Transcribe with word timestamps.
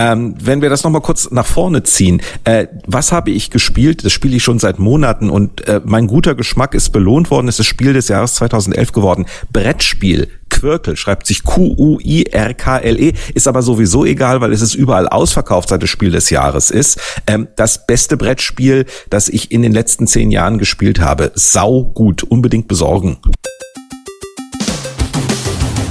Ähm, 0.00 0.34
wenn 0.40 0.62
wir 0.62 0.70
das 0.70 0.82
nochmal 0.82 1.02
kurz 1.02 1.30
nach 1.30 1.44
vorne 1.44 1.82
ziehen, 1.82 2.22
äh, 2.44 2.68
was 2.86 3.12
habe 3.12 3.30
ich 3.32 3.50
gespielt? 3.50 4.02
Das 4.02 4.12
spiele 4.12 4.34
ich 4.34 4.42
schon 4.42 4.58
seit 4.58 4.78
Monaten 4.78 5.28
und 5.28 5.68
äh, 5.68 5.82
mein 5.84 6.06
guter 6.06 6.34
Geschmack 6.34 6.74
ist 6.74 6.88
belohnt 6.88 7.30
worden. 7.30 7.48
Es 7.48 7.58
ist 7.58 7.66
Spiel 7.66 7.92
des 7.92 8.08
Jahres 8.08 8.34
2011 8.36 8.92
geworden. 8.92 9.26
Brettspiel. 9.52 10.28
Quirkel 10.48 10.96
schreibt 10.96 11.26
sich 11.26 11.44
Q-U-I-R-K-L-E, 11.44 13.12
ist 13.34 13.46
aber 13.46 13.62
sowieso 13.62 14.06
egal, 14.06 14.40
weil 14.40 14.52
es 14.52 14.62
ist 14.62 14.74
überall 14.74 15.06
ausverkauft, 15.06 15.68
seit 15.68 15.82
das 15.82 15.90
Spiel 15.90 16.10
des 16.10 16.30
Jahres 16.30 16.70
ist. 16.70 16.98
Ähm, 17.26 17.48
das 17.56 17.86
beste 17.86 18.16
Brettspiel, 18.16 18.86
das 19.10 19.28
ich 19.28 19.52
in 19.52 19.60
den 19.60 19.72
letzten 19.72 20.06
zehn 20.06 20.30
Jahren 20.30 20.56
gespielt 20.56 21.00
habe. 21.00 21.30
Sau 21.34 21.84
gut, 21.84 22.22
unbedingt 22.22 22.68
besorgen. 22.68 23.18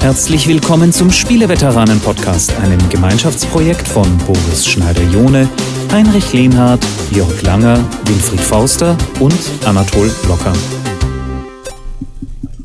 Herzlich 0.02 0.48
willkommen 0.48 0.94
zum 0.94 1.12
Spieleveteranen-Podcast, 1.12 2.56
einem 2.62 2.80
Gemeinschaftsprojekt 2.90 3.86
von 3.86 4.18
Boris 4.20 4.66
Schneider-Jone, 4.66 5.50
Heinrich 5.92 6.32
Lehnhardt, 6.32 6.80
Jörg 7.12 7.42
Langer, 7.42 7.86
Winfried 8.06 8.40
Fauster 8.40 8.98
und 9.20 9.36
Anatol 9.66 10.10
Blocker. 10.24 10.54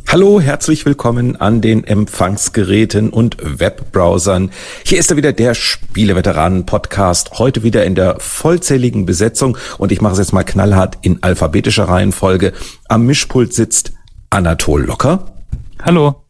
Hallo, 0.06 0.41
herzlich 0.41 0.86
willkommen 0.86 1.34
an 1.34 1.60
den 1.60 1.82
Empfangsgeräten 1.82 3.10
und 3.10 3.36
Webbrowsern. 3.42 4.52
Hier 4.84 5.00
ist 5.00 5.10
er 5.10 5.16
wieder 5.16 5.32
der 5.32 5.55
Spieleveteranen-Podcast, 5.55 7.41
heute 7.41 7.64
wieder 7.64 7.84
in 7.84 7.96
der 7.96 8.20
vollzähligen 8.20 9.06
Besetzung 9.06 9.58
und 9.77 9.91
ich 9.91 10.00
mache 10.00 10.12
es 10.12 10.20
jetzt 10.20 10.32
mal 10.32 10.44
knallhart 10.44 10.98
in 11.02 11.20
alphabetischer 11.24 11.88
Reihenfolge. 11.88 12.52
Am 12.88 13.05
Mischpult 13.06 13.52
sitzt 13.52 13.92
Anatol 14.30 14.84
Locker. 14.84 15.34
Hallo. 15.82 16.23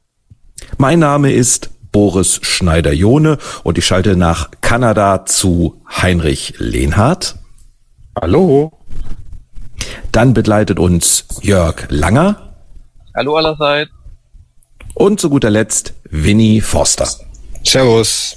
Mein 0.79 0.99
Name 0.99 1.33
ist 1.33 1.71
Boris 1.93 2.41
Schneider-Jone 2.43 3.39
und 3.63 3.79
ich 3.79 3.87
schalte 3.87 4.17
nach 4.17 4.51
Kanada 4.61 5.27
zu 5.27 5.81
Heinrich 5.89 6.55
Lehnhardt. 6.59 7.37
Hallo. 8.21 8.73
Dann 10.13 10.35
begleitet 10.35 10.79
uns 10.79 11.27
Jörg 11.43 11.87
Langer. 11.89 12.55
Hallo 13.17 13.37
allerseits. 13.37 13.91
Und 14.95 15.21
zu 15.21 15.31
guter 15.31 15.51
Letzt 15.51 15.95
Winnie 16.11 16.61
Forster. 16.61 17.09
Servus. 17.65 18.37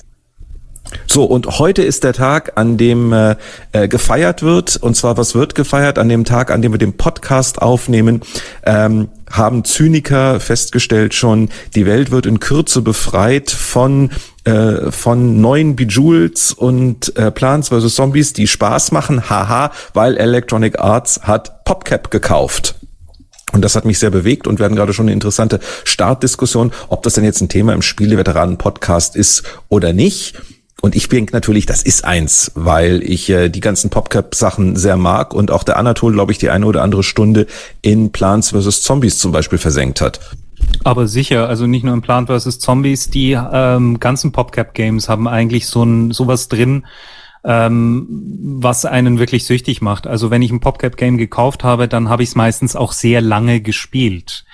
So, 1.06 1.24
und 1.26 1.60
heute 1.60 1.84
ist 1.84 2.04
der 2.04 2.14
Tag, 2.14 2.54
an 2.56 2.78
dem 2.78 3.14
äh, 3.14 3.36
äh, 3.72 3.88
gefeiert 3.88 4.44
wird. 4.44 4.78
Und 4.78 4.96
zwar, 4.96 5.18
was 5.18 5.36
wird 5.36 5.56
gefeiert? 5.56 5.98
An 6.00 6.10
dem 6.10 6.26
Tag, 6.26 6.52
an 6.52 6.62
dem 6.62 6.74
wir 6.74 6.80
den 6.80 6.98
Podcast 6.98 7.62
aufnehmen, 7.62 8.22
ähm, 8.66 9.10
haben 9.30 9.66
Zyniker 9.66 10.40
festgestellt 10.40 11.14
schon, 11.14 11.50
die 11.76 11.86
Welt 11.86 12.12
wird 12.12 12.26
in 12.26 12.40
Kürze 12.40 12.82
befreit 12.82 13.52
von 13.52 14.10
äh, 14.46 14.92
von 14.92 15.42
neuen 15.42 15.76
Bejewels 15.76 16.54
und 16.54 17.18
äh, 17.18 17.32
Plants 17.32 17.68
vs. 17.68 17.96
Zombies, 17.96 18.32
die 18.32 18.48
Spaß 18.48 18.94
machen, 18.94 19.30
haha, 19.30 19.72
weil 19.94 20.16
Electronic 20.16 20.80
Arts 20.80 21.20
hat 21.24 21.66
PopCap 21.66 22.10
gekauft. 22.12 22.76
Und 23.52 23.62
das 23.62 23.76
hat 23.76 23.86
mich 23.86 24.00
sehr 24.00 24.10
bewegt 24.10 24.48
und 24.48 24.60
wir 24.60 24.66
hatten 24.66 24.76
gerade 24.76 24.94
schon 24.94 25.06
eine 25.06 25.14
interessante 25.14 25.60
Startdiskussion, 25.84 26.72
ob 26.90 27.04
das 27.04 27.14
denn 27.14 27.24
jetzt 27.24 27.42
ein 27.42 27.50
Thema 27.50 27.74
im 27.74 27.82
Spieleveteranen-Podcast 27.82 29.16
ist 29.16 29.44
oder 29.68 29.94
nicht. 29.94 30.36
Und 30.82 30.96
ich 30.96 31.10
denke 31.10 31.34
natürlich, 31.34 31.66
das 31.66 31.82
ist 31.82 32.06
eins, 32.06 32.52
weil 32.56 33.02
ich 33.04 33.30
äh, 33.30 33.50
die 33.50 33.62
ganzen 33.62 33.90
PopCap-Sachen 33.90 34.76
sehr 34.76 34.96
mag 34.96 35.34
und 35.34 35.50
auch 35.50 35.64
der 35.64 35.78
Anatol, 35.78 36.14
glaube 36.14 36.32
ich, 36.32 36.38
die 36.38 36.50
eine 36.50 36.66
oder 36.66 36.84
andere 36.84 37.04
Stunde 37.04 37.48
in 37.82 38.12
Plants 38.12 38.52
vs. 38.52 38.84
Zombies 38.84 39.18
zum 39.18 39.32
Beispiel 39.32 39.58
versenkt 39.58 40.02
hat. 40.02 40.20
Aber 40.84 41.08
sicher, 41.08 41.50
also 41.50 41.68
nicht 41.68 41.84
nur 41.84 41.94
in 41.94 42.02
Plant 42.02 42.30
vs. 42.30 42.60
Zombies, 42.60 43.10
die 43.10 43.32
ähm, 43.32 44.00
ganzen 44.00 44.32
PopCap-Games 44.32 45.10
haben 45.10 45.28
eigentlich 45.28 45.68
so 45.68 45.84
ein 45.84 46.12
sowas 46.12 46.48
drin, 46.48 46.86
ähm, 47.44 48.08
was 48.60 48.86
einen 48.86 49.20
wirklich 49.20 49.46
süchtig 49.46 49.82
macht. 49.82 50.06
Also 50.08 50.30
wenn 50.30 50.42
ich 50.42 50.52
ein 50.52 50.60
PopCap-Game 50.60 51.18
gekauft 51.18 51.64
habe, 51.64 51.88
dann 51.88 52.10
habe 52.10 52.24
ich 52.24 52.30
es 52.30 52.36
meistens 52.36 52.76
auch 52.76 52.92
sehr 52.92 53.22
lange 53.22 53.62
gespielt. 53.62 54.46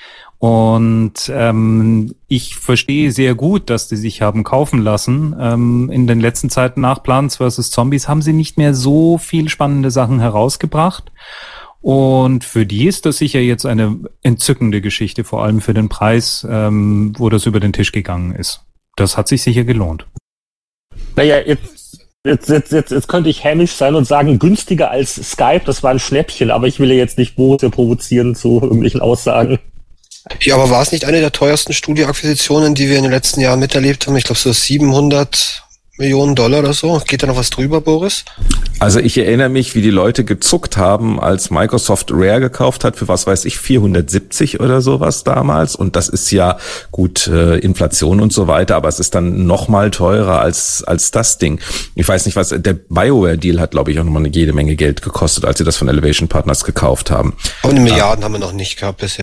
Und 0.43 1.31
ähm, 1.33 2.15
ich 2.27 2.57
verstehe 2.57 3.13
sehr 3.13 3.33
gut, 3.33 3.69
dass 3.69 3.87
die 3.87 3.95
sich 3.95 4.21
haben 4.21 4.43
kaufen 4.43 4.81
lassen. 4.81 5.33
Ähm, 5.39 5.89
in 5.89 6.05
den 6.05 6.19
letzten 6.19 6.49
Zeiten 6.49 6.81
nach 6.81 7.01
Plants 7.01 7.37
vs. 7.37 7.71
Zombies 7.71 8.09
haben 8.09 8.21
sie 8.21 8.33
nicht 8.33 8.57
mehr 8.57 8.73
so 8.73 9.17
viel 9.17 9.47
spannende 9.47 9.89
Sachen 9.89 10.19
herausgebracht. 10.19 11.13
Und 11.79 12.43
für 12.43 12.65
die 12.65 12.87
ist 12.87 13.05
das 13.05 13.19
sicher 13.19 13.39
jetzt 13.39 13.65
eine 13.65 14.01
entzückende 14.21 14.81
Geschichte, 14.81 15.23
vor 15.23 15.45
allem 15.45 15.61
für 15.61 15.73
den 15.73 15.87
Preis, 15.87 16.45
ähm, 16.49 17.13
wo 17.17 17.29
das 17.29 17.45
über 17.45 17.61
den 17.61 17.71
Tisch 17.71 17.93
gegangen 17.93 18.35
ist. 18.35 18.65
Das 18.97 19.15
hat 19.15 19.29
sich 19.29 19.43
sicher 19.43 19.63
gelohnt. 19.63 20.07
Naja, 21.15 21.37
jetzt, 21.39 22.01
jetzt, 22.25 22.49
jetzt, 22.49 22.73
jetzt, 22.73 22.91
jetzt 22.91 23.07
könnte 23.07 23.29
ich 23.29 23.45
hämisch 23.45 23.71
sein 23.71 23.95
und 23.95 24.03
sagen, 24.03 24.39
günstiger 24.39 24.91
als 24.91 25.15
Skype, 25.15 25.63
das 25.65 25.83
war 25.83 25.91
ein 25.91 25.99
Schnäppchen, 25.99 26.51
aber 26.51 26.67
ich 26.67 26.81
will 26.81 26.89
ja 26.89 26.97
jetzt 26.97 27.17
nicht 27.17 27.37
Boris 27.37 27.71
provozieren 27.71 28.35
zu 28.35 28.59
irgendwelchen 28.61 28.99
Aussagen. 28.99 29.59
Ja, 30.41 30.55
aber 30.55 30.69
war 30.69 30.81
es 30.81 30.91
nicht 30.91 31.05
eine 31.05 31.19
der 31.19 31.31
teuersten 31.31 31.73
Studioakquisitionen, 31.73 32.75
die 32.75 32.89
wir 32.89 32.97
in 32.97 33.03
den 33.03 33.11
letzten 33.11 33.41
Jahren 33.41 33.59
miterlebt 33.59 34.07
haben? 34.07 34.15
Ich 34.15 34.23
glaube 34.23 34.39
so 34.39 34.51
700 34.51 35.63
Millionen 35.97 36.33
Dollar 36.33 36.59
oder 36.59 36.73
so. 36.73 36.99
Geht 37.05 37.21
da 37.21 37.27
noch 37.27 37.35
was 37.35 37.51
drüber, 37.51 37.79
Boris? 37.79 38.25
Also 38.79 38.99
ich 38.99 39.15
erinnere 39.15 39.49
mich, 39.49 39.75
wie 39.75 39.81
die 39.83 39.91
Leute 39.91 40.23
gezuckt 40.23 40.75
haben, 40.75 41.19
als 41.19 41.51
Microsoft 41.51 42.09
Rare 42.11 42.39
gekauft 42.39 42.83
hat 42.83 42.95
für 42.95 43.07
was 43.07 43.27
weiß 43.27 43.45
ich 43.45 43.59
470 43.59 44.59
oder 44.59 44.81
sowas 44.81 45.23
damals. 45.23 45.75
Und 45.75 45.95
das 45.95 46.09
ist 46.09 46.31
ja 46.31 46.57
gut 46.91 47.27
äh, 47.27 47.59
Inflation 47.59 48.21
und 48.21 48.33
so 48.33 48.47
weiter, 48.47 48.75
aber 48.75 48.89
es 48.89 48.99
ist 48.99 49.13
dann 49.13 49.45
noch 49.45 49.67
mal 49.67 49.91
teurer 49.91 50.41
als 50.41 50.83
als 50.83 51.11
das 51.11 51.37
Ding. 51.37 51.59
Ich 51.93 52.07
weiß 52.07 52.25
nicht 52.25 52.35
was. 52.35 52.49
Der 52.49 52.73
Bioware 52.73 53.37
Deal 53.37 53.59
hat 53.59 53.71
glaube 53.71 53.91
ich 53.91 53.99
auch 53.99 54.03
noch 54.03 54.11
mal 54.11 54.25
jede 54.25 54.53
Menge 54.53 54.75
Geld 54.75 55.03
gekostet, 55.03 55.45
als 55.45 55.59
sie 55.59 55.63
das 55.63 55.77
von 55.77 55.89
Elevation 55.89 56.27
Partners 56.27 56.63
gekauft 56.63 57.11
haben. 57.11 57.35
Aber 57.61 57.71
eine 57.71 57.81
Milliarden 57.81 58.21
ja. 58.21 58.25
haben 58.25 58.33
wir 58.33 58.39
noch 58.39 58.53
nicht 58.53 58.79
gehabt 58.79 58.97
bisher. 58.99 59.21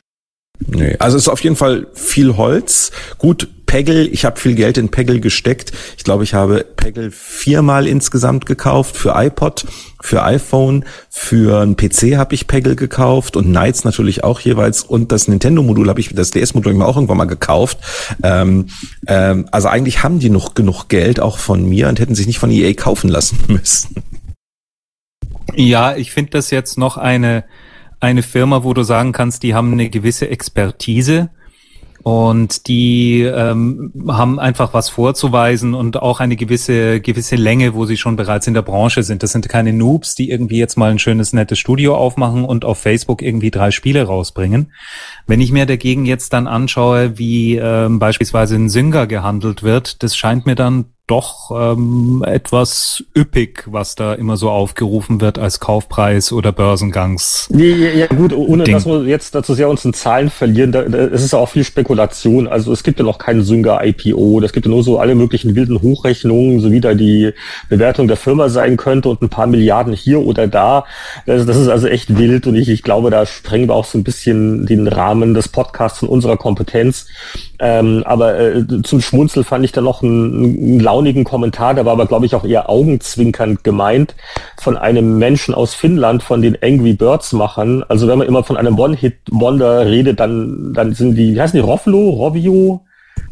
Nee, 0.66 0.97
also 0.98 1.16
es 1.16 1.25
ist 1.25 1.28
auf 1.28 1.41
jeden 1.41 1.56
Fall 1.56 1.87
viel 1.94 2.37
Holz. 2.37 2.93
Gut, 3.19 3.48
Peggle, 3.71 4.04
ich 4.04 4.25
habe 4.25 4.41
viel 4.41 4.56
Geld 4.56 4.78
in 4.78 4.88
Peggle 4.88 5.21
gesteckt. 5.21 5.71
Ich 5.97 6.03
glaube, 6.03 6.25
ich 6.25 6.34
habe 6.34 6.66
Peggle 6.75 7.12
viermal 7.12 7.87
insgesamt 7.87 8.44
gekauft 8.44 8.97
für 8.97 9.12
iPod, 9.15 9.65
für 10.00 10.25
iPhone, 10.25 10.84
für 11.09 11.60
einen 11.60 11.76
PC 11.76 12.16
habe 12.16 12.34
ich 12.34 12.48
Peggle 12.48 12.75
gekauft 12.75 13.37
und 13.37 13.44
Knights 13.44 13.84
natürlich 13.84 14.25
auch 14.25 14.41
jeweils 14.41 14.82
und 14.82 15.12
das 15.12 15.28
Nintendo-Modul 15.28 15.88
habe 15.88 16.00
ich, 16.00 16.12
das 16.12 16.32
DS-Modul 16.32 16.72
habe 16.72 16.72
ich 16.72 16.78
mir 16.78 16.87
auch 16.87 16.97
irgendwann 16.97 17.19
mal 17.19 17.27
gekauft. 17.27 17.78
Ähm, 18.25 18.66
ähm, 19.06 19.47
also 19.53 19.69
eigentlich 19.69 20.03
haben 20.03 20.19
die 20.19 20.31
noch 20.31 20.54
genug 20.54 20.88
Geld 20.88 21.21
auch 21.21 21.38
von 21.38 21.65
mir 21.65 21.88
und 21.88 22.00
hätten 22.00 22.16
sich 22.16 22.27
nicht 22.27 22.41
von 22.41 22.50
EA 22.50 22.75
kaufen 22.75 23.09
lassen 23.09 23.38
müssen. 23.47 24.03
Ja, 25.54 25.94
ich 25.94 26.10
finde 26.10 26.32
das 26.32 26.50
jetzt 26.50 26.77
noch 26.77 26.97
eine 26.97 27.44
eine 28.00 28.22
Firma, 28.22 28.65
wo 28.65 28.75
du 28.75 28.83
sagen 28.83 29.12
kannst, 29.12 29.43
die 29.43 29.55
haben 29.55 29.72
eine 29.72 29.91
gewisse 29.91 30.28
Expertise 30.28 31.31
und 32.03 32.66
die 32.66 33.22
ähm, 33.22 33.93
haben 34.09 34.38
einfach 34.41 34.72
was 34.72 34.88
vorzuweisen 34.88 35.75
und 35.75 36.00
auch 36.00 36.21
eine 36.21 36.37
gewisse 36.37 37.00
gewisse 37.00 37.37
Länge, 37.37 37.75
wo 37.75 37.84
sie 37.84 37.99
schon 37.99 38.16
bereits 38.16 38.47
in 38.47 38.55
der 38.55 38.62
Branche 38.62 39.03
sind. 39.03 39.22
Das 39.22 39.33
sind 39.33 39.50
keine 39.50 39.75
Noobs, 39.75 40.15
die 40.15 40.31
irgendwie 40.31 40.59
jetzt 40.59 40.78
mal 40.78 40.91
ein 40.91 40.99
schönes 40.99 41.34
nettes 41.34 41.59
Studio 41.59 41.97
aufmachen 41.97 42.44
und 42.44 42.65
auf 42.65 42.78
Facebook 42.78 43.21
irgendwie 43.21 43.50
drei 43.50 43.71
Spiele 43.71 44.05
rausbringen. 44.05 44.72
Wenn 45.27 45.43
ich 45.43 45.53
mir 45.53 45.66
dagegen 45.66 46.06
jetzt 46.06 46.33
dann 46.33 46.47
anschaue, 46.47 47.19
wie 47.19 47.56
ähm, 47.56 47.99
beispielsweise 47.99 48.55
ein 48.56 48.71
Synger 48.71 49.06
gehandelt 49.06 49.62
wird, 49.62 50.03
das 50.03 50.16
scheint 50.16 50.47
mir 50.47 50.55
dann 50.55 50.87
doch 51.10 51.50
ähm, 51.50 52.25
etwas 52.26 53.04
üppig, 53.16 53.65
was 53.66 53.94
da 53.94 54.15
immer 54.15 54.37
so 54.37 54.50
aufgerufen 54.50 55.21
wird 55.21 55.38
als 55.38 55.59
Kaufpreis 55.59 56.32
oder 56.32 56.53
Börsengangs. 56.53 57.48
Ja, 57.53 57.65
ja, 57.65 57.91
ja 57.91 58.06
gut, 58.06 58.32
ohne 58.32 58.65
Ding. 58.65 58.75
dass 58.75 58.87
wir 58.87 59.03
jetzt 59.04 59.34
dazu 59.34 59.54
sehr 59.54 59.69
uns 59.69 59.84
in 59.84 59.93
Zahlen 59.93 60.31
verlieren, 60.31 60.72
da, 60.72 60.82
da, 60.82 60.98
es 60.98 61.25
ist 61.25 61.34
auch 61.34 61.48
viel 61.48 61.65
Spekulation. 61.65 62.47
Also 62.47 62.72
es 62.72 62.82
gibt 62.82 62.98
ja 62.98 63.04
noch 63.04 63.19
keinen 63.19 63.43
Sünger-IPO, 63.43 64.41
es 64.43 64.53
gibt 64.53 64.66
ja 64.66 64.71
nur 64.71 64.84
so 64.84 64.98
alle 64.98 65.15
möglichen 65.15 65.54
wilden 65.56 65.82
Hochrechnungen, 65.82 66.60
so 66.60 66.71
wie 66.71 66.81
da 66.81 66.94
die 66.94 67.32
Bewertung 67.69 68.06
der 68.06 68.16
Firma 68.16 68.48
sein 68.48 68.77
könnte 68.77 69.09
und 69.09 69.21
ein 69.22 69.28
paar 69.28 69.47
Milliarden 69.47 69.92
hier 69.92 70.21
oder 70.21 70.47
da. 70.47 70.84
Das, 71.27 71.45
das 71.45 71.57
ist 71.57 71.68
also 71.68 71.89
echt 71.89 72.16
wild 72.16 72.47
und 72.47 72.54
ich, 72.54 72.68
ich 72.68 72.83
glaube, 72.83 73.10
da 73.10 73.27
sprengen 73.27 73.68
wir 73.68 73.74
auch 73.74 73.84
so 73.84 73.98
ein 73.98 74.04
bisschen 74.04 74.66
den 74.66 74.86
Rahmen 74.86 75.34
des 75.34 75.48
Podcasts 75.48 75.98
von 75.98 76.09
unserer 76.09 76.36
Kompetenz. 76.36 77.07
Ähm, 77.62 78.03
aber 78.07 78.41
äh, 78.41 78.65
zum 78.83 79.03
Schmunzel 79.03 79.45
fand 79.45 79.66
ich 79.66 79.72
da 79.72 79.83
noch 79.83 80.03
einen, 80.03 80.45
einen 80.45 80.80
launigen 80.80 81.24
Kommentar, 81.24 81.74
der 81.74 81.84
war 81.84 81.92
aber, 81.92 82.07
glaube 82.07 82.24
ich, 82.24 82.34
auch 82.34 82.45
eher 82.45 82.71
augenzwinkernd 82.71 83.62
gemeint, 83.65 84.15
von 84.59 84.78
einem 84.78 85.18
Menschen 85.18 85.54
aus 85.54 85.74
Finnland, 85.74 86.22
von 86.22 86.41
den 86.41 86.57
Angry 86.62 86.95
Birds 86.95 87.33
Machern. 87.33 87.84
Also 87.86 88.09
wenn 88.09 88.16
man 88.16 88.27
immer 88.27 88.45
von 88.45 88.57
einem 88.57 88.78
One-Hit-Wonder 88.78 89.84
redet, 89.84 90.21
dann, 90.21 90.72
dann 90.72 90.95
sind 90.95 91.16
die, 91.16 91.34
wie 91.34 91.41
heißen 91.41 91.60
die, 91.60 91.65
Roflo, 91.65 92.10
Rovio? 92.10 92.80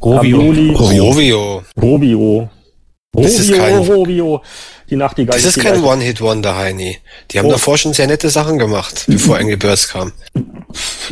Rovio. 0.03 0.37
Rovio. 0.77 1.63
Rovio. 1.81 2.51
Das 3.13 3.39
ist 3.39 3.53
kein, 3.53 3.79
Rovio. 3.79 4.43
Die 4.91 4.97
Nachtigall. 4.97 5.37
Das 5.37 5.57
ist 5.57 5.63
kein 5.63 5.83
One-Hit-Wonder, 5.83 6.57
Heini. 6.57 6.99
Die 7.31 7.39
haben 7.39 7.47
oh. 7.47 7.53
davor 7.53 7.79
schon 7.79 7.95
sehr 7.95 8.07
nette 8.07 8.29
Sachen 8.29 8.59
gemacht, 8.59 9.05
bevor 9.07 9.39
Angry 9.39 9.57
Birds 9.57 9.89
kam. 9.89 10.13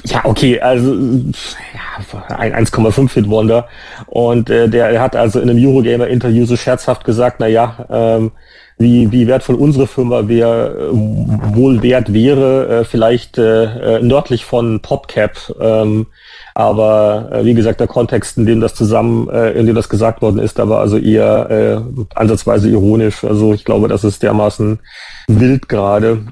Ja, 0.05 0.25
okay, 0.25 0.61
also 0.61 0.95
ja, 0.95 2.37
1,5 2.37 3.13
Hit 3.13 3.29
Wonder. 3.29 3.69
Und 4.07 4.51
äh, 4.51 4.69
der 4.69 5.01
hat 5.01 5.17
also 5.17 5.41
in 5.41 5.51
einem 5.51 5.65
Eurogamer-Interview 5.65 6.47
so 6.47 6.57
scherzhaft 6.57 7.05
gesagt, 7.05 7.41
na 7.41 7.47
ja, 7.47 7.87
ähm, 7.91 8.33
wie, 8.79 9.11
wie 9.11 9.27
wertvoll 9.27 9.55
unsere 9.57 9.87
Firma 9.87 10.29
wär, 10.29 10.75
wohl 10.91 11.83
wert 11.83 12.13
wäre, 12.13 12.81
äh, 12.81 12.85
vielleicht 12.85 13.39
äh, 13.39 13.97
äh, 13.97 14.03
nördlich 14.03 14.45
von 14.45 14.81
PopCap. 14.81 15.57
Ähm, 15.61 16.07
aber 16.55 17.29
äh, 17.33 17.45
wie 17.45 17.55
gesagt, 17.55 17.81
der 17.81 17.87
Kontext, 17.87 18.37
in 18.37 18.45
dem 18.45 18.61
das 18.61 18.75
zusammen, 18.75 19.31
äh, 19.31 19.53
in 19.53 19.67
dem 19.67 19.75
das 19.75 19.89
gesagt 19.89 20.21
worden 20.21 20.39
ist, 20.39 20.59
da 20.59 20.69
war 20.69 20.81
also 20.81 20.99
eher 20.99 21.51
äh, 21.51 22.01
ansatzweise 22.15 22.69
ironisch. 22.69 23.25
Also 23.25 23.55
ich 23.55 23.65
glaube, 23.65 23.89
das 23.89 24.05
ist 24.05 24.23
dermaßen 24.23 24.79
wild 25.27 25.69
gerade. 25.69 26.27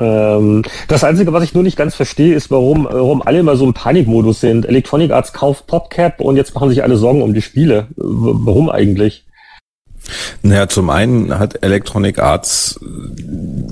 Ähm, 0.00 0.62
das 0.88 1.04
Einzige, 1.04 1.32
was 1.32 1.44
ich 1.44 1.54
nur 1.54 1.62
nicht 1.62 1.76
ganz 1.76 1.94
verstehe, 1.94 2.34
ist, 2.34 2.50
warum, 2.50 2.88
warum 2.90 3.22
alle 3.22 3.40
immer 3.40 3.56
so 3.56 3.64
im 3.64 3.74
Panikmodus 3.74 4.40
sind. 4.40 4.66
Electronic 4.66 5.12
Arts 5.12 5.32
kauft 5.32 5.66
PopCap 5.66 6.20
und 6.20 6.36
jetzt 6.36 6.54
machen 6.54 6.70
sich 6.70 6.82
alle 6.82 6.96
Sorgen 6.96 7.22
um 7.22 7.34
die 7.34 7.42
Spiele. 7.42 7.88
Warum 7.96 8.70
eigentlich? 8.70 9.24
Naja, 10.42 10.68
zum 10.68 10.90
einen 10.90 11.38
hat 11.38 11.62
Electronic 11.62 12.18
Arts 12.18 12.78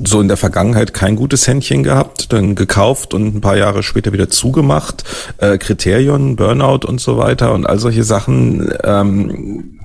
so 0.05 0.21
in 0.21 0.29
der 0.29 0.37
Vergangenheit 0.37 0.95
kein 0.95 1.17
gutes 1.17 1.47
Händchen 1.47 1.83
gehabt, 1.83 2.33
dann 2.33 2.55
gekauft 2.55 3.13
und 3.15 3.35
ein 3.35 3.41
paar 3.41 3.57
Jahre 3.57 3.83
später 3.83 4.13
wieder 4.13 4.31
zugemacht. 4.31 5.05
Äh, 5.39 5.59
Kriterion, 5.59 6.37
Burnout 6.37 6.87
und 6.87 7.01
so 7.01 7.19
weiter 7.19 7.53
und 7.53 7.67
all 7.67 7.79
solche 7.79 8.05
Sachen. 8.05 8.73
Ähm, 8.83 9.81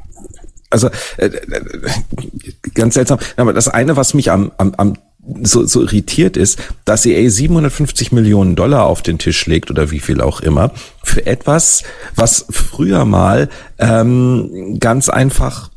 also 0.69 0.89
äh, 1.18 1.28
äh 1.28 1.62
ganz 2.74 2.94
seltsam. 2.94 3.19
Aber 3.36 3.54
das 3.54 3.68
eine, 3.68 3.98
was 3.98 4.13
mich 4.13 4.31
am, 4.31 4.51
am, 4.57 4.74
am 4.78 4.98
so, 5.44 5.65
so 5.65 5.81
irritiert 5.81 6.38
ist, 6.38 6.59
dass 6.85 7.06
EA 7.06 7.29
750 7.29 8.12
Millionen 8.12 8.56
Dollar 8.56 8.85
auf 8.85 9.01
den 9.01 9.18
Tisch 9.18 9.45
legt 9.45 9.69
oder 9.69 9.91
wie 9.91 10.00
viel 10.00 10.21
auch 10.21 10.39
immer 10.39 10.71
für 11.03 11.25
etwas, 11.25 11.83
was 12.15 12.45
früher 12.50 13.06
mal 13.06 13.50
ähm, 13.79 14.77
ganz 14.79 15.09
einfach 15.09 15.69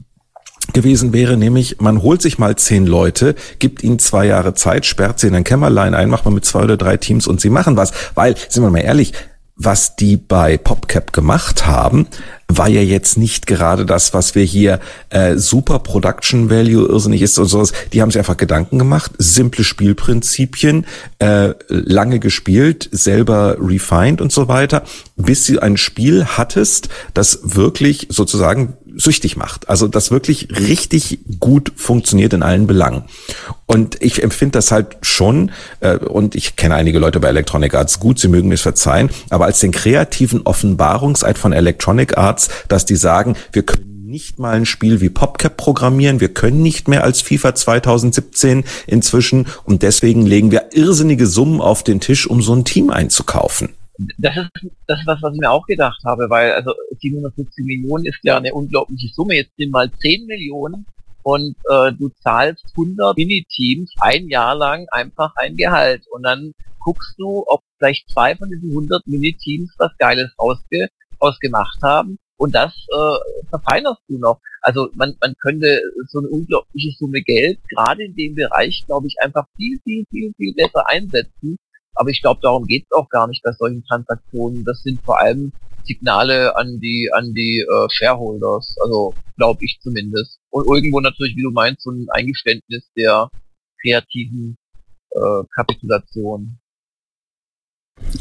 gewesen 0.72 1.12
wäre, 1.12 1.36
nämlich 1.36 1.80
man 1.80 2.02
holt 2.02 2.22
sich 2.22 2.38
mal 2.38 2.56
zehn 2.56 2.86
Leute, 2.86 3.34
gibt 3.58 3.82
ihnen 3.82 3.98
zwei 3.98 4.26
Jahre 4.26 4.54
Zeit, 4.54 4.86
sperrt 4.86 5.18
sie 5.18 5.26
in 5.26 5.34
ein 5.34 5.44
Kämmerlein 5.44 5.94
ein, 5.94 6.08
macht 6.08 6.24
man 6.24 6.34
mit 6.34 6.44
zwei 6.44 6.62
oder 6.62 6.76
drei 6.76 6.96
Teams 6.96 7.26
und 7.26 7.40
sie 7.40 7.50
machen 7.50 7.76
was. 7.76 7.92
Weil, 8.14 8.36
sind 8.48 8.62
wir 8.62 8.70
mal 8.70 8.78
ehrlich, 8.78 9.12
was 9.62 9.94
die 9.94 10.16
bei 10.16 10.56
PopCap 10.56 11.12
gemacht 11.12 11.66
haben, 11.66 12.06
war 12.48 12.68
ja 12.68 12.80
jetzt 12.80 13.18
nicht 13.18 13.46
gerade 13.46 13.84
das, 13.84 14.14
was 14.14 14.34
wir 14.34 14.42
hier 14.42 14.80
äh, 15.10 15.36
super 15.36 15.80
Production 15.80 16.48
Value 16.48 16.88
irrsinnig 16.88 17.20
ist 17.20 17.38
und 17.38 17.46
sowas. 17.46 17.72
Die 17.92 18.00
haben 18.00 18.10
sich 18.10 18.18
einfach 18.18 18.38
Gedanken 18.38 18.78
gemacht, 18.78 19.12
simple 19.18 19.62
Spielprinzipien, 19.62 20.86
äh, 21.18 21.52
lange 21.68 22.20
gespielt, 22.20 22.88
selber 22.90 23.56
refined 23.60 24.22
und 24.22 24.32
so 24.32 24.48
weiter, 24.48 24.82
bis 25.16 25.46
du 25.46 25.60
ein 25.60 25.76
Spiel 25.76 26.24
hattest, 26.24 26.88
das 27.12 27.40
wirklich 27.42 28.06
sozusagen 28.08 28.78
süchtig 29.00 29.36
macht. 29.36 29.68
Also 29.68 29.88
das 29.88 30.10
wirklich 30.10 30.48
richtig 30.50 31.20
gut 31.38 31.72
funktioniert 31.76 32.32
in 32.32 32.42
allen 32.42 32.66
Belangen. 32.66 33.04
Und 33.66 34.00
ich 34.02 34.22
empfinde 34.22 34.52
das 34.52 34.70
halt 34.70 34.98
schon, 35.02 35.52
äh, 35.80 35.96
und 35.96 36.34
ich 36.34 36.56
kenne 36.56 36.74
einige 36.74 36.98
Leute 36.98 37.20
bei 37.20 37.28
Electronic 37.28 37.74
Arts 37.74 38.00
gut, 38.00 38.18
sie 38.18 38.28
mögen 38.28 38.52
es 38.52 38.60
verzeihen, 38.60 39.10
aber 39.30 39.46
als 39.46 39.60
den 39.60 39.72
kreativen 39.72 40.42
Offenbarungseid 40.42 41.38
von 41.38 41.52
Electronic 41.52 42.18
Arts, 42.18 42.48
dass 42.68 42.84
die 42.84 42.96
sagen, 42.96 43.36
wir 43.52 43.62
können 43.62 43.90
nicht 44.10 44.40
mal 44.40 44.56
ein 44.56 44.66
Spiel 44.66 45.00
wie 45.00 45.08
PopCap 45.08 45.56
programmieren. 45.56 46.20
Wir 46.20 46.34
können 46.34 46.62
nicht 46.62 46.88
mehr 46.88 47.04
als 47.04 47.22
FIFA 47.22 47.54
2017 47.54 48.64
inzwischen 48.88 49.46
und 49.64 49.82
deswegen 49.82 50.26
legen 50.26 50.50
wir 50.50 50.70
irrsinnige 50.72 51.28
Summen 51.28 51.60
auf 51.60 51.84
den 51.84 52.00
Tisch, 52.00 52.26
um 52.26 52.42
so 52.42 52.52
ein 52.52 52.64
Team 52.64 52.90
einzukaufen 52.90 53.68
das 54.18 54.36
ist, 54.36 54.50
das 54.86 55.00
ist 55.00 55.06
was, 55.06 55.22
was 55.22 55.34
ich 55.34 55.40
mir 55.40 55.50
auch 55.50 55.66
gedacht 55.66 56.02
habe, 56.04 56.30
weil 56.30 56.52
also 56.52 56.74
750 57.00 57.64
Millionen 57.64 58.06
ist 58.06 58.18
ja 58.22 58.36
eine 58.36 58.54
unglaubliche 58.54 59.08
Summe. 59.08 59.34
Jetzt 59.34 59.56
sind 59.56 59.72
mal 59.72 59.90
10 59.90 60.26
Millionen 60.26 60.86
und 61.22 61.56
äh, 61.70 61.92
du 61.92 62.10
zahlst 62.22 62.64
100 62.72 63.16
Mini-Teams 63.16 63.92
ein 64.00 64.28
Jahr 64.28 64.54
lang 64.54 64.86
einfach 64.90 65.34
ein 65.36 65.56
Gehalt 65.56 66.06
und 66.10 66.22
dann 66.22 66.52
guckst 66.80 67.14
du, 67.18 67.44
ob 67.46 67.62
vielleicht 67.78 68.08
zwei 68.10 68.34
von 68.36 68.48
diesen 68.48 68.70
100 68.70 69.06
Mini-Teams 69.06 69.74
was 69.78 69.92
Geiles 69.98 70.30
ausge 70.38 70.88
ausgemacht 71.18 71.82
haben 71.82 72.18
und 72.38 72.54
das 72.54 72.72
äh, 72.88 73.48
verfeinerst 73.50 74.00
du 74.08 74.18
noch. 74.18 74.40
Also 74.62 74.88
man, 74.94 75.14
man 75.20 75.34
könnte 75.42 75.80
so 76.08 76.20
eine 76.20 76.28
unglaubliche 76.28 76.92
Summe 76.98 77.20
Geld 77.20 77.58
gerade 77.68 78.04
in 78.04 78.14
dem 78.14 78.34
Bereich, 78.34 78.82
glaube 78.86 79.06
ich, 79.08 79.16
einfach 79.20 79.46
viel, 79.56 79.78
viel, 79.84 80.04
viel, 80.10 80.32
viel 80.36 80.54
besser 80.54 80.88
einsetzen 80.88 81.58
aber 82.00 82.08
ich 82.08 82.22
glaube, 82.22 82.40
darum 82.42 82.66
geht 82.66 82.84
es 82.84 82.96
auch 82.96 83.10
gar 83.10 83.26
nicht 83.28 83.42
bei 83.42 83.52
solchen 83.52 83.84
Transaktionen. 83.84 84.64
Das 84.64 84.82
sind 84.82 85.02
vor 85.02 85.20
allem 85.20 85.52
Signale 85.84 86.56
an 86.56 86.80
die 86.80 87.10
an 87.12 87.34
die 87.34 87.60
äh, 87.60 87.88
Shareholders, 87.90 88.74
also 88.82 89.12
glaube 89.36 89.62
ich 89.62 89.78
zumindest. 89.82 90.40
Und 90.48 90.66
irgendwo 90.66 91.00
natürlich, 91.00 91.36
wie 91.36 91.42
du 91.42 91.50
meinst, 91.50 91.82
so 91.82 91.90
ein 91.90 92.06
Eingeständnis 92.08 92.90
der 92.96 93.28
kreativen 93.82 94.56
äh, 95.10 95.42
Kapitulation. 95.54 96.58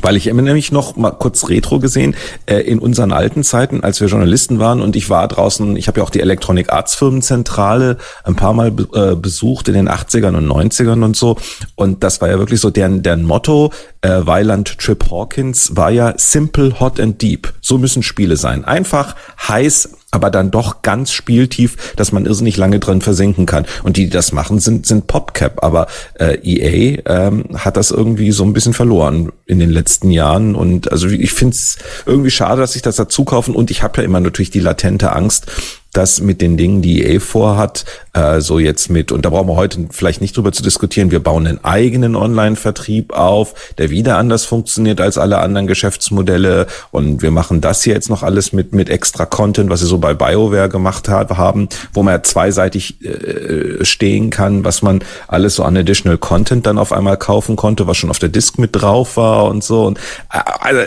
Weil 0.02 0.16
ich 0.16 0.28
erinnere 0.28 0.54
mich 0.54 0.72
noch 0.72 0.96
mal 0.96 1.12
kurz 1.12 1.50
retro 1.50 1.80
gesehen, 1.80 2.16
äh, 2.46 2.58
in 2.58 2.80
unseren 2.80 3.12
alten 3.12 3.44
Zeiten, 3.44 3.84
als 3.84 4.00
wir 4.00 4.08
Journalisten 4.08 4.60
waren 4.60 4.82
und 4.82 4.96
ich 4.96 5.10
war 5.10 5.28
draußen, 5.28 5.76
ich 5.76 5.88
habe 5.88 6.00
ja 6.00 6.04
auch 6.06 6.10
die 6.10 6.20
Electronic 6.20 6.72
Arts 6.72 6.96
Firmenzentrale 6.96 7.98
ein 8.24 8.36
paar 8.36 8.54
Mal 8.54 8.72
be 8.72 8.88
äh, 8.94 9.16
besucht 9.16 9.68
in 9.68 9.74
den 9.74 9.90
80ern 9.90 10.36
und 10.36 10.48
90ern 10.48 11.04
und 11.04 11.16
so. 11.16 11.38
Und 11.76 12.04
das 12.04 12.22
war 12.22 12.30
ja 12.30 12.38
wirklich 12.38 12.60
so 12.60 12.70
deren, 12.70 13.04
deren 13.04 13.24
Motto, 13.24 13.72
äh, 14.02 14.22
Weiland 14.26 14.78
Trip 14.78 15.10
Hawkins 15.10 15.76
war 15.76 15.92
ja 15.92 16.14
simple, 16.18 16.80
hot 16.80 17.00
and 17.00 17.22
deep. 17.22 17.54
So 17.62 17.78
müssen 17.78 18.04
Spiele 18.04 18.38
sein. 18.38 18.66
Einfach, 18.66 19.16
heiß, 19.48 19.90
aber 20.12 20.32
dann 20.32 20.52
doch 20.52 20.82
ganz 20.82 21.12
spieltief, 21.12 21.94
dass 21.96 22.12
man 22.12 22.26
irrsinnig 22.26 22.58
lange 22.58 22.80
drin 22.80 23.02
versinken 23.02 23.46
kann. 23.46 23.66
Und 23.84 23.98
die, 23.98 24.06
die 24.06 24.10
das 24.10 24.32
machen, 24.32 24.60
sind, 24.60 24.88
sind 24.88 25.08
PopCap. 25.08 25.64
Aber 25.64 25.88
äh, 26.16 26.38
EA 26.42 27.02
ähm, 27.06 27.46
hat 27.56 27.78
das 27.78 27.92
irgendwie 27.92 28.32
so 28.32 28.44
ein 28.44 28.54
bisschen 28.54 28.74
verloren 28.74 29.32
in 29.46 29.60
den 29.60 29.70
letzten 29.70 30.10
Jahren. 30.10 30.56
Und 30.56 30.92
also 30.92 31.08
ich 31.08 31.34
finde 31.34 31.54
es 31.54 31.78
irgendwie 32.06 32.32
schade, 32.32 32.62
dass 32.62 32.76
ich 32.76 32.82
das 32.82 32.96
dazu 32.96 33.24
kaufen. 33.24 33.56
Und 33.56 33.70
ich 33.70 33.84
habe 33.84 34.02
ja 34.02 34.04
immer 34.04 34.20
natürlich 34.20 34.50
die 34.50 34.60
latente 34.60 35.14
Angst, 35.14 35.46
das 35.94 36.22
mit 36.22 36.42
den 36.42 36.58
Dingen, 36.58 36.82
die 36.82 37.04
EA 37.04 37.20
vorhat, 37.20 37.86
äh, 38.14 38.42
so 38.42 38.60
jetzt 38.60 38.90
mit, 38.90 39.12
und 39.12 39.26
da 39.26 39.30
brauchen 39.30 39.48
wir 39.48 39.56
heute 39.56 39.88
vielleicht 39.92 40.22
nicht 40.22 40.38
drüber 40.38 40.52
zu 40.52 40.62
diskutieren, 40.62 41.12
wir 41.12 41.20
bauen 41.20 41.48
einen 41.48 41.64
eigenen 41.64 42.16
Online-Vertrieb 42.16 43.14
auf, 43.14 43.56
der 43.78 43.90
wieder 43.90 44.18
anders 44.18 44.46
funktioniert 44.46 45.02
als 45.02 45.18
alle 45.18 45.40
anderen 45.40 45.68
Geschäftsmodelle 45.68 46.68
und 46.92 47.22
wir 47.22 47.32
machen 47.32 47.62
das 47.62 47.84
hier 47.84 47.94
jetzt 47.94 48.10
noch 48.10 48.24
alles 48.24 48.54
mit, 48.54 48.74
mit 48.74 48.90
extra 48.90 49.26
Content, 49.26 49.70
was 49.70 49.80
sie 49.80 49.88
so 49.88 49.98
bei 49.98 50.14
BioWare 50.14 50.70
gemacht 50.70 51.10
hat, 51.10 51.32
haben, 51.32 51.70
wo 51.94 52.04
man 52.04 52.14
ja 52.14 52.24
zweiseitig 52.24 53.04
äh, 53.04 53.84
stehen 53.84 54.30
kann, 54.30 54.64
was 54.64 54.82
man 54.82 55.04
alles 55.28 55.56
so 55.56 55.64
an 55.64 55.78
Additional 55.78 56.18
Content 56.18 56.66
dann 56.66 56.78
auf 56.78 56.92
einmal 56.92 57.18
kaufen 57.18 57.56
konnte, 57.56 57.88
was 57.88 57.98
schon 57.98 58.10
auf 58.10 58.20
der 58.20 58.30
Disk 58.30 58.60
mit 58.60 58.70
drauf 58.74 59.18
war 59.18 59.46
und 59.46 59.64
so 59.64 59.86
und 59.86 59.98
äh, 60.32 60.40
also 60.60 60.82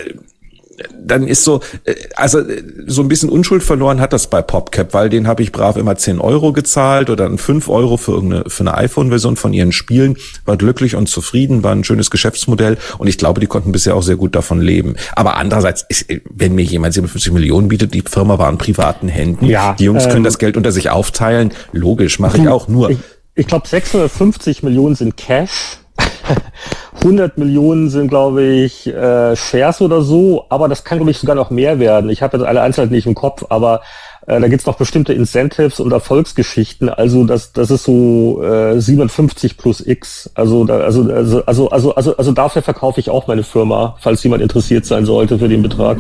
dann 1.01 1.27
ist 1.27 1.45
so, 1.45 1.61
äh, 1.85 1.95
also 2.17 2.41
äh, 2.41 2.63
so 2.87 3.03
ein 3.03 3.09
bisschen 3.09 3.29
Unschuld 3.29 3.63
verloren 3.63 4.01
hat 4.01 4.13
das 4.13 4.29
bei 4.29 4.43
PopCap, 4.43 4.95
weil 4.95 5.09
den 5.09 5.27
habe 5.27 5.43
ich 5.43 5.53
brav 5.53 5.77
immer 5.77 5.97
10 5.97 6.21
Euro 6.21 6.53
gezahlt 6.53 7.11
oder 7.11 7.25
dann 7.25 7.39
5 7.39 7.69
Euro 7.69 7.97
für 7.97 8.13
irgendeine 8.13 8.45
für 8.49 8.63
eine 8.63 8.75
iPhone-Version 8.75 9.37
von 9.37 9.53
ihren 9.53 9.73
Spielen, 9.73 10.17
war 10.45 10.57
glücklich 10.57 10.97
und 10.97 11.09
zufrieden, 11.09 11.63
war 11.63 11.73
ein 11.73 11.85
schönes 11.85 12.11
Geschäftsmodell 12.11 12.79
und 12.99 13.09
ich 13.09 13.19
glaube, 13.19 13.41
die 13.41 13.47
konnten 13.47 13.73
bisher 13.73 13.95
auch 13.95 14.03
sehr 14.03 14.17
gut 14.17 14.35
davon 14.35 14.61
leben. 14.61 14.97
Aber 15.15 15.37
andererseits, 15.37 15.85
ist, 15.89 16.07
wenn 16.29 16.55
mir 16.55 16.65
jemand 16.65 16.95
57 16.95 17.33
Millionen 17.33 17.69
bietet, 17.69 17.95
die 17.95 18.03
Firma 18.03 18.39
war 18.39 18.51
in 18.51 18.59
privaten 18.59 19.09
Händen, 19.09 19.47
ja, 19.47 19.75
die 19.79 19.85
Jungs 19.85 20.05
ähm, 20.05 20.11
können 20.11 20.25
das 20.25 20.39
Geld 20.39 20.57
unter 20.57 20.73
sich 20.73 20.91
aufteilen, 20.91 21.53
logisch, 21.73 22.19
mache 22.19 22.39
ich 22.39 22.49
auch 22.49 22.69
nur. 22.69 22.91
Ich, 22.91 22.99
ich 23.35 23.47
glaube, 23.47 23.67
650 23.67 24.63
Millionen 24.63 24.95
sind 24.95 25.17
Cash 25.17 25.82
100 27.03 27.39
Millionen 27.39 27.89
sind, 27.91 28.09
glaube 28.09 28.43
ich, 28.43 28.87
äh, 28.87 29.35
Shares 29.37 29.81
oder 29.81 30.03
so, 30.03 30.45
aber 30.49 30.69
das 30.69 30.85
kann, 30.85 30.99
glaube 30.99 31.11
ich, 31.11 31.19
sogar 31.19 31.35
noch 31.35 31.51
mehr 31.51 31.79
werden. 31.79 32.11
Ich 32.11 32.23
habe 32.23 32.37
jetzt 32.37 32.47
alle 32.47 32.63
Einzelheiten 32.63 32.95
nicht 32.95 33.07
im 33.07 33.15
Kopf, 33.15 33.45
aber 33.49 33.81
äh, 34.27 34.41
da 34.41 34.49
gibt's 34.49 34.67
noch 34.67 34.77
bestimmte 34.77 35.13
Incentives 35.13 35.81
und 35.81 35.93
Erfolgsgeschichten. 35.93 36.89
Also 36.89 37.25
das, 37.25 37.53
das 37.53 37.71
ist 37.71 37.85
so 37.85 38.43
äh, 38.43 38.81
57 38.81 39.57
plus 39.57 39.85
X. 39.85 40.31
Also, 40.35 40.65
da, 40.65 40.79
also, 40.79 41.11
also, 41.13 41.45
also, 41.45 41.71
also, 41.71 41.95
also, 41.95 42.17
also 42.17 42.33
dafür 42.33 42.63
verkaufe 42.63 43.01
ich 43.01 43.11
auch 43.11 43.27
meine 43.27 43.43
Firma, 43.43 43.97
falls 44.01 44.23
jemand 44.23 44.43
interessiert 44.43 44.87
sein 44.87 45.05
sollte 45.05 45.39
für 45.39 45.49
den 45.49 45.63
Betrag. 45.63 45.99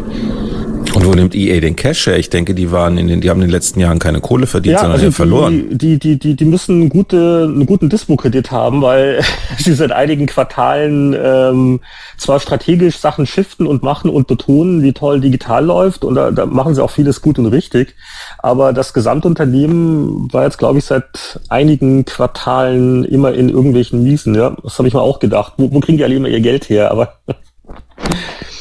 Wo 1.04 1.12
nimmt 1.14 1.34
EA 1.34 1.60
den 1.60 1.74
Cash 1.74 2.06
her? 2.06 2.18
Ich 2.18 2.30
denke, 2.30 2.54
die 2.54 2.70
waren 2.70 2.96
in 2.96 3.08
den, 3.08 3.20
die 3.20 3.30
haben 3.30 3.40
in 3.40 3.48
den 3.48 3.50
letzten 3.50 3.80
Jahren 3.80 3.98
keine 3.98 4.20
Kohle 4.20 4.46
verdient, 4.46 4.74
ja, 4.74 4.80
sondern 4.80 5.00
also 5.00 5.06
die, 5.06 5.12
verloren. 5.12 5.78
Die, 5.78 5.98
die, 5.98 6.18
die, 6.18 6.36
die 6.36 6.44
müssen 6.44 6.88
gute, 6.88 7.48
einen 7.48 7.66
guten 7.66 7.88
Dispo-Kredit 7.88 8.50
haben, 8.50 8.82
weil 8.82 9.20
sie 9.58 9.74
seit 9.74 9.92
einigen 9.92 10.26
Quartalen 10.26 11.16
ähm, 11.20 11.80
zwar 12.18 12.40
strategisch 12.40 12.98
Sachen 12.98 13.26
shiften 13.26 13.66
und 13.66 13.82
machen 13.82 14.10
und 14.10 14.26
betonen, 14.26 14.82
wie 14.82 14.92
toll 14.92 15.20
digital 15.20 15.64
läuft, 15.64 16.04
und 16.04 16.14
da, 16.14 16.30
da 16.30 16.46
machen 16.46 16.74
sie 16.74 16.82
auch 16.82 16.90
vieles 16.90 17.20
gut 17.20 17.38
und 17.38 17.46
richtig. 17.46 17.94
Aber 18.38 18.72
das 18.72 18.92
Gesamtunternehmen 18.92 20.32
war 20.32 20.44
jetzt, 20.44 20.58
glaube 20.58 20.78
ich, 20.78 20.84
seit 20.84 21.40
einigen 21.48 22.04
Quartalen 22.04 23.04
immer 23.04 23.32
in 23.32 23.48
irgendwelchen 23.48 24.02
Miesen. 24.04 24.34
Ja, 24.34 24.56
das 24.62 24.78
habe 24.78 24.88
ich 24.88 24.94
mir 24.94 25.02
auch 25.02 25.18
gedacht. 25.18 25.54
Wo, 25.56 25.72
wo 25.72 25.80
kriegen 25.80 25.98
die 25.98 26.04
alle 26.04 26.14
immer 26.14 26.28
ihr 26.28 26.40
Geld 26.40 26.68
her? 26.68 26.90
Aber 26.90 27.14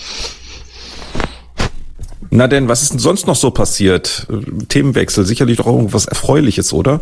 Na 2.34 2.48
denn, 2.48 2.70
was 2.70 2.82
ist 2.82 2.94
denn 2.94 3.00
sonst 3.00 3.28
noch 3.28 3.36
so 3.36 3.52
passiert? 3.52 4.26
Themenwechsel, 4.70 5.26
sicherlich 5.26 5.58
doch 5.58 5.68
irgendwas 5.68 6.06
Erfreuliches, 6.06 6.72
oder? 6.72 7.02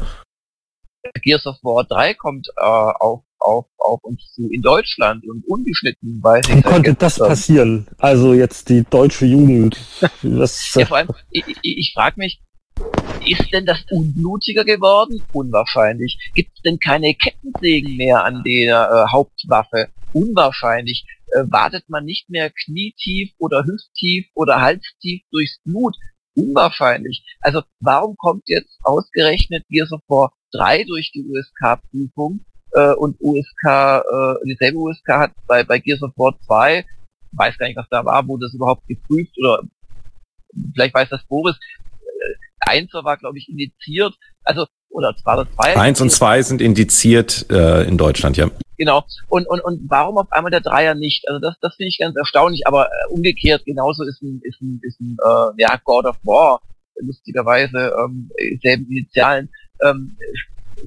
Gears 1.21 1.45
of 1.45 1.57
War 1.62 1.83
3 1.83 2.15
kommt 2.15 2.48
äh, 2.57 2.62
auf, 2.62 3.21
auf, 3.38 3.65
auf 3.77 4.03
uns 4.03 4.33
zu 4.33 4.50
in 4.50 4.63
Deutschland 4.63 5.24
und 5.27 5.45
ungeschnitten. 5.48 6.19
Weil 6.24 6.41
Wie 6.48 6.63
konnte 6.63 6.95
das 6.95 7.19
passieren? 7.19 7.88
Also 8.00 8.33
jetzt 8.33 8.69
die 8.69 8.83
deutsche 8.89 9.27
Jugend. 9.27 9.77
Was, 10.24 10.74
ja, 10.75 10.88
vor 10.88 10.98
allem, 10.98 11.09
ich, 11.29 11.43
ich, 11.48 11.77
ich 11.77 11.91
frage 11.93 12.15
mich, 12.17 12.41
ist 13.27 13.53
denn 13.53 13.67
das 13.67 13.86
unblutiger 13.91 14.65
geworden? 14.65 15.21
Unwahrscheinlich. 15.31 16.17
Gibt 16.33 16.55
es 16.55 16.62
denn 16.63 16.79
keine 16.79 17.13
Kettensägen 17.13 17.98
mehr 17.98 18.24
an 18.24 18.41
der 18.43 18.89
äh, 18.89 19.12
Hauptwaffe? 19.12 19.89
Unwahrscheinlich. 20.12 21.05
Äh, 21.33 21.43
wartet 21.50 21.89
man 21.89 22.05
nicht 22.05 22.29
mehr 22.29 22.50
knietief 22.50 23.31
oder 23.38 23.63
hüfttief 23.65 24.27
oder 24.33 24.62
halstief 24.62 25.21
durchs 25.31 25.59
Blut? 25.63 25.95
Unwahrscheinlich. 26.36 27.24
Also 27.41 27.62
warum 27.79 28.15
kommt 28.17 28.43
jetzt 28.48 28.79
ausgerechnet 28.83 29.65
Gears 29.69 29.91
of 29.91 30.01
War 30.07 30.31
3 30.53 30.86
durch 30.86 31.12
die 31.12 31.25
USK-Prüfung 31.25 32.45
äh, 32.71 32.93
und 32.93 33.17
USK, 33.19 33.65
äh, 33.65 34.45
dieselbe 34.45 34.77
USK 34.77 35.07
hat 35.09 35.31
bei, 35.48 35.63
bei 35.63 35.79
Gears 35.79 36.01
of 36.01 36.12
War 36.15 36.39
2, 36.45 36.86
weiß 37.31 37.57
gar 37.57 37.67
nicht, 37.67 37.77
was 37.77 37.89
da 37.89 38.03
war, 38.05 38.27
wurde 38.27 38.45
das 38.45 38.53
überhaupt 38.53 38.88
geprüft 38.88 39.38
oder 39.38 39.63
vielleicht 40.74 40.95
weiß 40.95 41.09
das 41.09 41.24
Boris, 41.27 41.57
Einser 42.59 43.03
war, 43.03 43.17
glaube 43.17 43.38
ich, 43.38 43.50
indiziert. 43.50 44.15
Also, 44.43 44.67
oder 44.89 45.15
zwei 45.15 45.33
oder 45.33 45.48
zwei. 45.51 45.77
Eins 45.77 46.01
und 46.01 46.12
zwei 46.12 46.41
sind 46.41 46.62
indiziert 46.62 47.45
äh, 47.50 47.83
in 47.83 47.98
Deutschland, 47.98 48.38
ja. 48.38 48.50
Genau. 48.79 49.03
Und, 49.27 49.45
und, 49.45 49.59
und 49.59 49.81
warum 49.89 50.17
auf 50.17 50.31
einmal 50.31 50.51
der 50.51 50.62
Dreier 50.62 50.95
nicht? 50.95 51.27
Also 51.27 51.39
das, 51.41 51.55
das 51.59 51.75
finde 51.75 51.89
ich 51.89 52.00
ganz 52.00 52.15
erstaunlich, 52.15 52.65
aber 52.65 52.86
äh, 52.86 53.09
umgekehrt 53.09 53.65
genauso 53.65 54.05
ist 54.05 54.21
ein, 54.21 54.39
ist 54.41 54.62
ein, 54.62 54.79
ist 54.81 55.01
ein 55.01 55.17
äh, 55.21 55.62
ja, 55.62 55.75
God 55.83 56.05
of 56.05 56.15
War, 56.24 56.62
lustigerweise 56.95 57.93
ähm, 58.00 58.31
selben 58.63 58.89
Initialen, 58.89 59.50
ähm, 59.83 60.15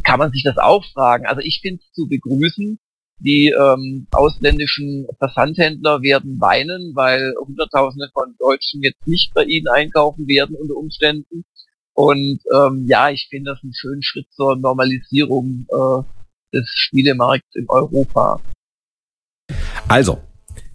kann 0.04 0.18
man 0.18 0.32
sich 0.32 0.42
das 0.42 0.56
auch 0.56 0.82
fragen. 0.86 1.26
Also 1.26 1.42
ich 1.42 1.60
finde 1.60 1.82
es 1.84 1.92
zu 1.92 2.08
begrüßen, 2.08 2.78
die 3.18 3.48
ähm, 3.50 4.06
ausländischen 4.10 5.06
Versandhändler 5.18 6.00
werden 6.00 6.40
weinen, 6.40 6.92
weil 6.94 7.34
Hunderttausende 7.46 8.08
von 8.14 8.34
Deutschen 8.38 8.82
jetzt 8.82 9.06
nicht 9.06 9.34
bei 9.34 9.44
ihnen 9.44 9.68
einkaufen 9.68 10.26
werden 10.26 10.56
unter 10.56 10.76
Umständen. 10.76 11.44
Und 11.92 12.40
ähm, 12.54 12.86
ja, 12.88 13.10
ich 13.10 13.28
finde 13.28 13.50
das 13.50 13.62
einen 13.62 13.74
schönen 13.74 14.02
Schritt 14.02 14.32
zur 14.32 14.56
Normalisierung 14.56 15.66
äh, 15.68 16.21
des 16.52 16.68
Spielemarkts 16.68 17.54
in 17.54 17.66
Europa. 17.68 18.40
Also, 19.88 20.18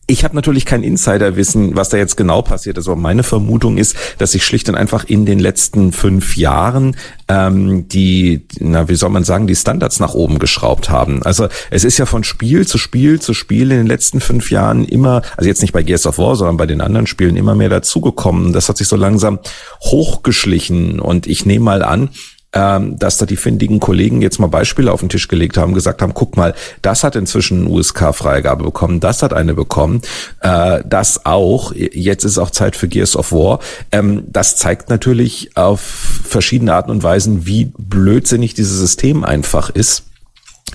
ich 0.10 0.24
habe 0.24 0.36
natürlich 0.38 0.66
kein 0.66 0.84
Insiderwissen, 0.84 1.76
was 1.76 1.90
da 1.90 1.98
jetzt 1.98 2.16
genau 2.16 2.42
passiert 2.42 2.78
ist, 2.78 2.88
aber 2.88 2.96
meine 2.96 3.24
Vermutung 3.24 3.78
ist, 3.78 3.98
dass 4.20 4.32
sich 4.32 4.46
schlicht 4.46 4.70
und 4.70 4.76
einfach 4.76 5.04
in 5.04 5.26
den 5.26 5.38
letzten 5.38 5.92
fünf 5.92 6.38
Jahren 6.38 6.96
ähm, 7.28 7.90
die, 7.90 8.48
na 8.60 8.88
wie 8.88 8.96
soll 8.96 9.10
man 9.10 9.26
sagen, 9.26 9.48
die 9.48 9.56
Standards 9.56 10.00
nach 10.00 10.14
oben 10.14 10.40
geschraubt 10.40 10.90
haben. 10.90 11.24
Also 11.24 11.50
es 11.72 11.84
ist 11.84 11.98
ja 11.98 12.06
von 12.06 12.24
Spiel 12.24 12.66
zu 12.66 12.78
Spiel 12.78 13.20
zu 13.20 13.34
Spiel 13.34 13.70
in 13.70 13.80
den 13.80 13.88
letzten 13.88 14.22
fünf 14.22 14.50
Jahren 14.50 14.86
immer, 14.86 15.24
also 15.36 15.50
jetzt 15.50 15.62
nicht 15.62 15.74
bei 15.74 15.84
Gears 15.84 16.08
of 16.08 16.18
War, 16.18 16.38
sondern 16.38 16.56
bei 16.56 16.68
den 16.68 16.80
anderen 16.80 17.06
Spielen 17.06 17.36
immer 17.36 17.56
mehr 17.56 17.70
dazugekommen. 17.70 18.54
Das 18.54 18.70
hat 18.70 18.78
sich 18.78 18.88
so 18.88 18.96
langsam 18.96 19.40
hochgeschlichen 19.82 21.02
und 21.02 21.28
ich 21.28 21.46
nehme 21.46 21.66
mal 21.66 21.84
an, 21.84 22.12
ähm, 22.58 22.98
dass 22.98 23.18
da 23.18 23.28
die 23.28 23.36
findigen 23.36 23.80
Kollegen 23.80 24.24
jetzt 24.24 24.40
mal 24.40 24.48
Beispiele 24.48 24.92
auf 24.92 25.02
den 25.02 25.10
Tisch 25.10 25.28
gelegt 25.28 25.58
haben, 25.58 25.76
gesagt 25.76 26.02
haben, 26.02 26.16
guck 26.16 26.38
mal, 26.38 26.56
das 26.82 27.04
hat 27.04 27.16
inzwischen 27.16 27.62
eine 27.62 27.70
USK-Freigabe 27.70 28.64
bekommen, 28.64 29.00
das 29.00 29.22
hat 29.22 29.32
eine 29.32 29.54
bekommen, 29.54 30.02
äh, 30.42 30.82
das 30.84 31.28
auch, 31.28 31.72
jetzt 31.76 32.24
ist 32.24 32.40
auch 32.40 32.50
Zeit 32.50 32.76
für 32.76 32.88
Gears 32.88 33.16
of 33.16 33.32
War. 33.32 33.60
Ähm, 33.92 34.24
das 34.28 34.56
zeigt 34.56 34.90
natürlich 34.90 35.56
auf 35.56 35.82
verschiedene 35.82 36.74
Arten 36.74 36.90
und 36.90 37.04
Weisen, 37.04 37.46
wie 37.46 37.72
blödsinnig 37.78 38.56
dieses 38.56 38.80
System 38.80 39.24
einfach 39.24 39.70
ist 39.70 40.04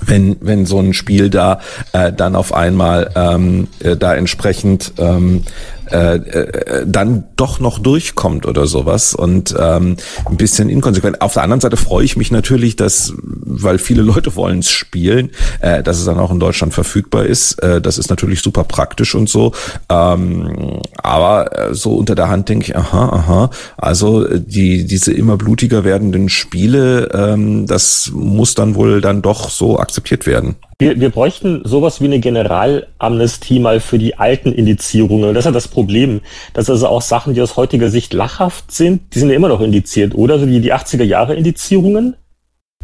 wenn 0.04 0.36
wenn 0.40 0.66
so 0.66 0.80
ein 0.80 0.94
Spiel 0.94 1.30
da 1.30 1.60
äh, 1.92 2.12
dann 2.12 2.34
auf 2.34 2.52
einmal 2.54 3.10
ähm, 3.14 3.68
äh, 3.80 3.96
da 3.96 4.14
entsprechend 4.14 4.94
ähm, 4.98 5.44
äh, 5.90 6.16
äh, 6.16 6.86
dann 6.86 7.24
doch 7.36 7.60
noch 7.60 7.78
durchkommt 7.78 8.46
oder 8.46 8.66
sowas 8.66 9.14
und 9.14 9.54
ähm, 9.58 9.96
ein 10.26 10.36
bisschen 10.36 10.68
inkonsequent. 10.68 11.20
Auf 11.20 11.34
der 11.34 11.42
anderen 11.42 11.60
Seite 11.60 11.76
freue 11.76 12.04
ich 12.04 12.16
mich 12.16 12.30
natürlich, 12.30 12.76
dass, 12.76 13.12
weil 13.16 13.78
viele 13.78 14.02
Leute 14.02 14.36
wollen 14.36 14.60
es 14.60 14.70
spielen, 14.70 15.30
äh, 15.60 15.82
dass 15.82 15.98
es 15.98 16.04
dann 16.04 16.18
auch 16.18 16.30
in 16.30 16.40
Deutschland 16.40 16.72
verfügbar 16.72 17.26
ist. 17.26 17.54
Äh, 17.62 17.80
das 17.80 17.98
ist 17.98 18.10
natürlich 18.10 18.42
super 18.42 18.64
praktisch 18.64 19.14
und 19.14 19.28
so. 19.28 19.52
Ähm, 19.88 20.80
aber 20.96 21.70
äh, 21.70 21.74
so 21.74 21.96
unter 21.96 22.14
der 22.14 22.28
Hand 22.28 22.48
denke 22.48 22.66
ich, 22.66 22.76
aha, 22.76 23.08
aha, 23.08 23.50
also 23.76 24.26
äh, 24.26 24.40
die 24.40 24.86
diese 24.86 25.12
immer 25.12 25.36
blutiger 25.36 25.84
werdenden 25.84 26.28
Spiele, 26.28 27.08
ähm, 27.12 27.66
das 27.66 28.10
muss 28.14 28.54
dann 28.54 28.74
wohl 28.74 29.00
dann 29.00 29.22
doch 29.22 29.50
so 29.50 29.78
akzeptiert 29.78 30.26
werden. 30.26 30.56
Wir, 30.82 31.00
wir 31.00 31.10
bräuchten 31.10 31.62
sowas 31.64 32.00
wie 32.00 32.06
eine 32.06 32.20
Generalamnestie 32.20 33.60
mal 33.60 33.80
für 33.80 33.98
die 33.98 34.16
alten 34.16 34.52
Indizierungen. 34.52 35.34
Das 35.34 35.42
ist 35.42 35.46
ja 35.46 35.52
das 35.52 35.68
Problem, 35.68 36.20
dass 36.54 36.68
also 36.68 36.88
auch 36.88 37.02
Sachen, 37.02 37.34
die 37.34 37.40
aus 37.40 37.56
heutiger 37.56 37.90
Sicht 37.90 38.12
lachhaft 38.12 38.72
sind, 38.72 39.14
die 39.14 39.18
sind 39.20 39.30
ja 39.30 39.36
immer 39.36 39.48
noch 39.48 39.60
indiziert, 39.60 40.14
oder? 40.14 40.38
So 40.38 40.46
wie 40.48 40.60
die 40.60 40.72
80er 40.72 41.04
Jahre 41.04 41.34
Indizierungen, 41.34 42.16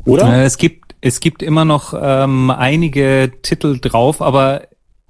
oder? 0.04 0.32
Äh, 0.32 0.44
es 0.44 0.58
gibt, 0.58 0.94
es 1.00 1.20
gibt 1.20 1.42
immer 1.42 1.64
noch 1.64 1.94
ähm, 2.00 2.50
einige 2.50 3.32
Titel 3.42 3.78
drauf, 3.80 4.22
aber 4.22 4.62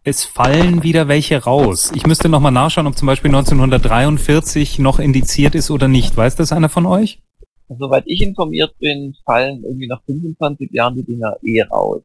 es 0.05 0.25
fallen 0.25 0.83
wieder 0.83 1.09
welche 1.09 1.43
raus. 1.43 1.93
Ich 1.95 2.07
müsste 2.07 2.29
nochmal 2.29 2.53
nachschauen, 2.53 2.87
ob 2.87 2.97
zum 2.97 3.07
Beispiel 3.07 3.29
1943 3.29 4.79
noch 4.79 4.99
indiziert 4.99 5.55
ist 5.55 5.71
oder 5.71 5.89
nicht. 5.89 6.17
Weiß 6.17 6.37
das 6.37 6.53
einer 6.53 6.69
von 6.69 6.87
euch? 6.87 7.21
Soweit 7.69 8.05
ich 8.07 8.23
informiert 8.23 8.75
bin, 8.79 9.15
fallen 9.27 9.63
irgendwie 9.63 9.89
nach 9.89 10.01
25 10.07 10.71
Jahren 10.73 10.95
die 10.95 11.05
Dinger 11.05 11.37
eh 11.43 11.63
raus. 11.63 12.01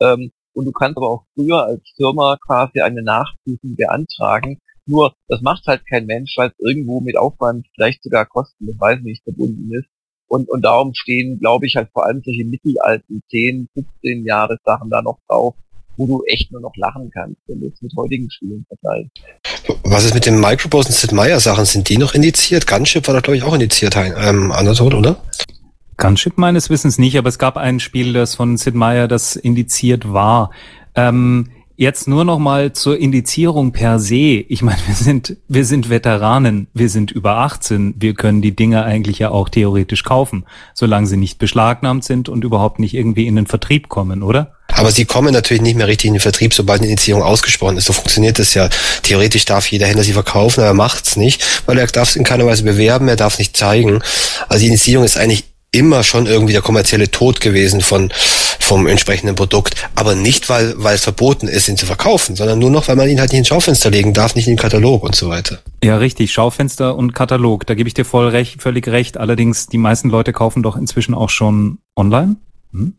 Ähm, 0.00 0.32
und 0.52 0.64
du 0.64 0.72
kannst 0.72 0.96
aber 0.96 1.08
auch 1.08 1.24
früher 1.34 1.64
als 1.64 1.82
Firma 1.96 2.36
quasi 2.44 2.80
eine 2.80 3.02
Nachprüfung 3.02 3.76
beantragen. 3.76 4.58
Nur, 4.86 5.14
das 5.28 5.40
macht 5.40 5.66
halt 5.66 5.86
kein 5.86 6.06
Mensch, 6.06 6.34
weil 6.36 6.48
es 6.48 6.58
irgendwo 6.58 7.00
mit 7.00 7.16
Aufwand, 7.16 7.66
vielleicht 7.74 8.02
sogar 8.02 8.26
Kosten, 8.26 8.66
das 8.66 8.80
weiß 8.80 8.98
ich 8.98 9.04
nicht, 9.04 9.22
verbunden 9.22 9.72
ist. 9.72 9.86
Und, 10.26 10.48
und 10.48 10.62
darum 10.62 10.94
stehen, 10.94 11.38
glaube 11.38 11.66
ich, 11.66 11.76
halt 11.76 11.90
vor 11.92 12.06
allem 12.06 12.22
solche 12.24 12.44
mittelalten 12.44 13.22
10, 13.30 13.68
15 13.74 14.24
Jahre 14.24 14.58
Sachen 14.64 14.90
da 14.90 15.02
noch 15.02 15.18
drauf, 15.28 15.54
wo 15.96 16.06
du 16.06 16.24
echt 16.24 16.50
nur 16.52 16.60
noch 16.60 16.74
lachen 16.76 17.10
kannst, 17.10 17.40
wenn 17.46 17.60
du 17.60 17.66
es 17.66 17.82
mit 17.82 17.92
heutigen 17.96 18.30
Spielen 18.30 18.64
vergleichst. 18.68 19.10
Was 19.84 20.04
ist 20.04 20.14
mit 20.14 20.26
den 20.26 20.40
Microbose 20.40 20.88
und 20.88 20.94
Sid 20.94 21.12
Meier 21.12 21.40
Sachen? 21.40 21.64
Sind 21.64 21.88
die 21.88 21.98
noch 21.98 22.14
indiziert? 22.14 22.66
Gunship 22.66 23.06
war 23.06 23.14
da, 23.14 23.20
glaube 23.20 23.36
ich, 23.36 23.42
auch 23.42 23.54
indiziert, 23.54 23.96
ähm, 23.96 24.52
Anatol, 24.52 24.94
oder? 24.94 25.16
Gunship 26.00 26.38
meines 26.38 26.70
Wissens 26.70 26.98
nicht, 26.98 27.16
aber 27.16 27.28
es 27.28 27.38
gab 27.38 27.56
ein 27.56 27.78
Spiel, 27.78 28.14
das 28.14 28.34
von 28.34 28.56
Sid 28.56 28.74
Meier, 28.74 29.06
das 29.06 29.36
indiziert 29.36 30.12
war. 30.12 30.50
Ähm, 30.96 31.50
jetzt 31.76 32.08
nur 32.08 32.24
noch 32.24 32.38
mal 32.38 32.72
zur 32.72 32.98
Indizierung 32.98 33.72
per 33.72 34.00
se. 34.00 34.44
Ich 34.48 34.62
meine, 34.62 34.78
wir 34.86 34.94
sind, 34.94 35.36
wir 35.46 35.64
sind 35.64 35.90
Veteranen, 35.90 36.66
wir 36.74 36.88
sind 36.88 37.10
über 37.10 37.36
18, 37.36 37.94
wir 37.98 38.14
können 38.14 38.42
die 38.42 38.56
Dinge 38.56 38.82
eigentlich 38.82 39.18
ja 39.18 39.30
auch 39.30 39.48
theoretisch 39.48 40.02
kaufen, 40.02 40.46
solange 40.74 41.06
sie 41.06 41.18
nicht 41.18 41.38
beschlagnahmt 41.38 42.04
sind 42.04 42.28
und 42.28 42.44
überhaupt 42.44 42.80
nicht 42.80 42.94
irgendwie 42.94 43.26
in 43.26 43.36
den 43.36 43.46
Vertrieb 43.46 43.88
kommen, 43.88 44.22
oder? 44.22 44.54
Aber 44.72 44.92
sie 44.92 45.04
kommen 45.04 45.32
natürlich 45.32 45.62
nicht 45.62 45.76
mehr 45.76 45.88
richtig 45.88 46.08
in 46.08 46.14
den 46.14 46.20
Vertrieb, 46.20 46.54
sobald 46.54 46.80
eine 46.80 46.90
Indizierung 46.90 47.22
ausgesprochen 47.22 47.76
ist. 47.76 47.86
So 47.86 47.92
funktioniert 47.92 48.38
das 48.38 48.54
ja. 48.54 48.68
Theoretisch 49.02 49.44
darf 49.44 49.66
jeder 49.70 49.86
Händler 49.86 50.04
sie 50.04 50.12
verkaufen, 50.12 50.60
aber 50.60 50.68
er 50.68 50.74
macht's 50.74 51.16
nicht, 51.16 51.44
weil 51.66 51.78
er 51.78 51.86
darf 51.88 52.10
es 52.10 52.16
in 52.16 52.24
keiner 52.24 52.46
Weise 52.46 52.62
bewerben, 52.62 53.08
er 53.08 53.16
darf 53.16 53.38
nicht 53.38 53.56
zeigen. 53.56 54.00
Also 54.48 54.60
die 54.60 54.66
Indizierung 54.66 55.04
ist 55.04 55.16
eigentlich 55.16 55.49
immer 55.72 56.02
schon 56.02 56.26
irgendwie 56.26 56.52
der 56.52 56.62
kommerzielle 56.62 57.10
Tod 57.10 57.40
gewesen 57.40 57.80
von 57.80 58.12
vom 58.58 58.86
entsprechenden 58.86 59.34
Produkt, 59.34 59.74
aber 59.94 60.14
nicht 60.14 60.48
weil 60.48 60.74
weil 60.76 60.94
es 60.94 61.04
verboten 61.04 61.48
ist, 61.48 61.68
ihn 61.68 61.76
zu 61.76 61.86
verkaufen, 61.86 62.36
sondern 62.36 62.58
nur 62.58 62.70
noch, 62.70 62.88
weil 62.88 62.96
man 62.96 63.08
ihn 63.08 63.20
halt 63.20 63.30
nicht 63.32 63.40
ins 63.40 63.48
Schaufenster 63.48 63.90
legen 63.90 64.12
darf, 64.12 64.34
nicht 64.34 64.46
in 64.46 64.54
den 64.54 64.60
Katalog 64.60 65.02
und 65.02 65.14
so 65.14 65.28
weiter. 65.28 65.58
Ja, 65.82 65.96
richtig, 65.96 66.32
Schaufenster 66.32 66.96
und 66.96 67.14
Katalog, 67.14 67.66
da 67.66 67.74
gebe 67.74 67.88
ich 67.88 67.94
dir 67.94 68.04
voll 68.04 68.28
recht, 68.28 68.62
völlig 68.62 68.86
recht. 68.88 69.16
Allerdings 69.16 69.66
die 69.66 69.78
meisten 69.78 70.10
Leute 70.10 70.32
kaufen 70.32 70.62
doch 70.62 70.76
inzwischen 70.76 71.14
auch 71.14 71.30
schon 71.30 71.78
online. 71.96 72.36
Hm? 72.72 72.94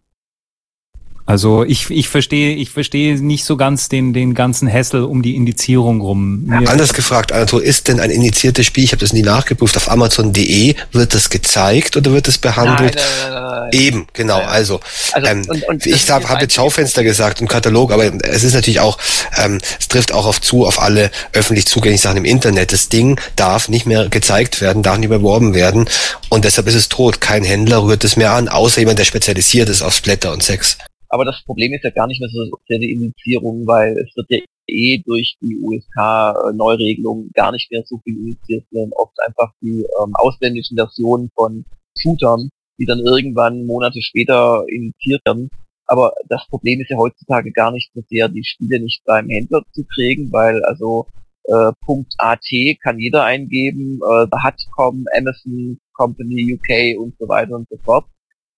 Also 1.25 1.63
ich, 1.63 1.89
ich 1.89 2.09
verstehe 2.09 2.55
ich 2.55 2.71
verstehe 2.71 3.15
nicht 3.21 3.45
so 3.45 3.55
ganz 3.55 3.89
den, 3.89 4.13
den 4.13 4.33
ganzen 4.33 4.71
Hassel 4.71 5.03
um 5.03 5.21
die 5.21 5.35
Indizierung 5.35 6.01
rum. 6.01 6.43
Mir 6.45 6.69
Anders 6.69 6.93
gefragt, 6.93 7.31
Anatol, 7.31 7.61
ist 7.61 7.87
denn 7.87 7.99
ein 7.99 8.09
indiziertes 8.09 8.65
Spiel, 8.65 8.83
ich 8.83 8.91
habe 8.91 8.99
das 8.99 9.13
nie 9.13 9.21
nachgeprüft, 9.21 9.77
auf 9.77 9.89
Amazon.de, 9.89 10.75
wird 10.91 11.13
das 11.13 11.29
gezeigt 11.29 11.95
oder 11.95 12.11
wird 12.11 12.27
das 12.27 12.37
behandelt? 12.37 12.95
Nein, 12.95 13.03
nein, 13.21 13.33
nein, 13.33 13.59
nein. 13.61 13.69
Eben, 13.71 14.07
genau, 14.13 14.39
also, 14.39 14.79
also 15.13 15.27
ähm, 15.27 15.45
und, 15.47 15.63
und 15.67 15.85
ich 15.85 16.09
habe 16.09 16.27
hab 16.27 16.41
jetzt 16.41 16.55
Schaufenster 16.55 17.03
gesagt 17.03 17.41
und 17.41 17.47
Katalog, 17.47 17.91
aber 17.91 18.11
es 18.23 18.43
ist 18.43 18.53
natürlich 18.53 18.79
auch, 18.79 18.97
ähm, 19.37 19.59
es 19.79 19.87
trifft 19.87 20.13
auch 20.13 20.25
auf 20.25 20.41
zu, 20.41 20.65
auf 20.65 20.81
alle 20.81 21.11
öffentlich 21.33 21.65
zugänglichen 21.67 22.03
Sachen 22.03 22.17
im 22.17 22.25
Internet. 22.25 22.73
Das 22.73 22.89
Ding 22.89 23.19
darf 23.35 23.69
nicht 23.69 23.85
mehr 23.85 24.09
gezeigt 24.09 24.59
werden, 24.59 24.83
darf 24.83 24.97
nicht 24.97 25.09
mehr 25.09 25.19
beworben 25.19 25.53
werden 25.53 25.87
und 26.29 26.45
deshalb 26.45 26.67
ist 26.67 26.75
es 26.75 26.89
tot. 26.89 27.21
Kein 27.21 27.43
Händler 27.43 27.83
rührt 27.83 28.03
es 28.03 28.17
mehr 28.17 28.31
an, 28.33 28.49
außer 28.49 28.79
jemand, 28.79 28.99
der 28.99 29.05
spezialisiert 29.05 29.69
ist 29.69 29.81
auf 29.81 29.93
Splatter 29.93 30.33
und 30.33 30.43
Sex. 30.43 30.77
Aber 31.13 31.25
das 31.25 31.43
Problem 31.43 31.73
ist 31.73 31.83
ja 31.83 31.89
gar 31.89 32.07
nicht 32.07 32.21
mehr 32.21 32.29
so 32.29 32.57
sehr 32.69 32.79
die 32.79 32.91
Indizierung, 32.91 33.67
weil 33.67 33.97
es 33.97 34.15
wird 34.15 34.27
ja 34.29 34.39
eh 34.67 34.97
durch 34.99 35.35
die 35.41 35.59
USK-Neuregelung 35.59 37.29
gar 37.33 37.51
nicht 37.51 37.69
mehr 37.69 37.83
so 37.85 37.99
viel 38.05 38.15
initiiert 38.15 38.63
werden, 38.71 38.93
oft 38.93 39.19
einfach 39.27 39.51
die 39.61 39.85
ähm, 40.01 40.15
ausländischen 40.15 40.77
Versionen 40.77 41.29
von 41.35 41.65
Shootern, 41.97 42.49
die 42.79 42.85
dann 42.85 42.99
irgendwann 42.99 43.65
Monate 43.65 44.01
später 44.01 44.63
initiiert 44.69 45.21
werden. 45.25 45.49
Aber 45.85 46.13
das 46.29 46.47
Problem 46.47 46.79
ist 46.79 46.89
ja 46.89 46.97
heutzutage 46.97 47.51
gar 47.51 47.71
nicht 47.71 47.91
so 47.93 48.01
sehr, 48.09 48.29
die 48.29 48.45
Spiele 48.45 48.79
nicht 48.79 49.03
beim 49.03 49.27
Händler 49.27 49.63
zu 49.73 49.83
kriegen, 49.83 50.31
weil 50.31 50.63
also 50.63 51.07
äh, 51.43 51.73
.at 52.19 52.45
kann 52.81 52.99
jeder 52.99 53.25
eingeben, 53.25 53.99
äh, 54.01 54.27
The 54.31 54.37
Hutcom, 54.41 55.05
Amazon 55.13 55.77
Company 55.91 56.53
UK 56.53 56.97
und 56.97 57.15
so 57.19 57.27
weiter 57.27 57.55
und 57.55 57.67
so 57.67 57.75
fort. 57.83 58.05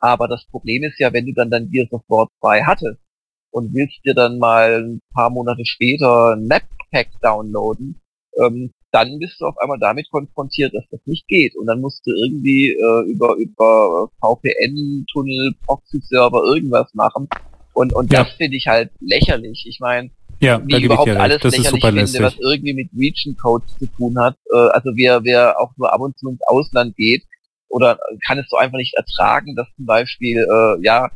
Aber 0.03 0.27
das 0.27 0.43
Problem 0.51 0.83
ist 0.83 0.99
ja, 0.99 1.13
wenn 1.13 1.25
du 1.25 1.33
dann 1.33 1.49
dann 1.49 1.71
Gears 1.71 1.93
of 1.93 2.01
War 2.09 2.27
2 2.41 2.63
hattest 2.63 2.99
und 3.51 3.73
willst 3.73 4.03
dir 4.03 4.13
dann 4.13 4.37
mal 4.37 4.83
ein 4.83 5.01
paar 5.13 5.29
Monate 5.29 5.65
später 5.65 6.33
ein 6.33 6.45
Map 6.45 6.63
Pack 6.91 7.07
downloaden, 7.21 8.01
ähm, 8.37 8.71
dann 8.91 9.17
bist 9.19 9.39
du 9.39 9.45
auf 9.45 9.57
einmal 9.59 9.79
damit 9.79 10.11
konfrontiert, 10.11 10.73
dass 10.73 10.83
das 10.91 10.99
nicht 11.05 11.25
geht. 11.29 11.55
Und 11.55 11.67
dann 11.67 11.79
musst 11.79 12.05
du 12.05 12.11
irgendwie 12.11 12.71
äh, 12.71 13.09
über, 13.09 13.35
über 13.35 14.09
VPN-Tunnel, 14.19 15.55
Proxy-Server 15.65 16.43
irgendwas 16.43 16.93
machen. 16.93 17.29
Und, 17.71 17.93
und 17.93 18.11
ja. 18.11 18.25
das 18.25 18.33
finde 18.33 18.57
ich 18.57 18.67
halt 18.67 18.91
lächerlich. 18.99 19.65
Ich 19.65 19.79
meine, 19.79 20.09
ja, 20.41 20.61
wie 20.65 20.83
überhaupt 20.83 21.11
alles 21.11 21.41
das 21.41 21.55
lächerlich 21.55 21.81
finde, 21.81 22.01
lästig. 22.01 22.21
was 22.21 22.37
irgendwie 22.39 22.73
mit 22.73 22.89
Region-Codes 22.93 23.77
zu 23.79 23.87
tun 23.87 24.19
hat. 24.19 24.35
Äh, 24.51 24.57
also 24.57 24.89
wer, 24.95 25.23
wer 25.23 25.57
auch 25.61 25.71
nur 25.77 25.93
ab 25.93 26.01
und 26.01 26.17
zu 26.17 26.27
ins 26.27 26.41
Ausland 26.45 26.97
geht, 26.97 27.23
oder 27.73 27.97
kann 28.25 28.37
es 28.37 28.47
so 28.49 28.57
einfach 28.57 28.77
nicht 28.77 28.93
ertragen, 28.95 29.55
dass 29.55 29.67
zum 29.75 29.85
Beispiel, 29.85 30.37
äh, 30.37 30.85
ja, 30.85 31.09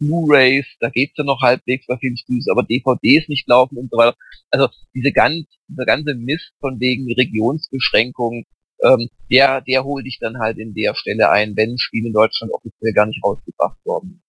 Blu-rays, 0.00 0.66
da 0.80 0.90
geht's 0.90 1.14
ja 1.16 1.24
noch 1.24 1.40
halbwegs 1.40 1.86
bei 1.86 1.96
vielen 1.96 2.16
Studios, 2.16 2.48
aber 2.50 2.64
DVDs 2.64 3.28
nicht 3.28 3.48
laufen 3.48 3.78
und 3.78 3.88
so 3.90 3.96
weiter. 3.96 4.16
Also 4.50 4.68
diese 4.94 5.12
ganz, 5.12 5.46
dieser 5.68 5.86
ganze 5.86 6.14
Mist 6.14 6.52
von 6.60 6.78
wegen 6.80 7.10
Regionsbeschränkungen, 7.10 8.44
ähm, 8.82 9.08
der, 9.30 9.60
der 9.62 9.84
holt 9.84 10.04
dich 10.04 10.18
dann 10.20 10.38
halt 10.38 10.58
in 10.58 10.74
der 10.74 10.94
Stelle 10.94 11.30
ein, 11.30 11.56
wenn 11.56 11.78
Spiele 11.78 12.08
in 12.08 12.12
Deutschland 12.12 12.52
offiziell 12.52 12.92
gar 12.92 13.06
nicht 13.06 13.22
rausgebracht 13.24 13.78
worden. 13.84 14.20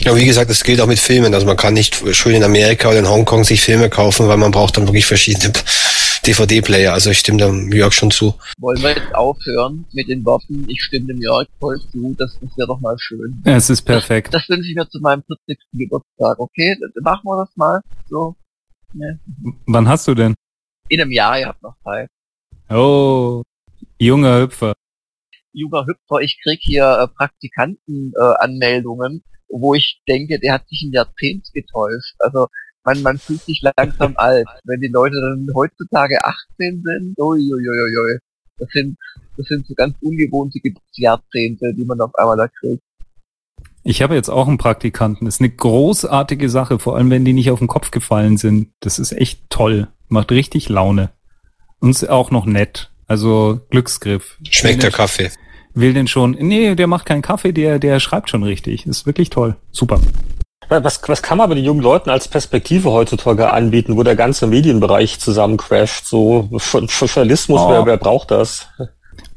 Ja, 0.00 0.14
wie 0.16 0.24
gesagt, 0.24 0.50
das 0.50 0.64
gilt 0.64 0.80
auch 0.80 0.86
mit 0.86 0.98
Filmen. 0.98 1.34
Also 1.34 1.46
man 1.46 1.56
kann 1.56 1.74
nicht 1.74 1.96
schön 2.14 2.34
in 2.34 2.44
Amerika 2.44 2.88
oder 2.88 3.00
in 3.00 3.08
Hongkong 3.08 3.44
sich 3.44 3.60
Filme 3.60 3.90
kaufen, 3.90 4.28
weil 4.28 4.36
man 4.38 4.50
braucht 4.50 4.76
dann 4.76 4.86
wirklich 4.86 5.06
verschiedene 5.06 5.52
DVD-Player. 6.26 6.92
Also 6.92 7.10
ich 7.10 7.18
stimme 7.18 7.38
dem 7.38 7.72
Jörg 7.72 7.92
schon 7.92 8.10
zu. 8.10 8.34
Wollen 8.58 8.82
wir 8.82 8.90
jetzt 8.90 9.14
aufhören 9.14 9.86
mit 9.92 10.08
den 10.08 10.24
Worten, 10.24 10.64
ich 10.68 10.82
stimme 10.82 11.06
dem 11.06 11.20
Jörg 11.20 11.46
voll 11.58 11.80
zu, 11.90 12.14
das 12.18 12.36
ist 12.40 12.52
ja 12.56 12.66
doch 12.66 12.80
mal 12.80 12.96
schön. 12.98 13.40
Es 13.44 13.70
ist 13.70 13.82
perfekt. 13.82 14.34
Das, 14.34 14.46
das 14.46 14.56
wünsche 14.56 14.70
ich 14.70 14.76
mir 14.76 14.88
zu 14.88 15.00
meinem 15.00 15.22
40. 15.22 15.58
Geburtstag, 15.72 16.38
okay? 16.38 16.76
Machen 17.00 17.24
wir 17.24 17.44
das 17.44 17.56
mal 17.56 17.80
so. 18.08 18.36
Ne? 18.92 19.18
Wann 19.66 19.88
hast 19.88 20.08
du 20.08 20.14
denn? 20.14 20.34
In 20.88 21.00
einem 21.00 21.12
Jahr, 21.12 21.38
ihr 21.38 21.46
habt 21.46 21.62
noch 21.62 21.76
Zeit. 21.84 22.08
Oh, 22.68 23.42
junger 23.98 24.40
Hüpfer. 24.40 24.74
Junger 25.52 25.86
Hüpfer, 25.86 26.20
ich 26.20 26.40
krieg 26.42 26.60
hier 26.62 26.84
äh, 26.84 27.08
Praktikantenanmeldungen, 27.08 29.16
äh, 29.16 29.20
wo 29.48 29.74
ich 29.74 30.00
denke, 30.08 30.38
der 30.38 30.54
hat 30.54 30.68
sich 30.68 30.82
ein 30.82 30.92
Jahrzehnt 30.92 31.48
getäuscht. 31.52 32.14
Also 32.18 32.46
man, 32.84 33.02
man 33.02 33.18
fühlt 33.18 33.42
sich 33.42 33.62
langsam 33.76 34.14
alt. 34.16 34.46
Wenn 34.64 34.80
die 34.80 34.88
Leute 34.88 35.20
dann 35.20 35.48
heutzutage 35.54 36.18
18 36.24 36.82
sind, 36.84 37.18
uiuiuiui, 37.18 38.18
das 38.58 38.68
sind, 38.72 38.96
das 39.36 39.46
sind 39.46 39.66
so 39.66 39.74
ganz 39.74 39.94
ungewohnte 40.00 40.58
Jahrzehnte, 40.94 41.72
die 41.74 41.84
man 41.84 42.00
auf 42.00 42.14
einmal 42.14 42.36
da 42.36 42.48
kriegt. 42.48 42.82
Ich 43.82 44.02
habe 44.02 44.14
jetzt 44.14 44.28
auch 44.28 44.46
einen 44.46 44.58
Praktikanten. 44.58 45.24
Das 45.24 45.36
ist 45.36 45.40
eine 45.40 45.50
großartige 45.50 46.50
Sache, 46.50 46.78
vor 46.78 46.96
allem 46.96 47.10
wenn 47.10 47.24
die 47.24 47.32
nicht 47.32 47.50
auf 47.50 47.60
den 47.60 47.68
Kopf 47.68 47.90
gefallen 47.90 48.36
sind. 48.36 48.68
Das 48.80 48.98
ist 48.98 49.12
echt 49.12 49.48
toll. 49.48 49.88
Macht 50.08 50.30
richtig 50.32 50.68
Laune. 50.68 51.10
Und 51.78 51.90
ist 51.90 52.08
auch 52.08 52.30
noch 52.30 52.44
nett. 52.44 52.90
Also 53.06 53.60
Glücksgriff. 53.70 54.38
Schmeckt 54.50 54.82
der 54.82 54.90
Kaffee 54.90 55.30
will 55.74 55.94
den 55.94 56.06
schon, 56.06 56.32
nee, 56.32 56.74
der 56.74 56.86
macht 56.86 57.06
keinen 57.06 57.22
Kaffee, 57.22 57.52
der, 57.52 57.78
der 57.78 58.00
schreibt 58.00 58.30
schon 58.30 58.42
richtig. 58.42 58.86
Ist 58.86 59.06
wirklich 59.06 59.30
toll. 59.30 59.56
Super. 59.70 60.00
Was, 60.70 61.00
was 61.08 61.20
kann 61.20 61.38
man 61.38 61.46
aber 61.46 61.56
den 61.56 61.64
jungen 61.64 61.82
Leuten 61.82 62.10
als 62.10 62.28
Perspektive 62.28 62.92
heutzutage 62.92 63.52
anbieten, 63.52 63.96
wo 63.96 64.04
der 64.04 64.14
ganze 64.14 64.46
Medienbereich 64.46 65.18
zusammencrasht? 65.18 66.06
So 66.06 66.48
Journalismus, 66.52 67.60
oh. 67.60 67.70
wer, 67.70 67.86
wer 67.86 67.96
braucht 67.96 68.30
das? 68.30 68.68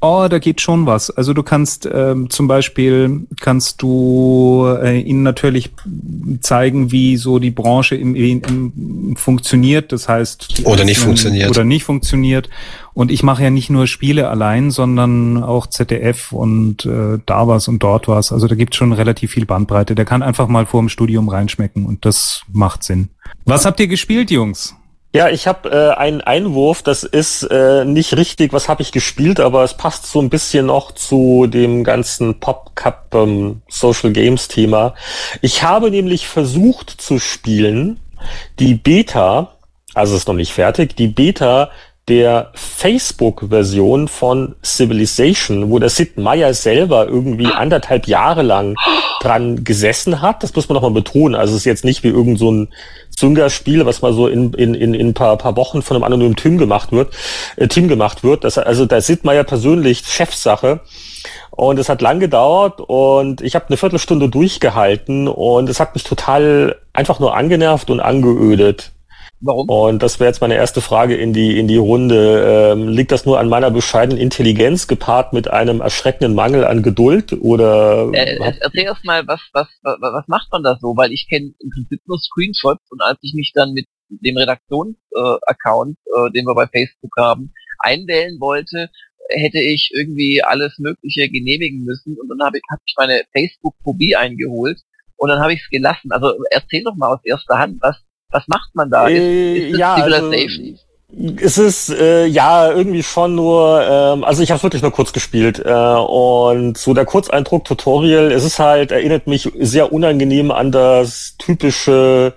Oh, 0.05 0.27
da 0.29 0.37
geht 0.37 0.59
schon 0.59 0.85
was. 0.85 1.11
Also 1.11 1.31
du 1.33 1.43
kannst 1.43 1.87
ähm, 1.89 2.29
zum 2.29 2.45
Beispiel 2.49 3.25
kannst 3.39 3.81
du 3.81 4.65
äh, 4.83 4.99
ihnen 4.99 5.23
natürlich 5.23 5.71
zeigen, 6.41 6.91
wie 6.91 7.15
so 7.15 7.39
die 7.39 7.51
Branche 7.51 7.95
im, 7.95 8.13
im 8.13 9.15
funktioniert. 9.15 9.93
Das 9.93 10.09
heißt 10.09 10.63
oder 10.65 10.83
nicht 10.83 10.99
funktioniert 10.99 11.49
oder 11.49 11.63
nicht 11.63 11.85
funktioniert. 11.85 12.49
Und 12.93 13.11
ich 13.11 13.23
mache 13.23 13.43
ja 13.43 13.49
nicht 13.49 13.69
nur 13.69 13.87
Spiele 13.87 14.27
allein, 14.27 14.71
sondern 14.71 15.41
auch 15.41 15.67
ZDF 15.67 16.33
und 16.33 16.85
äh, 16.85 17.19
da 17.25 17.47
was 17.47 17.69
und 17.69 17.81
dort 17.81 18.09
was. 18.09 18.33
Also 18.33 18.47
da 18.47 18.55
gibt 18.55 18.75
schon 18.75 18.91
relativ 18.91 19.31
viel 19.31 19.45
Bandbreite. 19.45 19.95
Der 19.95 20.03
kann 20.03 20.21
einfach 20.21 20.49
mal 20.49 20.65
vor 20.65 20.81
dem 20.81 20.89
Studium 20.89 21.29
reinschmecken 21.29 21.85
und 21.85 22.03
das 22.03 22.41
macht 22.51 22.83
Sinn. 22.83 23.07
Was 23.45 23.63
habt 23.63 23.79
ihr 23.79 23.87
gespielt, 23.87 24.31
Jungs? 24.31 24.75
Ja, 25.15 25.29
ich 25.29 25.45
habe 25.45 25.69
äh, 25.69 25.95
einen 25.95 26.21
Einwurf, 26.21 26.81
das 26.81 27.03
ist 27.03 27.43
äh, 27.43 27.85
nicht 27.85 28.17
richtig, 28.17 28.51
was 28.51 28.67
habe 28.67 28.81
ich 28.81 28.91
gespielt, 28.91 29.39
aber 29.39 29.63
es 29.63 29.75
passt 29.75 30.07
so 30.07 30.19
ein 30.19 30.31
bisschen 30.31 30.65
noch 30.65 30.91
zu 30.91 31.45
dem 31.45 31.83
ganzen 31.83 32.39
PopCup 32.39 33.13
ähm, 33.13 33.61
Social 33.69 34.11
Games 34.11 34.47
Thema. 34.47 34.95
Ich 35.41 35.61
habe 35.61 35.91
nämlich 35.91 36.27
versucht 36.27 36.89
zu 36.89 37.19
spielen, 37.19 37.99
die 38.57 38.73
Beta, 38.73 39.55
also 39.93 40.15
ist 40.15 40.27
noch 40.27 40.33
nicht 40.33 40.51
fertig, 40.51 40.95
die 40.95 41.09
Beta 41.09 41.69
der 42.09 42.51
Facebook-Version 42.53 44.09
von 44.09 44.55
Civilization, 44.61 45.71
wo 45.71 45.79
der 45.79 45.89
Sid 45.89 46.17
Meier 46.17 46.53
selber 46.53 47.07
irgendwie 47.07 47.47
anderthalb 47.47 48.07
Jahre 48.07 48.41
lang 48.41 48.75
dran 49.21 49.63
gesessen 49.63 50.21
hat. 50.21 50.43
Das 50.43 50.53
muss 50.53 50.67
man 50.67 50.75
nochmal 50.75 50.91
betonen. 50.91 51.35
Also 51.35 51.53
es 51.53 51.59
ist 51.59 51.65
jetzt 51.65 51.85
nicht 51.85 52.03
wie 52.03 52.09
irgend 52.09 52.39
so 52.39 52.51
ein 52.51 52.67
Zunga-Spiel, 53.15 53.85
was 53.85 54.01
mal 54.01 54.13
so 54.13 54.27
in, 54.27 54.53
in, 54.53 54.73
in, 54.73 54.93
in 54.93 55.09
ein 55.09 55.13
paar, 55.13 55.37
paar 55.37 55.55
Wochen 55.55 55.81
von 55.81 55.95
einem 55.95 56.03
anonymen 56.03 56.35
Team 56.35 56.57
gemacht 56.57 56.91
wird, 56.91 57.13
äh, 57.55 57.69
Team 57.69 57.87
gemacht 57.87 58.23
wird. 58.23 58.43
Das, 58.43 58.57
also 58.57 58.85
da 58.85 58.99
Sid 58.99 59.23
Meier 59.23 59.45
persönlich 59.45 60.03
Chefsache. 60.05 60.81
Und 61.51 61.77
es 61.79 61.87
hat 61.87 62.01
lang 62.01 62.19
gedauert 62.19 62.81
und 62.81 63.41
ich 63.41 63.55
habe 63.55 63.67
eine 63.67 63.77
Viertelstunde 63.77 64.27
durchgehalten 64.27 65.27
und 65.27 65.69
es 65.69 65.79
hat 65.79 65.93
mich 65.93 66.03
total 66.03 66.77
einfach 66.93 67.19
nur 67.19 67.35
angenervt 67.35 67.91
und 67.91 67.99
angeödet. 67.99 68.92
Warum? 69.45 69.67
Und 69.67 70.01
das 70.01 70.21
wäre 70.21 70.29
jetzt 70.29 70.39
meine 70.39 70.55
erste 70.55 70.79
Frage 70.79 71.17
in 71.17 71.33
die, 71.33 71.59
in 71.59 71.67
die 71.67 71.75
Runde. 71.75 72.71
Ähm, 72.71 72.87
liegt 72.87 73.11
das 73.11 73.25
nur 73.25 73.39
an 73.39 73.49
meiner 73.49 73.71
bescheidenen 73.71 74.17
Intelligenz 74.17 74.87
gepaart 74.87 75.33
mit 75.33 75.49
einem 75.49 75.81
erschreckenden 75.81 76.33
Mangel 76.33 76.63
an 76.63 76.81
Geduld 76.81 77.33
oder? 77.33 78.09
Äh, 78.13 78.37
erzähl 78.61 78.83
erst 78.83 79.03
mal, 79.03 79.27
was, 79.27 79.41
was, 79.51 79.67
was, 79.81 80.27
macht 80.27 80.49
man 80.53 80.63
da 80.63 80.77
so? 80.79 80.95
Weil 80.95 81.11
ich 81.11 81.27
kenne 81.27 81.51
im 81.59 81.69
Prinzip 81.71 82.01
nur 82.07 82.19
Screenshots 82.19 82.89
und 82.89 83.01
als 83.01 83.19
ich 83.21 83.33
mich 83.33 83.51
dann 83.53 83.73
mit 83.73 83.85
dem 84.07 84.37
Redaktionsaccount, 84.37 85.97
äh, 85.97 86.27
äh, 86.27 86.31
den 86.31 86.45
wir 86.45 86.55
bei 86.55 86.67
Facebook 86.67 87.11
haben, 87.17 87.51
einwählen 87.79 88.39
wollte, 88.39 88.89
hätte 89.27 89.59
ich 89.59 89.91
irgendwie 89.93 90.41
alles 90.41 90.79
Mögliche 90.79 91.27
genehmigen 91.27 91.83
müssen 91.83 92.15
und 92.17 92.29
dann 92.29 92.45
habe 92.45 92.59
ich, 92.59 92.63
hab 92.71 92.79
ich 92.85 92.95
meine 92.97 93.23
Facebook-Phobie 93.33 94.15
eingeholt 94.15 94.79
und 95.17 95.27
dann 95.27 95.41
habe 95.41 95.53
ich 95.53 95.61
es 95.61 95.69
gelassen. 95.69 96.13
Also 96.13 96.33
erzähl 96.49 96.83
doch 96.85 96.95
mal 96.95 97.13
aus 97.13 97.25
erster 97.25 97.59
Hand, 97.59 97.81
was 97.81 97.97
was 98.33 98.47
macht 98.47 98.73
man 98.73 98.89
da? 98.89 99.07
Äh, 99.07 99.57
ist, 99.57 99.73
ist 99.73 99.79
ja, 99.79 99.95
Civilization? 99.95 100.65
Also, 100.67 100.83
es 101.41 101.57
ist 101.59 101.89
äh, 101.89 102.25
ja 102.25 102.71
irgendwie 102.71 103.03
schon 103.03 103.35
nur, 103.35 103.85
ähm, 103.87 104.23
also 104.23 104.41
ich 104.41 104.51
habe 104.51 104.63
wirklich 104.63 104.81
nur 104.81 104.91
kurz 104.91 105.13
gespielt 105.13 105.61
äh, 105.63 105.71
und 105.71 106.75
so 106.77 106.95
der 106.95 107.05
Kurzeindruck 107.05 107.65
Tutorial, 107.65 108.31
es 108.31 108.43
ist 108.43 108.57
halt 108.57 108.91
erinnert 108.91 109.27
mich 109.27 109.51
sehr 109.59 109.93
unangenehm 109.93 110.49
an 110.49 110.71
das 110.71 111.35
typische 111.37 112.33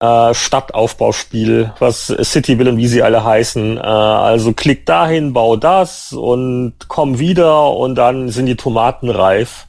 äh, 0.00 0.32
Stadtaufbauspiel, 0.32 1.74
was 1.78 2.06
City 2.22 2.58
will 2.58 2.68
und 2.68 2.78
wie 2.78 2.88
sie 2.88 3.02
alle 3.02 3.22
heißen. 3.22 3.76
Äh, 3.76 3.80
also 3.80 4.54
klick 4.54 4.86
dahin, 4.86 5.34
bau 5.34 5.56
das 5.56 6.12
und 6.12 6.74
komm 6.88 7.18
wieder 7.18 7.74
und 7.74 7.96
dann 7.96 8.30
sind 8.30 8.46
die 8.46 8.56
Tomaten 8.56 9.10
reif. 9.10 9.66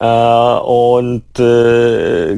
Äh, 0.00 0.06
und 0.06 1.38
äh, 1.38 2.32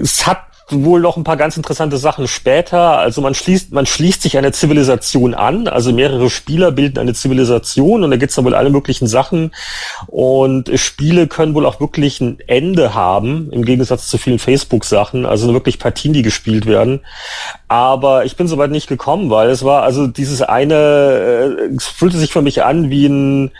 es 0.00 0.26
hat 0.26 0.47
wohl 0.70 1.00
noch 1.00 1.16
ein 1.16 1.24
paar 1.24 1.36
ganz 1.36 1.56
interessante 1.56 1.96
Sachen 1.96 2.28
später. 2.28 2.98
Also 2.98 3.20
man 3.20 3.34
schließt, 3.34 3.72
man 3.72 3.86
schließt 3.86 4.22
sich 4.22 4.36
einer 4.38 4.52
Zivilisation 4.52 5.34
an, 5.34 5.68
also 5.68 5.92
mehrere 5.92 6.30
Spieler 6.30 6.70
bilden 6.72 6.98
eine 6.98 7.14
Zivilisation 7.14 8.04
und 8.04 8.10
da 8.10 8.16
gibt's 8.16 8.34
dann 8.34 8.44
wohl 8.44 8.54
alle 8.54 8.70
möglichen 8.70 9.06
Sachen. 9.06 9.52
Und 10.06 10.70
Spiele 10.78 11.26
können 11.26 11.54
wohl 11.54 11.66
auch 11.66 11.80
wirklich 11.80 12.20
ein 12.20 12.38
Ende 12.46 12.94
haben, 12.94 13.50
im 13.52 13.64
Gegensatz 13.64 14.08
zu 14.08 14.18
vielen 14.18 14.38
Facebook-Sachen, 14.38 15.26
also 15.26 15.52
wirklich 15.52 15.78
Partien, 15.78 16.12
die 16.12 16.22
gespielt 16.22 16.66
werden. 16.66 17.00
Aber 17.68 18.24
ich 18.24 18.36
bin 18.36 18.48
soweit 18.48 18.70
nicht 18.70 18.88
gekommen, 18.88 19.30
weil 19.30 19.50
es 19.50 19.64
war 19.64 19.82
also 19.82 20.06
dieses 20.06 20.42
eine, 20.42 20.74
äh, 20.74 21.74
es 21.76 21.86
fühlte 21.86 22.18
sich 22.18 22.32
für 22.32 22.42
mich 22.42 22.62
an 22.62 22.90
wie 22.90 23.06
ein 23.06 23.50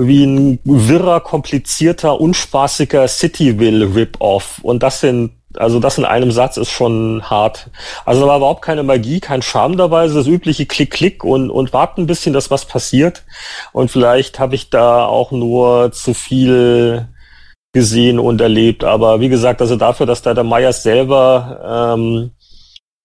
wie 0.00 0.24
ein 0.24 0.60
wirrer, 0.62 1.20
komplizierter, 1.20 2.20
unspaßiger 2.20 3.08
Cityville 3.08 3.96
Rip-Off. 3.96 4.60
Und 4.62 4.84
das 4.84 5.00
sind 5.00 5.32
also 5.58 5.80
das 5.80 5.98
in 5.98 6.04
einem 6.04 6.30
Satz 6.30 6.56
ist 6.56 6.70
schon 6.70 7.22
hart. 7.28 7.70
Also 8.04 8.22
da 8.22 8.26
war 8.26 8.36
überhaupt 8.38 8.62
keine 8.62 8.82
Magie, 8.82 9.20
kein 9.20 9.42
Charme 9.42 9.76
dabei, 9.76 10.06
das 10.06 10.26
übliche 10.26 10.66
Klick-Klick 10.66 11.24
und, 11.24 11.50
und 11.50 11.72
warten 11.72 12.02
ein 12.02 12.06
bisschen, 12.06 12.32
dass 12.32 12.50
was 12.50 12.64
passiert. 12.64 13.24
Und 13.72 13.90
vielleicht 13.90 14.38
habe 14.38 14.54
ich 14.54 14.70
da 14.70 15.04
auch 15.04 15.32
nur 15.32 15.92
zu 15.92 16.14
viel 16.14 17.08
gesehen 17.72 18.18
und 18.18 18.40
erlebt. 18.40 18.84
Aber 18.84 19.20
wie 19.20 19.28
gesagt, 19.28 19.60
also 19.60 19.76
dafür, 19.76 20.06
dass 20.06 20.22
da 20.22 20.34
der 20.34 20.44
Meyers 20.44 20.82
selber 20.82 21.94
ähm, 21.96 22.30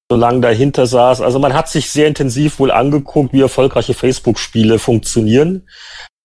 so 0.09 0.17
lange 0.17 0.41
dahinter 0.41 0.85
saß. 0.85 1.21
Also 1.21 1.39
man 1.39 1.53
hat 1.53 1.69
sich 1.69 1.89
sehr 1.89 2.07
intensiv 2.07 2.59
wohl 2.59 2.71
angeguckt, 2.71 3.33
wie 3.33 3.41
erfolgreiche 3.41 3.93
Facebook-Spiele 3.93 4.79
funktionieren. 4.79 5.67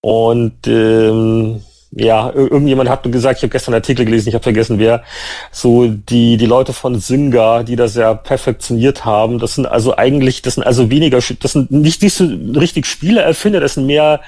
Und 0.00 0.66
ähm, 0.66 1.62
ja, 1.90 2.30
irgendjemand 2.32 2.90
hat 2.90 3.10
gesagt, 3.10 3.38
ich 3.38 3.42
habe 3.42 3.50
gestern 3.50 3.74
einen 3.74 3.82
Artikel 3.82 4.04
gelesen, 4.04 4.28
ich 4.28 4.34
habe 4.34 4.42
vergessen 4.42 4.78
wer, 4.78 5.02
so 5.50 5.88
die 5.88 6.36
die 6.36 6.46
Leute 6.46 6.72
von 6.72 7.00
Synga, 7.00 7.62
die 7.62 7.76
das 7.76 7.94
ja 7.94 8.14
perfektioniert 8.14 9.04
haben, 9.04 9.38
das 9.38 9.54
sind 9.54 9.66
also 9.66 9.96
eigentlich, 9.96 10.42
das 10.42 10.56
sind 10.56 10.64
also 10.64 10.90
weniger, 10.90 11.18
das 11.18 11.52
sind 11.52 11.70
nicht, 11.70 12.02
nicht 12.02 12.14
so 12.14 12.24
richtig 12.24 12.86
Spieleerfinder, 12.86 13.60
das 13.60 13.74
sind 13.74 13.86
mehr 13.86 14.20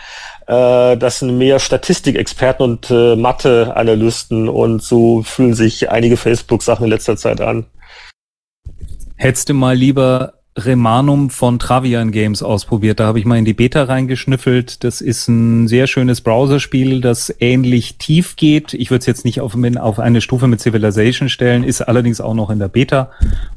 äh, 0.47 0.97
das 0.97 1.21
sind 1.21 1.37
mehr 1.39 1.61
Statistikexperten 1.61 2.65
und 2.65 2.91
äh, 2.91 3.15
Mathe-Analysten 3.15 4.49
und 4.49 4.83
so 4.83 5.23
fühlen 5.23 5.55
sich 5.55 5.91
einige 5.91 6.17
Facebook-Sachen 6.17 6.85
in 6.85 6.91
letzter 6.91 7.17
Zeit 7.17 7.41
an. 7.41 7.67
Hättest 9.17 9.51
du 9.51 9.55
mal 9.55 9.77
lieber 9.77 10.40
Remanum 10.59 11.31
von 11.31 11.61
Travian 11.61 12.11
Games 12.11 12.43
ausprobiert. 12.43 12.99
Da 12.99 13.07
habe 13.07 13.21
ich 13.21 13.25
mal 13.25 13.39
in 13.39 13.45
die 13.45 13.55
Beta 13.55 13.85
reingeschnüffelt. 13.85 14.83
Das 14.83 15.01
ist 15.01 15.29
ein 15.29 15.69
sehr 15.69 15.87
schönes 15.87 16.21
Browserspiel, 16.21 17.01
das 17.01 17.35
ähnlich 17.39 17.99
tief 17.99 18.35
geht. 18.35 18.75
Ich 18.75 18.91
würde 18.91 19.01
es 19.01 19.07
jetzt 19.07 19.25
nicht 19.25 19.41
auf, 19.41 19.57
auf, 19.77 19.99
eine 20.01 20.21
Stufe 20.21 20.49
mit 20.49 20.61
Civilization 20.61 21.29
stellen, 21.29 21.63
ist 21.63 21.83
allerdings 21.83 22.21
auch 22.21 22.35
noch 22.35 22.51
in 22.51 22.59
der 22.59 22.69
Beta. 22.69 23.11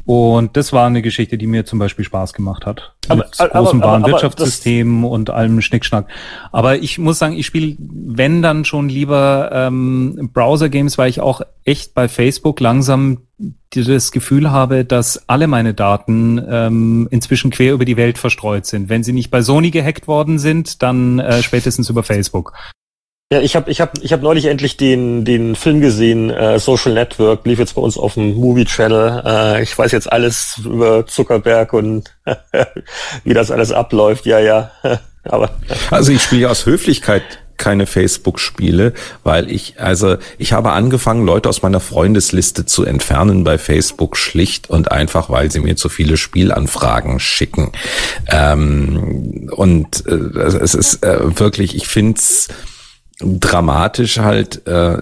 Und 0.06 0.56
das 0.56 0.72
war 0.72 0.86
eine 0.86 1.02
Geschichte, 1.02 1.38
die 1.38 1.48
mir 1.48 1.66
zum 1.66 1.80
Beispiel 1.80 2.06
Spaß 2.06 2.34
gemacht 2.34 2.68
hat. 2.68 2.94
Aber, 3.08 3.26
mit 3.26 3.40
aber, 3.40 3.50
großem 3.50 3.82
Warenwirtschaftssystem 3.82 5.04
und 5.04 5.32
allem 5.32 5.62
Schnickschnack. 5.62 6.06
Aber 6.52 6.78
ich 6.78 7.00
muss 7.00 7.18
sagen, 7.18 7.34
ich 7.34 7.48
spiele, 7.48 7.76
wenn 7.80 8.44
dann 8.44 8.66
schon 8.66 8.88
lieber 8.88 9.50
ähm, 9.52 10.30
Browser-Games, 10.32 11.00
weil 11.00 11.10
ich 11.10 11.22
auch 11.22 11.42
echt 11.66 11.94
bei 11.94 12.08
Facebook 12.08 12.60
langsam 12.60 13.28
das 13.70 14.12
Gefühl 14.12 14.52
habe, 14.52 14.86
dass 14.86 15.28
alle 15.28 15.48
meine 15.48 15.74
Daten 15.74 16.44
ähm, 16.50 17.08
inzwischen 17.12 17.52
quer 17.52 17.74
über 17.74 17.86
die 17.86 17.98
Welt 17.98 18.18
verstreut 18.18 18.66
sind. 18.66 18.90
Wenn 18.90 19.04
sie 19.04 19.14
nicht 19.14 19.32
bei 19.32 19.42
Sony 19.42 19.72
gehackt 19.72 20.08
worden 20.08 20.40
sind, 20.40 20.84
dann 20.84 21.20
äh, 21.20 21.42
spätestens 21.42 21.90
über 21.90 22.04
Facebook. 22.04 22.54
Ja, 23.32 23.42
ich 23.42 23.56
habe 23.56 23.72
ich 23.72 23.82
hab, 23.82 23.98
ich 23.98 24.14
hab 24.14 24.22
neulich 24.22 24.46
endlich 24.46 24.78
den, 24.78 25.26
den 25.26 25.56
Film 25.56 25.82
gesehen, 25.82 26.30
äh, 26.30 26.60
Social 26.60 26.94
Network, 26.94 27.46
lief 27.46 27.58
jetzt 27.58 27.74
bei 27.74 27.82
uns 27.82 27.98
auf 27.98 28.14
dem 28.14 28.36
Movie 28.36 28.66
Channel. 28.66 29.24
Äh, 29.26 29.64
ich 29.64 29.76
weiß 29.76 29.92
jetzt 29.92 30.12
alles 30.12 30.62
über 30.64 31.08
Zuckerberg 31.08 31.74
und 31.74 32.16
wie 33.24 33.34
das 33.34 33.50
alles 33.50 33.72
abläuft. 33.72 34.28
Ja, 34.28 34.40
ja. 34.40 34.72
Aber 35.24 35.50
also 35.90 36.12
ich 36.12 36.22
spiele 36.22 36.50
aus 36.50 36.66
Höflichkeit 36.66 37.24
keine 37.58 37.86
Facebook-Spiele, 37.86 38.94
weil 39.24 39.52
ich, 39.52 39.80
also 39.80 40.18
ich 40.38 40.54
habe 40.54 40.72
angefangen, 40.72 41.26
Leute 41.26 41.50
aus 41.50 41.62
meiner 41.62 41.80
Freundesliste 41.80 42.66
zu 42.66 42.84
entfernen 42.84 43.44
bei 43.44 43.58
Facebook, 43.58 44.18
schlicht 44.18 44.70
und 44.70 44.92
einfach, 44.92 45.30
weil 45.30 45.52
sie 45.52 45.60
mir 45.60 45.76
zu 45.76 45.90
viele 45.90 46.18
Spielanfragen 46.18 47.20
schicken. 47.20 47.72
Ähm, 48.28 49.50
und 49.52 50.06
äh, 50.08 50.40
es 50.40 50.76
ist 50.76 51.04
äh, 51.04 51.40
wirklich, 51.40 51.76
ich 51.76 51.88
finde 51.88 52.20
es 52.20 52.48
dramatisch 53.40 54.20
halt, 54.20 54.68
äh, 54.68 54.98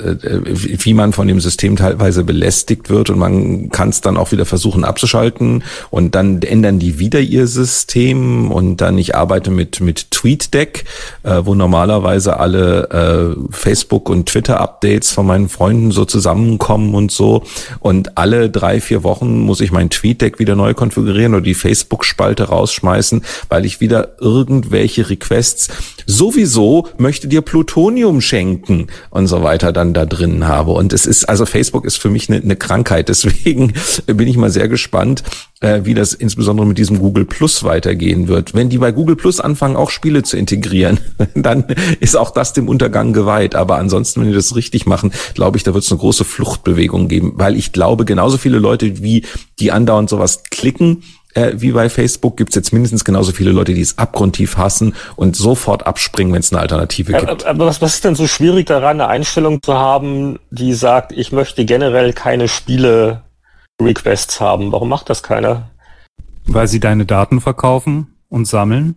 wie 0.54 0.94
man 0.94 1.14
von 1.14 1.28
dem 1.28 1.40
System 1.40 1.76
teilweise 1.76 2.24
belästigt 2.24 2.90
wird 2.90 3.10
und 3.10 3.20
man 3.20 3.70
kann 3.70 3.90
es 3.90 4.02
dann 4.02 4.18
auch 4.18 4.32
wieder 4.32 4.46
versuchen 4.46 4.84
abzuschalten 4.84 5.64
und 5.90 6.16
dann 6.16 6.42
ändern 6.42 6.80
die 6.80 7.00
wieder 7.00 7.20
ihr 7.20 7.48
System 7.48 8.52
und 8.52 8.78
dann 8.78 8.98
ich 8.98 9.16
arbeite 9.16 9.52
mit 9.52 9.82
mit 9.82 10.12
TweetDeck, 10.12 10.86
äh, 11.24 11.42
wo 11.44 11.56
normalerweise 11.56 12.38
alle 12.38 12.90
äh, 12.90 13.52
Facebook 13.52 14.10
und 14.10 14.28
Twitter 14.28 14.60
Updates 14.60 15.12
von 15.12 15.26
meinen 15.26 15.50
Freunden 15.50 15.92
so 15.92 16.06
zusammenkommen 16.06 16.94
und 16.94 17.12
so 17.12 17.44
und 17.80 18.18
alle 18.18 18.50
drei 18.50 18.82
vier 18.82 19.04
Wochen 19.04 19.40
muss 19.40 19.62
ich 19.62 19.72
mein 19.72 19.90
TweetDeck 19.90 20.40
wieder 20.40 20.56
neu 20.56 20.74
konfigurieren 20.74 21.34
oder 21.34 21.44
die 21.44 21.54
Facebook 21.54 22.06
Spalte 22.06 22.44
rausschmeißen, 22.46 23.24
weil 23.50 23.66
ich 23.66 23.82
wieder 23.82 24.16
irgendwelche 24.20 25.10
Requests 25.10 25.70
sowieso 26.06 26.88
möchte 26.98 27.28
dir 27.28 27.42
Plutonium 27.42 28.11
schenken 28.19 28.88
und 29.10 29.28
so 29.28 29.43
weiter 29.43 29.71
dann 29.71 29.93
da 29.93 30.06
drin 30.06 30.47
habe. 30.47 30.71
Und 30.71 30.91
es 30.91 31.06
ist, 31.06 31.30
also 31.30 31.45
Facebook 31.45 31.86
ist 31.86 31.97
für 31.97 32.10
mich 32.10 32.30
eine, 32.30 32.41
eine 32.41 32.56
Krankheit. 32.58 33.08
Deswegen 33.10 33.74
bin 34.08 34.28
ich 34.28 34.36
mal 34.36 34.50
sehr 34.50 34.67
gespannt, 34.67 35.24
äh, 35.62 35.82
wie 35.84 35.93
das 35.93 36.13
insbesondere 36.13 36.67
mit 36.67 36.78
diesem 36.78 37.00
Google 37.00 37.26
Plus 37.26 37.63
weitergehen 37.63 38.28
wird. 38.28 38.54
Wenn 38.54 38.69
die 38.69 38.80
bei 38.80 38.91
Google 38.91 39.15
Plus 39.15 39.39
anfangen, 39.39 39.76
auch 39.76 39.91
Spiele 39.91 40.24
zu 40.24 40.36
integrieren, 40.36 41.00
dann 41.36 41.65
ist 42.00 42.17
auch 42.17 42.32
das 42.32 42.54
dem 42.54 42.67
Untergang 42.67 43.13
geweiht. 43.13 43.56
Aber 43.56 43.78
ansonsten, 43.78 44.21
wenn 44.21 44.28
die 44.28 44.34
das 44.34 44.56
richtig 44.56 44.86
machen, 44.86 45.13
glaube 45.36 45.58
ich, 45.58 45.63
da 45.63 45.74
wird 45.74 45.84
es 45.84 45.91
eine 45.91 46.00
große 46.00 46.26
Fluchtbewegung 46.26 47.08
geben, 47.08 47.34
weil 47.36 47.56
ich 47.56 47.71
glaube, 47.71 48.04
genauso 48.06 48.38
viele 48.38 48.60
Leute 48.60 49.02
wie 49.02 49.24
die 49.60 49.71
andauernd 49.71 50.10
sowas 50.10 50.43
klicken, 50.50 51.04
äh, 51.34 51.54
wie 51.56 51.72
bei 51.72 51.89
Facebook 51.89 52.38
gibt 52.38 52.52
es 52.52 52.56
jetzt 52.56 52.74
mindestens 52.74 53.06
genauso 53.06 53.32
viele 53.32 53.52
Leute, 53.52 53.74
die 53.74 53.82
es 53.82 53.98
abgrundtief 53.98 54.58
hassen 54.58 54.96
und 55.15 55.36
sofort 55.36 55.88
abspringen, 55.88 56.34
wenn 56.34 56.41
es 56.41 56.52
eine 56.52 56.62
Alternative 56.62 57.13
gibt. 57.13 57.46
Aber 57.46 57.65
was, 57.65 57.82
was 57.82 57.96
ist 57.96 58.04
denn 58.04 58.15
so 58.15 58.28
schwierig 58.28 58.67
daran, 58.67 59.02
eine 59.02 59.08
Einstellung 59.08 59.62
zu 59.62 59.74
haben, 59.76 60.39
die 60.50 60.74
sagt, 60.74 61.12
ich 61.12 61.32
möchte 61.32 61.65
generell 61.65 62.13
keine 62.13 62.48
Spiele-Requests 62.48 64.41
haben? 64.41 64.72
Warum 64.72 64.89
macht 64.89 65.10
das 65.10 65.24
keiner? 65.24 65.72
Weil 66.46 66.67
sie 66.67 66.80
deine 66.80 67.06
Daten 67.06 67.39
verkaufen 67.39 68.15
und 68.30 68.46
sammeln 68.46 68.96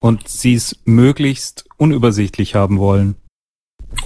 und 0.00 0.28
sie 0.28 0.54
es 0.54 0.76
möglichst 0.84 1.66
unübersichtlich 1.76 2.54
haben 2.54 2.78
wollen. 2.78 3.16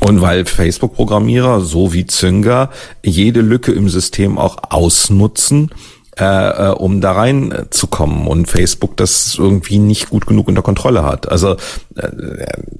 Und 0.00 0.20
weil 0.20 0.44
Facebook-Programmierer, 0.46 1.60
so 1.60 1.92
wie 1.92 2.06
Zünger, 2.06 2.70
jede 3.04 3.42
Lücke 3.42 3.72
im 3.72 3.88
System 3.88 4.38
auch 4.38 4.56
ausnutzen 4.70 5.70
äh, 6.18 6.24
äh, 6.68 6.70
um 6.70 7.00
da 7.00 7.12
reinzukommen 7.12 8.26
und 8.26 8.46
Facebook 8.46 8.96
das 8.96 9.36
irgendwie 9.38 9.78
nicht 9.78 10.10
gut 10.10 10.26
genug 10.26 10.48
unter 10.48 10.62
Kontrolle 10.62 11.04
hat. 11.04 11.28
Also 11.30 11.56
äh, 11.96 12.08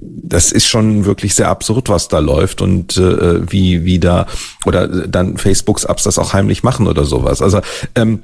das 0.01 0.53
ist 0.53 0.67
schon 0.67 1.05
wirklich 1.05 1.35
sehr 1.35 1.49
absurd, 1.49 1.89
was 1.89 2.09
da 2.09 2.21
läuft 2.21 2.63
und 2.63 2.97
äh, 2.97 3.51
wie 3.51 3.85
wie 3.85 3.99
da 3.99 4.27
oder 4.67 4.87
dann 4.87 5.37
Facebooks 5.37 5.85
Apps 5.85 6.05
das 6.05 6.19
auch 6.19 6.33
heimlich 6.33 6.63
machen 6.63 6.87
oder 6.87 7.05
sowas. 7.05 7.43
Also 7.43 7.61
ähm, 7.95 8.23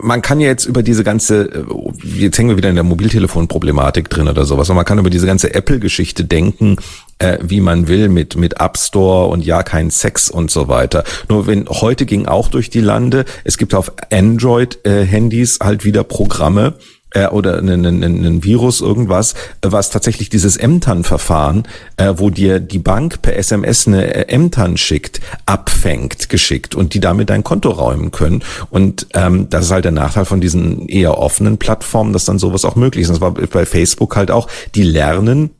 man 0.00 0.22
kann 0.22 0.38
ja 0.38 0.46
jetzt 0.46 0.66
über 0.66 0.84
diese 0.84 1.02
ganze, 1.02 1.46
äh, 1.52 1.64
jetzt 2.04 2.38
hängen 2.38 2.50
wir 2.50 2.56
wieder 2.56 2.68
in 2.68 2.76
der 2.76 2.84
Mobiltelefon-Problematik 2.84 4.08
drin 4.08 4.28
oder 4.28 4.44
sowas, 4.44 4.70
und 4.70 4.76
man 4.76 4.84
kann 4.84 4.98
über 4.98 5.10
diese 5.10 5.26
ganze 5.26 5.52
Apple-Geschichte 5.52 6.24
denken, 6.24 6.76
äh, 7.18 7.38
wie 7.42 7.60
man 7.60 7.88
will, 7.88 8.08
mit, 8.08 8.36
mit 8.36 8.60
App 8.60 8.78
Store 8.78 9.26
und 9.28 9.44
ja, 9.44 9.64
kein 9.64 9.90
Sex 9.90 10.30
und 10.30 10.50
so 10.50 10.68
weiter. 10.68 11.02
Nur 11.28 11.48
wenn 11.48 11.68
heute 11.68 12.06
ging 12.06 12.26
auch 12.26 12.48
durch 12.48 12.70
die 12.70 12.80
Lande, 12.80 13.24
es 13.42 13.58
gibt 13.58 13.74
auf 13.74 13.92
Android-Handys 14.12 15.56
äh, 15.56 15.64
halt 15.64 15.84
wieder 15.84 16.04
Programme, 16.04 16.74
äh, 17.14 17.28
oder 17.28 17.58
ein, 17.58 17.68
ein, 17.68 18.02
ein 18.02 18.44
Virus, 18.44 18.80
irgendwas, 18.80 19.34
was 19.62 19.90
tatsächlich 19.90 20.28
dieses 20.28 20.60
MTAN-Verfahren, 20.60 21.64
äh, 21.96 22.14
wo 22.16 22.30
dir 22.30 22.60
die 22.60 22.78
Bank 22.78 23.22
per 23.22 23.36
SMS 23.36 23.86
eine 23.86 24.28
äh, 24.28 24.38
MTAN 24.38 24.76
schickt, 24.76 25.20
abfängt, 25.46 26.28
geschickt 26.28 26.74
und 26.74 26.94
die 26.94 27.00
damit 27.00 27.30
dein 27.30 27.44
Konto 27.44 27.70
räumen 27.70 28.10
können. 28.10 28.42
Und 28.70 29.06
ähm, 29.14 29.48
das 29.48 29.66
ist 29.66 29.70
halt 29.70 29.84
der 29.84 29.92
Nachteil 29.92 30.24
von 30.24 30.40
diesen 30.40 30.88
eher 30.88 31.18
offenen 31.18 31.58
Plattformen, 31.58 32.12
dass 32.12 32.24
dann 32.24 32.38
sowas 32.38 32.64
auch 32.64 32.76
möglich 32.76 33.02
ist. 33.02 33.10
das 33.10 33.20
war 33.20 33.32
bei 33.32 33.64
Facebook 33.64 34.16
halt 34.16 34.30
auch, 34.30 34.48
die 34.74 34.82
lernen 34.82 35.50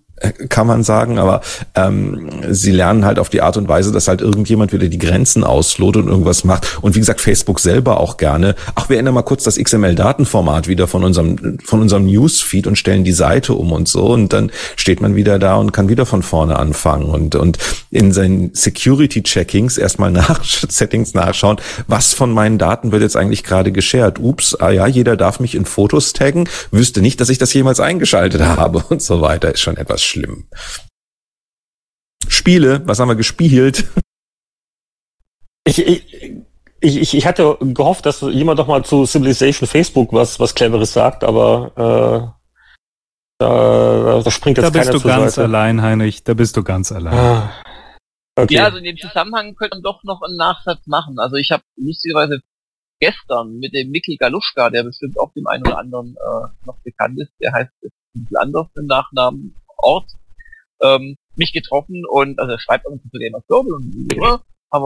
kann 0.49 0.67
man 0.67 0.85
sagen, 0.85 1.19
aber 1.19 1.41
ähm, 1.75 2.31
sie 2.49 2.71
lernen 2.71 3.05
halt 3.05 3.19
auf 3.19 3.29
die 3.29 3.43
Art 3.43 3.57
und 3.57 3.69
Weise, 3.69 3.93
dass 3.93 4.07
halt 4.07 4.21
irgendjemand 4.21 4.73
wieder 4.73 4.89
die 4.89 4.99
Grenzen 4.99 5.43
auslotet 5.43 6.05
und 6.05 6.09
irgendwas 6.09 6.45
macht. 6.45 6.79
Und 6.81 6.95
wie 6.95 7.01
gesagt, 7.01 7.21
Facebook 7.21 7.59
selber 7.59 8.01
auch 8.01 8.17
gerne. 8.17 8.55
Ach, 8.77 8.89
wir 8.89 8.99
ändern 8.99 9.15
mal 9.15 9.23
kurz 9.23 9.43
das 9.45 9.59
XML-Datenformat 9.59 10.69
wieder 10.69 10.87
von 10.87 11.03
unserem 11.03 11.59
von 11.65 11.81
unserem 11.81 12.07
Newsfeed 12.07 12.67
und 12.67 12.77
stellen 12.77 13.05
die 13.05 13.13
Seite 13.13 13.55
um 13.55 13.73
und 13.73 13.89
so. 13.89 14.07
Und 14.07 14.33
dann 14.33 14.53
steht 14.77 15.01
man 15.01 15.17
wieder 15.17 15.39
da 15.39 15.57
und 15.57 15.73
kann 15.73 15.89
wieder 15.89 16.07
von 16.07 16.23
vorne 16.23 16.59
anfangen 16.59 17.07
und 17.07 17.35
und 17.35 17.59
in 17.91 18.13
seinen 18.13 18.55
Security-Checkings 18.55 19.79
erstmal 19.79 20.13
nach 20.13 20.45
Settings 20.69 21.15
nachschauen, 21.15 21.57
was 21.89 22.15
von 22.15 22.31
meinen 22.31 22.59
Daten 22.59 22.93
wird 22.93 23.03
jetzt 23.03 23.17
eigentlich 23.17 23.43
gerade 23.43 23.73
geshared. 23.73 24.21
Ups, 24.21 24.55
ah 24.55 24.71
ja, 24.71 24.87
jeder 24.87 25.17
darf 25.17 25.41
mich 25.41 25.57
in 25.57 25.65
Fotos 25.65 26.13
taggen, 26.13 26.49
wüsste 26.71 27.03
nicht, 27.03 27.21
dass 27.21 27.31
ich 27.31 27.39
das 27.39 27.53
jemals 27.53 27.81
eingeschaltet 27.81 28.41
habe 28.45 28.85
und 28.89 29.03
so 29.03 29.21
weiter. 29.21 29.53
Ist 29.53 29.61
schon 29.61 29.77
etwas 29.77 30.04
schlimm. 30.05 30.49
Spiele, 32.29 32.83
was 32.87 32.99
haben 33.01 33.09
wir 33.09 33.17
gespielt? 33.17 33.89
Ich, 35.67 35.79
ich, 35.79 36.43
ich, 36.81 37.15
ich 37.15 37.27
hatte 37.27 37.57
gehofft, 37.61 38.07
dass 38.07 38.21
jemand 38.21 38.59
doch 38.59 38.67
mal 38.67 38.85
zu 38.85 39.07
Civilization 39.07 39.67
Facebook 39.67 40.13
was, 40.13 40.39
was 40.39 40.55
Cleveres 40.55 40.93
sagt, 40.93 41.25
aber 41.25 41.73
äh, 41.77 42.45
da, 43.39 44.23
da 44.23 44.31
springt 44.31 44.59
jetzt 44.59 44.67
Da 44.67 44.79
bist 44.79 44.93
du 44.93 45.01
ganz 45.01 45.35
Seite. 45.35 45.49
allein, 45.49 45.83
Heinrich. 45.83 46.23
Da 46.25 46.35
bist 46.35 46.57
du 46.57 46.63
ganz 46.63 46.93
allein. 46.93 47.15
Ah. 47.15 47.53
Okay. 48.37 48.55
Ja, 48.55 48.65
also 48.65 48.79
in 48.79 48.85
dem 48.85 48.97
Zusammenhang 48.97 49.55
könnte 49.55 49.77
man 49.77 49.83
doch 49.83 50.03
noch 50.03 50.23
einen 50.23 50.37
Nachsatz 50.37 50.87
machen. 50.87 51.19
Also 51.19 51.37
ich 51.37 51.51
habe 51.51 51.63
lustigerweise 51.77 52.41
gestern 53.01 53.59
mit 53.59 53.75
dem 53.75 53.91
Mikkel 53.91 54.17
Galuschka, 54.17 54.71
der 54.71 54.83
bestimmt 54.85 55.19
auch 55.19 55.33
dem 55.35 55.47
einen 55.47 55.67
oder 55.67 55.79
anderen 55.79 56.17
äh, 56.17 56.67
noch 56.67 56.79
bekannt 56.83 57.21
ist, 57.21 57.33
der 57.41 57.53
heißt 57.53 57.71
ein 57.83 57.91
bisschen 58.15 58.37
anders 58.37 58.67
im 58.77 58.87
Nachnamen 58.87 59.55
Ort, 59.79 60.11
ähm, 60.83 61.17
mich 61.37 61.53
getroffen 61.53 62.05
und 62.09 62.39
also 62.39 62.53
er 62.53 62.61
schreibt 62.61 62.87
uns 62.87 63.03
zu 63.03 63.19
Game 63.19 63.35
of 63.35 63.47
Global 63.47 63.75
und 63.75 64.13
ja, 64.15 64.41
haben 64.73 64.85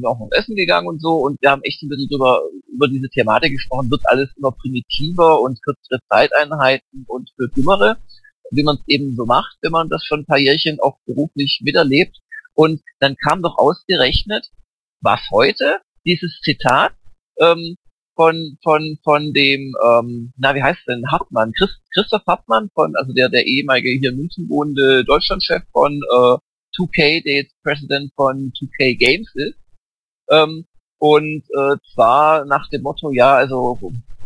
wir 0.00 0.08
auch 0.08 0.18
noch 0.18 0.30
essen 0.32 0.54
gegangen 0.54 0.86
und 0.86 1.00
so 1.00 1.16
und 1.16 1.40
wir 1.40 1.50
haben 1.50 1.62
echt 1.62 1.82
ein 1.82 1.88
bisschen 1.88 2.08
drüber, 2.08 2.42
über 2.72 2.88
diese 2.88 3.08
Thematik 3.08 3.52
gesprochen, 3.52 3.90
wird 3.90 4.02
alles 4.06 4.30
immer 4.36 4.52
primitiver 4.52 5.40
und 5.40 5.62
kürzere 5.62 5.98
Zeiteinheiten 6.08 7.04
und 7.06 7.30
für 7.36 7.48
Dümmere, 7.48 7.98
wie 8.50 8.62
man 8.62 8.76
es 8.76 8.82
eben 8.86 9.14
so 9.16 9.24
macht, 9.26 9.56
wenn 9.62 9.72
man 9.72 9.88
das 9.88 10.04
schon 10.04 10.20
ein 10.20 10.26
paar 10.26 10.38
Jährchen 10.38 10.78
auch 10.80 10.98
beruflich 11.06 11.60
miterlebt. 11.62 12.18
Und 12.54 12.82
dann 13.00 13.16
kam 13.16 13.42
doch 13.42 13.58
ausgerechnet, 13.58 14.46
was 15.00 15.20
heute, 15.32 15.80
dieses 16.06 16.38
Zitat 16.42 16.92
ähm, 17.40 17.76
von 18.14 18.58
von 18.62 18.98
von 19.02 19.32
dem 19.32 19.74
ähm, 19.84 20.32
na 20.36 20.54
wie 20.54 20.62
heißt 20.62 20.80
denn 20.88 21.10
Hartmann 21.10 21.52
Christ, 21.52 21.80
Christoph 21.92 22.26
Hartmann 22.26 22.70
von 22.74 22.94
also 22.96 23.12
der 23.12 23.28
der 23.28 23.46
ehemalige 23.46 23.90
hier 23.90 24.10
in 24.10 24.16
München 24.16 24.48
wohnende 24.48 25.04
Deutschlandchef 25.04 25.62
von 25.72 25.94
äh, 25.94 26.36
2K 26.76 27.24
der 27.24 27.34
jetzt 27.34 27.54
Präsident 27.62 28.12
von 28.14 28.52
2K 28.52 28.96
Games 28.96 29.30
ist. 29.34 29.58
Ähm, 30.30 30.64
und 30.98 31.42
äh, 31.56 31.76
zwar 31.92 32.44
nach 32.44 32.68
dem 32.70 32.82
Motto 32.82 33.10
ja 33.10 33.34
also 33.34 33.78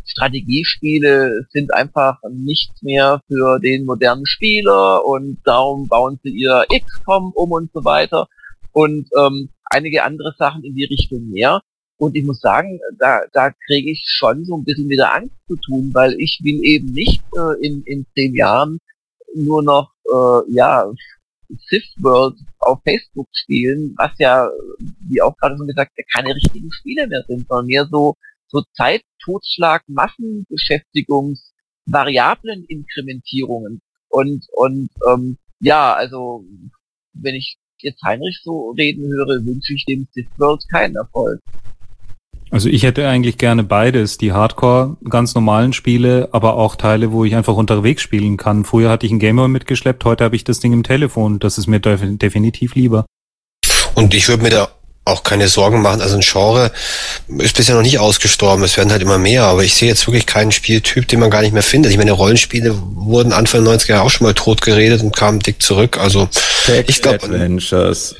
Strategiespiele 0.08 1.46
sind 1.50 1.72
einfach 1.72 2.18
nichts 2.30 2.82
mehr 2.82 3.20
für 3.28 3.58
den 3.58 3.84
modernen 3.84 4.26
Spieler 4.26 5.04
und 5.04 5.38
darum 5.44 5.86
bauen 5.86 6.18
sie 6.22 6.30
ihr 6.30 6.64
XCOM 6.72 7.32
um 7.34 7.52
und 7.52 7.70
so 7.72 7.84
weiter. 7.84 8.26
Und 8.72 9.08
ähm, 9.18 9.50
einige 9.64 10.02
andere 10.04 10.34
Sachen 10.38 10.64
in 10.64 10.74
die 10.74 10.84
Richtung 10.84 11.28
mehr. 11.28 11.60
Und 11.98 12.16
ich 12.16 12.24
muss 12.24 12.40
sagen, 12.40 12.80
da, 12.98 13.22
da 13.32 13.50
kriege 13.66 13.90
ich 13.90 14.04
schon 14.08 14.44
so 14.44 14.56
ein 14.56 14.64
bisschen 14.64 14.88
wieder 14.88 15.12
Angst 15.12 15.34
zu 15.48 15.56
tun, 15.56 15.90
weil 15.92 16.14
ich 16.20 16.38
will 16.42 16.64
eben 16.64 16.92
nicht 16.92 17.22
äh, 17.36 17.66
in, 17.66 17.82
in 17.82 18.06
zehn 18.14 18.34
Jahren 18.34 18.78
nur 19.34 19.62
noch, 19.62 19.92
äh, 20.06 20.52
ja, 20.52 20.90
Sith 21.68 21.92
World 21.98 22.38
auf 22.58 22.80
Facebook 22.84 23.28
spielen, 23.32 23.94
was 23.96 24.12
ja, 24.18 24.48
wie 25.08 25.20
auch 25.22 25.36
gerade 25.38 25.56
schon 25.56 25.66
gesagt, 25.66 25.92
keine 26.12 26.34
richtigen 26.34 26.70
Spiele 26.70 27.06
mehr 27.06 27.24
sind, 27.26 27.48
sondern 27.48 27.66
mehr 27.66 27.88
so, 27.90 28.16
so 28.46 28.62
Zeit, 28.74 29.02
Totschlag, 29.22 29.82
Massenbeschäftigungs, 29.88 31.52
Variablen 31.86 32.64
Inkrementierungen. 32.66 33.80
Und, 34.08 34.46
und 34.52 34.90
ähm, 35.08 35.38
ja, 35.60 35.94
also 35.94 36.44
wenn 37.14 37.34
ich 37.34 37.58
jetzt 37.78 38.02
Heinrich 38.02 38.40
so 38.42 38.70
reden 38.70 39.10
höre, 39.10 39.44
wünsche 39.44 39.72
ich 39.74 39.84
dem 39.84 40.06
Sith 40.12 40.28
World 40.36 40.64
keinen 40.70 40.96
Erfolg. 40.96 41.40
Also 42.50 42.68
ich 42.68 42.82
hätte 42.82 43.06
eigentlich 43.06 43.36
gerne 43.36 43.62
beides, 43.62 44.16
die 44.16 44.32
Hardcore, 44.32 44.96
ganz 45.08 45.34
normalen 45.34 45.72
Spiele, 45.72 46.28
aber 46.32 46.54
auch 46.54 46.76
Teile, 46.76 47.12
wo 47.12 47.24
ich 47.24 47.36
einfach 47.36 47.54
unterwegs 47.54 48.02
spielen 48.02 48.36
kann. 48.36 48.64
Früher 48.64 48.90
hatte 48.90 49.06
ich 49.06 49.12
einen 49.12 49.20
Gamer 49.20 49.48
mitgeschleppt, 49.48 50.04
heute 50.04 50.24
habe 50.24 50.36
ich 50.36 50.44
das 50.44 50.60
Ding 50.60 50.72
im 50.72 50.82
Telefon. 50.82 51.38
Das 51.38 51.58
ist 51.58 51.66
mir 51.66 51.80
definitiv 51.80 52.74
lieber. 52.74 53.04
Und 53.94 54.14
ich 54.14 54.28
würde 54.28 54.42
mir 54.42 54.50
da 54.50 54.68
auch 55.08 55.22
keine 55.22 55.48
Sorgen 55.48 55.82
machen. 55.82 56.00
Also 56.00 56.16
ein 56.16 56.20
Genre 56.20 56.70
ist 57.38 57.56
bisher 57.56 57.74
noch 57.74 57.82
nicht 57.82 57.98
ausgestorben. 57.98 58.62
Es 58.62 58.76
werden 58.76 58.92
halt 58.92 59.02
immer 59.02 59.18
mehr. 59.18 59.44
Aber 59.44 59.64
ich 59.64 59.74
sehe 59.74 59.88
jetzt 59.88 60.06
wirklich 60.06 60.26
keinen 60.26 60.52
Spieltyp, 60.52 61.08
den 61.08 61.20
man 61.20 61.30
gar 61.30 61.42
nicht 61.42 61.54
mehr 61.54 61.62
findet. 61.62 61.90
Ich 61.90 61.98
meine, 61.98 62.12
Rollenspiele 62.12 62.78
wurden 62.94 63.32
Anfang 63.32 63.64
der 63.64 63.74
90er 63.74 64.00
auch 64.00 64.10
schon 64.10 64.26
mal 64.26 64.34
tot 64.34 64.60
geredet 64.60 65.02
und 65.02 65.16
kamen 65.16 65.40
dick 65.40 65.62
zurück. 65.62 65.98
Also 65.98 66.28
Text 66.66 66.90
ich 66.90 67.02
glaube 67.02 67.24
Adventures. 67.24 68.14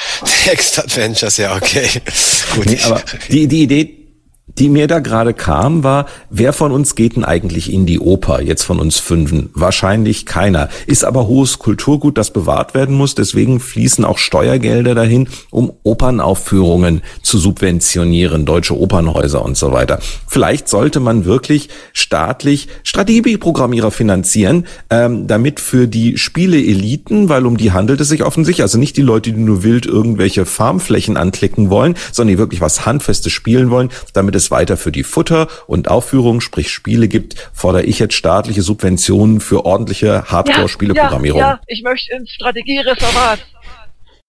Text 0.44 0.78
Adventures, 0.78 1.36
ja, 1.36 1.56
okay. 1.56 1.88
Gut. 2.54 2.66
Nee, 2.66 2.78
aber 2.82 3.02
die, 3.30 3.46
die 3.46 3.62
Idee, 3.62 4.01
die 4.58 4.68
mir 4.68 4.86
da 4.86 4.98
gerade 4.98 5.34
kam, 5.34 5.84
war, 5.84 6.06
wer 6.30 6.52
von 6.52 6.72
uns 6.72 6.94
geht 6.94 7.16
denn 7.16 7.24
eigentlich 7.24 7.72
in 7.72 7.86
die 7.86 8.00
Oper, 8.00 8.42
jetzt 8.42 8.64
von 8.64 8.78
uns 8.78 8.98
Fünfen? 8.98 9.50
Wahrscheinlich 9.54 10.26
keiner. 10.26 10.68
Ist 10.86 11.04
aber 11.04 11.26
hohes 11.26 11.58
Kulturgut, 11.58 12.18
das 12.18 12.32
bewahrt 12.32 12.74
werden 12.74 12.96
muss. 12.96 13.14
Deswegen 13.14 13.60
fließen 13.60 14.04
auch 14.04 14.18
Steuergelder 14.18 14.94
dahin, 14.94 15.28
um 15.50 15.72
Opernaufführungen 15.82 17.02
zu 17.22 17.38
subventionieren, 17.38 18.44
deutsche 18.44 18.78
Opernhäuser 18.78 19.42
und 19.42 19.56
so 19.56 19.72
weiter. 19.72 20.00
Vielleicht 20.28 20.68
sollte 20.68 21.00
man 21.00 21.24
wirklich 21.24 21.68
staatlich 21.92 22.68
Strategieprogrammierer 22.82 23.90
finanzieren, 23.90 24.66
ähm, 24.90 25.26
damit 25.26 25.60
für 25.60 25.88
die 25.88 26.18
Spieleeliten, 26.18 27.28
weil 27.28 27.46
um 27.46 27.56
die 27.56 27.72
handelt 27.72 28.00
es 28.00 28.08
sich 28.08 28.22
offensichtlich, 28.22 28.62
also 28.62 28.78
nicht 28.78 28.96
die 28.96 29.02
Leute, 29.02 29.32
die 29.32 29.40
nur 29.40 29.62
wild 29.62 29.86
irgendwelche 29.86 30.46
Farmflächen 30.46 31.16
anklicken 31.16 31.70
wollen, 31.70 31.94
sondern 32.12 32.34
die 32.34 32.38
wirklich 32.38 32.60
was 32.60 32.86
Handfestes 32.86 33.32
spielen 33.32 33.70
wollen, 33.70 33.90
damit 34.12 34.34
es 34.34 34.41
es 34.42 34.50
weiter 34.50 34.76
für 34.76 34.92
die 34.92 35.04
Futter- 35.04 35.48
und 35.66 35.88
Aufführung, 35.88 36.40
sprich 36.40 36.70
Spiele 36.70 37.08
gibt, 37.08 37.50
fordere 37.52 37.84
ich 37.84 37.98
jetzt 37.98 38.14
staatliche 38.14 38.62
Subventionen 38.62 39.40
für 39.40 39.64
ordentliche 39.64 40.30
Hardcore-Spieleprogrammierung. 40.30 41.40
Ja, 41.40 41.52
ja, 41.52 41.60
ich 41.66 41.82
möchte 41.82 42.14
ins 42.14 42.30
Strategiereservat. 42.30 43.40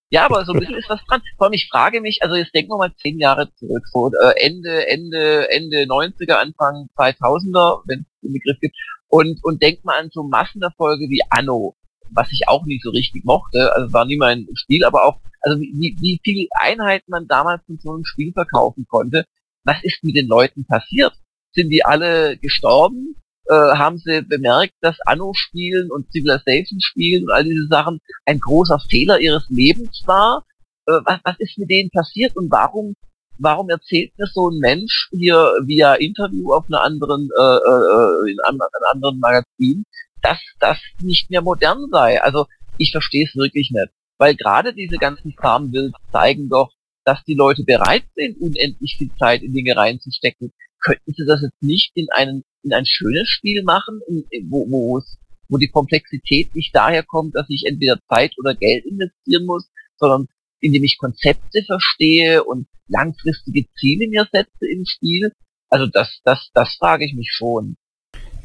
Ja, 0.09 0.25
aber 0.25 0.45
so 0.45 0.53
ein 0.53 0.59
bisschen 0.59 0.75
ist 0.75 0.89
was 0.89 1.03
dran. 1.07 1.23
Vor 1.37 1.47
allem, 1.47 1.53
ich 1.53 1.67
frage 1.71 1.99
mich, 1.99 2.19
also 2.21 2.35
jetzt 2.35 2.53
denken 2.53 2.71
wir 2.71 2.77
mal 2.77 2.93
zehn 3.01 3.17
Jahre 3.19 3.51
zurück, 3.55 3.83
so 3.91 4.11
äh, 4.11 4.45
Ende, 4.45 4.87
Ende, 4.87 5.49
Ende 5.49 5.83
90er, 5.85 6.33
Anfang 6.33 6.87
2000er, 6.95 7.81
wenn 7.87 8.01
es 8.01 8.05
den 8.21 8.33
Begriff 8.33 8.59
gibt, 8.59 8.75
und, 9.07 9.43
und 9.43 9.61
denkt 9.63 9.85
mal 9.85 9.99
an 9.99 10.09
so 10.11 10.21
Massenerfolge 10.21 11.09
wie 11.09 11.21
Anno, 11.29 11.75
was 12.11 12.31
ich 12.31 12.47
auch 12.47 12.65
nicht 12.65 12.83
so 12.83 12.91
richtig 12.91 13.25
mochte, 13.25 13.73
also 13.75 13.91
war 13.91 14.05
nie 14.05 14.17
mein 14.17 14.47
Spiel, 14.53 14.85
aber 14.85 15.05
auch, 15.05 15.19
also 15.41 15.59
wie, 15.59 15.97
wie 15.99 16.19
viele 16.23 16.47
Einheiten 16.59 17.09
man 17.09 17.27
damals 17.27 17.63
von 17.65 17.79
so 17.79 17.93
einem 17.93 18.05
Spiel 18.05 18.33
verkaufen 18.33 18.85
konnte, 18.87 19.25
was 19.63 19.77
ist 19.83 20.03
mit 20.03 20.15
den 20.15 20.27
Leuten 20.27 20.65
passiert? 20.65 21.13
Sind 21.53 21.69
die 21.69 21.85
alle 21.85 22.37
gestorben? 22.37 23.15
Äh, 23.47 23.53
haben 23.53 23.97
sie 23.97 24.21
bemerkt, 24.21 24.73
dass 24.81 24.99
Anno-Spielen 25.01 25.91
und 25.91 26.11
Civilization-Spielen 26.11 27.23
und 27.23 27.31
all 27.31 27.43
diese 27.43 27.67
Sachen 27.67 27.99
ein 28.25 28.39
großer 28.39 28.79
Fehler 28.89 29.19
ihres 29.19 29.45
Lebens 29.49 30.03
war? 30.05 30.45
Äh, 30.87 30.99
was, 31.05 31.19
was 31.23 31.39
ist 31.39 31.57
mit 31.57 31.69
denen 31.69 31.89
passiert 31.89 32.35
und 32.35 32.49
warum 32.51 32.95
warum 33.39 33.69
erzählt 33.69 34.17
mir 34.17 34.27
so 34.27 34.49
ein 34.49 34.59
Mensch 34.59 35.09
hier 35.11 35.53
via 35.65 35.95
Interview 35.95 36.53
auf 36.53 36.65
einer 36.67 36.81
anderen, 36.81 37.29
äh, 37.37 37.41
äh, 37.41 38.31
in 38.31 38.39
einem, 38.41 38.61
einem 38.61 38.91
anderen 38.91 39.19
Magazin, 39.19 39.83
dass 40.21 40.39
das 40.59 40.77
nicht 41.01 41.29
mehr 41.29 41.41
modern 41.41 41.87
sei? 41.91 42.21
Also 42.21 42.47
ich 42.77 42.91
verstehe 42.91 43.25
es 43.25 43.35
wirklich 43.35 43.71
nicht. 43.71 43.89
Weil 44.17 44.35
gerade 44.35 44.73
diese 44.73 44.97
ganzen 44.97 45.33
Farmbilds 45.33 45.97
zeigen 46.11 46.49
doch, 46.49 46.71
dass 47.05 47.23
die 47.25 47.35
Leute 47.35 47.63
bereit 47.63 48.03
sind, 48.15 48.39
unendlich 48.39 48.95
viel 48.97 49.09
Zeit 49.19 49.43
in 49.43 49.53
Dinge 49.53 49.75
reinzustecken. 49.75 50.51
Könnten 50.81 51.13
sie 51.13 51.25
das 51.25 51.41
jetzt 51.41 51.61
nicht 51.61 51.91
in, 51.95 52.07
einen, 52.11 52.43
in 52.63 52.73
ein 52.73 52.85
schönes 52.85 53.29
Spiel 53.29 53.63
machen, 53.63 54.01
wo, 54.49 54.69
wo, 54.69 55.01
wo 55.49 55.57
die 55.57 55.69
Komplexität 55.69 56.53
nicht 56.55 56.75
daher 56.75 57.03
kommt, 57.03 57.35
dass 57.35 57.49
ich 57.49 57.65
entweder 57.65 57.99
Zeit 58.09 58.33
oder 58.37 58.55
Geld 58.55 58.85
investieren 58.85 59.45
muss, 59.45 59.69
sondern 59.97 60.27
indem 60.59 60.83
ich 60.83 60.97
Konzepte 60.97 61.63
verstehe 61.63 62.43
und 62.43 62.67
langfristige 62.87 63.65
Ziele 63.77 64.07
mir 64.07 64.27
setze 64.31 64.67
im 64.67 64.85
Spiel. 64.85 65.31
Also 65.69 65.87
das, 65.87 66.19
das, 66.23 66.49
das 66.53 66.75
frage 66.75 67.05
ich 67.05 67.13
mich 67.13 67.31
schon. 67.31 67.75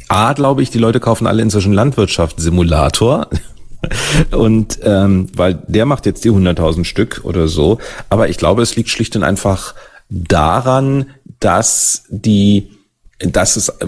A, 0.09 0.33
glaube 0.33 0.63
ich, 0.63 0.71
die 0.71 0.79
Leute 0.79 1.01
kaufen 1.01 1.27
alle 1.27 1.43
inzwischen 1.43 1.73
Landwirtschaftssimulator. 1.73 3.29
Und 4.31 4.79
ähm, 4.83 5.29
weil 5.35 5.63
der 5.67 5.87
macht 5.87 6.07
jetzt 6.07 6.25
die 6.25 6.31
100.000 6.31 6.85
Stück 6.85 7.21
oder 7.25 7.49
so. 7.49 7.79
Aber 8.09 8.29
ich 8.29 8.37
glaube, 8.37 8.63
es 8.63 8.77
liegt 8.77 8.89
schlicht 8.91 9.17
und 9.17 9.23
einfach 9.23 9.75
daran, 10.09 11.07
dass 11.41 12.05
die 12.09 12.71
dass 13.21 13.57
es 13.57 13.69
äh, 13.69 13.87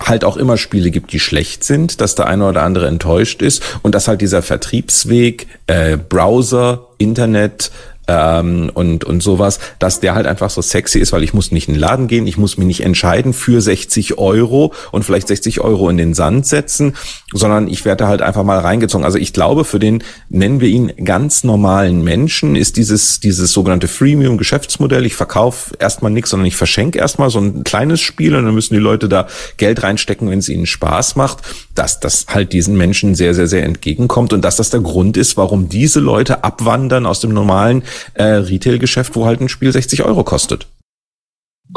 halt 0.00 0.24
auch 0.24 0.36
immer 0.38 0.56
Spiele 0.56 0.90
gibt, 0.90 1.12
die 1.12 1.20
schlecht 1.20 1.64
sind, 1.64 2.00
dass 2.00 2.14
der 2.14 2.26
eine 2.26 2.48
oder 2.48 2.62
andere 2.62 2.86
enttäuscht 2.86 3.42
ist 3.42 3.62
und 3.82 3.94
dass 3.94 4.08
halt 4.08 4.22
dieser 4.22 4.42
Vertriebsweg, 4.42 5.48
äh, 5.66 5.98
Browser, 5.98 6.88
Internet, 6.96 7.70
ähm, 8.10 8.70
und, 8.74 9.04
und 9.04 9.22
sowas, 9.22 9.60
dass 9.78 10.00
der 10.00 10.14
halt 10.14 10.26
einfach 10.26 10.50
so 10.50 10.60
sexy 10.60 10.98
ist, 10.98 11.12
weil 11.12 11.22
ich 11.22 11.32
muss 11.32 11.52
nicht 11.52 11.68
in 11.68 11.74
den 11.74 11.80
Laden 11.80 12.08
gehen, 12.08 12.26
ich 12.26 12.36
muss 12.36 12.56
mich 12.56 12.66
nicht 12.66 12.82
entscheiden 12.82 13.32
für 13.32 13.60
60 13.60 14.18
Euro 14.18 14.72
und 14.90 15.04
vielleicht 15.04 15.28
60 15.28 15.60
Euro 15.60 15.88
in 15.88 15.96
den 15.96 16.14
Sand 16.14 16.46
setzen, 16.46 16.96
sondern 17.32 17.68
ich 17.68 17.84
werde 17.84 18.08
halt 18.08 18.20
einfach 18.20 18.42
mal 18.42 18.58
reingezogen. 18.58 19.04
Also 19.04 19.18
ich 19.18 19.32
glaube, 19.32 19.64
für 19.64 19.78
den, 19.78 20.02
nennen 20.28 20.60
wir 20.60 20.68
ihn 20.68 20.92
ganz 21.04 21.44
normalen 21.44 22.02
Menschen, 22.02 22.56
ist 22.56 22.76
dieses, 22.76 23.20
dieses 23.20 23.52
sogenannte 23.52 23.86
Freemium-Geschäftsmodell, 23.86 25.06
ich 25.06 25.14
verkaufe 25.14 25.74
erstmal 25.78 26.10
nichts, 26.10 26.30
sondern 26.30 26.46
ich 26.46 26.56
verschenke 26.56 26.98
erstmal 26.98 27.30
so 27.30 27.38
ein 27.38 27.62
kleines 27.62 28.00
Spiel 28.00 28.34
und 28.34 28.44
dann 28.44 28.54
müssen 28.54 28.74
die 28.74 28.80
Leute 28.80 29.08
da 29.08 29.28
Geld 29.56 29.84
reinstecken, 29.84 30.28
wenn 30.30 30.40
es 30.40 30.48
ihnen 30.48 30.66
Spaß 30.66 31.14
macht, 31.14 31.38
dass 31.76 32.00
das 32.00 32.26
halt 32.28 32.52
diesen 32.52 32.76
Menschen 32.76 33.14
sehr, 33.14 33.34
sehr, 33.34 33.46
sehr 33.46 33.64
entgegenkommt 33.64 34.32
und 34.32 34.44
dass 34.44 34.56
das 34.56 34.70
der 34.70 34.80
Grund 34.80 35.16
ist, 35.16 35.36
warum 35.36 35.68
diese 35.68 36.00
Leute 36.00 36.42
abwandern 36.42 37.06
aus 37.06 37.20
dem 37.20 37.32
normalen 37.32 37.84
äh, 38.14 38.24
Retail-Geschäft, 38.24 39.14
wo 39.16 39.26
halt 39.26 39.40
ein 39.40 39.48
Spiel 39.48 39.72
60 39.72 40.04
Euro 40.04 40.24
kostet. 40.24 40.66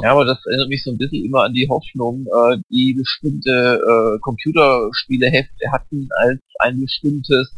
Ja, 0.02 0.12
aber 0.12 0.26
das 0.26 0.44
erinnert 0.46 0.70
mich 0.70 0.84
so 0.84 0.92
ein 0.92 0.98
bisschen 0.98 1.24
immer 1.24 1.44
an 1.44 1.54
die 1.54 1.70
Hoffnung, 1.70 2.26
äh, 2.26 2.58
die 2.70 2.94
bestimmte 2.94 3.50
äh, 3.52 4.20
Computerspielehefte 4.20 5.72
hatten, 5.72 6.10
als 6.16 6.40
ein 6.60 6.80
bestimmtes 6.82 7.52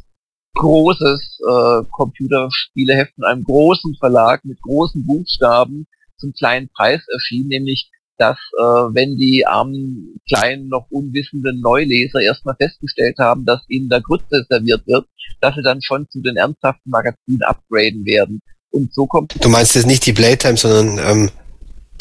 großes 0.55 1.39
äh, 1.47 1.83
Computerspieleheft 1.91 3.13
von 3.15 3.23
einem 3.23 3.43
großen 3.43 3.95
Verlag 3.95 4.43
mit 4.43 4.61
großen 4.61 5.05
Buchstaben 5.05 5.85
zum 6.17 6.33
kleinen 6.33 6.69
Preis 6.69 7.01
erschien, 7.07 7.47
nämlich 7.47 7.89
dass 8.17 8.37
äh, 8.57 8.63
wenn 8.63 9.17
die 9.17 9.45
armen, 9.45 10.15
kleinen, 10.27 10.69
noch 10.69 10.87
unwissenden 10.89 11.59
Neuleser 11.59 12.21
erstmal 12.21 12.55
festgestellt 12.55 13.17
haben, 13.19 13.45
dass 13.45 13.61
ihnen 13.67 13.89
da 13.89 13.99
Grütze 13.99 14.45
serviert 14.49 14.87
wird, 14.87 15.05
dass 15.41 15.55
sie 15.55 15.63
dann 15.63 15.81
schon 15.81 16.07
zu 16.09 16.21
den 16.21 16.37
ernsthaften 16.37 16.89
Magazinen 16.89 17.43
upgraden 17.43 18.05
werden. 18.05 18.39
Und 18.75 18.93
so 18.93 19.05
kommt... 19.07 19.41
Du 19.41 19.47
meinst 19.47 19.73
jetzt 19.75 19.87
nicht 19.87 20.05
die 20.05 20.11
Playtime, 20.11 20.57
sondern 20.57 20.99
ähm, 20.99 21.31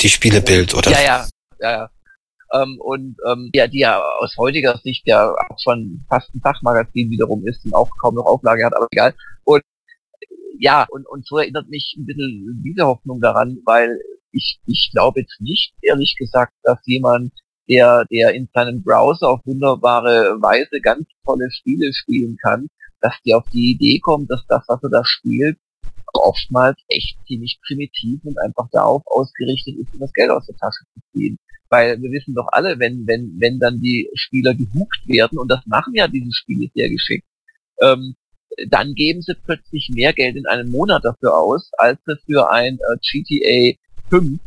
die 0.01 0.09
Spielebild, 0.09 0.75
oder? 0.75 0.91
Ja, 0.91 1.01
ja, 1.01 1.27
ja, 1.61 1.71
ja. 1.71 1.91
Ähm, 2.53 2.81
und 2.81 3.17
ähm, 3.31 3.51
ja, 3.55 3.69
die 3.69 3.79
ja 3.79 4.03
aus 4.19 4.37
heutiger 4.37 4.77
Sicht 4.83 5.07
ja 5.07 5.31
auch 5.31 5.59
schon 5.63 6.05
fast 6.09 6.35
ein 6.35 6.41
Fachmagazin 6.41 7.11
wiederum 7.11 7.47
ist 7.47 7.65
und 7.65 7.75
auch 7.75 7.89
kaum 8.01 8.17
noch 8.17 8.27
Auflage 8.27 8.67
hat, 8.67 8.75
aber 8.77 8.89
egal. 8.91 9.15
Und 9.45 9.63
ja, 10.59 10.85
und, 10.91 11.07
und 11.09 11.25
so 11.27 11.39
erinnert 11.39 11.69
mich 11.69 11.95
ein 11.97 12.07
bisschen 12.07 12.61
diese 12.65 12.87
Hoffnung 12.87 13.21
daran, 13.21 13.59
weil 13.65 14.01
ich, 14.33 14.59
ich 14.67 14.91
glaube 14.93 15.21
jetzt 15.21 15.41
nicht, 15.41 15.75
ehrlich 15.81 16.17
gesagt, 16.19 16.55
dass 16.65 16.79
jemand, 16.87 17.33
der, 17.69 18.05
der 18.11 18.35
in 18.35 18.49
seinem 18.53 18.83
Browser 18.83 19.29
auf 19.29 19.41
wunderbare 19.45 20.37
Weise 20.41 20.81
ganz 20.81 21.07
tolle 21.25 21.51
Spiele 21.53 21.93
spielen 21.93 22.37
kann, 22.43 22.67
dass 23.01 23.15
die 23.25 23.33
auf 23.33 23.45
die 23.53 23.71
Idee 23.71 24.01
kommt, 24.01 24.29
dass 24.29 24.45
das, 24.49 24.65
was 24.67 24.83
er 24.83 24.91
da 24.91 25.05
spielt, 25.05 25.57
oftmals 26.15 26.77
echt 26.89 27.17
ziemlich 27.27 27.59
primitiv 27.67 28.21
und 28.25 28.39
einfach 28.39 28.69
darauf 28.73 29.03
ausgerichtet 29.07 29.77
ist, 29.77 29.95
um 29.95 30.01
das 30.01 30.13
Geld 30.13 30.31
aus 30.31 30.47
der 30.47 30.57
Tasche 30.57 30.85
zu 30.95 31.01
ziehen. 31.13 31.39
Weil 31.69 32.01
wir 32.01 32.11
wissen 32.11 32.35
doch 32.35 32.49
alle, 32.53 32.79
wenn, 32.79 33.07
wenn, 33.07 33.35
wenn 33.39 33.59
dann 33.59 33.81
die 33.81 34.09
Spieler 34.15 34.55
gehuckt 34.55 35.07
werden, 35.07 35.39
und 35.39 35.49
das 35.49 35.65
machen 35.67 35.95
ja 35.95 36.09
diese 36.09 36.33
Spiele 36.33 36.71
sehr 36.75 36.89
geschickt, 36.89 37.27
ähm, 37.81 38.15
dann 38.69 38.95
geben 38.95 39.23
sie 39.23 39.35
plötzlich 39.35 39.91
mehr 39.93 40.13
Geld 40.13 40.37
in 40.37 40.47
einem 40.47 40.71
Monat 40.71 41.05
dafür 41.05 41.37
aus, 41.37 41.71
als 41.77 41.99
sie 42.07 42.17
für 42.27 42.51
ein 42.51 42.79
äh, 42.79 42.97
GTA 43.01 43.79
5 44.11 44.41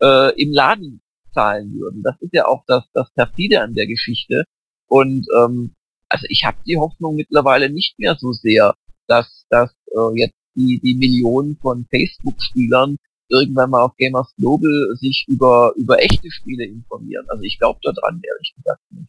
äh, 0.00 0.42
im 0.42 0.52
Laden 0.52 1.00
zahlen 1.32 1.72
würden. 1.74 2.02
Das 2.02 2.20
ist 2.20 2.32
ja 2.32 2.46
auch 2.46 2.64
das, 2.66 2.84
das 2.92 3.10
Perfide 3.12 3.60
an 3.60 3.74
der 3.74 3.86
Geschichte. 3.86 4.44
Und 4.88 5.26
ähm, 5.38 5.74
also 6.08 6.26
ich 6.28 6.44
habe 6.44 6.58
die 6.66 6.76
Hoffnung 6.76 7.14
mittlerweile 7.14 7.70
nicht 7.70 7.98
mehr 7.98 8.16
so 8.18 8.32
sehr, 8.32 8.74
dass, 9.06 9.46
dass 9.48 9.70
äh, 9.94 10.18
jetzt 10.18 10.36
die, 10.54 10.80
die 10.82 10.94
Millionen 10.94 11.56
von 11.60 11.86
Facebook-Spielern 11.90 12.96
irgendwann 13.28 13.70
mal 13.70 13.82
auf 13.82 13.96
Gamers 13.96 14.32
Global 14.36 14.88
sich 15.00 15.24
über, 15.28 15.72
über 15.76 16.02
echte 16.02 16.30
Spiele 16.30 16.64
informieren. 16.64 17.24
Also 17.28 17.42
ich 17.42 17.58
glaube 17.58 17.80
da 17.82 17.92
dran, 17.92 18.20
ehrlich 18.22 18.54
gesagt 18.56 18.80
nicht. 18.90 19.08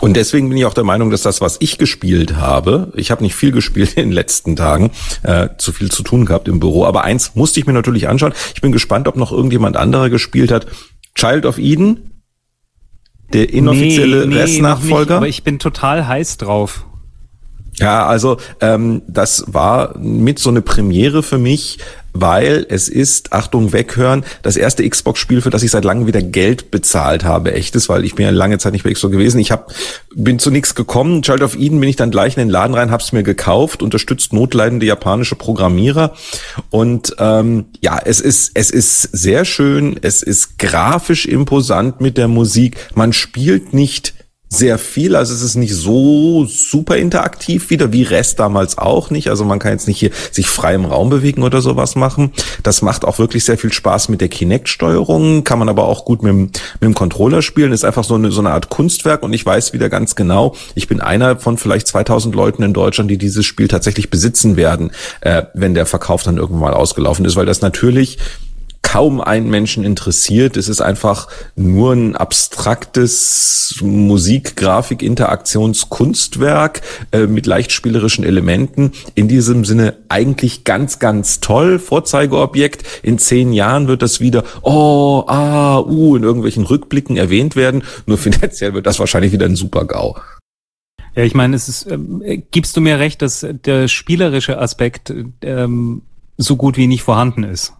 Und 0.00 0.16
deswegen 0.16 0.48
bin 0.48 0.58
ich 0.58 0.64
auch 0.66 0.74
der 0.74 0.84
Meinung, 0.84 1.10
dass 1.10 1.22
das, 1.22 1.40
was 1.40 1.56
ich 1.60 1.78
gespielt 1.78 2.36
habe, 2.36 2.92
ich 2.96 3.10
habe 3.10 3.22
nicht 3.22 3.34
viel 3.34 3.52
gespielt 3.52 3.94
in 3.94 4.08
den 4.08 4.12
letzten 4.12 4.56
Tagen, 4.56 4.90
äh, 5.22 5.50
zu 5.56 5.72
viel 5.72 5.90
zu 5.90 6.02
tun 6.02 6.26
gehabt 6.26 6.48
im 6.48 6.60
Büro, 6.60 6.84
aber 6.84 7.04
eins 7.04 7.34
musste 7.34 7.60
ich 7.60 7.66
mir 7.66 7.72
natürlich 7.72 8.08
anschauen. 8.08 8.34
Ich 8.54 8.60
bin 8.60 8.72
gespannt, 8.72 9.08
ob 9.08 9.16
noch 9.16 9.32
irgendjemand 9.32 9.76
anderer 9.76 10.10
gespielt 10.10 10.50
hat. 10.50 10.66
Child 11.14 11.46
of 11.46 11.58
Eden, 11.58 12.22
der 13.32 13.50
inoffizielle 13.50 14.26
nee, 14.26 14.34
nee, 14.34 14.40
Restnachfolger. 14.40 15.16
aber 15.16 15.28
ich 15.28 15.44
bin 15.44 15.58
total 15.58 16.06
heiß 16.06 16.38
drauf. 16.38 16.86
Ja, 17.76 18.06
also 18.06 18.36
ähm, 18.60 19.02
das 19.08 19.44
war 19.48 19.98
mit 19.98 20.38
so 20.38 20.50
eine 20.50 20.62
Premiere 20.62 21.22
für 21.22 21.38
mich, 21.38 21.78
weil 22.12 22.64
es 22.68 22.88
ist, 22.88 23.32
Achtung, 23.32 23.72
weghören, 23.72 24.24
das 24.42 24.56
erste 24.56 24.88
Xbox-Spiel, 24.88 25.40
für 25.40 25.50
das 25.50 25.64
ich 25.64 25.72
seit 25.72 25.84
langem 25.84 26.06
wieder 26.06 26.22
Geld 26.22 26.70
bezahlt 26.70 27.24
habe, 27.24 27.52
echtes, 27.52 27.88
weil 27.88 28.04
ich 28.04 28.14
bin 28.14 28.24
ja 28.24 28.30
lange 28.30 28.58
Zeit 28.58 28.72
nicht 28.72 28.84
bei 28.84 28.92
Xbox 28.92 29.10
gewesen. 29.10 29.40
Ich 29.40 29.50
hab, 29.50 29.72
bin 30.14 30.38
zu 30.38 30.52
nichts 30.52 30.76
gekommen. 30.76 31.22
Child 31.22 31.42
of 31.42 31.56
Eden 31.56 31.80
bin 31.80 31.88
ich 31.88 31.96
dann 31.96 32.12
gleich 32.12 32.36
in 32.36 32.42
den 32.42 32.50
Laden 32.50 32.74
rein, 32.74 32.92
hab's 32.92 33.10
mir 33.10 33.24
gekauft, 33.24 33.82
unterstützt 33.82 34.32
notleidende 34.32 34.86
japanische 34.86 35.34
Programmierer. 35.34 36.14
Und 36.70 37.16
ähm, 37.18 37.66
ja, 37.80 37.98
es 38.04 38.20
ist, 38.20 38.52
es 38.54 38.70
ist 38.70 39.02
sehr 39.02 39.44
schön, 39.44 39.98
es 40.00 40.22
ist 40.22 40.60
grafisch 40.60 41.26
imposant 41.26 42.00
mit 42.00 42.16
der 42.16 42.28
Musik. 42.28 42.76
Man 42.94 43.12
spielt 43.12 43.74
nicht 43.74 44.14
sehr 44.48 44.78
viel. 44.78 45.16
Also 45.16 45.34
es 45.34 45.42
ist 45.42 45.56
nicht 45.56 45.74
so 45.74 46.46
super 46.46 46.96
interaktiv 46.96 47.70
wieder, 47.70 47.92
wie 47.92 48.04
Rest 48.04 48.38
damals 48.38 48.78
auch 48.78 49.10
nicht. 49.10 49.28
Also 49.28 49.44
man 49.44 49.58
kann 49.58 49.72
jetzt 49.72 49.88
nicht 49.88 49.98
hier 49.98 50.10
sich 50.30 50.46
frei 50.46 50.74
im 50.74 50.84
Raum 50.84 51.10
bewegen 51.10 51.42
oder 51.42 51.60
sowas 51.60 51.96
machen. 51.96 52.32
Das 52.62 52.82
macht 52.82 53.04
auch 53.04 53.18
wirklich 53.18 53.44
sehr 53.44 53.58
viel 53.58 53.72
Spaß 53.72 54.08
mit 54.08 54.20
der 54.20 54.28
Kinect-Steuerung, 54.28 55.44
kann 55.44 55.58
man 55.58 55.68
aber 55.68 55.88
auch 55.88 56.04
gut 56.04 56.22
mit 56.22 56.30
dem, 56.30 56.40
mit 56.40 56.82
dem 56.82 56.94
Controller 56.94 57.42
spielen. 57.42 57.72
Ist 57.72 57.84
einfach 57.84 58.04
so 58.04 58.14
eine, 58.14 58.30
so 58.30 58.40
eine 58.40 58.50
Art 58.50 58.68
Kunstwerk 58.68 59.22
und 59.22 59.32
ich 59.32 59.44
weiß 59.44 59.72
wieder 59.72 59.88
ganz 59.88 60.14
genau, 60.14 60.54
ich 60.74 60.88
bin 60.88 61.00
einer 61.00 61.36
von 61.36 61.58
vielleicht 61.58 61.88
2000 61.88 62.34
Leuten 62.34 62.62
in 62.62 62.72
Deutschland, 62.72 63.10
die 63.10 63.18
dieses 63.18 63.44
Spiel 63.44 63.68
tatsächlich 63.68 64.10
besitzen 64.10 64.56
werden, 64.56 64.92
äh, 65.20 65.42
wenn 65.54 65.74
der 65.74 65.86
Verkauf 65.86 66.22
dann 66.22 66.36
irgendwann 66.36 66.60
mal 66.60 66.74
ausgelaufen 66.74 67.24
ist, 67.24 67.36
weil 67.36 67.46
das 67.46 67.60
natürlich 67.60 68.18
kaum 68.94 69.20
einen 69.20 69.50
Menschen 69.50 69.82
interessiert. 69.82 70.56
Es 70.56 70.68
ist 70.68 70.80
einfach 70.80 71.26
nur 71.56 71.94
ein 71.94 72.14
abstraktes 72.14 73.80
Musik, 73.82 74.54
Grafik, 74.54 75.02
Interaktionskunstwerk 75.02 76.80
äh, 77.10 77.26
mit 77.26 77.46
leicht 77.46 77.72
spielerischen 77.72 78.22
Elementen. 78.22 78.92
In 79.16 79.26
diesem 79.26 79.64
Sinne 79.64 79.96
eigentlich 80.08 80.62
ganz, 80.62 81.00
ganz 81.00 81.40
toll. 81.40 81.80
Vorzeigeobjekt. 81.80 82.84
In 83.02 83.18
zehn 83.18 83.52
Jahren 83.52 83.88
wird 83.88 84.00
das 84.00 84.20
wieder, 84.20 84.44
oh, 84.62 85.24
ah, 85.26 85.80
uh, 85.80 86.14
in 86.14 86.22
irgendwelchen 86.22 86.62
Rückblicken 86.64 87.16
erwähnt 87.16 87.56
werden. 87.56 87.82
Nur 88.06 88.16
finanziell 88.26 88.74
wird 88.74 88.86
das 88.86 89.00
wahrscheinlich 89.00 89.32
wieder 89.32 89.46
ein 89.46 89.56
Super-GAU. 89.56 90.14
Ja, 91.16 91.24
ich 91.24 91.34
meine, 91.34 91.56
es 91.56 91.68
ist, 91.68 91.90
ähm, 91.90 92.22
gibst 92.52 92.76
du 92.76 92.80
mir 92.80 93.00
recht, 93.00 93.22
dass 93.22 93.44
der 93.64 93.88
spielerische 93.88 94.60
Aspekt 94.60 95.12
ähm, 95.42 96.02
so 96.36 96.54
gut 96.54 96.76
wie 96.76 96.86
nicht 96.86 97.02
vorhanden 97.02 97.42
ist? 97.42 97.72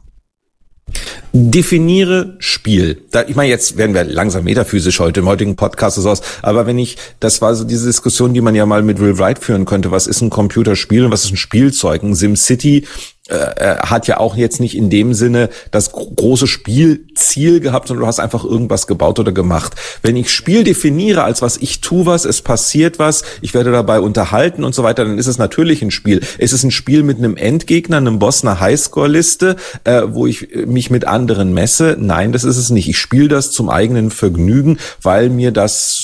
Definiere 1.36 2.36
Spiel. 2.38 3.02
Da, 3.10 3.24
ich 3.26 3.34
meine, 3.34 3.50
jetzt 3.50 3.76
werden 3.76 3.92
wir 3.92 4.04
langsam 4.04 4.44
metaphysisch 4.44 5.00
heute 5.00 5.18
im 5.18 5.26
heutigen 5.26 5.56
Podcast 5.56 5.98
oder 5.98 6.14
sowas. 6.14 6.22
Aber 6.42 6.66
wenn 6.66 6.78
ich, 6.78 6.96
das 7.18 7.42
war 7.42 7.56
so 7.56 7.64
diese 7.64 7.86
Diskussion, 7.86 8.34
die 8.34 8.40
man 8.40 8.54
ja 8.54 8.66
mal 8.66 8.84
mit 8.84 9.00
Will 9.00 9.18
Wright 9.18 9.40
führen 9.40 9.64
könnte. 9.64 9.90
Was 9.90 10.06
ist 10.06 10.20
ein 10.20 10.30
Computerspiel 10.30 11.04
und 11.04 11.10
was 11.10 11.24
ist 11.24 11.32
ein 11.32 11.36
Spielzeug? 11.36 12.04
Ein 12.04 12.14
SimCity 12.14 12.86
äh, 13.30 13.36
äh, 13.36 13.78
hat 13.78 14.06
ja 14.06 14.18
auch 14.18 14.36
jetzt 14.36 14.60
nicht 14.60 14.76
in 14.76 14.90
dem 14.90 15.14
Sinne 15.14 15.48
das 15.70 15.92
große 15.92 16.46
Spielziel 16.46 17.60
gehabt, 17.60 17.88
sondern 17.88 18.02
du 18.02 18.06
hast 18.06 18.20
einfach 18.20 18.44
irgendwas 18.44 18.86
gebaut 18.86 19.18
oder 19.18 19.32
gemacht. 19.32 19.72
Wenn 20.02 20.14
ich 20.16 20.30
Spiel 20.30 20.62
definiere 20.62 21.24
als 21.24 21.40
was 21.40 21.56
ich 21.56 21.80
tu 21.80 22.04
was, 22.04 22.26
es 22.26 22.42
passiert 22.42 22.98
was, 22.98 23.22
ich 23.40 23.54
werde 23.54 23.72
dabei 23.72 24.00
unterhalten 24.00 24.62
und 24.62 24.74
so 24.74 24.82
weiter, 24.82 25.06
dann 25.06 25.16
ist 25.16 25.26
es 25.26 25.38
natürlich 25.38 25.80
ein 25.80 25.90
Spiel. 25.90 26.20
Es 26.36 26.52
ist 26.52 26.64
ein 26.64 26.70
Spiel 26.70 27.02
mit 27.02 27.16
einem 27.16 27.38
Endgegner, 27.38 27.96
einem 27.96 28.18
Boss, 28.18 28.44
einer 28.44 28.60
Highscore-Liste, 28.60 29.56
äh, 29.84 30.02
wo 30.08 30.26
ich 30.26 30.54
mich 30.66 30.90
mit 30.90 31.06
anderen 31.06 31.54
messe. 31.54 31.96
Nein, 31.98 32.30
das 32.32 32.44
ist 32.44 32.58
es 32.58 32.68
nicht. 32.68 32.90
Ich 32.90 32.98
spiele 32.98 33.28
das 33.28 33.52
zum 33.52 33.70
eigenen 33.70 34.10
Vergnügen, 34.10 34.78
weil 35.00 35.30
mir 35.30 35.50
das 35.50 35.96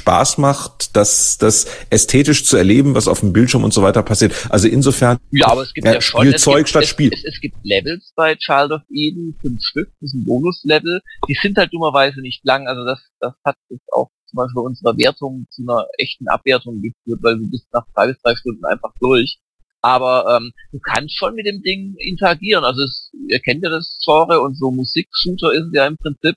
Spaß 0.00 0.38
macht, 0.38 0.96
das, 0.96 1.36
das 1.36 1.66
ästhetisch 1.90 2.46
zu 2.46 2.56
erleben, 2.56 2.94
was 2.94 3.06
auf 3.06 3.20
dem 3.20 3.32
Bildschirm 3.34 3.64
und 3.64 3.74
so 3.74 3.82
weiter 3.82 4.02
passiert. 4.02 4.34
Also 4.48 4.66
insofern 4.66 5.18
ja, 5.30 5.48
aber 5.48 5.62
es 5.62 5.74
gibt 5.74 5.86
ja, 5.86 5.94
ja 5.94 6.00
schon, 6.00 6.22
Spielzeug 6.22 6.56
gibt, 6.58 6.68
statt 6.70 6.86
Spiel. 6.86 7.10
Es, 7.12 7.24
es, 7.24 7.40
gibt 7.40 7.56
Levels 7.62 8.12
bei 8.16 8.34
Child 8.34 8.72
of 8.72 8.82
Eden, 8.90 9.36
fünf 9.42 9.62
Stück, 9.62 9.90
das 10.00 10.10
sind 10.10 10.24
Bonus-Level. 10.24 11.00
Die 11.28 11.36
sind 11.42 11.58
halt 11.58 11.72
dummerweise 11.72 12.20
nicht 12.22 12.42
lang. 12.44 12.66
Also 12.66 12.84
das, 12.84 13.00
das 13.20 13.34
hat 13.44 13.56
jetzt 13.68 13.92
auch 13.92 14.10
zum 14.26 14.38
Beispiel 14.38 14.54
bei 14.54 14.62
unserer 14.62 14.96
Wertung 14.96 15.46
zu 15.50 15.62
einer 15.62 15.86
echten 15.98 16.28
Abwertung 16.28 16.80
geführt, 16.80 17.20
weil 17.22 17.38
du 17.38 17.50
bist 17.50 17.66
nach 17.72 17.84
drei 17.94 18.06
bis 18.06 18.18
drei 18.22 18.34
Stunden 18.36 18.64
einfach 18.64 18.92
durch. 19.00 19.38
Aber 19.82 20.36
ähm, 20.36 20.52
du 20.72 20.78
kannst 20.78 21.16
schon 21.16 21.34
mit 21.34 21.46
dem 21.46 21.62
Ding 21.62 21.94
interagieren. 21.98 22.64
Also 22.64 22.82
es, 22.82 23.10
ihr 23.28 23.40
kennt 23.40 23.62
ja 23.62 23.70
das 23.70 23.98
Genre 24.02 24.40
und 24.40 24.56
so 24.56 24.70
Musik-Shooter 24.70 25.52
ist 25.52 25.68
ja 25.72 25.86
im 25.86 25.96
Prinzip. 25.96 26.34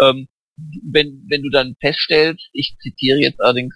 Ähm, 0.00 0.28
wenn, 0.82 1.24
wenn 1.28 1.42
du 1.42 1.50
dann 1.50 1.76
feststellst, 1.80 2.48
ich 2.52 2.76
zitiere 2.80 3.18
jetzt 3.18 3.40
allerdings 3.40 3.74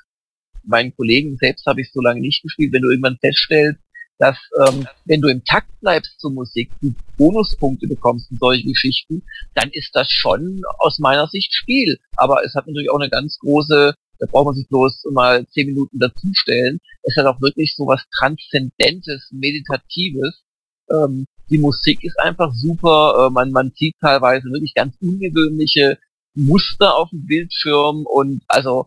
meinen 0.64 0.94
Kollegen, 0.94 1.36
selbst 1.36 1.66
habe 1.66 1.80
ich 1.80 1.92
so 1.92 2.00
lange 2.00 2.20
nicht 2.20 2.42
gespielt, 2.42 2.72
wenn 2.72 2.82
du 2.82 2.90
irgendwann 2.90 3.18
feststellst, 3.20 3.80
dass 4.18 4.38
ähm, 4.66 4.86
wenn 5.04 5.20
du 5.20 5.28
im 5.28 5.44
Takt 5.44 5.70
bleibst 5.80 6.18
zur 6.20 6.32
Musik, 6.32 6.70
du 6.80 6.94
Bonuspunkte 7.16 7.86
bekommst 7.86 8.30
und 8.30 8.40
solche 8.40 8.66
Geschichten, 8.66 9.22
dann 9.54 9.70
ist 9.70 9.90
das 9.94 10.10
schon 10.10 10.62
aus 10.78 10.98
meiner 10.98 11.26
Sicht 11.28 11.54
Spiel. 11.54 11.98
Aber 12.16 12.42
es 12.44 12.54
hat 12.54 12.66
natürlich 12.66 12.90
auch 12.90 12.98
eine 12.98 13.10
ganz 13.10 13.38
große, 13.38 13.94
da 14.18 14.26
braucht 14.26 14.46
man 14.46 14.54
sich 14.54 14.68
bloß 14.68 15.04
mal 15.12 15.46
zehn 15.48 15.66
Minuten 15.66 15.98
dazustellen. 15.98 16.78
Es 17.02 17.16
hat 17.16 17.26
auch 17.26 17.40
wirklich 17.40 17.74
so 17.76 17.86
was 17.86 18.02
Transzendentes, 18.18 19.28
Meditatives. 19.32 20.42
Ähm, 20.90 21.26
die 21.50 21.58
Musik 21.58 22.02
ist 22.02 22.18
einfach 22.18 22.52
super, 22.54 23.26
äh, 23.26 23.30
man, 23.30 23.50
man 23.50 23.72
sieht 23.76 23.94
teilweise 24.00 24.50
wirklich 24.50 24.74
ganz 24.74 24.96
ungewöhnliche 25.00 25.98
Muster 26.36 26.96
auf 26.96 27.10
dem 27.10 27.26
Bildschirm 27.26 28.06
und 28.06 28.42
also 28.46 28.86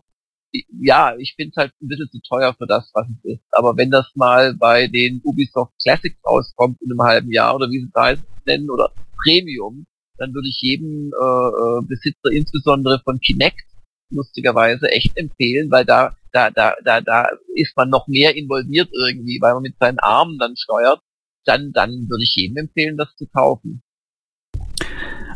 ja, 0.80 1.14
ich 1.16 1.34
finde 1.36 1.50
es 1.50 1.56
halt 1.56 1.72
ein 1.80 1.88
bisschen 1.88 2.10
zu 2.10 2.20
teuer 2.22 2.54
für 2.54 2.66
das, 2.66 2.90
was 2.94 3.06
es 3.08 3.34
ist. 3.34 3.44
Aber 3.52 3.76
wenn 3.76 3.90
das 3.90 4.06
mal 4.14 4.54
bei 4.54 4.88
den 4.88 5.20
Ubisoft 5.22 5.72
Classics 5.82 6.18
rauskommt 6.26 6.80
in 6.82 6.90
einem 6.90 7.02
halben 7.02 7.30
Jahr 7.30 7.54
oder 7.54 7.68
wie 7.70 7.80
sie 7.80 7.90
es 7.94 8.18
nennen 8.46 8.70
oder 8.70 8.90
Premium, 9.22 9.86
dann 10.16 10.34
würde 10.34 10.48
ich 10.48 10.60
jedem 10.60 11.12
äh, 11.12 11.24
äh, 11.24 11.86
Besitzer 11.86 12.30
insbesondere 12.32 13.00
von 13.04 13.20
Kinect 13.20 13.64
lustigerweise 14.10 14.90
echt 14.90 15.16
empfehlen, 15.16 15.70
weil 15.70 15.84
da, 15.84 16.14
da, 16.32 16.50
da, 16.50 16.74
da, 16.84 17.00
da 17.00 17.28
ist 17.54 17.76
man 17.76 17.90
noch 17.90 18.08
mehr 18.08 18.36
involviert 18.36 18.90
irgendwie, 18.92 19.38
weil 19.40 19.54
man 19.54 19.62
mit 19.62 19.76
seinen 19.78 19.98
Armen 20.00 20.38
dann 20.38 20.56
steuert. 20.56 21.00
Dann, 21.44 21.72
dann 21.72 22.08
würde 22.08 22.24
ich 22.24 22.34
jedem 22.34 22.58
empfehlen, 22.58 22.96
das 22.96 23.14
zu 23.16 23.26
kaufen. 23.26 23.82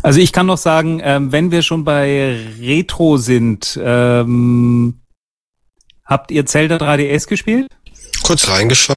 Also 0.05 0.21
ich 0.21 0.35
kann 0.35 0.45
noch 0.45 0.59
sagen, 0.59 1.01
ähm, 1.03 1.33
wenn 1.33 1.51
wir 1.51 1.63
schon 1.63 1.83
bei 1.83 2.37
Retro 2.61 3.17
sind, 3.17 3.81
ähm, 3.83 5.01
habt 6.05 6.31
ihr 6.31 6.45
Zelda 6.45 6.77
3DS 6.77 7.27
gespielt? 7.27 7.69
Kurz 8.23 8.47
reingeschaut. 8.47 8.94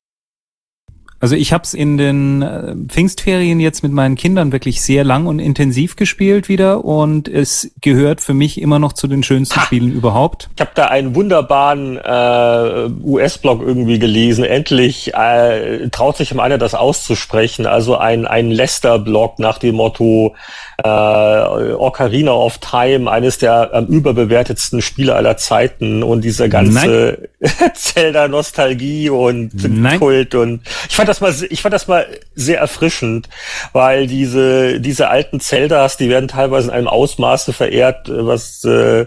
Also 1.20 1.36
ich 1.36 1.52
habe 1.52 1.64
es 1.64 1.74
in 1.74 1.98
den 1.98 2.42
äh, 2.42 2.76
Pfingstferien 2.88 3.60
jetzt 3.60 3.82
mit 3.82 3.92
meinen 3.92 4.16
Kindern 4.16 4.52
wirklich 4.52 4.82
sehr 4.82 5.04
lang 5.04 5.26
und 5.26 5.40
intensiv 5.40 5.96
gespielt 5.96 6.48
wieder 6.48 6.86
und 6.86 7.28
es 7.28 7.72
gehört 7.82 8.22
für 8.22 8.34
mich 8.34 8.62
immer 8.62 8.78
noch 8.78 8.94
zu 8.94 9.08
den 9.08 9.24
schönsten 9.24 9.60
ha. 9.60 9.66
Spielen 9.66 9.92
überhaupt. 9.92 10.50
Ich 10.56 10.62
habe 10.62 10.72
da 10.76 10.86
einen 10.86 11.16
wunderbaren 11.16 11.98
äh, 11.98 12.90
US-Blog 13.04 13.62
irgendwie 13.66 13.98
gelesen. 13.98 14.44
Endlich 14.44 15.14
äh, 15.16 15.90
traut 15.90 16.18
sich 16.18 16.38
einer 16.40 16.58
das 16.60 16.76
auszusprechen. 16.76 17.66
Also 17.66 17.98
ein, 17.98 18.28
ein 18.28 18.52
Lester-Blog 18.52 19.40
nach 19.40 19.58
dem 19.58 19.76
Motto 19.76 20.36
äh, 20.84 20.88
Ocarina 20.88 22.32
of 22.32 22.60
Time, 22.60 23.10
eines 23.10 23.40
der 23.40 23.74
am 23.74 23.88
überbewertetsten 23.88 24.82
Spiele 24.82 25.16
aller 25.16 25.38
Zeiten 25.38 26.04
und 26.04 26.24
diese 26.24 26.50
ganze 26.50 27.30
Zelda-Nostalgie 27.74 29.10
und 29.10 29.52
Nein. 29.68 30.00
Kult 30.00 30.36
und 30.36 30.62
ich 30.88 30.96
fand 30.96 31.07
das 31.08 31.22
mal, 31.22 31.34
ich 31.50 31.62
fand 31.62 31.74
das 31.74 31.88
mal 31.88 32.08
sehr 32.36 32.60
erfrischend, 32.60 33.30
weil 33.74 34.08
diese 34.08 34.80
diese 34.80 35.10
alten 35.10 35.40
Zeldas, 35.40 35.98
die 35.98 36.10
werden 36.10 36.28
teilweise 36.28 36.68
in 36.68 36.74
einem 36.74 36.88
Ausmaße 36.88 37.54
verehrt, 37.54 38.10
was 38.10 38.64
äh, 38.64 39.06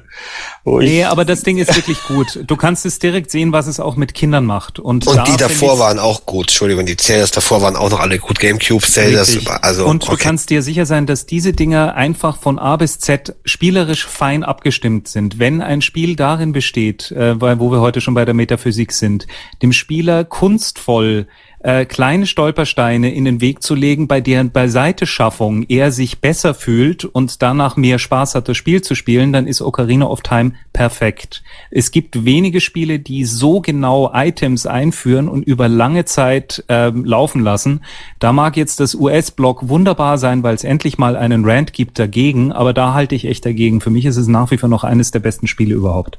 wo 0.64 0.80
nee, 0.80 1.04
aber 1.04 1.24
das 1.24 1.42
Ding 1.42 1.58
ist 1.58 1.74
wirklich 1.74 2.02
gut. 2.04 2.40
Du 2.46 2.56
kannst 2.56 2.84
es 2.86 2.98
direkt 2.98 3.30
sehen, 3.30 3.52
was 3.52 3.66
es 3.66 3.80
auch 3.80 3.96
mit 3.96 4.14
Kindern 4.14 4.44
macht. 4.44 4.78
Und, 4.78 5.06
und 5.06 5.26
die 5.26 5.36
davor 5.36 5.78
waren 5.78 5.98
auch 5.98 6.26
gut. 6.26 6.48
Entschuldigung, 6.48 6.86
die 6.86 6.96
Zeldas 6.96 7.30
davor 7.30 7.62
waren 7.62 7.76
auch 7.76 7.90
noch 7.90 8.00
alle 8.00 8.18
gut. 8.18 8.38
Gamecube 8.38 8.84
Zeldas, 8.84 9.38
also 9.62 9.86
und 9.86 10.02
okay. 10.04 10.12
du 10.12 10.22
kannst 10.22 10.50
dir 10.50 10.62
sicher 10.62 10.86
sein, 10.86 11.06
dass 11.06 11.26
diese 11.26 11.52
Dinge 11.52 11.94
einfach 11.94 12.38
von 12.38 12.58
A 12.58 12.76
bis 12.76 12.98
Z 12.98 13.34
spielerisch 13.44 14.06
fein 14.06 14.44
abgestimmt 14.44 15.08
sind. 15.08 15.38
Wenn 15.38 15.62
ein 15.62 15.82
Spiel 15.82 16.16
darin 16.16 16.52
besteht, 16.52 17.10
äh, 17.12 17.40
wo 17.40 17.70
wir 17.70 17.80
heute 17.80 18.00
schon 18.00 18.14
bei 18.14 18.24
der 18.24 18.34
Metaphysik 18.34 18.92
sind, 18.92 19.26
dem 19.62 19.72
Spieler 19.72 20.24
kunstvoll 20.24 21.26
äh, 21.62 21.84
kleine 21.84 22.26
Stolpersteine 22.26 23.12
in 23.14 23.24
den 23.24 23.40
Weg 23.40 23.62
zu 23.62 23.74
legen, 23.74 24.08
bei 24.08 24.20
deren 24.20 24.50
Beiseiteschaffung 24.50 25.64
er 25.68 25.92
sich 25.92 26.20
besser 26.20 26.54
fühlt 26.54 27.04
und 27.04 27.42
danach 27.42 27.76
mehr 27.76 27.98
Spaß 27.98 28.34
hat, 28.34 28.48
das 28.48 28.56
Spiel 28.56 28.82
zu 28.82 28.94
spielen, 28.94 29.32
dann 29.32 29.46
ist 29.46 29.60
Ocarina 29.60 30.06
of 30.06 30.22
Time 30.22 30.52
perfekt. 30.72 31.42
Es 31.70 31.90
gibt 31.90 32.24
wenige 32.24 32.60
Spiele, 32.60 32.98
die 32.98 33.24
so 33.24 33.60
genau 33.60 34.10
Items 34.14 34.66
einführen 34.66 35.28
und 35.28 35.42
über 35.42 35.68
lange 35.68 36.04
Zeit 36.04 36.64
ähm, 36.68 37.04
laufen 37.04 37.42
lassen. 37.42 37.82
Da 38.18 38.32
mag 38.32 38.56
jetzt 38.56 38.80
das 38.80 38.94
US-Block 38.94 39.68
wunderbar 39.68 40.18
sein, 40.18 40.42
weil 40.42 40.54
es 40.54 40.64
endlich 40.64 40.98
mal 40.98 41.16
einen 41.16 41.44
Rant 41.44 41.72
gibt 41.72 41.98
dagegen, 41.98 42.52
aber 42.52 42.72
da 42.72 42.94
halte 42.94 43.14
ich 43.14 43.26
echt 43.26 43.44
dagegen. 43.44 43.80
Für 43.80 43.90
mich 43.90 44.06
ist 44.06 44.16
es 44.16 44.28
nach 44.28 44.50
wie 44.50 44.56
vor 44.56 44.68
noch 44.68 44.84
eines 44.84 45.10
der 45.10 45.20
besten 45.20 45.46
Spiele 45.46 45.74
überhaupt. 45.74 46.18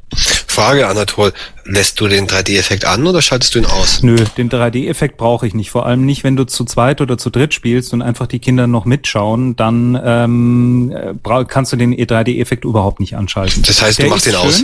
Frage, 0.51 0.87
Anatol, 0.87 1.33
lässt 1.65 1.99
du 1.99 2.07
den 2.07 2.27
3D-Effekt 2.27 2.85
an 2.85 3.07
oder 3.07 3.21
schaltest 3.21 3.55
du 3.55 3.59
ihn 3.59 3.65
aus? 3.65 4.03
Nö, 4.03 4.17
den 4.37 4.49
3D-Effekt 4.49 5.17
brauche 5.17 5.47
ich 5.47 5.53
nicht. 5.53 5.71
Vor 5.71 5.85
allem 5.85 6.05
nicht, 6.05 6.23
wenn 6.23 6.35
du 6.35 6.43
zu 6.45 6.65
zweit 6.65 7.01
oder 7.01 7.17
zu 7.17 7.29
dritt 7.29 7.53
spielst 7.53 7.93
und 7.93 8.01
einfach 8.01 8.27
die 8.27 8.39
Kinder 8.39 8.67
noch 8.67 8.85
mitschauen, 8.85 9.55
dann 9.55 9.99
ähm, 10.03 11.19
kannst 11.47 11.71
du 11.71 11.77
den 11.77 11.95
3D-Effekt 11.95 12.65
überhaupt 12.65 12.99
nicht 12.99 13.15
anschalten. 13.15 13.63
Das 13.63 13.81
heißt, 13.81 13.99
du 13.99 14.07
machst 14.07 14.25
den 14.25 14.35
aus? 14.35 14.63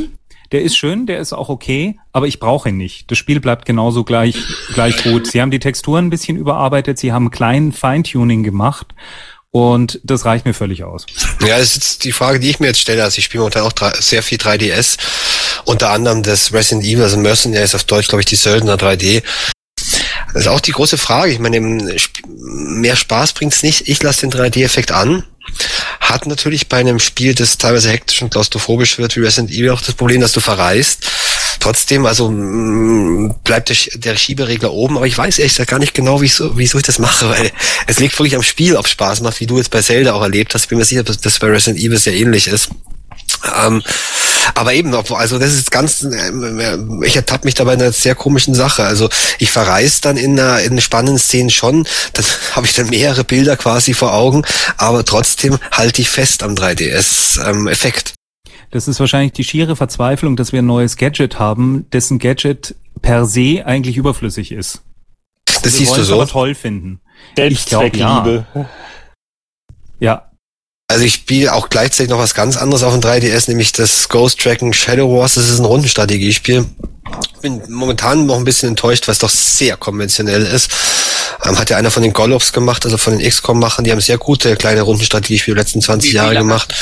Der 0.51 0.61
ist 0.61 0.77
schön, 0.77 1.07
der 1.07 1.19
ist 1.19 1.33
auch 1.33 1.49
okay, 1.49 1.97
aber 2.13 2.27
ich 2.27 2.39
brauche 2.39 2.69
ihn 2.69 2.77
nicht. 2.77 3.11
Das 3.11 3.17
Spiel 3.17 3.39
bleibt 3.39 3.65
genauso 3.65 4.03
gleich, 4.03 4.37
gleich 4.73 5.03
gut. 5.03 5.27
Sie 5.27 5.41
haben 5.41 5.51
die 5.51 5.59
Texturen 5.59 6.05
ein 6.05 6.09
bisschen 6.09 6.37
überarbeitet, 6.37 6.99
sie 6.99 7.11
haben 7.11 7.23
einen 7.23 7.31
kleinen 7.31 7.71
Feintuning 7.73 8.43
gemacht 8.43 8.93
und 9.51 9.99
das 10.03 10.25
reicht 10.25 10.45
mir 10.45 10.53
völlig 10.53 10.83
aus. 10.83 11.05
Ja, 11.41 11.57
das 11.57 11.75
ist 11.75 12.03
die 12.03 12.11
Frage, 12.11 12.39
die 12.39 12.49
ich 12.49 12.59
mir 12.59 12.67
jetzt 12.67 12.79
stelle. 12.79 13.03
Also 13.03 13.17
ich 13.17 13.25
spiele 13.25 13.41
momentan 13.41 13.63
auch 13.63 13.73
sehr 13.99 14.23
viel 14.23 14.37
3DS. 14.37 14.97
Unter 15.67 15.89
anderem 15.89 16.23
das 16.23 16.53
Resident 16.53 16.85
Evil, 16.85 17.03
also 17.03 17.17
Mercenaries 17.17 17.75
auf 17.75 17.83
Deutsch, 17.83 18.07
glaube 18.07 18.21
ich, 18.21 18.25
die 18.25 18.37
Söldner 18.37 18.77
3D. 18.77 19.21
Das 20.33 20.43
ist 20.43 20.47
auch 20.47 20.61
die 20.61 20.71
große 20.71 20.97
Frage. 20.97 21.33
Ich 21.33 21.39
meine, 21.39 21.59
mehr 21.59 22.95
Spaß 22.95 23.33
bringt's 23.33 23.63
nicht. 23.63 23.89
Ich 23.89 24.01
lasse 24.01 24.21
den 24.21 24.31
3D-Effekt 24.31 24.93
an. 24.93 25.23
Hat 25.99 26.25
natürlich 26.25 26.69
bei 26.69 26.77
einem 26.77 26.99
Spiel, 26.99 27.35
das 27.35 27.57
teilweise 27.57 27.89
hektisch 27.89 28.21
und 28.21 28.29
klaustrophobisch 28.29 28.97
wird, 28.97 29.17
wie 29.17 29.19
Resident 29.19 29.51
Evil, 29.51 29.71
auch 29.71 29.81
das 29.81 29.95
Problem, 29.95 30.21
dass 30.21 30.31
du 30.31 30.39
verreist. 30.39 31.05
Trotzdem, 31.59 32.05
also 32.05 32.29
bleibt 33.43 33.69
der, 34.05 34.15
Schieberegler 34.15 34.71
oben, 34.71 34.95
aber 34.95 35.05
ich 35.05 35.17
weiß 35.17 35.37
ehrlich 35.37 35.51
gesagt 35.51 35.71
gar 35.71 35.79
nicht 35.79 35.93
genau, 35.93 36.21
wieso, 36.21 36.57
wieso 36.57 36.77
ich 36.77 36.85
das 36.85 36.97
mache, 36.97 37.29
weil 37.29 37.51
es 37.87 37.99
liegt 37.99 38.17
wirklich 38.17 38.37
am 38.37 38.43
Spiel, 38.43 38.77
ob 38.77 38.87
Spaß 38.87 39.19
macht, 39.19 39.41
wie 39.41 39.47
du 39.47 39.57
jetzt 39.57 39.71
bei 39.71 39.81
Zelda 39.81 40.13
auch 40.13 40.21
erlebt 40.21 40.53
hast. 40.53 40.63
Ich 40.63 40.69
bin 40.69 40.77
mir 40.77 40.85
sicher, 40.85 41.03
dass 41.03 41.19
das 41.19 41.39
bei 41.39 41.47
Resident 41.47 41.83
Evil 41.83 41.97
sehr 41.97 42.13
ähnlich 42.13 42.47
ist. 42.47 42.69
Ähm, 43.61 43.83
aber 44.57 44.73
eben, 44.73 44.93
also 44.93 45.37
das 45.37 45.53
ist 45.53 45.69
ganz, 45.71 46.03
äh, 46.03 46.77
ich 47.05 47.15
ertappe 47.15 47.45
mich 47.45 47.53
dabei 47.53 47.75
in 47.75 47.81
einer 47.81 47.91
sehr 47.91 48.15
komischen 48.15 48.55
Sache. 48.55 48.83
Also 48.83 49.07
ich 49.37 49.51
verreise 49.51 50.01
dann 50.01 50.17
in 50.17 50.39
einer, 50.39 50.61
in 50.61 50.81
spannenden 50.81 51.19
Szenen 51.19 51.51
schon, 51.51 51.87
dann 52.13 52.25
habe 52.55 52.65
ich 52.65 52.73
dann 52.73 52.89
mehrere 52.89 53.23
Bilder 53.23 53.55
quasi 53.55 53.93
vor 53.93 54.13
Augen, 54.13 54.43
aber 54.77 55.05
trotzdem 55.05 55.57
halte 55.71 56.01
ich 56.01 56.09
fest 56.09 56.41
am 56.41 56.55
3DS-Effekt. 56.55 58.09
Ähm, 58.09 58.53
das 58.71 58.87
ist 58.87 58.99
wahrscheinlich 58.99 59.31
die 59.33 59.43
schiere 59.43 59.75
Verzweiflung, 59.75 60.35
dass 60.35 60.51
wir 60.51 60.61
ein 60.61 60.65
neues 60.65 60.97
Gadget 60.97 61.39
haben, 61.39 61.85
dessen 61.91 62.19
Gadget 62.19 62.75
per 63.01 63.25
se 63.25 63.63
eigentlich 63.65 63.95
überflüssig 63.95 64.51
ist. 64.51 64.81
Das 65.45 65.63
wir 65.63 65.71
siehst 65.71 65.95
du 65.95 66.03
so. 66.03 66.15
aber 66.15 66.27
toll 66.27 66.55
finden. 66.55 66.99
Ich 67.35 67.65
glaube, 67.65 67.97
ja. 67.97 68.45
Ja, 69.99 70.31
also 70.87 71.03
ich 71.03 71.15
spiele 71.15 71.53
auch 71.53 71.69
gleichzeitig 71.69 72.09
noch 72.09 72.19
was 72.19 72.33
ganz 72.33 72.55
anderes 72.55 72.83
auf 72.83 72.93
dem 72.93 73.01
3DS, 73.01 73.49
nämlich 73.49 73.73
das 73.73 74.07
Ghost 74.07 74.39
Tracking 74.39 74.71
Shadow 74.71 75.17
Wars. 75.17 75.33
Das 75.33 75.49
ist 75.49 75.59
ein 75.59 75.65
Rundenstrategiespiel. 75.65 76.65
Bin 77.41 77.61
momentan 77.67 78.25
noch 78.25 78.37
ein 78.37 78.45
bisschen 78.45 78.69
enttäuscht, 78.69 79.07
was 79.07 79.19
doch 79.19 79.29
sehr 79.29 79.75
konventionell 79.75 80.45
ist. 80.45 80.71
Ähm, 81.43 81.59
hat 81.59 81.69
ja 81.69 81.77
einer 81.77 81.91
von 81.91 82.03
den 82.03 82.13
Gollops 82.13 82.53
gemacht, 82.53 82.85
also 82.85 82.97
von 82.97 83.17
den 83.17 83.29
XCOM-Machern. 83.29 83.83
Die 83.83 83.91
haben 83.91 83.99
sehr 83.99 84.17
gute 84.17 84.55
kleine 84.55 84.81
Rundenstrategiespiele 84.81 85.55
die 85.55 85.59
letzten 85.59 85.81
20 85.81 86.13
Jahre 86.13 86.35
gemacht. 86.35 86.73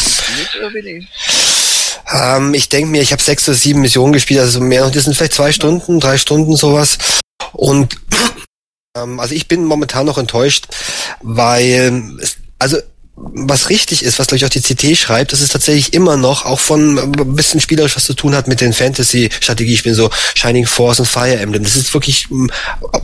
Ähm, 2.14 2.54
ich 2.54 2.70
denke 2.70 2.92
mir, 2.92 3.02
ich 3.02 3.12
habe 3.12 3.24
sechs 3.24 3.48
oder 3.50 3.58
sieben 3.58 3.82
Missionen 3.82 4.14
gespielt, 4.14 4.40
also 4.40 4.62
mehr, 4.62 4.88
das 4.90 5.06
sind 5.06 5.16
vielleicht 5.16 5.34
zwei 5.34 5.52
Stunden, 5.52 6.00
drei 6.00 6.18
Stunden 6.18 6.56
sowas. 6.56 7.00
Und 7.54 7.98
ähm, 8.96 9.20
also 9.20 9.34
ich 9.34 9.48
bin 9.48 9.66
momentan 9.66 10.06
noch 10.06 10.20
enttäuscht, 10.20 10.68
weil 11.22 12.20
es, 12.22 12.38
also 12.60 12.78
was 13.18 13.70
richtig 13.70 14.04
ist, 14.04 14.20
was 14.20 14.28
glaube 14.28 14.38
ich 14.38 14.46
auch 14.46 14.50
die 14.50 14.62
CT 14.62 14.98
schreibt, 14.98 15.32
das 15.32 15.40
ist 15.40 15.54
tatsächlich 15.54 15.94
immer 15.94 16.18
noch 16.18 16.46
auch 16.46 16.60
von 16.60 17.00
ein 17.00 17.36
bisschen 17.36 17.62
spielerisch 17.62 17.96
was 17.96 18.06
zu 18.06 18.14
tun 18.14 18.36
hat 18.36 18.48
mit 18.48 18.60
den 18.60 18.74
Fantasy-Strategiespielen, 18.74 19.96
so 19.96 20.10
Shining 20.34 20.66
Force 20.66 21.00
und 21.00 21.06
Fire 21.06 21.38
Emblem. 21.38 21.64
Das 21.64 21.78
ist 21.78 21.94
wirklich 21.94 22.28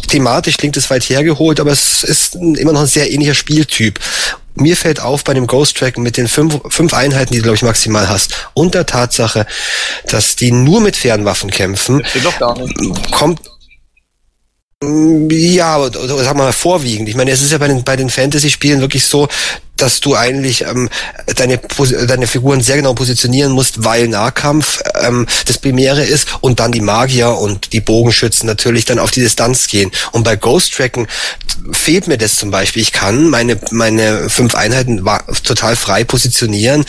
thematisch 0.07 0.57
klingt 0.57 0.75
es 0.75 0.89
weit 0.89 1.07
hergeholt, 1.07 1.59
aber 1.61 1.71
es 1.71 2.03
ist 2.03 2.35
immer 2.35 2.73
noch 2.73 2.81
ein 2.81 2.87
sehr 2.87 3.09
ähnlicher 3.09 3.35
Spieltyp. 3.35 3.99
Mir 4.55 4.75
fällt 4.75 4.99
auf 4.99 5.23
bei 5.23 5.33
dem 5.33 5.47
Ghost 5.47 5.77
Track 5.77 5.97
mit 5.97 6.17
den 6.17 6.27
fünf, 6.27 6.59
fünf 6.67 6.93
Einheiten, 6.93 7.31
die 7.31 7.37
du, 7.37 7.43
glaube 7.43 7.55
ich, 7.55 7.61
maximal 7.61 8.09
hast, 8.09 8.49
und 8.53 8.73
der 8.73 8.85
Tatsache, 8.85 9.47
dass 10.07 10.35
die 10.35 10.51
nur 10.51 10.81
mit 10.81 10.97
Fernwaffen 10.97 11.49
kämpfen, 11.51 12.03
kommt 13.11 13.39
ja, 14.83 15.77
oder, 15.77 16.03
oder 16.03 16.23
sagen 16.23 16.39
wir 16.39 16.45
mal 16.45 16.53
vorwiegend. 16.53 17.07
Ich 17.07 17.15
meine, 17.15 17.29
es 17.29 17.43
ist 17.43 17.51
ja 17.51 17.59
bei 17.59 17.67
den, 17.67 17.83
bei 17.83 17.95
den 17.95 18.09
Fantasy-Spielen 18.09 18.81
wirklich 18.81 19.05
so, 19.05 19.27
dass 19.81 19.99
du 19.99 20.15
eigentlich 20.15 20.61
ähm, 20.61 20.89
deine, 21.35 21.57
deine 22.07 22.27
Figuren 22.27 22.61
sehr 22.61 22.77
genau 22.77 22.93
positionieren 22.93 23.51
musst, 23.51 23.83
weil 23.83 24.07
Nahkampf 24.07 24.81
ähm, 25.01 25.27
das 25.45 25.57
Primäre 25.57 26.03
ist 26.03 26.27
und 26.41 26.59
dann 26.59 26.71
die 26.71 26.81
Magier 26.81 27.29
und 27.29 27.73
die 27.73 27.81
Bogenschützen 27.81 28.47
natürlich 28.47 28.85
dann 28.85 28.99
auf 28.99 29.11
die 29.11 29.21
Distanz 29.21 29.67
gehen. 29.67 29.91
Und 30.11 30.23
bei 30.23 30.35
Ghost 30.35 30.73
Tracken 30.73 31.07
fehlt 31.71 32.07
mir 32.07 32.17
das 32.17 32.35
zum 32.35 32.51
Beispiel. 32.51 32.81
Ich 32.81 32.91
kann 32.91 33.29
meine, 33.29 33.59
meine 33.71 34.29
fünf 34.29 34.55
Einheiten 34.55 35.03
total 35.43 35.75
frei 35.75 36.03
positionieren. 36.03 36.85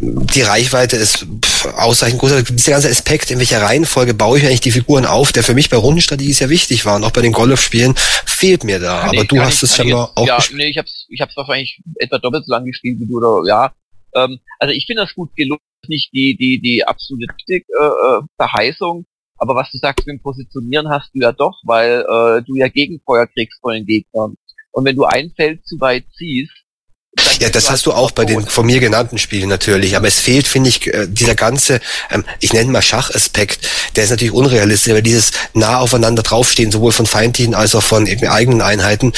Die 0.00 0.42
Reichweite 0.42 0.96
ist 0.96 1.26
ausreichend 1.76 2.20
groß. 2.20 2.32
Also 2.32 2.54
dieser 2.54 2.72
ganze 2.72 2.90
Aspekt, 2.90 3.30
in 3.30 3.38
welcher 3.38 3.62
Reihenfolge 3.62 4.14
baue 4.14 4.38
ich 4.38 4.46
eigentlich 4.46 4.60
die 4.60 4.72
Figuren 4.72 5.06
auf, 5.06 5.32
der 5.32 5.42
für 5.42 5.54
mich 5.54 5.70
bei 5.70 5.76
Rundenstrategie 5.76 6.32
sehr 6.32 6.50
wichtig 6.50 6.84
war 6.84 6.96
und 6.96 7.04
auch 7.04 7.12
bei 7.12 7.20
den 7.20 7.32
Golf-Spielen 7.32 7.94
fehlt 8.26 8.64
mir 8.64 8.80
da. 8.80 9.02
Aber 9.02 9.24
du 9.24 9.40
hast 9.40 9.62
es 9.62 9.76
scheinbar 9.76 10.12
auch 10.14 10.26
ja, 10.26 10.38
nee, 10.52 10.66
ich 10.66 10.78
hab's, 10.78 11.06
ich 11.08 11.20
hab's 11.20 11.36
wahrscheinlich 11.36 11.80
etwa 11.96 12.18
doppelt 12.18 12.46
so 12.46 12.52
lang 12.52 12.64
gespielt 12.64 13.00
wie 13.00 13.06
du 13.06 13.16
oder 13.18 13.46
ja. 13.48 13.72
Ähm, 14.14 14.38
also 14.58 14.72
ich 14.72 14.86
finde 14.86 15.02
das 15.02 15.14
gut 15.14 15.34
gelungen, 15.36 15.60
nicht 15.88 16.12
die, 16.12 16.36
die, 16.36 16.60
die 16.60 16.84
absolute 16.86 17.32
richtig, 17.32 17.66
äh, 17.68 17.84
äh, 17.84 18.20
Verheißung, 18.36 19.06
aber 19.36 19.54
was 19.54 19.70
du 19.70 19.78
sagst 19.78 20.06
mit 20.06 20.14
dem 20.14 20.22
Positionieren 20.22 20.88
hast 20.88 21.14
du 21.14 21.20
ja 21.20 21.32
doch, 21.32 21.60
weil 21.64 22.00
äh, 22.00 22.42
du 22.42 22.56
ja 22.56 22.68
Gegenfeuer 22.68 23.26
kriegst 23.26 23.60
von 23.60 23.74
den 23.74 23.86
Gegnern. 23.86 24.36
Und 24.72 24.84
wenn 24.84 24.96
du 24.96 25.04
ein 25.04 25.30
Feld 25.36 25.66
zu 25.66 25.80
weit 25.80 26.04
ziehst, 26.16 26.63
ja, 27.40 27.48
das 27.50 27.70
hast 27.70 27.86
du 27.86 27.92
auch 27.92 28.10
bei 28.10 28.24
den 28.24 28.46
von 28.46 28.66
mir 28.66 28.80
genannten 28.80 29.18
Spielen 29.18 29.48
natürlich. 29.48 29.96
Aber 29.96 30.08
es 30.08 30.18
fehlt, 30.18 30.46
finde 30.46 30.68
ich, 30.68 30.86
äh, 30.86 31.06
dieser 31.08 31.34
ganze, 31.34 31.80
ähm, 32.10 32.24
ich 32.40 32.52
nenne 32.52 32.70
mal 32.70 32.82
Schachaspekt, 32.82 33.68
der 33.96 34.04
ist 34.04 34.10
natürlich 34.10 34.32
unrealistisch, 34.32 34.90
aber 34.90 35.02
dieses 35.02 35.32
nah 35.52 35.78
aufeinander 35.78 36.22
draufstehen, 36.22 36.70
sowohl 36.70 36.92
von 36.92 37.06
Feindlichen 37.06 37.54
als 37.54 37.74
auch 37.74 37.82
von 37.82 38.08
eigenen 38.28 38.62
Einheiten, 38.62 39.12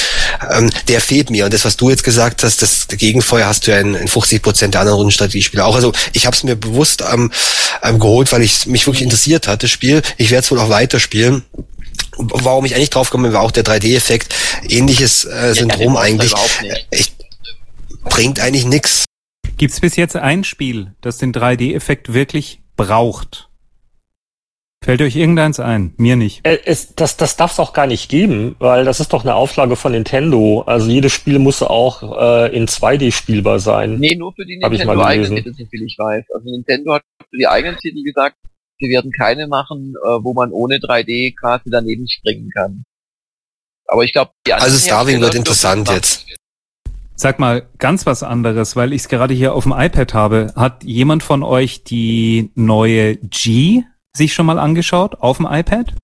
ähm, 0.51 0.69
der 0.87 1.01
fehlt 1.01 1.29
mir. 1.29 1.45
Und 1.45 1.53
das, 1.53 1.65
was 1.65 1.77
du 1.77 1.89
jetzt 1.89 2.03
gesagt 2.03 2.43
hast, 2.43 2.61
das 2.61 2.87
Gegenfeuer 2.87 3.47
hast 3.47 3.67
du 3.67 3.71
ja 3.71 3.79
in, 3.79 3.95
in 3.95 4.07
50 4.07 4.41
Prozent 4.41 4.73
der 4.73 4.81
anderen 4.81 4.97
Rundenstrategiespiele 4.97 5.63
auch. 5.63 5.75
Also 5.75 5.93
ich 6.13 6.25
habe 6.25 6.35
es 6.35 6.43
mir 6.43 6.55
bewusst 6.55 7.03
ähm, 7.11 7.31
ähm, 7.83 7.99
geholt, 7.99 8.31
weil 8.31 8.41
ich 8.41 8.65
mich 8.67 8.85
wirklich 8.85 9.03
interessiert 9.03 9.47
hat, 9.47 9.63
das 9.63 9.71
Spiel. 9.71 10.01
Ich 10.17 10.29
werde 10.29 10.43
es 10.43 10.51
wohl 10.51 10.59
auch 10.59 10.69
weiterspielen 10.69 11.43
warum 12.17 12.65
ich 12.65 12.75
eigentlich 12.75 12.89
drauf 12.89 13.11
komme, 13.11 13.31
war 13.31 13.41
auch 13.41 13.51
der 13.51 13.63
3D-Effekt. 13.63 14.33
Ähnliches 14.67 15.25
äh, 15.25 15.53
Syndrom 15.53 15.93
ja, 15.93 15.99
eigentlich. 15.99 16.33
Ich, 16.89 17.11
bringt 18.09 18.39
eigentlich 18.39 18.65
nichts. 18.65 19.05
Gibt 19.57 19.73
es 19.73 19.79
bis 19.79 19.95
jetzt 19.95 20.15
ein 20.15 20.43
Spiel, 20.43 20.95
das 21.01 21.17
den 21.17 21.33
3D-Effekt 21.33 22.13
wirklich 22.13 22.61
braucht? 22.75 23.49
Fällt 24.83 25.01
euch 25.01 25.15
irgendeins 25.15 25.59
ein? 25.59 25.93
Mir 25.97 26.15
nicht. 26.15 26.45
Äh, 26.45 26.59
es, 26.65 26.93
das 26.95 27.17
das 27.17 27.35
darf 27.35 27.51
es 27.51 27.59
auch 27.59 27.73
gar 27.73 27.87
nicht 27.87 28.09
geben, 28.09 28.55
weil 28.59 28.85
das 28.85 28.99
ist 28.99 29.11
doch 29.11 29.23
eine 29.23 29.33
Auflage 29.33 29.75
von 29.75 29.91
Nintendo. 29.91 30.61
Also 30.61 30.89
jedes 30.89 31.11
Spiel 31.11 31.39
muss 31.39 31.61
auch 31.63 32.03
äh, 32.17 32.55
in 32.55 32.67
2D 32.67 33.11
spielbar 33.11 33.59
sein. 33.59 33.97
Nee, 33.97 34.15
nur 34.15 34.33
für 34.33 34.45
die 34.45 34.57
Nintendo 34.57 35.01
eigenen 35.01 35.35
Titel, 35.35 35.53
soviel 35.53 35.83
ich 35.83 35.97
weiß. 35.97 36.25
Also 36.33 36.49
Nintendo 36.49 36.93
hat 36.93 37.03
für 37.29 37.37
die 37.37 37.47
eigenen 37.47 37.77
Titel 37.77 38.03
gesagt, 38.03 38.37
sie 38.79 38.89
werden 38.89 39.11
keine 39.11 39.47
machen, 39.47 39.95
äh, 40.05 40.07
wo 40.21 40.33
man 40.33 40.51
ohne 40.51 40.77
3D 40.77 41.35
quasi 41.35 41.69
daneben 41.69 42.07
springen 42.07 42.51
kann. 42.51 42.85
Aber 43.87 44.03
ich 44.03 44.13
glaube, 44.13 44.31
Also 44.51 44.77
Starving 44.77 45.19
wird 45.21 45.35
interessant 45.35 45.89
jetzt. 45.89 46.25
Sag 47.19 47.39
mal, 47.39 47.67
ganz 47.79 48.05
was 48.05 48.21
anderes, 48.21 48.75
weil 48.75 48.93
ich 48.93 49.01
es 49.01 49.07
gerade 49.09 49.33
hier 49.33 49.55
auf 49.55 49.63
dem 49.63 49.73
iPad 49.75 50.13
habe. 50.13 50.53
Hat 50.55 50.83
jemand 50.83 51.23
von 51.23 51.41
euch 51.41 51.83
die 51.83 52.51
neue 52.53 53.17
G 53.17 53.81
sich 54.15 54.35
schon 54.35 54.45
mal 54.45 54.59
angeschaut 54.59 55.15
auf 55.19 55.37
dem 55.37 55.47
iPad? 55.49 55.95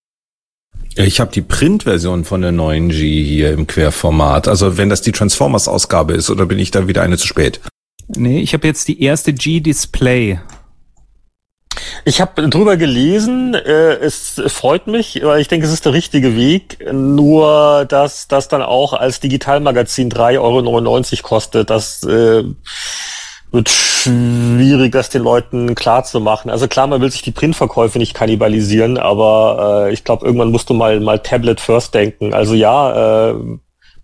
Ich 0.96 1.20
habe 1.20 1.32
die 1.32 1.44
Print-Version 1.44 2.24
von 2.24 2.42
der 2.42 2.52
neuen 2.52 2.90
G 2.90 3.24
hier 3.24 3.52
im 3.52 3.68
Querformat. 3.68 4.48
Also 4.48 4.78
wenn 4.78 4.90
das 4.90 5.04
die 5.04 5.12
Transformers-Ausgabe 5.12 6.14
ist, 6.14 6.32
oder 6.32 6.48
bin 6.48 6.58
ich 6.58 6.72
da 6.72 6.88
wieder 6.88 7.04
eine 7.04 7.18
zu 7.18 7.28
spät? 7.28 7.62
Nee, 8.08 8.40
ich 8.40 8.56
habe 8.56 8.66
jetzt 8.66 8.88
die 8.88 9.00
erste 9.02 9.34
G-Display 9.34 10.40
ich 12.06 12.22
habe 12.22 12.50
drüber 12.50 12.78
gelesen, 12.78 13.54
äh, 13.54 13.96
es 13.96 14.42
freut 14.48 14.88
mich, 14.88 15.22
weil 15.24 15.42
ich 15.42 15.48
denke, 15.48 15.66
es 15.66 15.74
ist 15.74 15.86
der 15.86 15.94
richtige 15.94 16.36
Weg. 16.36 16.78
Nur, 16.92 17.86
dass 17.86 18.28
das 18.28 18.48
dann 18.48 18.62
auch 18.62 18.94
als 18.94 19.20
Digitalmagazin 19.20 20.10
3,99 20.12 20.40
Euro 20.40 21.28
kostet, 21.28 21.70
das 21.70 22.04
äh, 22.04 22.44
wird 23.52 23.70
schwierig, 23.70 24.92
das 24.92 25.10
den 25.10 25.22
Leuten 25.22 25.76
klar 25.76 26.04
zu 26.04 26.20
machen. 26.20 26.50
Also 26.50 26.68
klar, 26.68 26.88
man 26.88 27.02
will 27.02 27.12
sich 27.12 27.22
die 27.22 27.32
Printverkäufe 27.32 28.00
nicht 28.00 28.16
kannibalisieren, 28.16 28.98
aber 28.98 29.86
äh, 29.88 29.94
ich 29.94 30.04
glaube, 30.04 30.26
irgendwann 30.26 30.52
musst 30.52 30.70
du 30.70 30.74
mal 30.74 31.00
mal 31.00 31.20
Tablet 31.20 31.62
First 31.62 31.94
denken. 31.94 32.34
Also 32.34 32.56
ja, 32.56 33.30
äh, 33.30 33.36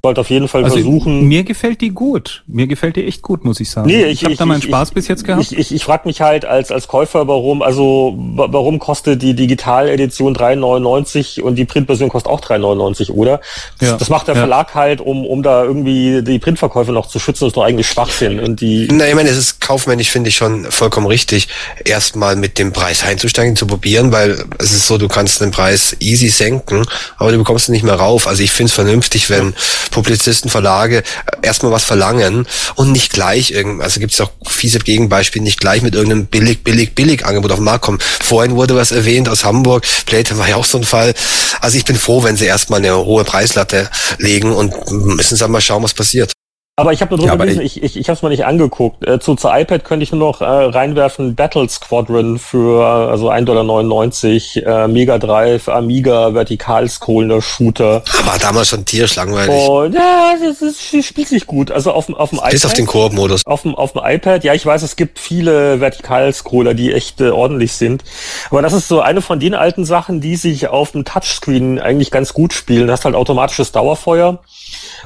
wollte 0.02 0.22
auf 0.22 0.30
jeden 0.30 0.48
Fall 0.48 0.64
also 0.64 0.76
versuchen. 0.76 1.28
Mir 1.28 1.44
gefällt 1.44 1.82
die 1.82 1.90
gut. 1.90 2.44
Mir 2.48 2.68
gefällt 2.68 2.96
die 2.96 3.06
echt 3.06 3.22
gut, 3.22 3.44
muss 3.44 3.60
ich 3.60 3.70
sagen. 3.70 3.88
Nee, 3.88 4.06
ich, 4.06 4.22
ich 4.22 4.26
habe 4.26 4.36
da 4.36 4.46
meinen 4.46 4.62
Spaß 4.62 4.90
ich, 4.90 4.94
bis 4.94 5.08
jetzt 5.10 5.26
gehabt. 5.26 5.42
Ich, 5.44 5.58
ich, 5.58 5.74
ich 5.74 5.84
frage 5.84 6.08
mich 6.08 6.22
halt 6.22 6.46
als 6.46 6.72
als 6.72 6.88
Käufer, 6.88 7.28
warum 7.28 7.62
also 7.62 8.16
warum 8.18 8.80
kostet 8.80 9.22
die 9.22 9.34
Digitaledition 9.34 10.36
3,99 10.36 11.42
und 11.42 11.56
die 11.56 11.66
Printversion 11.66 12.08
kostet 12.08 12.32
auch 12.32 12.40
3,99, 12.40 13.12
oder? 13.12 13.42
Ja. 13.82 13.98
Das 13.98 14.10
macht 14.10 14.28
der 14.28 14.36
ja. 14.36 14.42
Verlag 14.42 14.74
halt, 14.74 15.02
um 15.02 15.26
um 15.26 15.44
da 15.44 15.66
irgendwie 15.66 16.22
die 16.24 16.40
Printverkäufe 16.40 16.94
noch 16.94 17.08
zu 17.08 17.20
schützen. 17.20 17.44
Das 17.44 17.50
ist 17.50 17.58
doch 17.58 17.64
eigentlich 17.64 17.88
Schwachsinn. 17.88 18.40
Und 18.40 18.62
die. 18.62 18.88
Na, 18.90 19.06
ich 19.06 19.16
meine, 19.16 19.30
es 19.30 19.38
ist 19.38 19.60
kaufmännisch 19.60 20.12
finde 20.12 20.30
ich 20.30 20.36
schon 20.36 20.66
vollkommen 20.72 21.08
richtig, 21.08 21.50
erstmal 21.84 22.38
mit 22.38 22.58
dem 22.58 22.72
Preis 22.72 23.04
einzusteigen, 23.04 23.58
zu 23.58 23.68
probieren, 23.68 24.14
weil 24.14 24.46
es 24.60 24.72
ist 24.72 24.88
so, 24.88 24.98
du 24.98 25.10
kannst 25.10 25.42
den 25.42 25.52
Preis 25.52 25.98
easy 26.00 26.30
senken, 26.30 26.86
aber 27.18 27.34
du 27.34 27.38
bekommst 27.38 27.68
ihn 27.68 27.74
nicht 27.74 27.84
mehr 27.84 27.96
rauf. 27.96 28.28
Also 28.28 28.44
ich 28.44 28.52
finde 28.52 28.70
es 28.70 28.74
vernünftig, 28.74 29.30
wenn 29.30 29.48
ja 29.48 29.54
Publizisten, 29.90 30.50
Verlage 30.50 30.98
äh, 30.98 31.04
erstmal 31.42 31.72
was 31.72 31.84
verlangen 31.84 32.48
und 32.76 32.92
nicht 32.92 33.14
gleich 33.14 33.52
irgend, 33.52 33.82
also 33.82 34.00
gibt 34.00 34.14
es 34.14 34.22
auch 34.22 34.32
fiese 34.48 34.80
Gegenbeispiele, 34.80 35.44
nicht 35.44 35.60
gleich 35.60 35.82
mit 35.82 35.96
irgendeinem 35.96 36.28
billig, 36.28 36.64
billig, 36.64 36.96
billig 36.96 37.26
Angebot 37.26 37.52
auf 37.52 37.60
den 37.60 37.66
Markt 37.66 37.84
kommen. 37.84 38.00
Vorhin 38.02 38.56
wurde 38.56 38.76
was 38.76 38.92
erwähnt 38.92 39.30
aus 39.30 39.44
Hamburg, 39.44 39.86
Playtime 40.06 40.40
war 40.40 40.50
ja 40.50 40.56
auch 40.56 40.66
so 40.66 40.78
ein 40.78 40.84
Fall. 40.84 41.14
Also 41.62 41.78
ich 41.78 41.86
bin 41.86 41.98
froh, 41.98 42.24
wenn 42.24 42.38
sie 42.38 42.46
erstmal 42.46 42.80
eine 42.80 42.96
hohe 42.98 43.24
Preislatte 43.24 43.90
legen 44.18 44.54
und 44.54 44.74
müssen 44.92 45.36
sie 45.36 45.48
mal 45.48 45.62
schauen, 45.62 45.84
was 45.84 45.94
passiert. 45.94 46.32
Aber 46.80 46.94
ich 46.94 47.02
habe 47.02 47.16
nur 47.16 47.20
drüber 47.20 47.34
ja, 47.34 47.52
gelesen, 47.54 47.62
ich, 47.62 47.84
ich, 47.84 47.98
ich 47.98 48.08
habe 48.08 48.16
es 48.16 48.22
mal 48.22 48.30
nicht 48.30 48.46
angeguckt. 48.46 49.06
Äh, 49.06 49.20
zu, 49.20 49.36
zu 49.36 49.50
iPad 49.50 49.84
könnte 49.84 50.04
ich 50.04 50.12
nur 50.12 50.20
noch 50.20 50.42
äh, 50.42 50.46
reinwerfen 50.46 51.36
Battle 51.36 51.68
Squadron 51.68 52.40
für 52.40 52.86
also 52.86 53.30
1,99 53.30 54.64
Dollar, 54.64 54.86
äh, 54.86 54.88
Mega 54.88 55.18
Drive, 55.18 55.68
Amiga, 55.68 56.34
vertikalscrollender 56.34 57.42
Shooter. 57.42 58.04
Aber 58.20 58.38
damals 58.40 58.70
schon 58.70 58.86
tierisch 58.86 59.16
langweilig. 59.16 59.54
Oh, 59.54 59.84
ja, 59.86 60.36
das, 60.42 60.62
ist, 60.62 61.06
spielt 61.06 61.28
sich 61.28 61.46
gut. 61.48 61.70
Also 61.72 61.92
auf, 61.92 62.10
auf 62.14 62.30
dem 62.30 62.40
iPad. 62.40 62.52
Bis 62.52 62.66
auf 62.66 62.74
den 62.74 62.86
Koop-Modus. 62.86 63.46
Auf 63.46 63.64
dem, 63.64 63.76
auf 63.76 63.94
dem 63.94 64.02
iPad, 64.06 64.44
ja, 64.44 64.54
ich 64.54 64.66
weiß, 64.66 64.82
es 64.84 64.96
gibt 64.96 65.20
viele 65.20 65.82
Vertikalscroller, 65.82 66.74
die 66.74 66.94
echt 66.94 67.20
äh, 67.20 67.30
ordentlich 67.30 67.74
sind. 67.74 68.04
Aber 68.50 68.62
das 68.62 68.74
ist 68.74 68.88
so 68.88 69.02
eine 69.02 69.22
von 69.22 69.40
den 69.40 69.54
alten 69.54 69.84
Sachen, 69.84 70.22
die 70.22 70.36
sich 70.38 70.68
auf 70.68 70.92
dem 70.92 71.04
Touchscreen 71.04 71.80
eigentlich 71.80 72.12
ganz 72.12 72.34
gut 72.34 72.54
spielen. 72.54 72.88
Du 72.88 72.94
hast 72.94 73.04
halt 73.04 73.16
automatisches 73.16 73.72
Dauerfeuer 73.72 74.40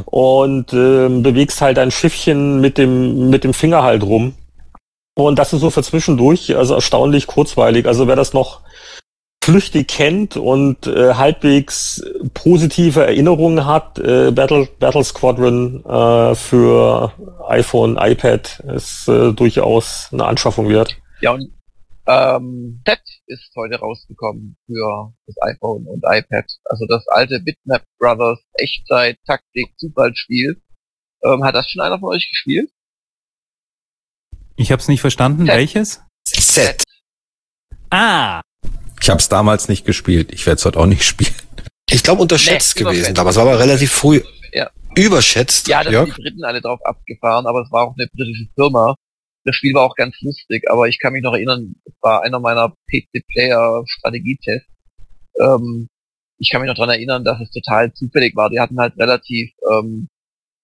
und 0.05 0.73
äh, 0.73 1.09
bewegst 1.09 1.61
halt 1.61 1.79
ein 1.79 1.91
Schiffchen 1.91 2.61
mit 2.61 2.77
dem, 2.77 3.29
mit 3.29 3.43
dem 3.43 3.53
Finger 3.53 3.83
halt 3.83 4.03
rum. 4.03 4.35
Und 5.15 5.37
das 5.37 5.53
ist 5.53 5.61
so 5.61 5.69
für 5.69 5.83
zwischendurch, 5.83 6.55
also 6.55 6.73
erstaunlich 6.73 7.27
kurzweilig. 7.27 7.85
Also 7.85 8.07
wer 8.07 8.15
das 8.15 8.33
noch 8.33 8.61
flüchtig 9.43 9.89
kennt 9.89 10.37
und 10.37 10.87
äh, 10.87 11.15
halbwegs 11.15 12.01
positive 12.33 13.05
Erinnerungen 13.05 13.65
hat, 13.65 13.99
äh, 13.99 14.31
Battle, 14.31 14.69
Battle 14.79 15.03
Squadron 15.03 15.83
äh, 15.85 16.33
für 16.33 17.11
iPhone, 17.49 17.97
iPad 17.99 18.61
ist 18.73 19.07
äh, 19.09 19.33
durchaus 19.33 20.07
eine 20.13 20.25
Anschaffung 20.25 20.69
wert. 20.69 20.95
Ja, 21.19 21.31
und 21.31 21.51
ähm, 22.05 22.81
Z 22.85 22.99
ist 23.27 23.51
heute 23.55 23.79
rausgekommen 23.79 24.57
für 24.65 25.13
das 25.25 25.35
iPhone 25.41 25.87
und 25.87 26.03
iPad. 26.05 26.45
Also 26.65 26.85
das 26.87 27.07
alte 27.07 27.39
Bitmap 27.39 27.83
Brothers 27.97 28.39
Echtzeit 28.55 29.17
Taktik 29.25 29.73
Zufallsspiel. 29.77 30.61
Ähm, 31.23 31.43
hat 31.43 31.55
das 31.55 31.69
schon 31.69 31.81
einer 31.81 31.99
von 31.99 32.09
euch 32.09 32.29
gespielt? 32.29 32.69
Ich 34.55 34.71
habe 34.71 34.81
es 34.81 34.87
nicht 34.87 35.01
verstanden. 35.01 35.45
Z. 35.45 35.55
Welches? 35.55 36.01
Z. 36.25 36.83
Ah. 37.89 38.41
Ich 39.01 39.09
habe 39.09 39.19
es 39.19 39.29
damals 39.29 39.69
nicht 39.69 39.85
gespielt. 39.85 40.31
Ich 40.31 40.45
werde 40.45 40.59
es 40.59 40.65
heute 40.65 40.79
auch 40.79 40.85
nicht 40.85 41.03
spielen. 41.05 41.33
Ich 41.89 42.03
glaube 42.03 42.21
unterschätzt 42.21 42.75
nee, 42.75 42.83
gewesen. 42.83 43.13
Damals 43.13 43.35
war 43.35 43.43
aber 43.43 43.59
relativ 43.59 43.91
früh. 43.91 44.21
Ja. 44.51 44.69
Überschätzt. 44.95 45.67
Ja, 45.67 45.83
da 45.83 45.91
sind 45.91 46.17
die 46.17 46.21
Briten 46.21 46.43
alle 46.43 46.61
drauf 46.61 46.79
abgefahren, 46.85 47.45
aber 47.45 47.61
es 47.61 47.71
war 47.71 47.87
auch 47.87 47.95
eine 47.97 48.07
britische 48.07 48.47
Firma. 48.55 48.95
Das 49.45 49.55
Spiel 49.55 49.73
war 49.73 49.83
auch 49.83 49.95
ganz 49.95 50.19
lustig, 50.21 50.69
aber 50.69 50.87
ich 50.87 50.99
kann 50.99 51.13
mich 51.13 51.23
noch 51.23 51.33
erinnern, 51.33 51.75
es 51.85 51.93
war 52.01 52.23
einer 52.23 52.39
meiner 52.39 52.73
PC-Player-Strategietests. 52.89 54.69
Ähm, 55.39 55.89
ich 56.37 56.49
kann 56.49 56.61
mich 56.61 56.69
noch 56.69 56.75
dran 56.75 56.89
erinnern, 56.89 57.23
dass 57.23 57.41
es 57.41 57.51
total 57.51 57.93
zufällig 57.93 58.35
war. 58.35 58.49
Die 58.49 58.59
hatten 58.59 58.79
halt 58.79 58.97
relativ, 58.97 59.51
ähm, 59.69 60.07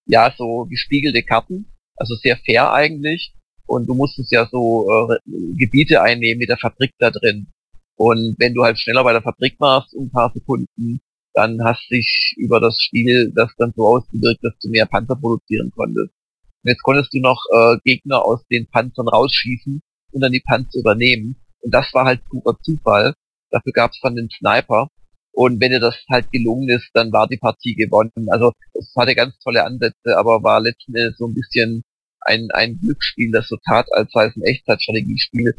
ja, 0.05 0.33
so 0.37 0.65
gespiegelte 0.69 1.23
Karten, 1.23 1.71
also 1.95 2.15
sehr 2.15 2.37
fair 2.37 2.71
eigentlich. 2.73 3.33
Und 3.65 3.87
du 3.87 3.93
musstest 3.93 4.31
ja 4.31 4.47
so 4.49 4.89
äh, 4.89 5.17
Gebiete 5.57 6.01
einnehmen 6.01 6.39
mit 6.39 6.49
der 6.49 6.57
Fabrik 6.57 6.91
da 6.97 7.11
drin. 7.11 7.47
Und 7.95 8.35
wenn 8.39 8.53
du 8.53 8.63
halt 8.63 8.79
schneller 8.79 9.03
bei 9.03 9.13
der 9.13 9.21
Fabrik 9.21 9.59
warst, 9.59 9.93
um 9.93 10.05
ein 10.05 10.11
paar 10.11 10.31
Sekunden, 10.33 11.01
dann 11.33 11.63
hast 11.63 11.89
dich 11.91 12.33
über 12.37 12.59
das 12.59 12.79
Spiel 12.81 13.31
das 13.35 13.51
dann 13.57 13.73
so 13.75 13.85
ausgewirkt, 13.85 14.43
dass 14.43 14.57
du 14.59 14.69
mehr 14.69 14.85
Panzer 14.85 15.15
produzieren 15.15 15.71
konntest. 15.75 16.13
Und 16.63 16.69
jetzt 16.71 16.83
konntest 16.83 17.13
du 17.13 17.19
noch 17.19 17.41
äh, 17.53 17.77
Gegner 17.85 18.23
aus 18.23 18.45
den 18.47 18.67
Panzern 18.67 19.07
rausschießen 19.07 19.81
und 20.11 20.21
dann 20.21 20.31
die 20.31 20.43
Panzer 20.45 20.79
übernehmen. 20.79 21.37
Und 21.61 21.73
das 21.73 21.93
war 21.93 22.05
halt 22.05 22.23
purer 22.25 22.57
Zufall. 22.61 23.13
Dafür 23.49 23.71
gab 23.71 23.91
es 23.91 23.99
dann 24.01 24.15
den 24.15 24.29
Sniper. 24.29 24.89
Und 25.31 25.61
wenn 25.61 25.71
dir 25.71 25.79
das 25.79 25.95
halt 26.09 26.31
gelungen 26.31 26.67
ist, 26.69 26.89
dann 26.93 27.13
war 27.13 27.27
die 27.27 27.37
Partie 27.37 27.75
gewonnen. 27.75 28.27
Also 28.29 28.51
es 28.73 28.93
hatte 28.97 29.15
ganz 29.15 29.37
tolle 29.39 29.63
Ansätze, 29.63 30.17
aber 30.17 30.43
war 30.43 30.59
letzten 30.59 30.95
Endes 30.95 31.17
so 31.17 31.27
ein 31.27 31.33
bisschen 31.33 31.83
ein, 32.21 32.49
ein 32.51 32.77
Glücksspiel, 32.79 33.31
das 33.31 33.47
so 33.47 33.57
tat, 33.65 33.87
als 33.93 34.11
sei 34.11 34.25
es 34.25 34.35
ein 34.35 34.43
Echtzeitstrategiespiel. 34.43 35.55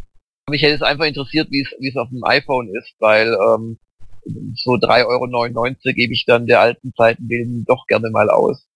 Mich 0.51 0.62
hätte 0.62 0.74
es 0.74 0.82
einfach 0.82 1.07
interessiert, 1.07 1.51
wie 1.51 1.62
es, 1.62 1.68
wie 1.78 1.88
es 1.88 1.96
auf 1.96 2.11
dem 2.11 2.24
iPhone 2.24 2.68
ist, 2.76 2.92
weil 2.98 3.28
ähm, 3.28 3.78
so 4.55 4.72
3,99 4.72 5.07
Euro 5.07 5.94
gebe 5.94 6.12
ich 6.12 6.24
dann 6.26 6.46
der 6.46 6.61
alten 6.61 6.92
Zeiten 6.94 7.64
doch 7.64 7.86
gerne 7.86 8.11
mal 8.11 8.28
aus 8.28 8.66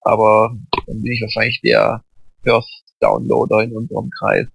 aber 0.00 0.56
dann 0.90 1.02
bin 1.02 1.12
ich 1.12 1.20
wahrscheinlich 1.22 1.60
der 1.62 2.02
First 2.42 2.84
Downloader 3.00 3.62
in 3.62 3.72
unserem 3.72 4.10
Kreis. 4.10 4.46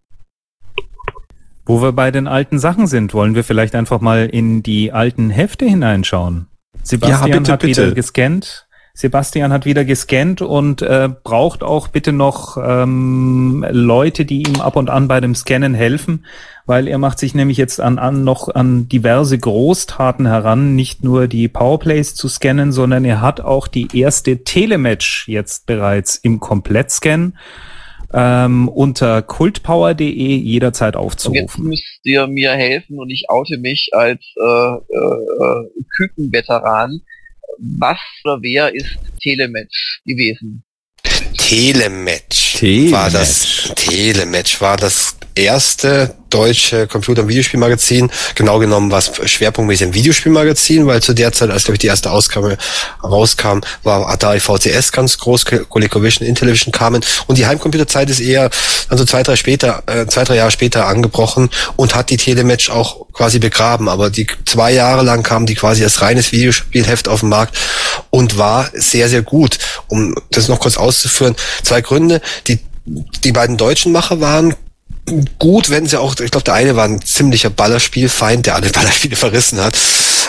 Wo 1.65 1.81
wir 1.81 1.93
bei 1.93 2.11
den 2.11 2.27
alten 2.27 2.59
Sachen 2.59 2.85
sind, 2.85 3.13
wollen 3.13 3.33
wir 3.33 3.43
vielleicht 3.43 3.73
einfach 3.73 4.01
mal 4.01 4.27
in 4.27 4.61
die 4.61 4.91
alten 4.91 5.31
Hefte 5.31 5.65
hineinschauen. 5.65 6.47
Sebastian 6.83 7.29
ja, 7.29 7.37
bitte, 7.39 7.51
hat 7.51 7.61
bitte. 7.61 7.81
wieder 7.85 7.95
gescannt. 7.95 8.64
Sebastian 8.97 9.51
hat 9.51 9.65
wieder 9.65 9.83
gescannt 9.83 10.41
und 10.41 10.81
äh, 10.81 11.09
braucht 11.23 11.63
auch 11.63 11.89
bitte 11.89 12.13
noch 12.13 12.57
ähm, 12.57 13.65
Leute, 13.69 14.23
die 14.23 14.43
ihm 14.43 14.61
ab 14.61 14.77
und 14.77 14.89
an 14.89 15.09
bei 15.09 15.19
dem 15.19 15.35
Scannen 15.35 15.73
helfen, 15.73 16.25
weil 16.65 16.87
er 16.87 16.97
macht 16.97 17.19
sich 17.19 17.35
nämlich 17.35 17.57
jetzt 17.57 17.81
an, 17.81 17.99
an 17.99 18.23
noch 18.23 18.47
an 18.55 18.87
diverse 18.87 19.37
Großtaten 19.37 20.25
heran, 20.25 20.75
nicht 20.75 21.03
nur 21.03 21.27
die 21.27 21.49
Powerplays 21.49 22.15
zu 22.15 22.29
scannen, 22.29 22.71
sondern 22.71 23.03
er 23.03 23.19
hat 23.19 23.41
auch 23.41 23.67
die 23.67 23.89
erste 23.93 24.45
Telematch 24.45 25.27
jetzt 25.27 25.65
bereits 25.65 26.15
im 26.15 26.39
Komplettscan 26.39 27.37
ähm, 28.13 28.69
unter 28.69 29.21
kultpower.de 29.21 30.37
jederzeit 30.37 30.95
aufzurufen. 30.95 31.65
Und 31.65 31.71
jetzt 31.73 31.81
müsst 31.83 31.99
ihr 32.03 32.27
mir 32.27 32.53
helfen 32.53 32.97
und 32.97 33.09
ich 33.09 33.25
oute 33.27 33.57
mich 33.57 33.89
als 33.91 34.23
äh, 34.41 34.75
äh, 34.75 35.69
Kükenveteran 35.97 37.01
was 37.59 37.97
oder 38.23 38.39
wer 38.41 38.73
ist 38.73 38.97
Telematch 39.21 40.01
gewesen? 40.05 40.63
Telematch, 41.37 42.55
Telematch 42.57 42.91
war 42.91 43.09
das 43.09 43.73
Telematch? 43.75 44.61
War 44.61 44.77
das 44.77 45.17
erste 45.35 46.15
deutsche 46.29 46.87
Computer- 46.87 47.21
und 47.21 47.27
Videospielmagazin. 47.29 48.09
Genau 48.35 48.59
genommen 48.59 48.91
war 48.91 48.99
es 48.99 49.11
schwerpunktmäßig 49.29 49.87
ein 49.87 49.93
Videospielmagazin, 49.93 50.87
weil 50.87 51.01
zu 51.01 51.13
der 51.13 51.31
Zeit, 51.31 51.49
als 51.49 51.65
glaube 51.65 51.75
ich 51.75 51.79
die 51.79 51.87
erste 51.87 52.11
Ausgabe 52.11 52.57
rauskam, 53.03 53.59
war 53.83 54.09
Atari 54.09 54.39
VCS 54.39 54.91
ganz 54.91 55.17
groß, 55.17 55.45
ColecoVision, 55.45 56.27
Intellivision 56.27 56.71
kamen 56.71 57.03
und 57.27 57.37
die 57.37 57.45
Heimcomputerzeit 57.45 58.09
ist 58.09 58.19
eher 58.19 58.49
dann 58.89 58.97
so 58.97 59.05
zwei, 59.05 59.23
drei 59.23 59.35
später, 59.35 59.83
äh, 59.87 60.07
zwei, 60.07 60.23
drei 60.23 60.35
Jahre 60.35 60.51
später 60.51 60.87
angebrochen 60.87 61.49
und 61.75 61.95
hat 61.95 62.09
die 62.09 62.17
Telematch 62.17 62.69
auch 62.69 63.05
quasi 63.13 63.39
begraben. 63.39 63.87
Aber 63.89 64.09
die 64.09 64.27
zwei 64.45 64.71
Jahre 64.71 65.03
lang 65.03 65.23
kam 65.23 65.45
die 65.45 65.55
quasi 65.55 65.83
als 65.83 66.01
reines 66.01 66.31
Videospielheft 66.31 67.07
auf 67.07 67.21
den 67.21 67.29
Markt 67.29 67.57
und 68.09 68.37
war 68.37 68.69
sehr, 68.73 69.09
sehr 69.09 69.21
gut. 69.21 69.57
Um 69.87 70.15
das 70.31 70.47
noch 70.47 70.59
kurz 70.59 70.77
auszuführen, 70.77 71.35
zwei 71.63 71.81
Gründe. 71.81 72.21
Die 72.47 72.59
die 73.23 73.31
beiden 73.31 73.57
deutschen 73.57 73.91
Macher 73.91 74.21
waren 74.21 74.53
gut, 75.37 75.69
wenn 75.69 75.85
sie 75.85 75.99
auch, 75.99 76.19
ich 76.19 76.31
glaube, 76.31 76.43
der 76.43 76.55
eine 76.55 76.75
war 76.75 76.85
ein 76.85 77.01
ziemlicher 77.01 77.49
Ballerspielfeind, 77.49 78.45
der 78.45 78.55
alle 78.55 78.69
Ballerspiele 78.69 79.15
verrissen 79.15 79.59
hat. 79.59 79.77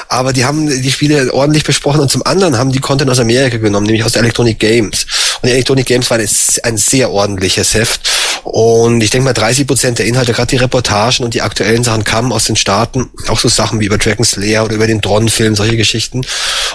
Aber 0.09 0.33
die 0.33 0.45
haben 0.45 0.69
die 0.69 0.93
Spiele 0.93 1.33
ordentlich 1.33 1.65
besprochen 1.65 2.01
und 2.01 2.11
zum 2.11 2.25
anderen 2.25 2.59
haben 2.59 2.73
die 2.73 2.79
Content 2.79 3.11
aus 3.11 3.19
Amerika 3.19 3.57
genommen, 3.57 3.87
nämlich 3.87 4.05
aus 4.05 4.15
Electronic 4.15 4.59
Games. 4.59 5.07
Und 5.43 5.49
Electronic 5.49 5.87
Games 5.87 6.11
war 6.11 6.19
ein 6.19 6.77
sehr 6.77 7.11
ordentliches 7.11 7.75
Heft. 7.75 8.09
Und 8.45 9.01
ich 9.01 9.11
denke 9.11 9.25
mal, 9.25 9.33
30 9.33 9.67
Prozent 9.67 9.99
der 9.99 10.07
Inhalte, 10.07 10.33
gerade 10.33 10.49
die 10.49 10.57
Reportagen 10.57 11.25
und 11.25 11.35
die 11.35 11.43
aktuellen 11.43 11.83
Sachen 11.83 12.05
kamen 12.05 12.31
aus 12.31 12.45
den 12.45 12.55
Staaten. 12.55 13.11
Auch 13.27 13.41
so 13.41 13.49
Sachen 13.49 13.81
wie 13.81 13.87
über 13.87 13.99
Dragon's 13.99 14.37
Lair 14.37 14.65
oder 14.65 14.75
über 14.75 14.87
den 14.87 15.03
Tron-Film, 15.03 15.57
solche 15.57 15.77
Geschichten. 15.77 16.25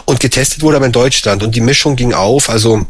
Und 0.05 0.19
getestet 0.19 0.61
wurde 0.61 0.77
aber 0.77 0.87
in 0.87 0.91
Deutschland. 0.91 1.43
Und 1.43 1.55
die 1.55 1.61
Mischung 1.61 1.95
ging 1.95 2.13
auf. 2.13 2.49
Also 2.49 2.85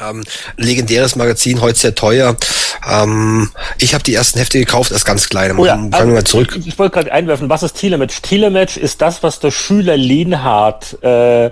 ähm, 0.00 0.24
legendäres 0.56 1.16
Magazin, 1.16 1.60
heute 1.60 1.78
sehr 1.78 1.94
teuer. 1.94 2.36
Ähm, 2.88 3.50
ich 3.78 3.94
habe 3.94 4.04
die 4.04 4.14
ersten 4.14 4.38
Hefte 4.38 4.58
gekauft 4.58 4.92
als 4.92 5.04
ganz 5.04 5.28
kleine. 5.28 5.56
Oh 5.56 5.64
ja, 5.64 5.74
Fangen 5.76 5.94
also, 5.94 6.06
wir 6.08 6.14
mal 6.14 6.24
zurück. 6.24 6.56
Ich, 6.58 6.66
ich 6.68 6.78
wollte 6.78 6.94
gerade 6.94 7.12
einwerfen, 7.12 7.48
was 7.48 7.62
ist 7.62 7.74
Telematch? 7.74 8.20
Telematch 8.22 8.76
ist 8.76 9.00
das, 9.00 9.22
was 9.22 9.40
der 9.40 9.50
Schüler 9.50 9.96
Lehnhardt 9.96 11.02
äh, 11.02 11.50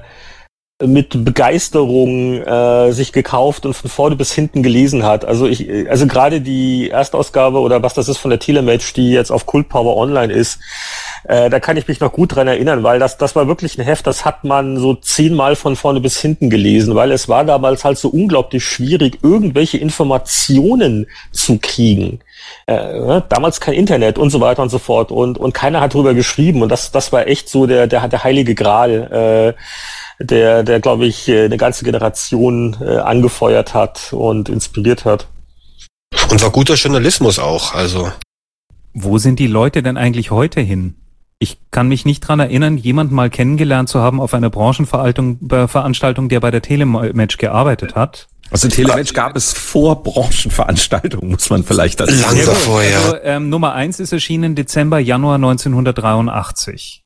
mit 0.86 1.24
Begeisterung 1.24 2.42
äh, 2.42 2.92
sich 2.92 3.12
gekauft 3.12 3.66
und 3.66 3.74
von 3.74 3.90
vorne 3.90 4.16
bis 4.16 4.32
hinten 4.32 4.62
gelesen 4.62 5.04
hat. 5.04 5.24
Also 5.24 5.46
ich, 5.46 5.68
also 5.88 6.06
gerade 6.06 6.40
die 6.40 6.90
Erstausgabe 6.90 7.60
oder 7.60 7.82
was 7.82 7.94
das 7.94 8.08
ist 8.08 8.18
von 8.18 8.30
der 8.30 8.40
Telematch, 8.40 8.92
die 8.92 9.10
jetzt 9.12 9.30
auf 9.30 9.46
Cult 9.46 9.68
Power 9.68 9.96
Online 9.96 10.32
ist, 10.32 10.60
äh, 11.24 11.50
da 11.50 11.60
kann 11.60 11.76
ich 11.76 11.88
mich 11.88 12.00
noch 12.00 12.12
gut 12.12 12.34
dran 12.34 12.48
erinnern, 12.48 12.82
weil 12.82 12.98
das, 12.98 13.16
das 13.16 13.36
war 13.36 13.46
wirklich 13.46 13.78
ein 13.78 13.84
Heft, 13.84 14.06
das 14.06 14.24
hat 14.24 14.44
man 14.44 14.78
so 14.78 14.94
zehnmal 14.94 15.56
von 15.56 15.76
vorne 15.76 16.00
bis 16.00 16.20
hinten 16.20 16.50
gelesen, 16.50 16.94
weil 16.94 17.12
es 17.12 17.28
war 17.28 17.44
damals 17.44 17.84
halt 17.84 17.98
so 17.98 18.08
unglaublich 18.08 18.64
schwierig, 18.64 19.18
irgendwelche 19.22 19.78
Informationen 19.78 21.06
zu 21.30 21.58
kriegen. 21.60 22.20
Äh, 22.66 22.74
ne, 22.74 23.24
damals 23.28 23.60
kein 23.60 23.74
Internet 23.74 24.18
und 24.18 24.30
so 24.30 24.40
weiter 24.40 24.62
und 24.62 24.68
so 24.68 24.78
fort 24.78 25.12
und, 25.12 25.38
und 25.38 25.54
keiner 25.54 25.80
hat 25.80 25.94
drüber 25.94 26.14
geschrieben 26.14 26.62
und 26.62 26.68
das, 26.70 26.90
das 26.90 27.12
war 27.12 27.26
echt 27.28 27.48
so 27.48 27.66
der, 27.66 27.86
der, 27.86 28.08
der 28.08 28.24
heilige 28.24 28.54
Gral. 28.54 29.54
Äh, 29.56 29.62
der, 30.18 30.62
der 30.62 30.80
glaube 30.80 31.06
ich, 31.06 31.28
äh, 31.28 31.44
eine 31.44 31.56
ganze 31.56 31.84
Generation 31.84 32.76
äh, 32.80 32.96
angefeuert 32.98 33.74
hat 33.74 34.12
und 34.12 34.48
inspiriert 34.48 35.04
hat. 35.04 35.26
Und 36.30 36.42
war 36.42 36.50
guter 36.50 36.74
Journalismus 36.74 37.38
auch, 37.38 37.74
also. 37.74 38.10
Wo 38.94 39.18
sind 39.18 39.38
die 39.38 39.46
Leute 39.46 39.82
denn 39.82 39.96
eigentlich 39.96 40.30
heute 40.30 40.60
hin? 40.60 40.96
Ich 41.38 41.58
kann 41.70 41.88
mich 41.88 42.04
nicht 42.04 42.20
dran 42.20 42.38
erinnern, 42.40 42.76
jemanden 42.76 43.14
mal 43.14 43.30
kennengelernt 43.30 43.88
zu 43.88 44.00
haben 44.00 44.20
auf 44.20 44.32
einer 44.32 44.50
Branchenveranstaltung, 44.50 46.28
der 46.28 46.40
bei 46.40 46.50
der 46.52 46.62
Telematch 46.62 47.38
gearbeitet 47.38 47.96
hat. 47.96 48.28
Also 48.52 48.68
Telematch 48.68 49.14
gab 49.14 49.34
es 49.34 49.52
vor 49.52 50.02
Branchenveranstaltungen, 50.02 51.30
muss 51.30 51.48
man 51.48 51.64
vielleicht 51.64 52.00
dazu 52.00 52.14
sagen. 52.14 52.36
Lang 52.36 52.46
davor, 52.46 52.82
ja. 52.82 52.98
Also, 52.98 53.16
ähm, 53.24 53.48
Nummer 53.48 53.72
eins 53.72 53.98
ist 53.98 54.12
erschienen 54.12 54.54
Dezember, 54.54 54.98
Januar 54.98 55.36
1983. 55.36 57.02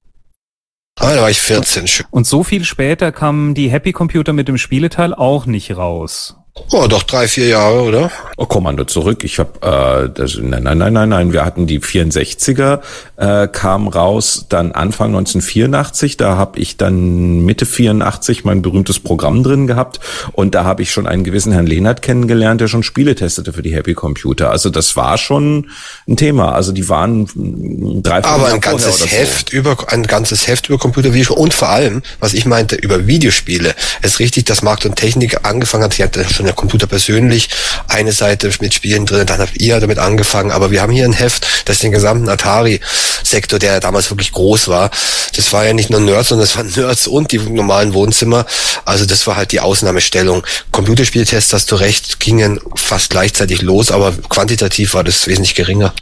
Ah, 0.98 1.14
da 1.14 1.22
war 1.22 1.30
ich 1.30 1.40
14. 1.40 2.06
Und 2.10 2.26
so 2.26 2.42
viel 2.42 2.64
später 2.64 3.12
kam 3.12 3.54
die 3.54 3.70
Happy 3.70 3.92
Computer 3.92 4.32
mit 4.32 4.48
dem 4.48 4.58
Spieleteil 4.58 5.14
auch 5.14 5.46
nicht 5.46 5.76
raus. 5.76 6.36
Oh, 6.72 6.86
doch 6.88 7.02
drei, 7.04 7.28
vier 7.28 7.48
Jahre, 7.48 7.82
oder? 7.82 8.10
Oh, 8.38 8.46
Kommando 8.46 8.84
zurück. 8.84 9.24
Ich 9.24 9.38
habe, 9.38 10.06
äh, 10.06 10.10
das, 10.12 10.36
nein, 10.40 10.62
nein, 10.62 10.78
nein, 10.78 10.92
nein, 10.92 11.08
nein. 11.10 11.32
Wir 11.32 11.44
hatten 11.44 11.66
die 11.66 11.80
64er, 11.80 12.80
äh, 13.16 13.46
kam 13.46 13.88
raus 13.88 14.46
dann 14.48 14.72
Anfang 14.72 15.08
1984. 15.08 16.16
Da 16.16 16.36
habe 16.36 16.58
ich 16.58 16.76
dann 16.76 17.44
Mitte 17.44 17.66
84 17.66 18.44
mein 18.44 18.62
berühmtes 18.62 19.00
Programm 19.00 19.42
drin 19.42 19.66
gehabt 19.66 20.00
und 20.32 20.54
da 20.54 20.64
habe 20.64 20.82
ich 20.82 20.90
schon 20.90 21.06
einen 21.06 21.24
gewissen 21.24 21.52
Herrn 21.52 21.66
Lehnert 21.66 22.02
kennengelernt, 22.02 22.60
der 22.60 22.68
schon 22.68 22.82
Spiele 22.82 23.14
testete 23.14 23.52
für 23.52 23.62
die 23.62 23.74
Happy 23.74 23.94
Computer. 23.94 24.50
Also 24.50 24.70
das 24.70 24.96
war 24.96 25.18
schon 25.18 25.70
ein 26.08 26.16
Thema. 26.16 26.52
Also 26.52 26.72
die 26.72 26.88
waren 26.88 27.28
drei. 28.02 28.24
Aber 28.24 28.48
ein 28.48 28.60
ganzes 28.60 29.12
Heft 29.12 29.50
so. 29.50 29.56
über 29.56 29.76
ein 29.88 30.04
ganzes 30.04 30.48
Heft 30.48 30.68
über 30.68 30.78
Computervideospiele 30.78 31.38
und 31.38 31.54
vor 31.54 31.68
allem, 31.68 32.02
was 32.18 32.32
ich 32.34 32.46
meinte 32.46 32.76
über 32.76 33.06
Videospiele. 33.06 33.74
Es 34.02 34.14
ist 34.14 34.18
richtig, 34.20 34.46
dass 34.46 34.62
Markt 34.62 34.84
und 34.86 34.96
Technik 34.96 35.44
angefangen 35.44 35.84
hat. 35.84 35.94
Sie 35.94 36.02
hat 36.02 36.18
schon 36.30 36.45
der 36.46 36.54
Computer 36.54 36.86
persönlich 36.86 37.48
eine 37.88 38.12
Seite 38.12 38.50
mit 38.60 38.74
Spielen 38.74 39.06
drin, 39.06 39.26
dann 39.26 39.40
habt 39.40 39.60
ihr 39.60 39.78
damit 39.80 39.98
angefangen, 39.98 40.50
aber 40.50 40.70
wir 40.70 40.82
haben 40.82 40.92
hier 40.92 41.04
ein 41.04 41.12
Heft, 41.12 41.46
das 41.66 41.78
den 41.78 41.92
gesamten 41.92 42.28
Atari-Sektor, 42.28 43.58
der 43.58 43.80
damals 43.80 44.10
wirklich 44.10 44.32
groß 44.32 44.68
war, 44.68 44.90
das 45.36 45.52
war 45.52 45.66
ja 45.66 45.72
nicht 45.72 45.90
nur 45.90 46.00
Nerds, 46.00 46.28
sondern 46.28 46.46
das 46.46 46.56
waren 46.56 46.70
Nerds 46.70 47.06
und 47.06 47.32
die 47.32 47.38
normalen 47.38 47.94
Wohnzimmer, 47.94 48.46
also 48.84 49.04
das 49.04 49.26
war 49.26 49.36
halt 49.36 49.52
die 49.52 49.60
Ausnahmestellung. 49.60 50.42
Computerspieltests, 50.72 51.52
hast 51.52 51.70
du 51.72 51.76
recht, 51.76 52.20
gingen 52.20 52.60
fast 52.74 53.10
gleichzeitig 53.10 53.62
los, 53.62 53.90
aber 53.90 54.12
quantitativ 54.28 54.94
war 54.94 55.04
das 55.04 55.26
wesentlich 55.26 55.54
geringer. 55.54 55.92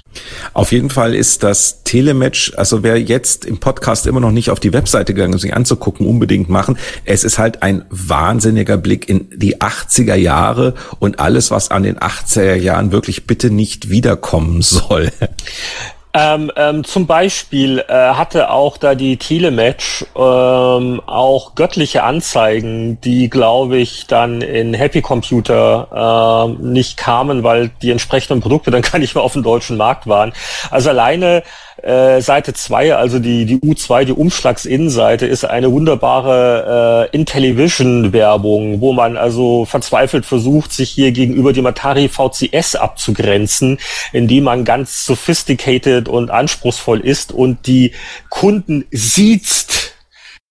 Auf 0.53 0.73
jeden 0.73 0.91
Fall 0.91 1.15
ist 1.15 1.43
das 1.43 1.83
Telematch, 1.83 2.53
also 2.57 2.83
wer 2.83 3.01
jetzt 3.01 3.45
im 3.45 3.59
Podcast 3.59 4.07
immer 4.07 4.21
noch 4.21 4.31
nicht 4.31 4.51
auf 4.51 4.61
die 4.61 4.73
Webseite 4.73 5.15
gegangen 5.15 5.33
ist, 5.33 5.43
sich 5.43 5.55
anzugucken, 5.55 6.07
unbedingt 6.07 6.49
machen. 6.49 6.79
Es 7.05 7.25
ist 7.25 7.39
halt 7.39 7.63
ein 7.63 7.85
wahnsinniger 7.91 8.77
Blick 8.77 9.09
in 9.09 9.29
die 9.35 9.61
80er 9.61 10.15
Jahre 10.15 10.34
und 10.99 11.21
alles, 11.21 11.51
was 11.51 11.71
an 11.71 11.83
den 11.83 11.99
80er 11.99 12.55
Jahren 12.55 12.93
wirklich 12.93 13.27
bitte 13.27 13.51
nicht 13.51 13.91
wiederkommen 13.91 14.63
soll. 14.63 15.11
Ähm, 16.17 16.53
ähm, 16.55 16.85
zum 16.85 17.09
Beispiel 17.09 17.85
äh, 17.89 17.93
hatte 17.93 18.51
auch 18.51 18.77
da 18.77 18.95
die 18.95 19.17
Telematch 19.17 20.05
ähm, 20.15 21.03
auch 21.07 21.57
göttliche 21.57 22.05
Anzeigen, 22.05 23.01
die 23.01 23.29
glaube 23.29 23.79
ich 23.79 24.07
dann 24.07 24.41
in 24.41 24.75
Happy 24.75 25.03
Computer 25.03 26.47
äh, 26.63 26.63
nicht 26.63 26.97
kamen, 26.97 27.43
weil 27.43 27.73
die 27.83 27.91
entsprechenden 27.91 28.41
Produkte 28.41 28.71
dann 28.71 28.83
gar 28.93 29.01
nicht 29.01 29.17
mehr 29.17 29.25
auf 29.25 29.33
dem 29.33 29.43
deutschen 29.43 29.77
Markt 29.77 30.07
waren. 30.07 30.33
Also 30.71 30.91
alleine 30.91 31.43
äh, 31.85 32.21
Seite 32.23 32.55
2, 32.55 32.97
also 32.97 33.19
die, 33.19 33.45
die 33.45 33.59
U2, 33.59 34.05
die 34.05 34.13
Umschlagsinnenseite, 34.13 35.27
ist 35.27 35.45
eine 35.45 35.71
wunderbare 35.71 37.11
äh, 37.13 37.17
Intellivision-Werbung, 37.17 38.81
wo 38.81 38.93
man 38.93 39.17
also 39.17 39.67
verzweifelt 39.67 40.25
versucht, 40.25 40.73
sich 40.73 40.91
hier 40.91 41.13
gegenüber 41.13 41.53
dem 41.53 41.67
Atari 41.67 42.09
VCS 42.09 42.77
abzugrenzen, 42.77 43.79
indem 44.13 44.45
man 44.45 44.65
ganz 44.65 45.05
sophisticated 45.05 46.09
und 46.09 46.31
anspruchsvoll 46.31 47.01
ist 47.01 47.33
und 47.33 47.67
die 47.67 47.93
Kunden 48.31 48.87
sieht. 48.91 49.93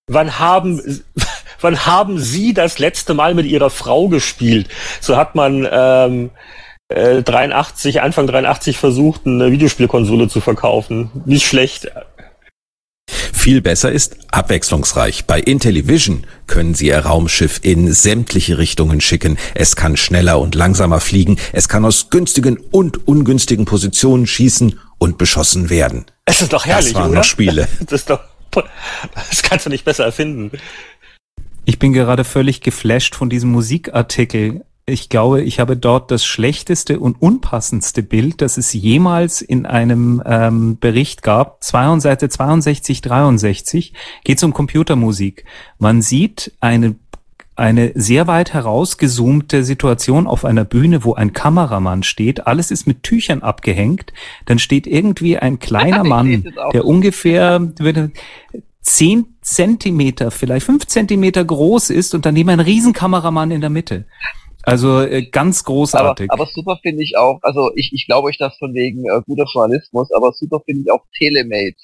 Wann 0.07 0.37
haben, 0.37 1.03
wann 1.61 1.85
haben 1.85 2.19
Sie 2.19 2.53
das 2.53 2.77
letzte 2.77 3.13
Mal 3.13 3.33
mit 3.33 3.47
Ihrer 3.47 3.69
Frau 3.71 4.07
gespielt? 4.07 4.67
So 5.01 5.17
hat 5.17 5.33
man 5.33 5.67
ähm, 5.71 6.29
83, 6.93 7.95
äh, 7.95 7.99
Anfang 7.99 8.27
83 8.27 8.77
versucht, 8.77 9.21
eine 9.25 9.51
Videospielkonsole 9.51 10.27
zu 10.27 10.41
verkaufen. 10.41 11.09
Nicht 11.25 11.45
schlecht. 11.45 11.89
Viel 13.33 13.61
besser 13.61 13.91
ist 13.91 14.15
abwechslungsreich. 14.31 15.25
Bei 15.25 15.39
Intellivision 15.39 16.25
können 16.47 16.75
Sie 16.75 16.87
Ihr 16.87 16.99
Raumschiff 16.99 17.59
in 17.61 17.91
sämtliche 17.91 18.57
Richtungen 18.57 19.01
schicken. 19.01 19.37
Es 19.53 19.75
kann 19.75 19.97
schneller 19.97 20.39
und 20.39 20.55
langsamer 20.55 21.01
fliegen. 21.01 21.37
Es 21.51 21.67
kann 21.67 21.83
aus 21.83 22.09
günstigen 22.09 22.57
und 22.71 23.05
ungünstigen 23.05 23.65
Positionen 23.65 24.27
schießen 24.27 24.79
und 24.97 25.17
beschossen 25.17 25.69
werden. 25.69 26.05
Es 26.25 26.41
ist 26.41 26.53
doch 26.53 26.65
herrlich, 26.65 26.93
das 26.93 26.95
waren 26.95 27.09
oder? 27.09 27.19
Noch 27.19 27.25
Spiele. 27.25 27.67
Das 27.81 28.01
ist 28.01 28.09
doch, 28.09 28.21
das 28.51 29.43
kannst 29.43 29.65
du 29.65 29.69
nicht 29.69 29.83
besser 29.83 30.05
erfinden. 30.05 30.51
Ich 31.65 31.79
bin 31.79 31.91
gerade 31.91 32.23
völlig 32.23 32.61
geflasht 32.61 33.15
von 33.15 33.29
diesem 33.29 33.51
Musikartikel. 33.51 34.63
Ich 34.85 35.07
glaube, 35.07 35.41
ich 35.41 35.61
habe 35.61 35.77
dort 35.77 36.11
das 36.11 36.25
schlechteste 36.25 36.99
und 36.99 37.21
unpassendste 37.21 38.03
Bild, 38.03 38.41
das 38.41 38.57
es 38.57 38.73
jemals 38.73 39.41
in 39.41 39.65
einem 39.65 40.21
ähm, 40.25 40.77
Bericht 40.77 41.23
gab. 41.23 41.63
Seite 41.63 42.27
62, 42.27 43.01
63 43.01 43.93
geht 44.25 44.37
es 44.37 44.43
um 44.43 44.53
Computermusik. 44.53 45.45
Man 45.79 46.01
sieht 46.01 46.51
eine 46.59 46.95
eine 47.55 47.91
sehr 47.93 48.25
weit 48.25 48.53
herausgezoomte 48.53 49.63
Situation 49.63 50.25
auf 50.25 50.43
einer 50.43 50.65
Bühne, 50.65 51.03
wo 51.03 51.13
ein 51.13 51.33
Kameramann 51.33 52.01
steht. 52.01 52.47
Alles 52.47 52.71
ist 52.71 52.87
mit 52.87 53.03
Tüchern 53.03 53.43
abgehängt. 53.43 54.11
Dann 54.45 54.57
steht 54.57 54.87
irgendwie 54.87 55.37
ein 55.37 55.59
kleiner 55.59 56.03
Mann, 56.03 56.51
der 56.73 56.85
ungefähr 56.85 57.61
zehn 58.81 59.35
Zentimeter, 59.41 60.31
vielleicht 60.31 60.65
fünf 60.65 60.87
Zentimeter 60.87 61.45
groß 61.45 61.89
ist 61.89 62.15
und 62.15 62.25
daneben 62.25 62.49
ein 62.49 62.59
Riesenkameramann 62.59 63.51
in 63.51 63.61
der 63.61 63.69
Mitte. 63.69 64.05
Also 64.63 65.01
äh, 65.01 65.23
ganz 65.23 65.63
großartig. 65.63 66.31
Aber, 66.31 66.43
aber 66.43 66.51
super 66.51 66.79
finde 66.81 67.03
ich 67.03 67.17
auch, 67.17 67.39
also 67.41 67.71
ich, 67.75 67.91
ich 67.93 68.05
glaube 68.05 68.29
euch 68.29 68.37
das 68.37 68.57
von 68.57 68.73
wegen 68.73 69.05
äh, 69.05 69.21
guter 69.25 69.45
Journalismus, 69.51 70.11
aber 70.13 70.31
super 70.31 70.61
finde 70.65 70.83
ich 70.85 70.91
auch 70.91 71.05
Telemate. 71.17 71.75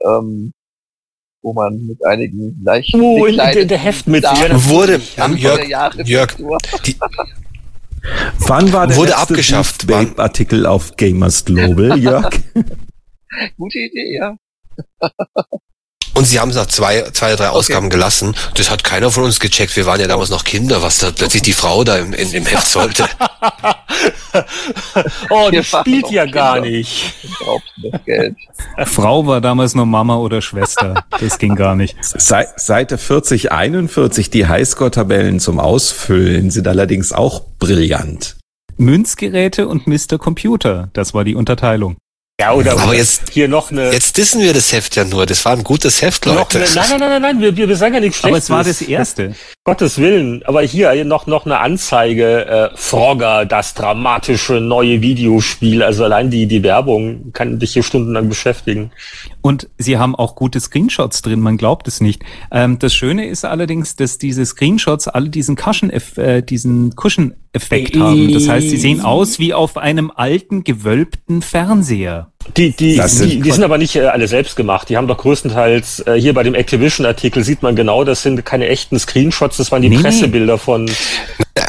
Ähm, 0.00 0.52
wo 1.42 1.52
man 1.52 1.86
mit 1.86 2.04
einigen 2.06 2.58
leicht 2.64 2.94
oh, 2.94 3.26
in 3.26 3.36
der, 3.36 3.66
der 3.66 3.78
Heft 3.78 4.06
mit 4.06 4.24
wurde 4.24 4.98
Jörg, 5.36 5.94
Jörg 6.06 6.34
die, 6.86 6.96
Wann 8.38 8.72
war 8.72 8.86
der 8.86 8.96
wurde 8.96 9.16
abgeschafft 9.16 9.90
Artikel 10.18 10.66
auf 10.66 10.96
Gamers 10.96 11.44
Global, 11.44 11.98
Jörg? 11.98 12.30
Gute 13.58 13.78
Idee, 13.78 14.14
ja. 14.14 14.36
Und 16.14 16.26
sie 16.26 16.38
haben 16.38 16.50
es 16.50 16.56
nach 16.56 16.66
zwei, 16.66 17.02
zwei, 17.12 17.34
drei 17.34 17.48
Ausgaben 17.48 17.86
okay. 17.86 17.96
gelassen. 17.96 18.36
Das 18.54 18.70
hat 18.70 18.84
keiner 18.84 19.10
von 19.10 19.24
uns 19.24 19.40
gecheckt. 19.40 19.74
Wir 19.76 19.84
waren 19.84 20.00
ja 20.00 20.06
damals 20.06 20.30
noch 20.30 20.44
Kinder, 20.44 20.80
was 20.80 20.98
da 20.98 21.10
plötzlich 21.10 21.42
die 21.42 21.52
Frau 21.52 21.82
da 21.82 21.96
im, 21.98 22.12
in, 22.12 22.32
im 22.32 22.46
Heft 22.46 22.68
sollte. 22.68 23.08
oh, 25.30 25.50
die 25.50 25.64
spielt 25.64 26.10
ja 26.10 26.24
gar 26.26 26.54
Kinder. 26.60 26.70
nicht. 26.70 27.14
Frau 28.86 29.26
war 29.26 29.40
damals 29.40 29.74
nur 29.74 29.86
Mama 29.86 30.16
oder 30.16 30.40
Schwester. 30.40 31.04
Das 31.20 31.38
ging 31.38 31.56
gar 31.56 31.74
nicht. 31.74 31.96
Seite 32.00 32.96
40, 32.96 33.50
41, 33.50 34.30
die 34.30 34.46
Highscore-Tabellen 34.46 35.40
zum 35.40 35.58
Ausfüllen 35.58 36.50
sind 36.50 36.68
allerdings 36.68 37.12
auch 37.12 37.42
brillant. 37.58 38.36
Münzgeräte 38.76 39.68
und 39.68 39.86
Mr. 39.86 40.18
Computer, 40.18 40.90
das 40.92 41.14
war 41.14 41.24
die 41.24 41.34
Unterteilung. 41.34 41.96
Ja, 42.40 42.52
oder, 42.52 42.72
aber 42.72 42.96
jetzt, 42.96 43.30
hier 43.30 43.46
noch 43.46 43.70
eine. 43.70 43.92
Jetzt 43.92 44.16
wissen 44.16 44.42
wir 44.42 44.52
das 44.52 44.72
Heft 44.72 44.96
ja 44.96 45.04
nur. 45.04 45.24
Das 45.24 45.44
war 45.44 45.52
ein 45.52 45.62
gutes 45.62 46.02
Heft, 46.02 46.26
Leute. 46.26 46.58
Eine, 46.58 46.74
nein, 46.74 46.84
nein, 46.90 46.98
nein, 46.98 47.22
nein, 47.22 47.22
nein, 47.38 47.56
wir, 47.56 47.68
wir 47.68 47.76
sagen 47.76 47.94
ja 47.94 48.00
nichts 48.00 48.18
Schlechtes. 48.18 48.50
Aber 48.50 48.60
es 48.60 48.66
war 48.66 48.72
das 48.72 48.82
erste. 48.82 49.36
Gottes 49.62 49.98
Willen. 49.98 50.42
Aber 50.44 50.60
hier 50.62 51.04
noch, 51.04 51.28
noch 51.28 51.46
eine 51.46 51.60
Anzeige. 51.60 52.44
Äh, 52.44 52.76
Frogger, 52.76 53.46
das 53.46 53.74
dramatische 53.74 54.54
neue 54.54 55.00
Videospiel. 55.00 55.84
Also 55.84 56.02
allein 56.02 56.28
die, 56.28 56.48
die 56.48 56.64
Werbung 56.64 57.32
kann 57.32 57.60
dich 57.60 57.74
hier 57.74 57.84
stundenlang 57.84 58.28
beschäftigen. 58.28 58.90
Und 59.40 59.68
sie 59.78 59.98
haben 59.98 60.16
auch 60.16 60.34
gute 60.34 60.58
Screenshots 60.58 61.22
drin, 61.22 61.38
man 61.38 61.56
glaubt 61.56 61.86
es 61.86 62.00
nicht. 62.00 62.22
Ähm, 62.50 62.80
das 62.80 62.94
Schöne 62.94 63.28
ist 63.28 63.44
allerdings, 63.44 63.94
dass 63.94 64.18
diese 64.18 64.44
Screenshots 64.44 65.06
alle 65.06 65.28
diesen 65.28 65.54
Cushion, 65.54 65.90
äh, 65.90 66.42
diesen 66.42 66.96
Cushion 66.96 67.36
Effekt 67.54 67.96
haben. 67.96 68.32
Das 68.32 68.48
heißt, 68.48 68.68
sie 68.68 68.76
sehen 68.76 69.00
aus 69.00 69.38
wie 69.38 69.54
auf 69.54 69.76
einem 69.76 70.10
alten 70.14 70.64
gewölbten 70.64 71.40
Fernseher. 71.42 72.32
Die, 72.56 72.70
die, 72.70 73.00
die, 73.00 73.40
die, 73.40 73.50
sind 73.50 73.64
aber 73.64 73.78
nicht 73.78 73.96
äh, 73.96 74.06
alle 74.06 74.28
selbst 74.28 74.54
gemacht. 74.54 74.88
Die 74.88 74.96
haben 74.96 75.08
doch 75.08 75.18
größtenteils, 75.18 76.06
äh, 76.06 76.14
hier 76.14 76.34
bei 76.34 76.42
dem 76.42 76.54
Activision-Artikel 76.54 77.42
sieht 77.42 77.62
man 77.62 77.74
genau, 77.74 78.04
das 78.04 78.22
sind 78.22 78.44
keine 78.44 78.68
echten 78.68 78.98
Screenshots, 78.98 79.56
das 79.56 79.72
waren 79.72 79.82
die 79.82 79.88
nee. 79.88 79.98
Pressebilder 79.98 80.58
von. 80.58 80.90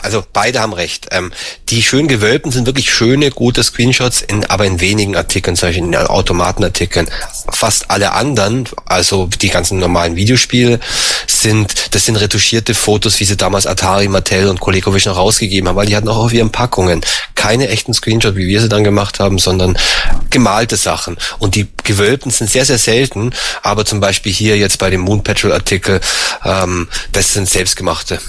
Also 0.01 0.23
beide 0.33 0.59
haben 0.59 0.73
recht. 0.73 1.07
Ähm, 1.11 1.31
die 1.69 1.81
schön 1.81 2.07
gewölbten 2.07 2.51
sind 2.51 2.67
wirklich 2.67 2.91
schöne, 2.91 3.31
gute 3.31 3.63
Screenshots, 3.63 4.21
in, 4.21 4.45
aber 4.45 4.65
in 4.65 4.79
wenigen 4.79 5.15
Artikeln, 5.15 5.55
zum 5.55 5.69
Beispiel 5.69 5.83
in 5.83 5.95
Automatenartikeln. 5.95 7.07
Fast 7.51 7.89
alle 7.89 8.11
anderen, 8.11 8.65
also 8.85 9.27
die 9.41 9.49
ganzen 9.49 9.79
normalen 9.79 10.15
Videospiele, 10.15 10.79
sind, 11.27 11.95
das 11.95 12.05
sind 12.05 12.17
retuschierte 12.17 12.75
Fotos, 12.75 13.19
wie 13.19 13.25
sie 13.25 13.37
damals 13.37 13.65
Atari, 13.65 14.07
Mattel 14.07 14.49
und 14.49 14.59
Colecovision 14.59 15.13
noch 15.13 15.21
rausgegeben 15.21 15.69
haben, 15.69 15.75
weil 15.75 15.87
die 15.87 15.95
hatten 15.95 16.09
auch 16.09 16.17
auf 16.17 16.33
ihren 16.33 16.51
Packungen 16.51 17.01
keine 17.35 17.69
echten 17.69 17.93
Screenshots, 17.93 18.35
wie 18.35 18.47
wir 18.47 18.61
sie 18.61 18.69
dann 18.69 18.83
gemacht 18.83 19.19
haben, 19.19 19.39
sondern 19.39 19.77
gemalte 20.65 20.75
Sachen. 20.75 21.17
Und 21.39 21.55
die 21.55 21.67
gewölbten 21.83 22.31
sind 22.31 22.49
sehr, 22.49 22.65
sehr 22.65 22.77
selten, 22.77 23.31
aber 23.61 23.85
zum 23.85 23.99
Beispiel 23.99 24.31
hier 24.31 24.57
jetzt 24.57 24.79
bei 24.79 24.89
dem 24.89 25.01
Moon 25.01 25.23
Patrol 25.23 25.53
Artikel, 25.53 26.01
ähm, 26.43 26.87
das 27.11 27.33
sind 27.33 27.47
selbstgemachte. 27.47 28.19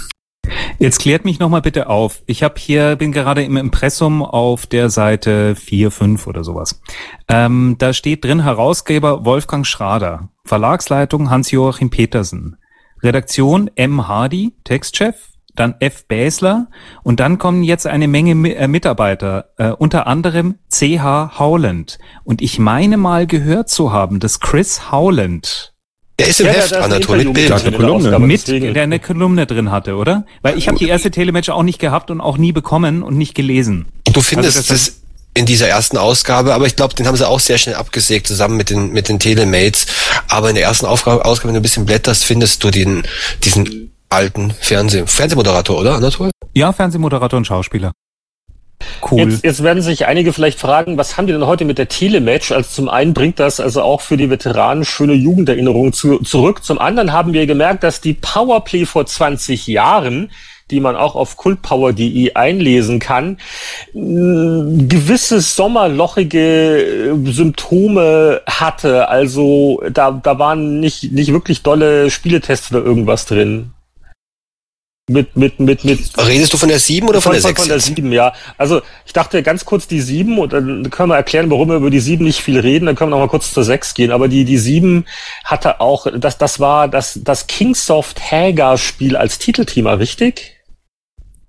Jetzt 0.79 0.99
klärt 0.99 1.25
mich 1.25 1.39
nochmal 1.39 1.61
bitte 1.61 1.89
auf. 1.89 2.21
Ich 2.25 2.41
habe 2.41 2.55
hier, 2.57 2.95
bin 2.95 3.11
gerade 3.11 3.43
im 3.43 3.57
Impressum 3.57 4.23
auf 4.23 4.65
der 4.65 4.89
Seite 4.89 5.55
4, 5.55 5.91
5 5.91 6.25
oder 6.27 6.43
sowas. 6.43 6.81
Ähm, 7.27 7.75
da 7.79 7.91
steht 7.91 8.23
drin 8.23 8.43
Herausgeber 8.43 9.25
Wolfgang 9.25 9.65
Schrader, 9.65 10.29
Verlagsleitung 10.45 11.29
Hans-Joachim 11.29 11.89
Petersen, 11.89 12.55
Redaktion 13.03 13.69
M. 13.75 14.07
Hardy, 14.07 14.53
Textchef, 14.63 15.15
dann 15.59 15.75
F. 15.79 16.07
Bäsler 16.07 16.67
und 17.03 17.19
dann 17.19 17.37
kommen 17.37 17.63
jetzt 17.63 17.87
eine 17.87 18.07
Menge 18.07 18.31
äh, 18.55 18.67
Mitarbeiter, 18.67 19.49
äh, 19.57 19.69
unter 19.69 20.07
anderem 20.07 20.55
C.H. 20.69 21.39
Howland. 21.39 21.99
Und 22.23 22.41
ich 22.41 22.59
meine 22.59 22.97
mal 22.97 23.27
gehört 23.27 23.69
zu 23.69 23.91
haben, 23.91 24.19
dass 24.19 24.39
Chris 24.39 24.91
Howland 24.91 25.73
der 26.19 26.27
ist 26.27 26.39
im 26.39 26.47
ja, 26.47 26.53
Heft, 26.53 26.73
Anatol, 26.73 27.17
mit 27.17 27.33
Bild. 27.33 27.51
Eine 27.51 27.71
Kolumne. 27.77 28.19
Mit, 28.19 28.47
der 28.47 28.81
eine 28.81 28.99
Kolumne 28.99 29.45
drin 29.45 29.69
hatte, 29.69 29.95
oder? 29.95 30.25
Weil 30.41 30.57
ich 30.57 30.67
habe 30.67 30.77
die 30.77 30.87
erste 30.87 31.11
Telematch 31.11 31.49
auch 31.49 31.61
nicht 31.61 31.77
gehabt 31.77 32.09
und 32.09 32.21
auch 32.21 32.39
nie 32.39 32.51
bekommen 32.51 33.03
und 33.03 33.17
nicht 33.17 33.35
gelesen. 33.35 33.85
Du 34.11 34.21
findest 34.21 34.57
also 34.57 34.73
das, 34.73 34.85
das 34.85 35.01
in 35.35 35.45
dieser 35.45 35.67
ersten 35.67 35.97
Ausgabe, 35.97 36.55
aber 36.55 36.65
ich 36.65 36.75
glaube, 36.75 36.95
den 36.95 37.05
haben 37.05 37.15
sie 37.15 37.27
auch 37.27 37.39
sehr 37.39 37.59
schnell 37.59 37.75
abgesägt, 37.75 38.25
zusammen 38.25 38.57
mit 38.57 38.71
den, 38.71 38.91
mit 38.93 39.09
den 39.09 39.19
Telemates. 39.19 39.85
Aber 40.27 40.49
in 40.49 40.55
der 40.55 40.63
ersten 40.63 40.87
Ausgabe, 40.87 41.23
Ausgabe 41.23 41.49
wenn 41.49 41.53
du 41.53 41.59
ein 41.59 41.63
bisschen 41.63 41.85
blätterst, 41.85 42.25
findest 42.25 42.63
du 42.63 42.71
den, 42.71 43.03
diesen 43.43 43.86
alten 44.09 44.51
Fernseh, 44.51 45.05
Fernsehmoderator, 45.05 45.79
oder, 45.79 45.95
Anatol? 45.95 46.31
Ja, 46.53 46.71
Fernsehmoderator 46.73 47.37
und 47.37 47.45
Schauspieler. 47.45 47.91
Cool. 49.09 49.19
Jetzt, 49.19 49.43
jetzt 49.43 49.63
werden 49.63 49.81
sich 49.81 50.05
einige 50.05 50.33
vielleicht 50.33 50.59
fragen, 50.59 50.97
was 50.97 51.17
haben 51.17 51.27
die 51.27 51.33
denn 51.33 51.45
heute 51.45 51.65
mit 51.65 51.77
der 51.77 51.87
Telematch? 51.87 52.51
Also 52.51 52.69
zum 52.69 52.89
einen 52.89 53.13
bringt 53.13 53.39
das 53.39 53.59
also 53.59 53.81
auch 53.81 54.01
für 54.01 54.17
die 54.17 54.29
Veteranen 54.29 54.85
schöne 54.85 55.13
Jugenderinnerungen 55.13 55.93
zu, 55.93 56.19
zurück. 56.19 56.63
Zum 56.63 56.79
anderen 56.79 57.11
haben 57.11 57.33
wir 57.33 57.45
gemerkt, 57.47 57.83
dass 57.83 58.01
die 58.01 58.13
Powerplay 58.13 58.85
vor 58.85 59.05
20 59.05 59.67
Jahren 59.67 60.29
die 60.69 60.79
man 60.79 60.95
auch 60.95 61.15
auf 61.15 61.37
kultpower.de 61.37 62.33
einlesen 62.33 62.99
kann, 62.99 63.37
gewisse 63.93 65.39
sommerlochige 65.39 67.13
äh, 67.13 67.31
Symptome 67.31 68.41
hatte. 68.45 69.07
Also 69.07 69.81
da, 69.91 70.11
da 70.11 70.39
waren 70.39 70.79
nicht, 70.79 71.11
nicht 71.13 71.31
wirklich 71.31 71.63
dolle 71.63 72.09
Spieletests 72.09 72.71
oder 72.71 72.83
irgendwas 72.83 73.25
drin. 73.25 73.71
Mit, 75.09 75.37
mit, 75.37 75.57
mit, 75.57 75.85
mit. 75.85 76.17
Redest 76.17 76.53
du 76.53 76.57
von 76.57 76.67
der 76.67 76.79
7 76.79 77.07
oder 77.07 77.21
von, 77.21 77.31
von 77.31 77.41
der 77.41 77.41
6? 77.41 77.61
Von 77.61 77.69
der 77.69 77.79
7, 77.79 78.11
ja. 78.11 78.33
Also, 78.57 78.81
ich 79.05 79.13
dachte 79.13 79.41
ganz 79.41 79.63
kurz 79.63 79.87
die 79.87 80.01
7 80.01 80.37
und 80.37 80.51
dann 80.51 80.89
können 80.89 81.09
wir 81.09 81.15
erklären, 81.15 81.49
warum 81.49 81.69
wir 81.69 81.77
über 81.77 81.89
die 81.89 82.01
7 82.01 82.25
nicht 82.25 82.41
viel 82.41 82.59
reden, 82.59 82.87
dann 82.87 82.95
können 82.95 83.11
wir 83.11 83.15
noch 83.15 83.23
mal 83.23 83.29
kurz 83.29 83.53
zur 83.53 83.63
6 83.63 83.93
gehen. 83.93 84.11
Aber 84.11 84.27
die, 84.27 84.43
die 84.43 84.57
7 84.57 85.05
hatte 85.45 85.79
auch, 85.79 86.07
das, 86.13 86.37
das 86.37 86.59
war 86.59 86.89
das, 86.89 87.21
das 87.23 87.47
Kingsoft 87.47 88.19
Hager 88.31 88.77
Spiel 88.77 89.15
als 89.15 89.39
Titelthema, 89.39 89.93
richtig? 89.93 90.57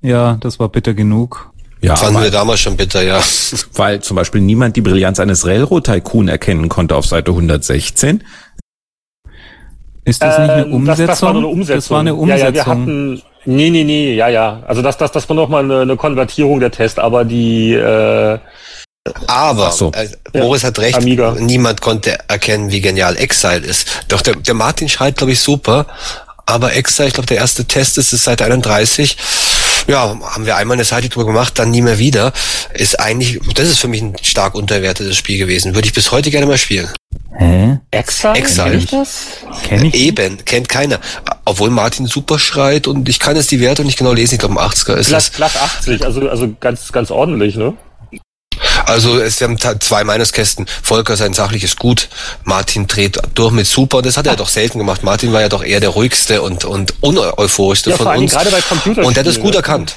Ja, 0.03 0.39
das 0.41 0.61
war 0.61 0.69
bitter 0.69 0.95
genug. 0.95 1.51
Ja, 1.81 1.97
fanden 1.97 2.23
wir 2.23 2.31
damals 2.31 2.61
schon 2.61 2.77
bitter, 2.77 3.03
ja. 3.03 3.21
Weil 3.75 4.01
zum 4.01 4.17
Beispiel 4.17 4.41
niemand 4.41 4.77
die 4.77 4.83
Brillanz 4.83 5.19
eines 5.19 5.45
Railroad 5.47 5.85
Tycoon 5.85 6.29
erkennen 6.29 6.69
konnte 6.69 6.95
auf 6.95 7.07
Seite 7.07 7.33
116. 7.33 8.23
Ist 10.05 10.23
das 10.23 10.39
nicht 10.39 10.51
eine 10.51 10.67
Umsetzung? 10.67 11.07
Das, 11.07 11.07
das 11.07 11.23
war 11.23 11.31
eine 11.31 11.47
Umsetzung. 11.47 11.77
Das 11.77 11.91
war 11.91 12.01
eine 12.01 12.15
Umsetzung. 12.15 12.39
Ja, 12.39 12.47
ja, 12.47 12.55
wir 12.55 12.67
hatten, 12.67 13.23
Nee, 13.45 13.71
nee, 13.71 13.85
nee, 13.85 14.15
ja, 14.15 14.29
ja. 14.29 14.63
Also 14.67 14.83
das, 14.83 14.99
das, 14.99 15.13
das 15.13 15.29
war 15.29 15.37
nochmal 15.37 15.65
eine, 15.65 15.81
eine 15.81 15.97
Konvertierung 15.97 16.61
der 16.61 16.71
Test, 16.71 16.99
aber 16.99 17.25
die 17.25 17.75
äh, 17.75 18.39
aber 19.27 19.71
so. 19.71 19.93
äh, 19.93 20.09
Boris 20.33 20.63
ja, 20.63 20.69
hat 20.69 20.79
recht, 20.79 20.99
Amiga. 20.99 21.35
niemand 21.39 21.81
konnte 21.81 22.19
erkennen, 22.29 22.71
wie 22.71 22.81
genial 22.81 23.17
Exile 23.17 23.67
ist. 23.67 23.89
Doch 24.09 24.21
der, 24.21 24.37
der 24.37 24.55
Martin 24.55 24.89
schreibt, 24.89 25.19
glaube 25.19 25.33
ich, 25.33 25.41
super, 25.41 25.87
aber 26.47 26.75
Exile, 26.75 27.09
ich 27.09 27.15
glaube, 27.15 27.27
der 27.27 27.39
erste 27.39 27.65
Test 27.65 27.99
ist 27.99 28.13
es 28.13 28.25
seit 28.25 28.43
31. 28.43 29.17
Ja, 29.89 30.15
haben 30.23 30.45
wir 30.45 30.57
einmal 30.57 30.77
eine 30.77 30.85
Seite 30.85 31.09
drüber 31.09 31.25
gemacht, 31.25 31.59
dann 31.59 31.71
nie 31.71 31.81
mehr 31.81 31.99
wieder. 31.99 32.33
Ist 32.75 33.01
eigentlich, 33.01 33.41
das 33.55 33.69
ist 33.69 33.79
für 33.79 33.89
mich 33.89 34.03
ein 34.03 34.15
stark 34.21 34.55
unterwertetes 34.55 35.17
Spiel 35.17 35.39
gewesen. 35.39 35.75
Würde 35.75 35.89
ich 35.89 35.95
bis 35.95 36.13
heute 36.13 36.31
gerne 36.31 36.45
mal 36.45 36.59
spielen. 36.59 36.89
Hä? 37.39 37.79
Exile? 37.91 38.35
Exile. 38.35 38.71
Kenn 38.71 38.79
ich 38.79 38.87
das? 38.87 39.27
Kenn 39.67 39.85
ich 39.87 39.95
Eben, 39.95 40.45
kennt 40.45 40.69
keiner. 40.69 41.01
Obwohl 41.47 41.71
Martin 41.71 42.07
super 42.07 42.39
schreit 42.39 42.87
und 42.87 43.09
ich 43.09 43.19
kann 43.19 43.37
jetzt 43.37 43.51
die 43.51 43.61
Werte 43.61 43.83
nicht 43.83 43.97
genau 43.97 44.13
lesen. 44.13 44.35
Ich 44.35 44.41
glaube, 44.41 44.61
ein 44.61 44.69
80er 44.69 44.97
ist 44.97 45.09
Glatt, 45.09 45.33
glatt 45.33 45.57
80, 45.57 46.05
also, 46.05 46.29
also 46.29 46.55
ganz, 46.61 46.93
ganz 46.93 47.11
ordentlich, 47.11 47.57
ne? 47.57 47.75
Also 48.89 49.21
es 49.21 49.41
haben 49.43 49.59
zwei 49.59 50.03
Meinungskästen. 50.03 50.67
Volker 50.83 51.17
sein 51.17 51.35
sachliches 51.35 51.77
Gut. 51.77 52.09
Martin 52.45 52.87
dreht 52.87 53.19
durch 53.35 53.53
mit 53.53 53.67
Super. 53.67 54.01
Das 54.01 54.17
hat 54.17 54.27
er 54.27 54.35
doch 54.35 54.49
selten 54.49 54.79
gemacht. 54.79 55.03
Martin 55.03 55.33
war 55.33 55.43
ja 55.43 55.51
doch 55.51 55.63
eher 55.63 55.81
der 55.81 55.91
ruhigste 55.91 56.41
und, 56.41 56.65
und 56.65 56.95
uneuphorischste 57.03 57.91
ja, 57.91 57.97
von 57.97 58.07
uns. 58.07 58.33
Gerade 58.33 58.51
bei 58.51 58.63
Computerspielen. 58.63 59.07
Und 59.07 59.17
der 59.17 59.25
hat 59.25 59.29
das 59.29 59.41
gut 59.41 59.55
erkannt. 59.55 59.97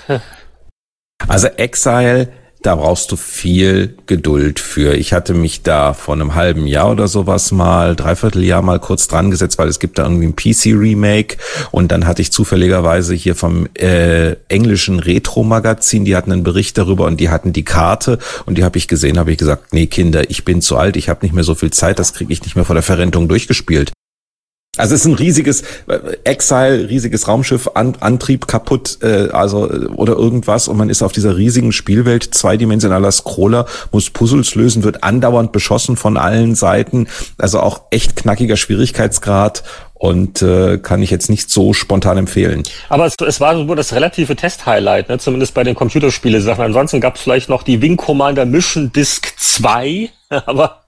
Also 1.27 1.47
Exile 1.47 2.27
da 2.61 2.75
brauchst 2.75 3.11
du 3.11 3.15
viel 3.15 3.95
Geduld 4.05 4.59
für. 4.59 4.93
Ich 4.93 5.13
hatte 5.13 5.33
mich 5.33 5.63
da 5.63 5.93
vor 5.93 6.13
einem 6.13 6.35
halben 6.35 6.67
Jahr 6.67 6.91
oder 6.91 7.07
sowas 7.07 7.51
mal, 7.51 7.95
dreiviertel 7.95 8.43
Jahr 8.43 8.61
mal 8.61 8.79
kurz 8.79 9.07
dran 9.07 9.31
gesetzt, 9.31 9.57
weil 9.57 9.67
es 9.67 9.79
gibt 9.79 9.97
da 9.97 10.03
irgendwie 10.03 10.27
ein 10.27 10.35
PC-Remake 10.35 11.37
und 11.71 11.91
dann 11.91 12.05
hatte 12.05 12.21
ich 12.21 12.31
zufälligerweise 12.31 13.15
hier 13.15 13.35
vom 13.35 13.67
äh, 13.73 14.35
englischen 14.47 14.99
Retro-Magazin, 14.99 16.05
die 16.05 16.15
hatten 16.15 16.31
einen 16.31 16.43
Bericht 16.43 16.77
darüber 16.77 17.05
und 17.05 17.19
die 17.19 17.29
hatten 17.29 17.51
die 17.51 17.65
Karte 17.65 18.19
und 18.45 18.57
die 18.57 18.63
habe 18.63 18.77
ich 18.77 18.87
gesehen, 18.87 19.17
habe 19.17 19.31
ich 19.31 19.37
gesagt, 19.37 19.73
nee 19.73 19.87
Kinder, 19.87 20.29
ich 20.29 20.45
bin 20.45 20.61
zu 20.61 20.77
alt, 20.77 20.95
ich 20.97 21.09
habe 21.09 21.25
nicht 21.25 21.33
mehr 21.33 21.43
so 21.43 21.55
viel 21.55 21.71
Zeit, 21.71 21.97
das 21.97 22.13
kriege 22.13 22.31
ich 22.31 22.43
nicht 22.43 22.55
mehr 22.55 22.65
vor 22.65 22.75
der 22.75 22.83
Verrentung 22.83 23.27
durchgespielt. 23.27 23.91
Also 24.77 24.95
es 24.95 25.01
ist 25.01 25.07
ein 25.07 25.15
riesiges 25.15 25.63
äh, 25.87 25.99
Exile, 26.23 26.87
riesiges 26.87 27.27
Raumschiff, 27.27 27.71
An 27.73 27.97
Antrieb 27.99 28.47
kaputt, 28.47 28.99
äh, 29.01 29.27
also 29.31 29.69
äh, 29.69 29.87
oder 29.87 30.13
irgendwas. 30.13 30.69
Und 30.69 30.77
man 30.77 30.89
ist 30.89 31.03
auf 31.03 31.11
dieser 31.11 31.35
riesigen 31.35 31.73
Spielwelt 31.73 32.33
zweidimensionaler 32.33 33.11
Scroller, 33.11 33.65
muss 33.91 34.09
Puzzles 34.09 34.55
lösen, 34.55 34.85
wird 34.85 35.03
andauernd 35.03 35.51
beschossen 35.51 35.97
von 35.97 36.15
allen 36.15 36.55
Seiten, 36.55 37.09
also 37.37 37.59
auch 37.59 37.81
echt 37.91 38.15
knackiger 38.15 38.55
Schwierigkeitsgrad 38.55 39.63
und 40.01 40.41
äh, 40.41 40.79
kann 40.79 41.03
ich 41.03 41.11
jetzt 41.11 41.29
nicht 41.29 41.51
so 41.51 41.73
spontan 41.73 42.17
empfehlen. 42.17 42.63
Aber 42.89 43.05
es, 43.05 43.13
es 43.23 43.39
war 43.39 43.55
so 43.55 43.75
das 43.75 43.93
relative 43.93 44.35
Test-Highlight, 44.35 45.09
ne? 45.09 45.19
zumindest 45.19 45.53
bei 45.53 45.63
den 45.63 45.75
Computerspiele-Sachen. 45.75 46.63
Ansonsten 46.63 46.99
gab 46.99 47.17
es 47.17 47.21
vielleicht 47.21 47.49
noch 47.49 47.61
die 47.61 47.83
Wing 47.83 47.97
Commander 47.97 48.45
Mission 48.45 48.91
Disc 48.91 49.31
2, 49.37 50.09
aber 50.47 50.81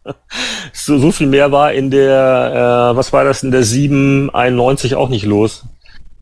so, 0.74 0.98
so 0.98 1.12
viel 1.12 1.28
mehr 1.28 1.52
war 1.52 1.74
in 1.74 1.92
der, 1.92 2.90
äh, 2.92 2.98
was 2.98 3.14
war 3.14 3.24
das, 3.24 3.44
in 3.44 3.52
der 3.52 3.64
791 3.64 4.96
auch 4.96 5.10
nicht 5.10 5.26
los. 5.26 5.64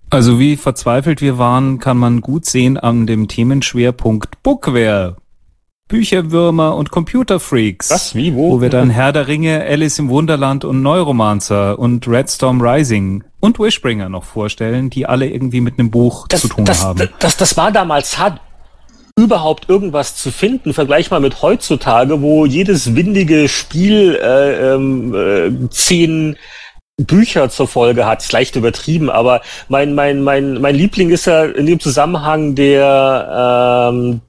Also 0.09 0.37
wie 0.37 0.57
verzweifelt 0.57 1.21
wir 1.21 1.37
waren, 1.37 1.79
kann 1.79 1.95
man 1.95 2.19
gut 2.19 2.45
sehen 2.45 2.77
an 2.77 3.07
dem 3.07 3.29
Themenschwerpunkt 3.29 4.43
Bookware. 4.43 5.15
Bücherwürmer 5.91 6.77
und 6.77 6.89
Computerfreaks. 6.89 7.91
Was? 7.91 8.15
Wie? 8.15 8.33
Wo? 8.33 8.53
Wo 8.53 8.61
wir 8.61 8.69
dann 8.69 8.89
Herr 8.89 9.11
der 9.11 9.27
Ringe, 9.27 9.61
Alice 9.61 9.99
im 9.99 10.07
Wunderland 10.07 10.63
und 10.63 10.81
Neuromancer 10.81 11.77
und 11.77 12.07
Red 12.07 12.29
Storm 12.29 12.61
Rising 12.61 13.25
und 13.41 13.59
Wishbringer 13.59 14.07
noch 14.07 14.23
vorstellen, 14.23 14.89
die 14.89 15.05
alle 15.05 15.27
irgendwie 15.27 15.59
mit 15.59 15.77
einem 15.77 15.91
Buch 15.91 16.27
das, 16.29 16.41
zu 16.41 16.47
tun 16.47 16.63
das, 16.63 16.81
haben. 16.81 16.97
Das, 16.97 17.09
das, 17.19 17.37
das 17.37 17.57
war 17.57 17.73
damals 17.73 18.17
hart 18.17 18.39
überhaupt 19.17 19.67
irgendwas 19.67 20.15
zu 20.15 20.31
finden. 20.31 20.73
Vergleich 20.73 21.11
mal 21.11 21.19
mit 21.19 21.41
heutzutage, 21.41 22.21
wo 22.21 22.45
jedes 22.45 22.95
windige 22.95 23.49
Spiel 23.49 24.15
äh, 24.15 24.73
ähm, 24.73 25.13
äh, 25.13 25.69
zehn 25.71 26.37
Bücher 26.95 27.49
zur 27.49 27.67
Folge 27.67 28.05
hat, 28.05 28.21
ist 28.21 28.31
leicht 28.31 28.55
übertrieben, 28.55 29.09
aber 29.09 29.41
mein, 29.67 29.93
mein, 29.93 30.21
mein, 30.21 30.61
mein 30.61 30.75
Liebling 30.75 31.09
ist 31.09 31.25
ja 31.25 31.43
in 31.43 31.65
dem 31.65 31.79
Zusammenhang 31.79 32.55
der, 32.55 33.89
ähm, 33.91 34.21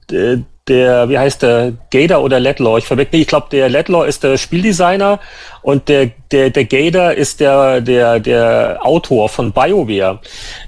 der, 0.67 1.09
wie 1.09 1.17
heißt 1.17 1.41
der, 1.41 1.73
Gator 1.91 2.23
oder 2.23 2.39
Ledlaw? 2.39 2.77
Ich 2.77 2.85
verwechsel, 2.85 3.19
ich 3.19 3.27
glaube, 3.27 3.47
der 3.51 3.69
Ledlaw 3.69 4.07
ist 4.07 4.23
der 4.23 4.37
Spieldesigner 4.37 5.19
und 5.61 5.89
der, 5.89 6.11
der, 6.31 6.49
der 6.49 6.65
Gator 6.65 7.11
ist 7.11 7.39
der, 7.39 7.81
der, 7.81 8.19
der 8.19 8.79
Autor 8.81 9.27
von 9.27 9.51
BioWare. 9.51 10.19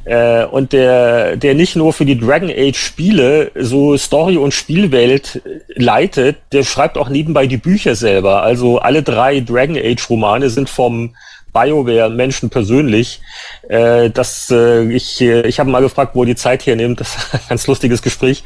Äh, 0.03 0.45
und 0.45 0.73
der, 0.73 1.37
der 1.37 1.55
nicht 1.55 1.75
nur 1.75 1.93
für 1.93 2.05
die 2.05 2.19
Dragon 2.19 2.49
Age 2.49 2.77
Spiele 2.77 3.51
so 3.55 3.95
Story 3.97 4.37
und 4.37 4.53
Spielwelt 4.53 5.41
leitet, 5.75 6.37
der 6.51 6.63
schreibt 6.63 6.97
auch 6.97 7.09
nebenbei 7.09 7.47
die 7.47 7.57
Bücher 7.57 7.95
selber. 7.95 8.43
Also 8.43 8.79
alle 8.79 9.01
drei 9.01 9.39
Dragon 9.39 9.77
Age 9.77 10.09
Romane 10.09 10.49
sind 10.49 10.69
vom 10.69 11.15
BioWare-Menschen 11.55 12.49
persönlich. 12.49 13.21
Äh, 13.69 14.09
das, 14.09 14.51
äh, 14.51 14.83
ich 14.91 15.21
äh, 15.21 15.47
ich 15.47 15.59
habe 15.59 15.69
mal 15.69 15.81
gefragt, 15.81 16.11
wo 16.13 16.25
die 16.25 16.35
Zeit 16.35 16.65
hernimmt. 16.65 16.99
Das 16.99 17.15
ist 17.15 17.33
ein 17.33 17.39
ganz 17.49 17.67
lustiges 17.67 18.01
Gespräch. 18.01 18.43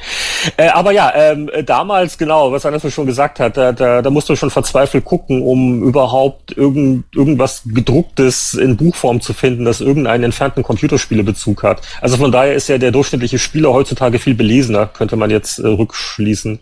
Äh, 0.57 0.69
aber 0.69 0.91
ja, 0.91 1.11
ähm, 1.15 1.49
damals, 1.65 2.17
genau, 2.17 2.51
was 2.51 2.65
Anderson 2.65 2.91
schon 2.91 3.07
gesagt 3.07 3.39
hat, 3.39 3.57
da, 3.57 3.71
da, 3.71 4.01
da 4.01 4.09
musst 4.09 4.29
du 4.29 4.35
schon 4.35 4.51
verzweifelt 4.51 5.05
gucken, 5.05 5.41
um 5.41 5.83
überhaupt 5.83 6.55
irgend, 6.55 7.05
irgendwas 7.15 7.63
gedrucktes 7.65 8.53
in 8.53 8.77
Buchform 8.77 9.21
zu 9.21 9.33
finden, 9.33 9.65
das 9.65 9.81
irgendeinen 9.81 10.25
entfernten 10.25 10.61
Computerspielebezug 10.61 11.63
hat. 11.63 11.81
Also 12.01 12.17
von 12.17 12.31
daher 12.31 12.53
ist 12.53 12.69
ja 12.69 12.77
der 12.77 12.91
durchschnittliche 12.91 13.39
Spieler 13.39 13.73
heutzutage 13.73 14.19
viel 14.19 14.35
belesener, 14.35 14.85
könnte 14.85 15.15
man 15.15 15.31
jetzt 15.31 15.57
äh, 15.57 15.67
rückschließen. 15.67 16.59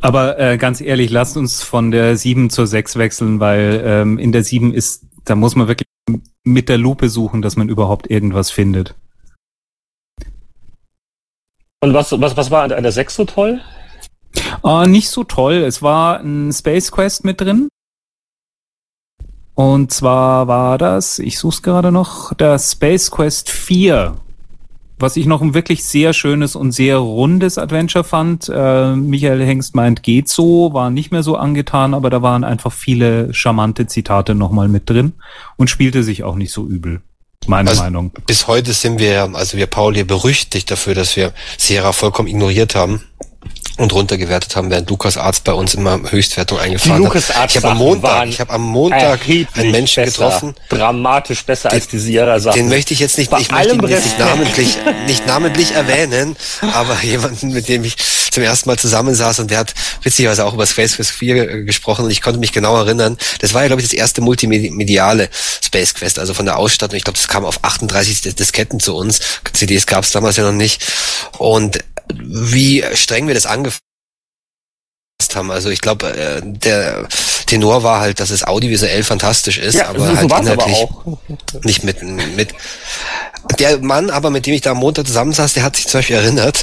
Aber 0.00 0.38
äh, 0.38 0.56
ganz 0.58 0.80
ehrlich, 0.80 1.10
lasst 1.10 1.36
uns 1.36 1.62
von 1.62 1.90
der 1.90 2.16
7 2.16 2.50
zur 2.50 2.66
6 2.66 2.96
wechseln, 2.96 3.40
weil 3.40 3.82
ähm, 3.84 4.18
in 4.18 4.32
der 4.32 4.44
7 4.44 4.72
ist 4.72 5.04
da 5.28 5.34
muss 5.34 5.54
man 5.56 5.68
wirklich 5.68 5.88
mit 6.44 6.68
der 6.68 6.78
Lupe 6.78 7.08
suchen, 7.08 7.42
dass 7.42 7.56
man 7.56 7.68
überhaupt 7.68 8.10
irgendwas 8.10 8.50
findet. 8.50 8.94
Und 11.80 11.94
was, 11.94 12.12
was, 12.12 12.36
was 12.36 12.50
war 12.50 12.62
an 12.64 12.82
der 12.82 12.92
6 12.92 13.14
so 13.14 13.24
toll? 13.24 13.60
Uh, 14.64 14.86
nicht 14.86 15.10
so 15.10 15.24
toll. 15.24 15.54
Es 15.54 15.82
war 15.82 16.20
ein 16.20 16.52
Space 16.52 16.90
Quest 16.90 17.24
mit 17.24 17.40
drin. 17.40 17.68
Und 19.54 19.92
zwar 19.92 20.48
war 20.48 20.78
das, 20.78 21.18
ich 21.18 21.38
suche 21.38 21.54
es 21.54 21.62
gerade 21.62 21.92
noch, 21.92 22.32
der 22.34 22.58
Space 22.58 23.10
Quest 23.10 23.50
4 23.50 24.16
was 24.98 25.16
ich 25.16 25.26
noch 25.26 25.42
ein 25.42 25.54
wirklich 25.54 25.84
sehr 25.84 26.12
schönes 26.12 26.56
und 26.56 26.72
sehr 26.72 26.98
rundes 26.98 27.58
Adventure 27.58 28.04
fand. 28.04 28.48
Äh, 28.48 28.96
Michael 28.96 29.44
Hengst 29.44 29.74
meint, 29.74 30.02
geht 30.02 30.28
so, 30.28 30.72
war 30.72 30.90
nicht 30.90 31.12
mehr 31.12 31.22
so 31.22 31.36
angetan, 31.36 31.94
aber 31.94 32.10
da 32.10 32.22
waren 32.22 32.44
einfach 32.44 32.72
viele 32.72 33.32
charmante 33.32 33.86
Zitate 33.86 34.34
nochmal 34.34 34.68
mit 34.68 34.88
drin 34.88 35.14
und 35.56 35.70
spielte 35.70 36.02
sich 36.02 36.24
auch 36.24 36.36
nicht 36.36 36.52
so 36.52 36.66
übel. 36.66 37.00
Meine 37.46 37.70
also 37.70 37.82
Meinung. 37.82 38.12
Bis 38.26 38.46
heute 38.46 38.72
sind 38.72 38.98
wir, 38.98 39.30
also 39.34 39.56
wir 39.56 39.66
Paul 39.66 39.94
hier 39.94 40.06
berüchtigt 40.06 40.70
dafür, 40.70 40.94
dass 40.94 41.16
wir 41.16 41.32
Sierra 41.56 41.92
vollkommen 41.92 42.28
ignoriert 42.28 42.74
haben 42.74 43.02
und 43.78 43.92
runtergewertet 43.92 44.56
haben, 44.56 44.70
während 44.70 44.90
Lukas 44.90 45.16
Arzt 45.16 45.44
bei 45.44 45.52
uns 45.52 45.74
immer 45.74 46.00
Höchstwertung 46.10 46.58
eingefahren 46.58 47.00
die 47.00 47.06
Lukas 47.06 47.30
Arzt 47.30 47.38
hat. 47.38 47.50
Ich 47.50 47.56
habe 47.56 47.68
am 47.68 47.78
Montag, 47.78 48.28
ich 48.28 48.40
habe 48.40 48.52
am 48.52 48.62
Montag 48.62 49.20
einen 49.54 49.70
Menschen 49.70 50.04
besser, 50.04 50.24
getroffen, 50.24 50.54
dramatisch 50.68 51.44
besser 51.44 51.68
den, 51.68 51.76
als 51.76 51.88
die 51.88 51.98
Sierra 51.98 52.40
Sachen. 52.40 52.58
Den 52.58 52.68
möchte 52.68 52.92
ich 52.92 53.00
jetzt 53.00 53.16
nicht, 53.18 53.32
ich 53.38 53.50
möchte 53.50 53.74
ihn 53.74 53.80
nicht 53.80 54.18
namentlich, 54.18 54.78
nicht 55.06 55.26
namentlich 55.26 55.72
erwähnen, 55.72 56.36
aber 56.60 56.96
jemanden, 57.02 57.52
mit 57.52 57.68
dem 57.68 57.84
ich 57.84 57.96
zum 58.30 58.42
ersten 58.42 58.68
Mal 58.68 58.78
zusammensaß 58.78 59.38
und 59.40 59.50
der 59.50 59.58
hat 59.58 59.74
witzigerweise 60.02 60.44
auch 60.44 60.54
über 60.54 60.66
Space 60.66 60.96
Quest 60.96 61.12
4 61.12 61.36
äh, 61.36 61.62
gesprochen 61.64 62.04
und 62.04 62.10
ich 62.10 62.20
konnte 62.20 62.40
mich 62.40 62.52
genau 62.52 62.76
erinnern. 62.76 63.16
Das 63.40 63.54
war 63.54 63.62
ja, 63.62 63.68
glaube 63.68 63.80
ich, 63.80 63.88
das 63.88 63.96
erste 63.96 64.20
multimediale 64.20 65.28
Space 65.64 65.94
Quest, 65.94 66.18
also 66.18 66.34
von 66.34 66.46
der 66.46 66.56
Ausstattung. 66.56 66.96
Ich 66.96 67.04
glaube, 67.04 67.16
das 67.16 67.28
kam 67.28 67.44
auf 67.44 67.62
38 67.62 68.34
Disketten 68.34 68.80
zu 68.80 68.96
uns. 68.96 69.20
CDs 69.52 69.86
gab 69.86 70.04
es 70.04 70.10
damals 70.10 70.36
ja 70.36 70.44
noch 70.44 70.52
nicht. 70.52 70.84
Und 71.38 71.78
wie 72.14 72.84
streng 72.94 73.26
wir 73.26 73.34
das 73.34 73.46
angefasst 73.46 73.82
haben. 75.34 75.50
Also 75.50 75.70
ich 75.70 75.80
glaube, 75.80 76.16
äh, 76.16 76.40
der 76.42 77.06
Tenor 77.46 77.82
war 77.82 78.00
halt, 78.00 78.20
dass 78.20 78.30
es 78.30 78.44
audiovisuell 78.44 79.02
fantastisch 79.02 79.58
ist, 79.58 79.74
ja, 79.74 79.88
aber 79.88 80.16
halt 80.16 80.30
inhaltlich 80.30 80.86
aber 80.88 81.18
nicht 81.64 81.84
mit, 81.84 82.02
mit 82.02 82.54
der 83.58 83.78
Mann, 83.78 84.10
aber 84.10 84.30
mit 84.30 84.46
dem 84.46 84.54
ich 84.54 84.60
da 84.60 84.72
am 84.72 84.78
Montag 84.78 85.06
zusammensaß, 85.06 85.54
der 85.54 85.62
hat 85.62 85.76
sich 85.76 85.86
zum 85.86 85.98
Beispiel 85.98 86.16
erinnert, 86.16 86.62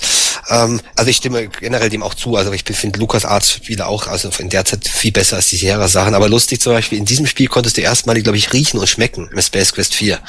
ähm, 0.50 0.80
also 0.96 1.10
ich 1.10 1.18
stimme 1.18 1.48
generell 1.48 1.90
dem 1.90 2.04
auch 2.04 2.14
zu. 2.14 2.36
Also 2.36 2.52
ich 2.52 2.64
finde 2.64 3.00
Lukas 3.00 3.26
Arts 3.26 3.52
Spiele 3.52 3.88
auch, 3.88 4.08
also 4.08 4.30
in 4.38 4.50
der 4.50 4.66
Zeit 4.66 4.88
viel 4.88 5.12
besser 5.12 5.38
als 5.38 5.48
die 5.48 5.58
Sierra 5.58 5.88
Sachen. 5.88 6.14
Aber 6.14 6.30
lustig 6.30 6.62
zum 6.62 6.74
Beispiel, 6.74 6.98
in 6.98 7.06
diesem 7.06 7.26
Spiel 7.26 7.48
konntest 7.48 7.78
du 7.78 7.82
erstmalig, 7.82 8.24
glaube 8.24 8.38
ich, 8.38 8.54
riechen 8.54 8.80
und 8.80 8.88
schmecken 8.88 9.30
im 9.32 9.42
Space 9.42 9.74
Quest 9.74 9.96
4. 9.96 10.20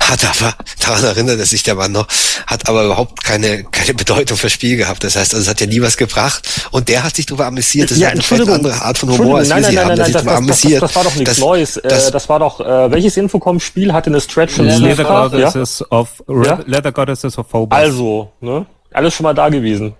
Hat 0.00 0.24
aber, 0.24 0.54
daran 0.80 1.04
erinnert 1.04 1.46
sich 1.46 1.62
der 1.62 1.74
Mann 1.74 1.92
noch, 1.92 2.08
hat 2.46 2.68
aber 2.68 2.84
überhaupt 2.84 3.22
keine, 3.22 3.64
keine 3.64 3.94
Bedeutung 3.94 4.36
fürs 4.36 4.52
Spiel 4.52 4.76
gehabt. 4.76 5.04
Das 5.04 5.16
heißt, 5.16 5.34
also 5.34 5.42
es 5.42 5.48
hat 5.48 5.60
ja 5.60 5.66
nie 5.66 5.82
was 5.82 5.96
gebracht. 5.96 6.48
Und 6.70 6.88
der 6.88 7.04
hat 7.04 7.16
sich 7.16 7.26
darüber 7.26 7.46
amüsiert. 7.46 7.90
Das 7.90 7.98
ja, 7.98 8.10
ist 8.10 8.32
eine 8.32 8.52
andere 8.52 8.82
Art 8.82 8.98
von 8.98 9.10
Humor, 9.10 9.38
als 9.38 9.48
nein, 9.48 9.58
wir 9.58 9.62
nein, 9.62 9.70
sie 9.70 9.76
nein, 9.76 9.84
haben. 9.84 9.98
Nein, 9.98 10.12
das, 10.12 10.24
das, 10.24 10.34
amüsiert. 10.34 10.82
Das, 10.82 10.92
das, 10.92 10.96
war 10.96 11.04
doch 11.04 11.14
nichts 11.14 11.30
das, 11.30 11.38
Neues. 11.38 11.76
Äh, 11.76 11.88
das, 11.88 12.10
das 12.10 12.28
war 12.28 12.38
doch, 12.38 12.60
äh, 12.60 12.90
welches 12.90 13.16
Infocom-Spiel 13.16 13.92
hatte 13.92 14.10
eine 14.10 14.20
Stretch 14.20 14.58
und 14.58 14.66
Leather 14.66 15.04
Goddesses 15.04 15.80
ja? 15.80 15.96
of 15.96 16.24
ja? 16.28 16.60
Leather 16.66 16.92
Goddesses 16.92 17.38
of 17.38 17.48
Phobos. 17.48 17.78
Also, 17.78 18.32
ne? 18.40 18.66
Alles 18.92 19.14
schon 19.14 19.24
mal 19.24 19.34
da 19.34 19.48
gewesen. 19.48 19.94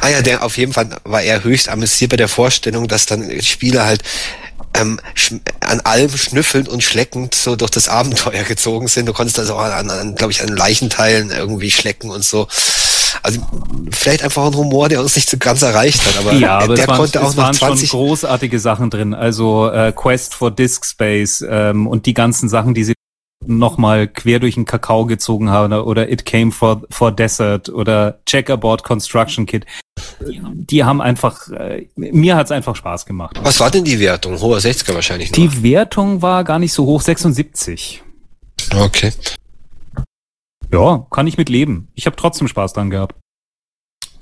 Ah 0.00 0.08
ja, 0.08 0.20
der 0.20 0.44
auf 0.44 0.58
jeden 0.58 0.72
Fall 0.72 0.88
war 1.04 1.22
er 1.22 1.44
höchst 1.44 1.68
amüsiert 1.68 2.10
bei 2.10 2.16
der 2.16 2.28
Vorstellung, 2.28 2.88
dass 2.88 3.06
dann 3.06 3.40
Spieler 3.40 3.86
halt 3.86 4.02
ähm, 4.74 5.00
an 5.60 5.80
allem 5.80 6.10
schnüffelnd 6.10 6.68
und 6.68 6.82
schleckend 6.82 7.34
so 7.34 7.56
durch 7.56 7.70
das 7.70 7.88
Abenteuer 7.88 8.42
gezogen 8.44 8.88
sind. 8.88 9.06
Du 9.06 9.12
konntest 9.12 9.38
also 9.38 9.56
an, 9.56 9.90
an 9.90 10.14
glaube 10.14 10.32
ich, 10.32 10.42
an 10.42 10.48
Leichenteilen 10.48 11.30
irgendwie 11.30 11.70
schlecken 11.70 12.10
und 12.10 12.24
so. 12.24 12.48
Also 13.22 13.40
vielleicht 13.90 14.24
einfach 14.24 14.46
ein 14.46 14.54
Humor, 14.54 14.88
der 14.88 15.00
uns 15.00 15.14
nicht 15.14 15.28
so 15.28 15.36
ganz 15.36 15.62
erreicht 15.62 16.04
hat, 16.06 16.18
aber, 16.18 16.32
ja, 16.32 16.58
aber 16.58 16.74
der 16.74 16.88
waren, 16.88 16.96
konnte 16.96 17.22
auch 17.22 17.34
noch 17.34 17.36
waren 17.36 17.54
20 17.54 17.88
schon 17.88 18.00
großartige 18.00 18.58
Sachen 18.58 18.90
drin. 18.90 19.14
Also 19.14 19.70
äh, 19.70 19.92
Quest 19.94 20.34
for 20.34 20.50
Disk 20.50 20.84
Space 20.86 21.44
ähm, 21.48 21.86
und 21.86 22.06
die 22.06 22.14
ganzen 22.14 22.48
Sachen, 22.48 22.74
die 22.74 22.84
sie 22.84 22.94
nochmal 23.46 24.08
quer 24.08 24.38
durch 24.38 24.54
den 24.54 24.64
Kakao 24.64 25.06
gezogen 25.06 25.50
habe 25.50 25.84
oder 25.84 26.10
It 26.10 26.24
Came 26.24 26.52
for, 26.52 26.82
for 26.90 27.12
Desert 27.12 27.68
oder 27.68 28.20
Checkerboard 28.26 28.82
Construction 28.82 29.46
Kit. 29.46 29.66
Die 30.20 30.84
haben 30.84 31.00
einfach, 31.00 31.48
äh, 31.48 31.88
mir 31.96 32.36
hat's 32.36 32.50
einfach 32.50 32.76
Spaß 32.76 33.06
gemacht. 33.06 33.38
Was 33.42 33.60
war 33.60 33.70
denn 33.70 33.84
die 33.84 34.00
Wertung? 34.00 34.40
Hoher 34.40 34.58
60er 34.58 34.94
wahrscheinlich. 34.94 35.30
Noch. 35.30 35.36
Die 35.36 35.62
Wertung 35.62 36.22
war 36.22 36.44
gar 36.44 36.58
nicht 36.58 36.72
so 36.72 36.86
hoch, 36.86 37.00
76. 37.00 38.02
Okay. 38.74 39.12
Ja, 40.72 41.06
kann 41.10 41.26
ich 41.26 41.36
mit 41.36 41.48
leben. 41.48 41.88
Ich 41.94 42.06
habe 42.06 42.16
trotzdem 42.16 42.48
Spaß 42.48 42.72
dran 42.72 42.90
gehabt. 42.90 43.14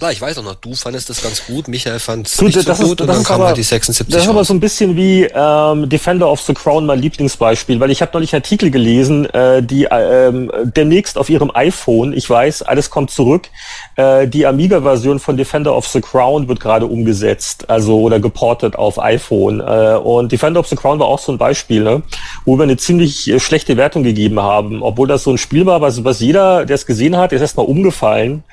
Klar, 0.01 0.13
ich 0.13 0.21
weiß 0.23 0.39
auch 0.39 0.45
noch, 0.45 0.55
du 0.55 0.75
fandest 0.75 1.11
das 1.11 1.23
ganz 1.23 1.45
gut, 1.45 1.69
Michael 1.69 1.99
fand 1.99 2.27
es 2.27 2.41
nicht 2.41 2.55
so 2.55 2.73
gut 2.73 2.81
ist, 2.81 3.01
und 3.03 3.07
dann 3.07 3.23
kam 3.23 3.35
aber, 3.35 3.49
halt 3.49 3.59
die 3.59 3.63
76 3.63 4.11
Das 4.11 4.23
ist 4.23 4.31
aber 4.31 4.45
so 4.45 4.55
ein 4.55 4.59
bisschen 4.59 4.97
wie 4.97 5.25
ähm, 5.25 5.91
Defender 5.91 6.31
of 6.31 6.41
the 6.41 6.55
Crown 6.55 6.87
mein 6.87 7.01
Lieblingsbeispiel, 7.01 7.79
weil 7.81 7.91
ich 7.91 8.01
habe 8.01 8.11
neulich 8.15 8.33
Artikel 8.33 8.71
gelesen, 8.71 9.27
äh, 9.27 9.63
die 9.63 9.89
ähm, 9.91 10.51
demnächst 10.75 11.19
auf 11.19 11.29
ihrem 11.29 11.51
iPhone, 11.55 12.15
ich 12.15 12.31
weiß, 12.31 12.63
alles 12.63 12.89
kommt 12.89 13.11
zurück, 13.11 13.51
äh, 13.97 14.27
die 14.27 14.47
Amiga-Version 14.47 15.21
von 15.21 15.37
Defender 15.37 15.77
of 15.77 15.87
the 15.87 16.01
Crown 16.01 16.49
wird 16.49 16.61
gerade 16.61 16.87
umgesetzt, 16.87 17.69
also 17.69 18.01
oder 18.01 18.21
geportet 18.21 18.77
auf 18.77 18.99
iPhone. 18.99 19.61
Äh, 19.61 19.99
und 20.03 20.33
Defender 20.33 20.61
of 20.61 20.69
the 20.69 20.77
Crown 20.77 20.99
war 20.99 21.09
auch 21.09 21.19
so 21.19 21.31
ein 21.31 21.37
Beispiel, 21.37 21.83
ne, 21.83 22.03
wo 22.47 22.57
wir 22.57 22.63
eine 22.63 22.79
ziemlich 22.79 23.29
äh, 23.29 23.39
schlechte 23.39 23.77
Wertung 23.77 24.03
gegeben 24.03 24.41
haben, 24.41 24.83
obwohl 24.83 25.09
das 25.09 25.25
so 25.25 25.31
ein 25.31 25.37
Spiel 25.37 25.67
war, 25.67 25.83
was, 25.83 26.05
was 26.05 26.21
jeder, 26.21 26.65
der 26.65 26.77
es 26.77 26.87
gesehen 26.87 27.19
hat, 27.19 27.35
ist 27.35 27.43
erstmal 27.43 27.67
umgefallen. 27.67 28.45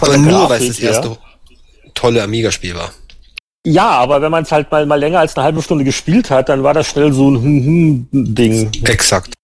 Aber 0.00 0.18
nur, 0.18 0.48
weil 0.48 0.62
es 0.62 0.68
das 0.68 0.78
erste 0.78 1.08
ja. 1.08 1.16
tolle 1.94 2.22
Amiga-Spiel 2.22 2.74
war. 2.74 2.90
Ja, 3.66 3.88
aber 3.90 4.22
wenn 4.22 4.30
man 4.30 4.44
es 4.44 4.52
halt 4.52 4.70
mal, 4.70 4.86
mal 4.86 4.98
länger 4.98 5.20
als 5.20 5.36
eine 5.36 5.44
halbe 5.44 5.60
Stunde 5.62 5.84
gespielt 5.84 6.30
hat, 6.30 6.48
dann 6.48 6.62
war 6.62 6.72
das 6.72 6.88
schnell 6.88 7.12
so 7.12 7.30
ein 7.30 7.42
Hm-Hm-Ding. 7.42 8.70
Exakt. 8.84 9.34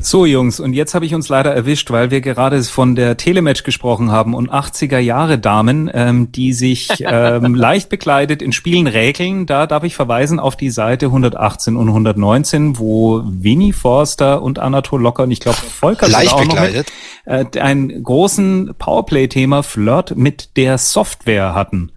So, 0.00 0.26
Jungs, 0.26 0.58
und 0.58 0.72
jetzt 0.72 0.94
habe 0.94 1.06
ich 1.06 1.14
uns 1.14 1.28
leider 1.28 1.54
erwischt, 1.54 1.90
weil 1.90 2.10
wir 2.10 2.20
gerade 2.20 2.62
von 2.64 2.96
der 2.96 3.16
Telematch 3.16 3.62
gesprochen 3.62 4.10
haben 4.10 4.34
und 4.34 4.50
80er 4.50 4.98
Jahre 4.98 5.38
Damen, 5.38 5.88
ähm, 5.94 6.32
die 6.32 6.52
sich 6.52 6.88
ähm, 7.00 7.54
leicht 7.54 7.88
bekleidet 7.90 8.42
in 8.42 8.52
Spielen 8.52 8.88
räkeln. 8.88 9.46
Da 9.46 9.66
darf 9.66 9.84
ich 9.84 9.94
verweisen 9.94 10.40
auf 10.40 10.56
die 10.56 10.70
Seite 10.70 11.06
118 11.06 11.76
und 11.76 11.88
119, 11.88 12.78
wo 12.78 13.22
Winnie 13.24 13.72
Forster 13.72 14.42
und 14.42 14.58
Anatol 14.58 15.00
Locker 15.00 15.22
und 15.22 15.30
ich 15.30 15.40
glaube 15.40 15.58
Volker 15.58 16.08
leicht 16.08 16.32
auch 16.32 16.40
bekleidet. 16.40 16.92
noch 17.24 17.38
mit, 17.38 17.56
äh, 17.56 17.60
einen 17.60 18.02
großen 18.02 18.74
Powerplay-Thema 18.76 19.62
Flirt 19.62 20.16
mit 20.16 20.56
der 20.56 20.76
Software 20.76 21.54
hatten. 21.54 21.92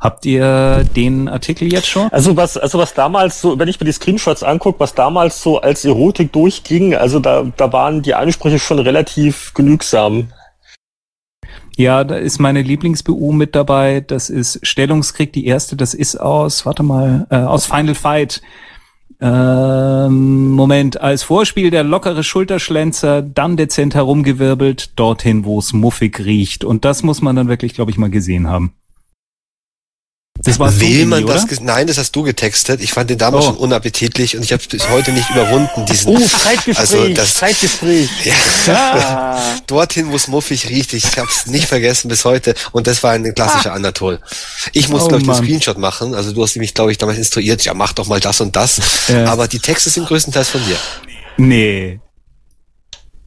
Habt 0.00 0.24
ihr 0.24 0.84
den 0.96 1.28
Artikel 1.28 1.70
jetzt 1.70 1.86
schon? 1.86 2.08
Also 2.10 2.34
was, 2.34 2.56
also 2.56 2.78
was 2.78 2.94
damals 2.94 3.40
so, 3.40 3.58
wenn 3.58 3.68
ich 3.68 3.78
mir 3.78 3.84
die 3.84 3.92
Screenshots 3.92 4.42
angucke, 4.42 4.80
was 4.80 4.94
damals 4.94 5.42
so 5.42 5.60
als 5.60 5.84
Erotik 5.84 6.32
durchging, 6.32 6.94
also 6.94 7.20
da, 7.20 7.44
da 7.56 7.70
waren 7.72 8.00
die 8.00 8.14
Ansprüche 8.14 8.58
schon 8.58 8.78
relativ 8.78 9.52
genügsam. 9.52 10.28
Ja, 11.76 12.04
da 12.04 12.16
ist 12.16 12.38
meine 12.38 12.62
Lieblings-BU 12.62 13.32
mit 13.32 13.54
dabei. 13.54 14.00
Das 14.00 14.30
ist 14.30 14.66
Stellungskrieg, 14.66 15.32
die 15.32 15.46
erste, 15.46 15.76
das 15.76 15.94
ist 15.94 16.16
aus, 16.16 16.64
warte 16.64 16.82
mal, 16.82 17.26
äh, 17.30 17.36
aus 17.36 17.66
Final 17.66 17.94
Fight. 17.94 18.40
Ähm, 19.20 20.50
Moment, 20.52 21.00
als 21.00 21.22
Vorspiel 21.22 21.70
der 21.70 21.84
lockere 21.84 22.24
Schulterschlänzer, 22.24 23.20
dann 23.20 23.58
dezent 23.58 23.94
herumgewirbelt, 23.94 24.98
dorthin, 24.98 25.44
wo 25.44 25.58
es 25.58 25.74
muffig 25.74 26.20
riecht. 26.20 26.64
Und 26.64 26.86
das 26.86 27.02
muss 27.02 27.20
man 27.20 27.36
dann 27.36 27.48
wirklich, 27.48 27.74
glaube 27.74 27.90
ich, 27.90 27.98
mal 27.98 28.10
gesehen 28.10 28.48
haben. 28.48 28.72
Das 30.42 30.58
war 30.58 30.78
Will 30.80 31.06
man 31.06 31.26
das? 31.26 31.44
Nein, 31.60 31.86
das 31.86 31.98
hast 31.98 32.12
du 32.12 32.22
getextet. 32.22 32.80
Ich 32.80 32.92
fand 32.92 33.10
den 33.10 33.18
damals 33.18 33.44
oh. 33.44 33.48
schon 33.48 33.56
unappetitlich 33.58 34.36
und 34.36 34.42
ich 34.42 34.52
habe 34.52 34.62
es 34.62 34.68
bis 34.68 34.88
heute 34.88 35.12
nicht 35.12 35.28
überwunden. 35.30 35.84
Diesen, 35.86 36.16
oh, 36.16 36.18
Zeitgespräch, 36.18 36.78
also 36.78 37.08
das, 37.08 37.34
Zeitgespräch. 37.34 38.08
Ja, 38.24 38.74
ah. 38.74 39.40
dorthin, 39.66 40.10
wo 40.10 40.16
es 40.16 40.28
muffig 40.28 40.68
riecht. 40.68 40.94
Ich 40.94 41.18
habe 41.18 41.28
es 41.28 41.46
nicht 41.46 41.66
vergessen 41.66 42.08
bis 42.08 42.24
heute. 42.24 42.54
Und 42.72 42.86
das 42.86 43.02
war 43.02 43.12
ein 43.12 43.34
klassischer 43.34 43.72
ah. 43.72 43.76
Anatol. 43.76 44.20
Ich 44.72 44.88
muss, 44.88 45.02
oh, 45.02 45.08
glaube 45.08 45.22
ich, 45.22 45.28
den 45.28 45.36
Screenshot 45.36 45.78
machen. 45.78 46.14
Also 46.14 46.32
du 46.32 46.42
hast 46.42 46.56
mich, 46.56 46.72
glaube 46.72 46.92
ich, 46.92 46.98
damals 46.98 47.18
instruiert. 47.18 47.62
Ja, 47.64 47.74
mach 47.74 47.92
doch 47.92 48.06
mal 48.06 48.20
das 48.20 48.40
und 48.40 48.56
das. 48.56 48.80
Ja. 49.08 49.26
Aber 49.26 49.46
die 49.46 49.58
Texte 49.58 49.90
sind 49.90 50.06
größtenteils 50.06 50.48
von 50.48 50.64
dir. 50.64 50.76
Nee, 51.36 52.00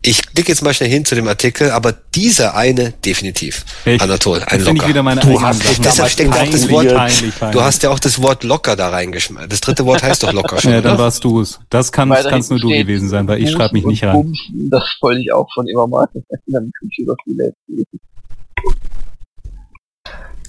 ich 0.06 0.34
klicke 0.34 0.49
jetzt 0.49 0.62
mal 0.62 0.74
schnell 0.74 0.89
hin 0.89 1.06
zu 1.06 1.16
dem 1.16 1.28
Artikel, 1.30 1.72
aber 1.72 1.93
dieser 2.14 2.56
eine 2.56 2.91
definitiv. 2.91 3.64
Echt? 3.86 4.01
Anatol, 4.01 4.43
ein 4.45 4.60
Locker. 4.60 4.76
Ich 4.76 4.88
wieder 4.89 5.01
meine 5.01 5.22
du 5.22 5.41
hast, 5.41 5.64
deshalb 5.84 6.10
steckt 6.10 6.34
auch 6.34 6.45
das 6.45 6.70
Wort, 6.70 7.54
du 7.54 7.62
hast 7.62 7.84
ja 7.84 7.89
auch 7.89 7.99
das 7.99 8.22
Wort 8.22 8.43
locker 8.43 8.76
da 8.76 8.89
reingeschmissen. 8.89 9.49
Das 9.49 9.62
dritte 9.62 9.86
Wort 9.86 10.04
heißt 10.04 10.24
doch 10.24 10.34
locker 10.34 10.60
schon. 10.60 10.74
ja, 10.74 10.82
dann 10.82 10.97
warst 10.97 11.24
du 11.24 11.39
es. 11.39 11.60
Das 11.70 11.91
kann 11.91 12.10
kannst 12.10 12.51
nur 12.51 12.60
du 12.60 12.68
gewesen 12.68 13.08
sein, 13.08 13.28
weil 13.30 13.41
ich 13.41 13.51
schreibe 13.51 13.74
mich 13.74 13.86
nicht 13.86 14.04
rein. 14.04 14.14
Bumsen, 14.14 14.70
das 14.70 14.84
wollte 15.01 15.22
ich 15.22 15.32
auch 15.32 15.47
schon 15.54 15.68
immer 15.68 15.88
mal 15.88 16.08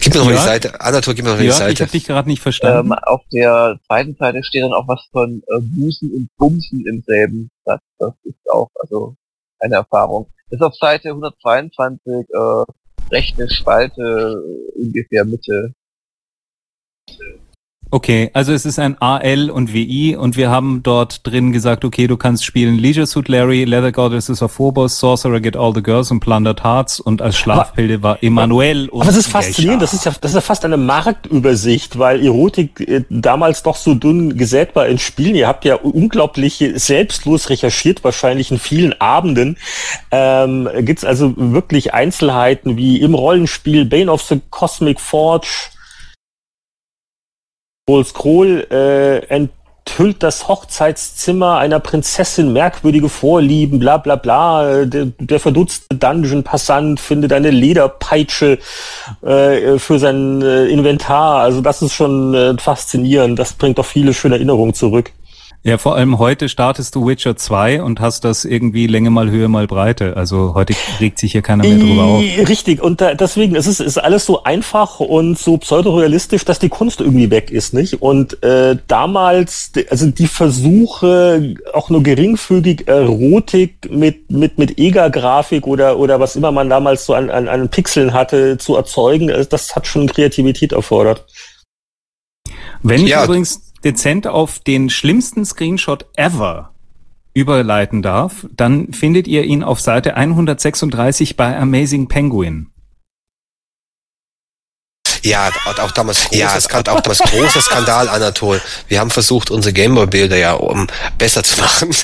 Gib 0.01 0.13
mir 0.13 0.21
noch 0.21 0.27
ja. 0.27 0.33
mal 0.33 0.39
die 0.39 0.45
Seite. 0.45 0.81
Anatol, 0.81 1.15
gib 1.15 1.25
mir 1.25 1.31
noch 1.31 1.39
mal 1.39 1.45
ja, 1.45 1.53
die 1.53 1.57
Seite. 1.57 1.73
Ich 1.73 1.81
habe 1.81 1.91
dich 1.93 2.05
gerade 2.05 2.29
nicht 2.29 2.43
verstanden. 2.43 2.91
Ähm, 2.91 2.99
auf 3.05 3.23
der 3.33 3.79
zweiten 3.87 4.17
Seite 4.17 4.43
steht 4.43 4.63
dann 4.65 4.73
auch 4.73 4.87
was 4.87 5.01
von 5.13 5.43
äh, 5.47 5.61
Busen 5.61 6.13
und 6.13 6.29
Bumsen 6.37 6.85
im 6.87 7.03
selben 7.07 7.51
Satz. 7.65 7.81
Das 7.99 8.13
ist 8.25 8.51
auch, 8.51 8.69
also 8.81 9.17
eine 9.65 9.77
Erfahrung. 9.77 10.31
Das 10.51 10.61
ist 10.61 10.67
auf 10.67 10.75
Seite 10.77 11.09
122, 11.09 12.29
äh, 12.31 12.65
rechte 13.11 13.49
Spalte, 13.51 14.41
ungefähr 14.77 15.25
Mitte. 15.25 15.75
Okay, 17.95 18.29
also 18.33 18.53
es 18.53 18.67
ist 18.67 18.81
ein 18.81 19.01
AL 19.01 19.51
und 19.51 19.73
WI 19.73 20.17
und 20.17 20.37
wir 20.37 20.51
haben 20.51 20.83
dort 20.83 21.25
drin 21.25 21.53
gesagt, 21.53 21.85
okay, 21.85 22.09
du 22.09 22.17
kannst 22.17 22.45
spielen 22.45 22.77
Leisure 22.77 23.07
Suit 23.07 23.29
Larry, 23.29 23.63
Leather 23.63 23.93
Goddesses 23.93 24.43
of 24.43 24.51
Phobos, 24.51 24.99
Sorcerer 24.99 25.39
Get 25.39 25.57
All 25.57 25.73
the 25.73 25.81
Girls 25.81 26.11
und 26.11 26.19
Plundered 26.19 26.65
Hearts 26.65 26.99
und 26.99 27.23
als 27.23 27.37
Schlafpilde 27.37 28.03
war 28.03 28.21
Emanuel 28.21 28.89
und 28.89 29.03
Aber 29.03 29.11
es 29.11 29.17
ist 29.17 29.29
faszinierend, 29.29 29.81
das 29.81 29.93
ist 29.93 30.07
ja 30.07 30.13
das 30.21 30.33
ist 30.33 30.35
ja 30.35 30.41
fast 30.41 30.65
eine 30.65 30.77
Marktübersicht, 30.77 31.97
weil 31.97 32.27
Erotik 32.27 32.81
äh, 32.81 33.05
damals 33.11 33.63
doch 33.63 33.77
so 33.77 33.95
dünn 33.95 34.37
gesät 34.37 34.75
war 34.75 34.89
in 34.89 34.99
Spielen. 34.99 35.37
Ihr 35.37 35.47
habt 35.47 35.65
ja 35.65 35.77
unglaublich 35.77 36.65
selbstlos 36.75 37.49
recherchiert, 37.49 38.03
wahrscheinlich 38.03 38.51
in 38.51 38.59
vielen 38.59 39.01
Abenden. 39.01 39.57
Ähm, 40.11 40.69
Gibt 40.81 41.05
also 41.05 41.33
wirklich 41.37 41.95
Einzelheiten 41.95 42.77
wie 42.77 43.01
im 43.01 43.15
Rollenspiel 43.15 43.85
Bane 43.85 44.11
of 44.11 44.23
the 44.23 44.41
Cosmic 44.51 44.99
Forge, 44.99 45.71
Paul 47.87 48.03
Scroll 48.03 48.67
äh, 48.71 49.19
enthüllt 49.27 50.23
das 50.23 50.49
Hochzeitszimmer 50.49 51.59
einer 51.59 51.81
Prinzessin 51.81 52.51
merkwürdige 52.51 53.11
Vorlieben, 53.11 53.79
bla 53.79 53.99
bla 53.99 54.17
bla. 54.17 54.87
Der, 54.87 55.09
der 55.19 55.39
verdutzte 55.39 55.95
Dungeon-Passant 55.95 56.99
findet 56.99 57.35
eine 57.35 57.51
Lederpeitsche 57.51 58.59
äh, 59.21 59.79
für 59.79 59.99
sein 59.99 60.41
äh, 60.41 60.65
Inventar. 60.65 61.41
Also 61.41 61.61
das 61.61 61.83
ist 61.83 61.93
schon 61.93 62.33
äh, 62.33 62.57
faszinierend. 62.57 63.39
Das 63.39 63.53
bringt 63.53 63.77
doch 63.77 63.85
viele 63.85 64.15
schöne 64.15 64.37
Erinnerungen 64.37 64.73
zurück. 64.73 65.13
Ja, 65.67 65.79
vor 65.79 65.97
allem 65.97 66.19
heute 66.19 66.51
startest 66.51 66.95
du 66.95 67.07
Witcher 67.07 67.37
2 67.37 67.83
und 67.83 67.99
hast 67.99 68.27
das 68.27 68.45
irgendwie 68.45 68.87
Länge 68.87 69.09
mal 69.09 69.31
Höhe 69.31 69.49
mal 69.49 69.67
Breite. 69.67 70.15
Also 70.15 70.53
heute 70.53 70.75
regt 71.01 71.19
sich 71.19 71.33
hier 71.33 71.41
keiner 71.41 71.65
mehr 71.65 71.79
drüber 71.79 72.03
auf. 72.05 72.23
Richtig, 72.23 72.83
und 72.83 73.01
da, 73.01 73.15
deswegen 73.15 73.57
es 73.57 73.67
ist 73.67 73.81
es 73.81 73.87
ist 73.87 73.99
alles 73.99 74.27
so 74.27 74.43
einfach 74.43 75.01
und 75.01 75.39
so 75.39 75.57
pseudorealistisch, 75.57 76.45
dass 76.45 76.59
die 76.59 76.69
Kunst 76.69 77.01
irgendwie 77.01 77.31
weg 77.31 77.51
ist, 77.51 77.73
nicht? 77.73 78.03
Und 78.03 78.43
äh, 78.43 78.77
damals, 78.89 79.73
also 79.89 80.07
die 80.11 80.27
Versuche, 80.27 81.55
auch 81.73 81.89
nur 81.89 82.03
geringfügig 82.03 82.87
Erotik 82.87 83.91
mit, 83.91 84.31
mit, 84.31 84.59
mit 84.59 84.79
EGA-Grafik 84.79 85.67
oder, 85.67 85.99
oder 85.99 86.21
was 86.21 86.37
immer 86.37 86.53
man 86.53 86.69
damals 86.69 87.07
so 87.07 87.15
an, 87.15 87.31
an, 87.31 87.49
an 87.49 87.71
Pixeln 87.71 88.13
hatte, 88.13 88.59
zu 88.59 88.77
erzeugen, 88.77 89.31
also 89.31 89.49
das 89.49 89.75
hat 89.75 89.87
schon 89.87 90.09
Kreativität 90.09 90.73
erfordert. 90.73 91.25
Wenn 92.83 93.05
ich 93.05 93.13
ja. 93.13 93.25
übrigens 93.25 93.73
dezent 93.85 94.27
auf 94.27 94.59
den 94.59 94.91
schlimmsten 94.91 95.45
Screenshot 95.45 96.07
ever 96.17 96.71
überleiten 97.35 98.01
darf, 98.01 98.47
dann 98.53 98.93
findet 98.93 99.27
ihr 99.27 99.45
ihn 99.45 99.63
auf 99.63 99.81
Seite 99.81 100.17
136 100.17 101.37
bei 101.37 101.59
Amazing 101.59 102.09
Penguin. 102.09 102.69
Ja, 105.25 105.51
auch 105.81 105.91
damals 105.93 106.25
großer, 106.25 106.37
ja, 106.37 106.61
Skandal, 106.61 106.97
auch 106.97 107.01
damals 107.01 107.21
großer 107.21 107.63
Skandal, 107.63 108.11
Anatol. 108.11 108.61
Wir 108.89 109.01
haben 109.01 109.11
versucht, 109.11 109.51
unsere 109.51 109.73
Gameboy-Bilder 109.73 110.37
ja 110.37 110.53
um 110.53 110.87
besser 111.17 111.43
zu 111.43 111.59
machen. 111.61 111.97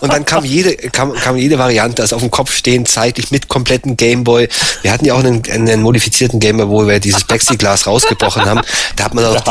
Und 0.00 0.12
dann 0.12 0.24
kam 0.24 0.44
jede, 0.44 0.76
kam, 0.90 1.14
kam 1.14 1.36
jede 1.36 1.58
Variante, 1.58 2.00
also 2.00 2.14
auf 2.14 2.22
dem 2.22 2.30
Kopf 2.30 2.54
stehen, 2.54 2.86
zeitlich 2.86 3.32
mit 3.32 3.48
kompletten 3.48 3.96
Gameboy. 3.96 4.48
Wir 4.82 4.92
hatten 4.92 5.04
ja 5.04 5.14
auch 5.14 5.18
einen, 5.18 5.42
einen 5.50 5.82
modifizierten 5.82 6.38
Gameboy, 6.38 6.68
wo 6.68 6.86
wir 6.86 7.00
dieses 7.00 7.24
Plexiglas 7.24 7.88
rausgebrochen 7.88 8.44
haben. 8.44 8.60
Da 8.94 9.04
hat 9.04 9.14
man 9.14 9.24
auch 9.24 9.42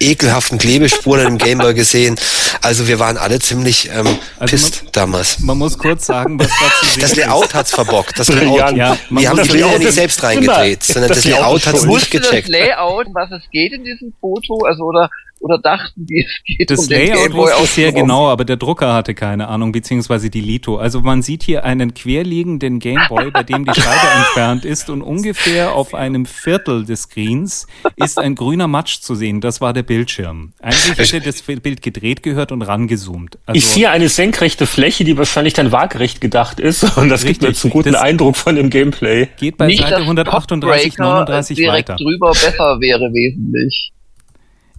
die 0.00 0.10
ekelhaften 0.10 0.58
Klebespuren 0.58 1.26
im 1.26 1.38
Gameboy 1.38 1.74
gesehen. 1.74 2.18
Also 2.62 2.88
wir 2.88 2.98
waren 2.98 3.16
alle 3.16 3.38
ziemlich 3.38 3.90
ähm, 3.90 4.18
also 4.38 4.50
pisst 4.50 4.82
man, 4.82 4.92
damals. 4.92 5.38
Man 5.40 5.58
muss 5.58 5.78
kurz 5.78 6.06
sagen, 6.06 6.38
was 6.38 6.48
dazu 6.48 7.00
Das 7.00 7.16
Layout 7.16 7.54
hat's 7.54 7.70
verbockt. 7.70 8.18
Das 8.18 8.28
Layout, 8.28 8.76
ja, 8.76 8.96
wir 9.10 9.28
haben 9.28 9.42
die 9.42 9.48
Bilder 9.48 9.78
nicht 9.78 9.92
selbst 9.92 10.22
reingedreht, 10.22 10.84
sondern 10.84 11.08
das, 11.08 11.18
das 11.18 11.24
Layout 11.26 11.66
hat's 11.66 11.84
nicht 11.84 12.07
gecheckt. 12.10 12.48
das 12.48 12.48
Layout, 12.48 13.06
was 13.12 13.30
es 13.32 13.50
geht 13.50 13.72
in 13.72 13.84
diesem 13.84 14.12
Foto, 14.20 14.64
also 14.64 14.84
oder 14.84 15.10
oder 15.40 15.58
dachten 15.58 16.06
die, 16.06 16.24
es 16.26 16.42
geht 16.44 16.70
das 16.70 16.80
um 16.80 16.88
den 16.88 17.08
Layout 17.08 17.32
wusste 17.34 17.66
sehr 17.66 17.92
genau, 17.92 18.28
aber 18.28 18.44
der 18.44 18.56
Drucker 18.56 18.92
hatte 18.92 19.14
keine 19.14 19.48
Ahnung, 19.48 19.72
beziehungsweise 19.72 20.30
die 20.30 20.40
Lito. 20.40 20.76
Also 20.76 21.00
man 21.00 21.22
sieht 21.22 21.42
hier 21.42 21.64
einen 21.64 21.94
querliegenden 21.94 22.78
Gameboy, 22.78 23.30
bei 23.30 23.42
dem 23.42 23.64
die 23.64 23.74
Scheibe 23.74 24.06
entfernt 24.16 24.64
ist 24.64 24.90
und 24.90 25.02
ungefähr 25.02 25.74
auf 25.74 25.94
einem 25.94 26.26
Viertel 26.26 26.84
des 26.84 27.02
Screens 27.02 27.66
ist 27.96 28.18
ein 28.18 28.34
grüner 28.34 28.68
Matsch 28.68 29.00
zu 29.00 29.14
sehen. 29.14 29.40
Das 29.40 29.60
war 29.60 29.72
der 29.72 29.82
Bildschirm. 29.82 30.52
Eigentlich 30.60 31.12
hätte 31.12 31.26
das 31.26 31.42
Bild 31.42 31.82
gedreht 31.82 32.22
gehört 32.22 32.52
und 32.52 32.62
rangezoomt. 32.62 33.38
Also 33.46 33.56
ich 33.56 33.66
sehe 33.66 33.90
eine 33.90 34.08
senkrechte 34.08 34.66
Fläche, 34.66 35.04
die 35.04 35.16
wahrscheinlich 35.16 35.54
dann 35.54 35.72
waagerecht 35.72 36.20
gedacht 36.20 36.60
ist 36.60 36.82
und 36.96 37.08
das 37.08 37.22
richtig, 37.22 37.32
gibt 37.32 37.42
mir 37.42 37.48
jetzt 37.48 37.64
einen 37.64 37.72
guten 37.72 37.94
Eindruck 37.94 38.36
von 38.36 38.56
dem 38.56 38.70
Gameplay. 38.70 39.28
Geht 39.38 39.56
bei 39.56 39.66
Nicht, 39.66 39.82
Seite 39.82 39.96
138, 39.96 40.98
39 40.98 41.56
direkt 41.56 41.88
weiter. 41.90 41.96
drüber 41.96 42.30
besser 42.30 42.80
wäre 42.80 43.12
wesentlich. 43.12 43.92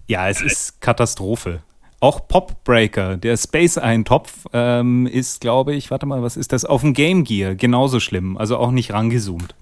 Ja, 0.09 0.27
es 0.27 0.41
ist 0.41 0.81
Katastrophe. 0.81 1.61
Auch 1.99 2.27
Popbreaker, 2.27 3.15
der 3.15 3.37
Space-Eintopf, 3.37 4.47
ähm, 4.53 5.05
ist, 5.05 5.39
glaube 5.39 5.75
ich, 5.75 5.91
warte 5.91 6.07
mal, 6.07 6.23
was 6.23 6.35
ist 6.35 6.51
das? 6.51 6.65
Auf 6.65 6.81
dem 6.81 6.95
Game 6.95 7.23
Gear 7.23 7.53
genauso 7.53 7.99
schlimm. 7.99 8.35
Also 8.35 8.57
auch 8.57 8.71
nicht 8.71 8.91
rangezoomt. 8.91 9.53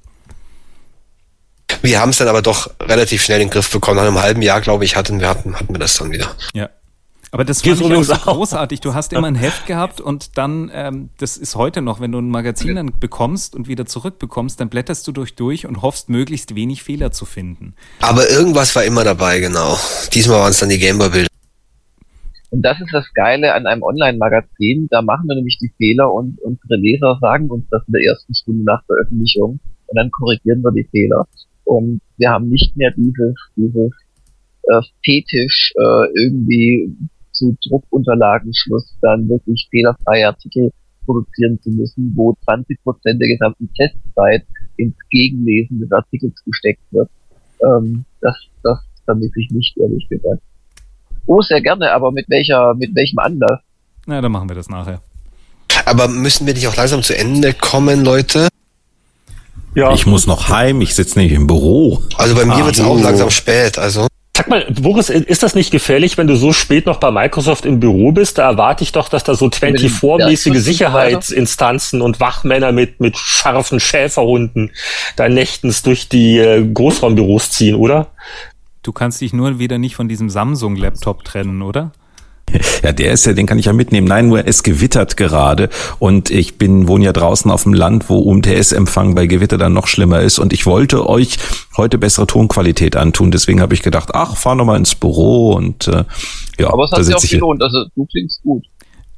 Wir 1.82 2.00
haben 2.00 2.12
es 2.12 2.18
dann 2.18 2.30
aber 2.30 2.42
doch 2.42 2.70
relativ 2.82 3.24
schnell 3.24 3.42
in 3.42 3.48
den 3.48 3.52
Griff 3.52 3.70
bekommen. 3.70 3.98
Nach 3.98 4.08
einem 4.08 4.22
halben 4.22 4.42
Jahr, 4.42 4.62
glaube 4.62 4.86
ich, 4.86 4.96
hatten 4.96 5.20
wir, 5.20 5.28
hatten, 5.28 5.54
hatten 5.54 5.74
wir 5.74 5.80
das 5.80 5.98
dann 5.98 6.12
wieder. 6.12 6.34
Ja. 6.54 6.70
Aber 7.32 7.44
das 7.44 7.62
fand 7.62 7.82
ich 7.82 7.94
auch 7.94 8.04
so 8.04 8.14
großartig. 8.14 8.80
Du 8.80 8.94
hast 8.94 9.12
immer 9.12 9.28
ein 9.28 9.36
Heft 9.36 9.66
gehabt 9.68 10.00
und 10.00 10.38
dann, 10.38 10.72
ähm, 10.74 11.10
das 11.18 11.38
ist 11.38 11.56
heute 11.56 11.82
noch, 11.82 12.00
wenn 12.00 12.12
du 12.12 12.20
ein 12.20 12.30
Magazin 12.30 12.76
dann 12.76 12.92
bekommst 13.00 13.56
und 13.56 13.68
wieder 13.68 13.86
zurückbekommst, 13.86 14.60
dann 14.60 14.70
blätterst 14.70 15.08
du 15.08 15.12
durch 15.12 15.36
durch 15.36 15.66
und 15.66 15.82
hoffst, 15.82 16.10
möglichst 16.10 16.56
wenig 16.56 16.84
Fehler 16.84 17.12
zu 17.12 17.26
finden. 17.26 17.74
Aber 18.02 18.30
irgendwas 18.30 18.76
war 18.76 18.86
immer 18.86 19.04
dabei, 19.04 19.40
genau. 19.40 19.78
Diesmal 20.14 20.40
waren 20.40 20.52
es 20.52 20.60
dann 20.60 20.70
die 20.70 20.80
Gameboy-Bilder. 20.80 21.28
Und 22.50 22.62
das 22.62 22.80
ist 22.80 22.94
das 22.94 23.06
Geile 23.14 23.54
an 23.54 23.68
einem 23.68 23.84
Online-Magazin. 23.84 24.88
Da 24.90 25.02
machen 25.02 25.28
wir 25.28 25.36
nämlich 25.36 25.58
die 25.58 25.72
Fehler 25.76 26.14
und 26.14 26.40
unsere 26.42 26.76
Leser 26.76 27.18
sagen 27.20 27.50
uns 27.50 27.66
das 27.70 27.84
in 27.88 27.94
der 27.94 28.04
ersten 28.04 28.34
Stunde 28.34 28.64
nach 28.64 28.84
Veröffentlichung 28.86 29.60
und 29.88 29.96
dann 29.96 30.12
korrigieren 30.12 30.62
wir 30.62 30.72
die 30.72 30.88
Fehler. 30.90 31.28
Und 31.66 32.02
wir 32.18 32.30
haben 32.30 32.48
nicht 32.48 32.78
mehr 32.78 32.92
dieses, 32.96 33.36
dieses 33.58 33.92
äh, 34.64 34.82
Fetisch, 35.04 35.74
äh, 35.76 36.08
irgendwie 36.16 36.96
zu 37.38 37.56
Druckunterlagenschluss 37.68 38.98
dann 39.02 39.30
wirklich 39.30 39.68
fehlerfreie 39.70 40.28
Artikel 40.28 40.72
produzieren 41.06 41.60
zu 41.62 41.70
müssen, 41.70 42.12
wo 42.16 42.36
20 42.44 42.84
Prozent 42.84 43.22
der 43.22 43.30
gesamten 43.30 43.70
Testzeit 43.74 44.44
ins 44.76 44.96
Gegenlesen 45.10 45.80
des 45.80 45.92
Artikels 45.92 46.36
gesteckt 46.44 46.82
wird. 46.92 47.10
Ähm, 47.64 48.06
das, 48.22 48.36
das 48.64 48.80
vermisse 49.06 49.40
ich 49.40 49.50
nicht, 49.52 49.78
ehrlich 49.78 50.08
gesagt. 50.10 50.42
Oh, 51.26 51.42
sehr 51.42 51.62
gerne, 51.62 51.92
aber 51.92 52.12
mit 52.12 52.30
welcher, 52.30 52.74
mit 52.76 52.94
welchem 52.96 53.20
Anlass? 53.20 53.62
Na, 54.06 54.22
dann 54.22 54.32
machen 54.32 54.50
wir 54.50 54.56
das 54.56 54.70
nachher. 54.70 55.02
Aber 55.86 56.08
müssen 56.08 56.48
wir 56.48 56.54
nicht 56.54 56.68
auch 56.68 56.76
langsam 56.76 57.04
zu 57.04 57.18
Ende 57.18 57.54
kommen, 57.54 58.04
Leute? 58.04 58.48
Ja. 59.76 59.94
Ich 59.94 60.06
muss 60.06 60.26
noch 60.26 60.50
heim, 60.50 60.82
ich 60.82 60.96
sitze 60.96 61.20
nicht 61.20 61.32
im 61.32 61.46
Büro. 61.46 62.02
Also 62.18 62.36
bei 62.36 62.46
mir 62.46 62.54
ah, 62.54 62.66
wird 62.66 62.76
es 62.76 62.82
auch 62.82 63.00
langsam 63.00 63.30
spät, 63.30 63.78
also. 63.78 64.08
Sag 64.38 64.50
mal, 64.50 64.68
Boris, 64.70 65.10
ist 65.10 65.42
das 65.42 65.56
nicht 65.56 65.72
gefährlich, 65.72 66.16
wenn 66.20 66.28
du 66.28 66.36
so 66.36 66.54
spät 66.54 66.86
noch 66.86 67.00
bei 67.00 67.10
Microsoft 67.10 67.66
im 67.66 67.80
Büro 67.80 68.12
bist? 68.12 68.38
Da 68.38 68.52
erwarte 68.52 68.84
ich 68.84 68.92
doch, 68.92 69.10
dass 69.10 69.24
da 69.24 69.34
so 69.34 69.48
24-mäßige 69.48 70.60
Sicherheitsinstanzen 70.60 72.04
und 72.04 72.20
Wachmänner 72.20 72.72
mit, 72.72 73.00
mit 73.00 73.18
scharfen 73.18 73.80
Schäferhunden 73.80 74.70
da 75.16 75.28
nächtens 75.28 75.82
durch 75.82 76.08
die 76.08 76.38
äh, 76.38 76.64
Großraumbüros 76.72 77.50
ziehen, 77.50 77.74
oder? 77.74 78.12
Du 78.84 78.92
kannst 78.92 79.22
dich 79.22 79.34
nur 79.34 79.58
wieder 79.58 79.80
nicht 79.80 79.96
von 79.96 80.08
diesem 80.08 80.30
Samsung-Laptop 80.30 81.24
trennen, 81.24 81.64
oder? 81.64 81.92
Ja, 82.84 82.92
der 82.92 83.12
ist 83.12 83.26
ja, 83.26 83.34
den 83.34 83.46
kann 83.46 83.60
ich 83.60 83.66
ja 83.66 83.74
mitnehmen. 83.74 84.08
Nein, 84.08 84.28
nur 84.28 84.48
es 84.48 84.64
gewittert 84.64 85.18
gerade 85.18 85.70
und 86.00 86.30
ich 86.30 86.58
bin 86.58 86.88
wohne 86.88 87.06
ja 87.06 87.14
draußen 87.14 87.50
auf 87.52 87.64
dem 87.64 87.74
Land, 87.74 88.10
wo 88.10 88.20
UMTS-Empfang 88.20 89.16
bei 89.16 89.28
Gewitter 89.28 89.58
dann 89.58 89.74
noch 89.74 89.88
schlimmer 89.88 90.22
ist 90.22 90.40
und 90.40 90.54
ich 90.54 90.66
wollte 90.66 91.10
euch 91.10 91.38
heute 91.76 91.98
bessere 91.98 92.28
Tonqualität 92.28 92.96
antun. 92.96 93.32
Deswegen 93.32 93.62
habe 93.62 93.74
ich 93.74 93.82
gedacht, 93.82 94.10
ach, 94.14 94.38
fahr 94.38 94.56
noch 94.56 94.66
mal 94.66 94.78
ins 94.78 94.96
Büro 94.96 95.54
und 95.54 95.88
äh, 95.88 96.04
ja. 96.60 96.72
Aber 96.72 96.86
es 96.86 96.92
hat 96.92 97.04
sich 97.04 97.16
auch 97.16 97.22
gelohnt. 97.22 97.64
Also 97.64 97.86
du 97.96 98.06
klingst 98.06 98.42
gut. 98.44 98.66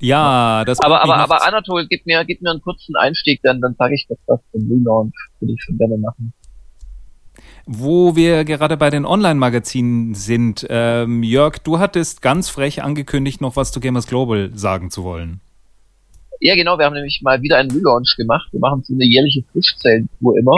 Ja, 0.01 0.63
das. 0.65 0.79
Aber 0.79 1.01
aber 1.03 1.17
aber 1.17 1.45
Anatol, 1.45 1.85
gib 1.87 2.05
mir 2.05 2.23
gib 2.25 2.41
mir 2.41 2.51
einen 2.51 2.61
kurzen 2.61 2.95
Einstieg, 2.95 3.41
dann 3.43 3.59
dann 3.59 3.75
sage 3.77 3.95
ich 3.95 4.07
das 4.07 4.17
was 4.27 4.39
zum 4.51 4.61
Relaunch 4.69 5.13
würde 5.39 5.53
ich 5.53 5.61
schon 5.61 5.77
gerne 5.77 5.97
machen. 5.97 6.33
Wo 7.71 8.15
wir 8.15 8.45
gerade 8.45 8.77
bei 8.77 8.89
den 8.89 9.05
Online-Magazinen 9.05 10.15
sind, 10.15 10.65
ähm, 10.71 11.21
Jörg, 11.21 11.59
du 11.59 11.77
hattest 11.77 12.23
ganz 12.23 12.49
frech 12.49 12.81
angekündigt, 12.81 13.41
noch 13.41 13.57
was 13.57 13.71
zu 13.71 13.79
Gamers 13.79 14.07
Global 14.07 14.49
sagen 14.55 14.89
zu 14.89 15.03
wollen. 15.03 15.39
Ja, 16.39 16.55
genau, 16.55 16.79
wir 16.79 16.85
haben 16.85 16.95
nämlich 16.95 17.21
mal 17.21 17.43
wieder 17.43 17.57
einen 17.57 17.69
Relaunch 17.69 18.15
gemacht. 18.17 18.51
Wir 18.51 18.59
machen 18.59 18.81
so 18.81 18.95
eine 18.95 19.05
jährliche 19.05 19.43
Frischzellentour 19.51 20.39
immer 20.39 20.57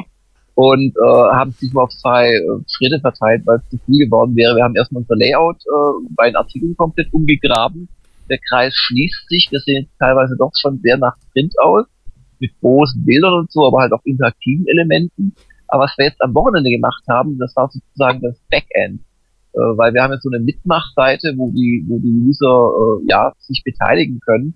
und 0.55 0.95
äh, 0.95 1.01
haben 1.33 1.51
sich 1.51 1.73
mal 1.73 1.83
auf 1.83 1.89
zwei 1.89 2.29
äh, 2.29 2.41
Schritte 2.69 3.01
verteilt, 3.01 3.41
weil 3.45 3.57
es 3.57 3.69
zu 3.69 3.77
viel 3.85 4.05
geworden 4.05 4.33
wäre. 4.37 4.55
Wir 4.55 4.63
haben 4.63 4.77
erstmal 4.77 5.01
unser 5.01 5.17
Layout 5.17 5.57
äh, 5.57 6.07
bei 6.11 6.27
den 6.29 6.37
Artikeln 6.37 6.77
komplett 6.77 7.11
umgegraben. 7.11 7.89
Der 8.29 8.37
Kreis 8.47 8.73
schließt 8.73 9.27
sich, 9.27 9.49
wir 9.51 9.59
sehen 9.59 9.89
teilweise 9.99 10.37
doch 10.39 10.51
schon 10.53 10.79
sehr 10.81 10.95
nach 10.95 11.17
Print 11.33 11.59
aus, 11.59 11.87
mit 12.39 12.51
großen 12.61 13.03
Bildern 13.03 13.33
und 13.33 13.51
so, 13.51 13.67
aber 13.67 13.79
halt 13.79 13.91
auch 13.91 14.05
interaktiven 14.05 14.65
Elementen. 14.67 15.35
Aber 15.71 15.85
was 15.85 15.97
wir 15.97 16.05
jetzt 16.05 16.21
am 16.21 16.35
Wochenende 16.35 16.69
gemacht 16.69 17.03
haben, 17.09 17.37
das 17.39 17.55
war 17.55 17.69
sozusagen 17.71 18.21
das 18.21 18.37
Backend. 18.51 19.01
Äh, 19.53 19.59
weil 19.77 19.93
wir 19.93 20.03
haben 20.03 20.11
jetzt 20.11 20.23
so 20.23 20.29
eine 20.29 20.43
Mitmachseite, 20.43 21.33
wo 21.37 21.49
die, 21.49 21.83
wo 21.87 21.97
die 21.99 22.27
User 22.27 22.71
äh, 22.75 23.07
ja 23.09 23.33
sich 23.39 23.63
beteiligen 23.63 24.19
können 24.19 24.53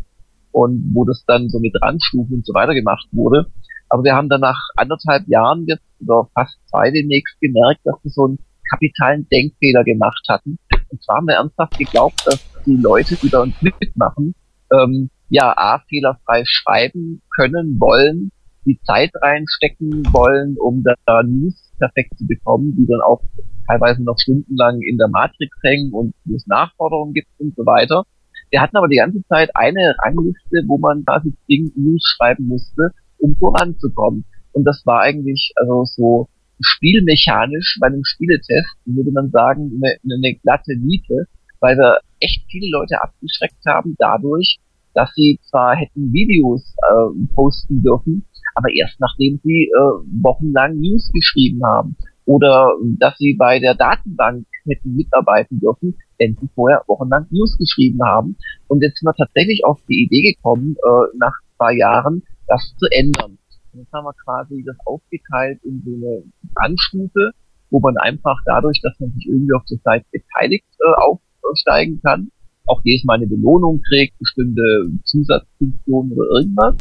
und 0.51 0.91
wo 0.93 1.05
das 1.05 1.23
dann 1.25 1.49
so 1.49 1.59
mit 1.59 1.73
Randstufen 1.81 2.35
und 2.35 2.45
so 2.45 2.53
weiter 2.53 2.73
gemacht 2.73 3.07
wurde. 3.11 3.47
Aber 3.89 4.03
wir 4.03 4.13
haben 4.13 4.27
dann 4.29 4.41
nach 4.41 4.59
anderthalb 4.75 5.27
Jahren 5.27 5.65
jetzt 5.67 5.83
oder 6.01 6.27
fast 6.33 6.57
zwei 6.69 6.91
demnächst 6.91 7.39
gemerkt, 7.39 7.81
dass 7.85 7.95
wir 8.03 8.11
so 8.11 8.25
einen 8.25 8.39
kapitalen 8.69 9.27
Denkfehler 9.29 9.85
gemacht 9.85 10.25
hatten. 10.27 10.57
Und 10.89 11.01
zwar 11.01 11.17
haben 11.17 11.27
wir 11.27 11.35
ernsthaft 11.35 11.77
geglaubt, 11.77 12.21
dass 12.25 12.45
die 12.65 12.75
Leute, 12.75 13.15
die 13.15 13.29
bei 13.29 13.39
uns 13.39 13.61
mitmachen, 13.61 14.35
ähm, 14.71 15.09
ja, 15.29 15.53
A, 15.55 15.79
fehlerfrei 15.87 16.43
schreiben 16.45 17.21
können, 17.35 17.79
wollen 17.79 18.31
die 18.65 18.79
Zeit 18.83 19.11
reinstecken 19.21 20.03
wollen, 20.11 20.57
um 20.57 20.83
da 20.83 21.23
News 21.23 21.71
perfekt 21.77 22.17
zu 22.17 22.25
bekommen, 22.25 22.75
die 22.75 22.85
dann 22.87 23.01
auch 23.01 23.21
teilweise 23.67 24.03
noch 24.03 24.17
stundenlang 24.17 24.81
in 24.81 24.97
der 24.97 25.07
Matrix 25.07 25.55
hängen 25.63 25.91
und 25.93 26.13
es 26.33 26.47
Nachforderungen 26.47 27.13
gibt 27.13 27.27
und 27.39 27.55
so 27.55 27.65
weiter. 27.65 28.03
Wir 28.51 28.61
hatten 28.61 28.77
aber 28.77 28.87
die 28.87 28.97
ganze 28.97 29.23
Zeit 29.27 29.49
eine 29.55 29.95
Rangliste, 29.99 30.63
wo 30.67 30.77
man 30.77 31.03
quasi 31.03 31.33
zwingend 31.45 31.77
News 31.77 32.03
schreiben 32.15 32.47
musste, 32.47 32.91
um 33.17 33.35
voranzukommen. 33.35 34.25
Und 34.53 34.63
das 34.65 34.83
war 34.85 35.01
eigentlich 35.01 35.51
also 35.55 35.83
so 35.85 36.29
spielmechanisch 36.61 37.77
bei 37.81 37.87
einem 37.87 38.03
Spieletest, 38.03 38.77
würde 38.85 39.11
man 39.11 39.29
sagen, 39.31 39.71
eine, 39.75 39.97
eine 40.03 40.35
glatte 40.35 40.75
Miete, 40.77 41.27
weil 41.59 41.77
wir 41.77 41.99
echt 42.19 42.45
viele 42.49 42.69
Leute 42.71 43.01
abgeschreckt 43.01 43.65
haben 43.67 43.95
dadurch, 43.97 44.57
dass 44.93 45.11
sie 45.15 45.39
zwar 45.49 45.75
hätten 45.75 46.13
Videos 46.13 46.75
äh, 46.77 47.35
posten 47.35 47.81
dürfen, 47.81 48.25
aber 48.55 48.73
erst 48.73 48.99
nachdem 48.99 49.39
sie 49.43 49.65
äh, 49.65 50.21
wochenlang 50.21 50.79
News 50.79 51.11
geschrieben 51.13 51.63
haben 51.63 51.95
oder 52.25 52.73
dass 52.97 53.17
sie 53.17 53.35
bei 53.35 53.59
der 53.59 53.75
Datenbank 53.75 54.47
hätten 54.65 54.95
mitarbeiten 54.95 55.59
dürfen, 55.59 55.95
wenn 56.17 56.35
sie 56.35 56.49
vorher 56.55 56.81
wochenlang 56.87 57.27
News 57.29 57.55
geschrieben 57.57 57.99
haben. 58.03 58.35
Und 58.67 58.81
jetzt 58.81 58.99
sind 58.99 59.07
wir 59.07 59.13
tatsächlich 59.13 59.63
auf 59.63 59.79
die 59.87 60.03
Idee 60.05 60.33
gekommen, 60.33 60.75
äh, 60.83 61.17
nach 61.17 61.33
zwei 61.57 61.75
Jahren 61.75 62.23
das 62.47 62.73
zu 62.77 62.87
ändern. 62.89 63.37
Und 63.73 63.79
jetzt 63.79 63.93
haben 63.93 64.05
wir 64.05 64.13
quasi 64.23 64.63
das 64.65 64.77
aufgeteilt 64.85 65.59
in 65.63 65.83
so 65.85 65.93
eine 65.95 66.23
Anstufe, 66.55 67.31
wo 67.69 67.79
man 67.79 67.97
einfach 67.97 68.39
dadurch, 68.45 68.81
dass 68.81 68.99
man 68.99 69.11
sich 69.11 69.27
irgendwie 69.27 69.53
auf 69.53 69.65
der 69.69 69.77
Seite 69.83 70.05
beteiligt, 70.11 70.65
äh, 70.79 71.47
aufsteigen 71.47 72.01
kann, 72.01 72.31
auch 72.65 72.81
jedes 72.83 73.03
Mal 73.05 73.15
eine 73.15 73.27
Belohnung 73.27 73.81
kriegt, 73.81 74.17
bestimmte 74.17 74.87
Zusatzfunktionen 75.03 76.13
oder 76.13 76.39
irgendwas. 76.39 76.75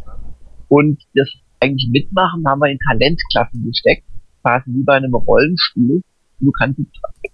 Und 0.67 1.03
das 1.13 1.29
eigentlich 1.65 1.89
mitmachen, 1.91 2.47
haben 2.47 2.59
wir 2.59 2.69
in 2.69 2.79
Talentklassen 2.79 3.63
gesteckt, 3.65 4.03
quasi 4.41 4.71
wie 4.71 4.83
bei 4.83 4.95
einem 4.95 5.13
Rollenspiel. 5.13 6.01
Du 6.39 6.51
kannst 6.51 6.79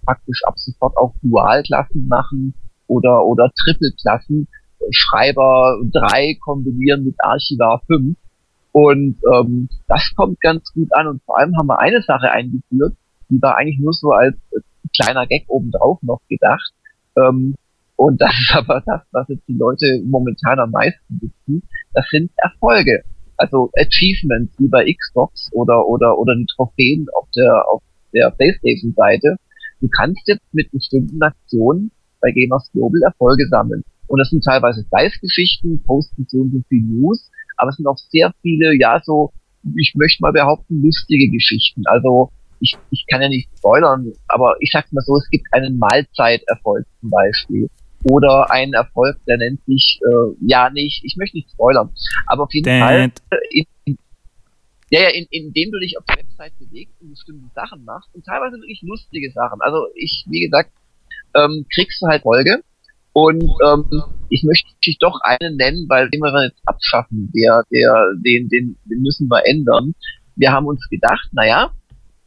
praktisch 0.04 0.40
ab 0.44 0.58
sofort 0.58 0.96
auch 0.96 1.14
Dualklassen 1.22 2.08
machen 2.08 2.54
oder, 2.86 3.24
oder 3.24 3.50
Trippelklassen, 3.54 4.48
Schreiber 4.90 5.78
3 5.92 6.38
kombinieren 6.40 7.04
mit 7.04 7.14
Archivar 7.18 7.82
5. 7.86 8.16
Und 8.72 9.18
ähm, 9.32 9.68
das 9.86 10.12
kommt 10.16 10.40
ganz 10.40 10.72
gut 10.72 10.88
an. 10.94 11.06
Und 11.06 11.22
vor 11.24 11.38
allem 11.38 11.56
haben 11.56 11.66
wir 11.66 11.78
eine 11.78 12.00
Sache 12.02 12.30
eingeführt, 12.30 12.96
die 13.28 13.40
war 13.40 13.56
eigentlich 13.56 13.78
nur 13.78 13.92
so 13.92 14.10
als 14.10 14.36
kleiner 14.98 15.26
Gag 15.26 15.44
obendrauf 15.48 16.02
noch 16.02 16.20
gedacht. 16.28 16.72
Ähm, 17.16 17.54
und 17.96 18.20
das 18.20 18.32
ist 18.32 18.54
aber 18.54 18.82
das, 18.84 19.02
was 19.12 19.28
jetzt 19.28 19.46
die 19.46 19.56
Leute 19.56 20.02
momentan 20.06 20.58
am 20.58 20.70
meisten 20.70 21.18
beziehen. 21.20 21.62
Das 21.92 22.06
sind 22.10 22.30
Erfolge 22.36 23.04
also 23.36 23.70
Achievements 23.76 24.54
wie 24.58 24.68
bei 24.68 24.84
Xbox 24.92 25.48
oder 25.52 25.86
oder 25.86 26.18
oder 26.18 26.34
die 26.36 26.46
Trophäen 26.54 27.06
auf 27.14 27.28
der 27.36 27.68
auf 27.68 27.82
der 28.12 28.30
PlayStation 28.30 28.92
Seite. 28.94 29.36
Du 29.80 29.88
kannst 29.88 30.26
jetzt 30.28 30.44
mit 30.52 30.70
bestimmten 30.70 31.22
Aktionen 31.22 31.90
bei 32.20 32.30
Gamers 32.30 32.70
Global 32.72 33.02
Erfolge 33.02 33.46
sammeln. 33.48 33.82
Und 34.06 34.18
das 34.18 34.30
sind 34.30 34.44
teilweise 34.44 34.84
Geistgeschichten, 34.90 35.82
posten 35.84 36.26
so 36.28 36.38
und 36.38 36.64
viel 36.68 36.82
News, 36.82 37.30
aber 37.56 37.70
es 37.70 37.76
sind 37.76 37.86
auch 37.86 37.96
sehr 37.96 38.32
viele, 38.42 38.78
ja, 38.78 39.00
so, 39.02 39.32
ich 39.76 39.94
möchte 39.96 40.22
mal 40.22 40.32
behaupten, 40.32 40.82
lustige 40.82 41.30
Geschichten. 41.30 41.82
Also 41.86 42.30
ich, 42.60 42.76
ich 42.90 43.06
kann 43.10 43.22
ja 43.22 43.28
nicht 43.28 43.48
spoilern, 43.58 44.12
aber 44.28 44.56
ich 44.60 44.70
sag's 44.72 44.92
mal 44.92 45.02
so, 45.02 45.16
es 45.16 45.28
gibt 45.30 45.46
einen 45.52 45.78
Mahlzeiterfolg 45.78 46.86
zum 47.00 47.10
Beispiel. 47.10 47.68
Oder 48.04 48.50
einen 48.50 48.72
Erfolg, 48.72 49.16
der 49.26 49.38
nennt 49.38 49.64
sich, 49.66 50.00
äh, 50.02 50.34
ja, 50.40 50.70
nicht, 50.70 51.04
ich 51.04 51.16
möchte 51.16 51.36
nicht 51.36 51.50
spoilern, 51.50 51.90
aber 52.26 52.44
auf 52.44 52.52
jeden 52.52 52.64
Dad. 52.64 52.80
Fall, 52.80 53.12
in, 53.50 53.64
in, 53.84 53.98
ja, 54.90 55.02
ja, 55.02 55.08
in, 55.10 55.26
indem 55.30 55.70
du 55.70 55.78
dich 55.78 55.96
auf 55.98 56.04
der 56.06 56.18
Website 56.18 56.58
bewegst 56.58 57.00
und 57.00 57.10
bestimmte 57.10 57.48
Sachen 57.54 57.84
machst 57.84 58.08
und 58.14 58.24
teilweise 58.24 58.56
wirklich 58.56 58.82
lustige 58.82 59.30
Sachen. 59.30 59.60
Also 59.60 59.86
ich, 59.94 60.24
wie 60.28 60.40
gesagt, 60.40 60.70
ähm, 61.34 61.64
kriegst 61.72 62.02
du 62.02 62.06
halt 62.06 62.22
Folge 62.22 62.62
und 63.12 63.44
ähm, 63.64 63.84
ich 64.30 64.42
möchte 64.42 64.68
dich 64.84 64.98
doch 64.98 65.20
einen 65.22 65.56
nennen, 65.56 65.86
weil 65.88 66.10
den 66.10 66.20
wir 66.20 66.44
jetzt 66.44 66.60
abschaffen, 66.66 67.30
der, 67.34 67.62
der, 67.70 68.06
den, 68.24 68.48
den, 68.48 68.76
den 68.84 69.02
müssen 69.02 69.28
wir 69.28 69.46
ändern. 69.46 69.94
Wir 70.34 70.50
haben 70.50 70.66
uns 70.66 70.88
gedacht, 70.88 71.28
naja, 71.32 71.72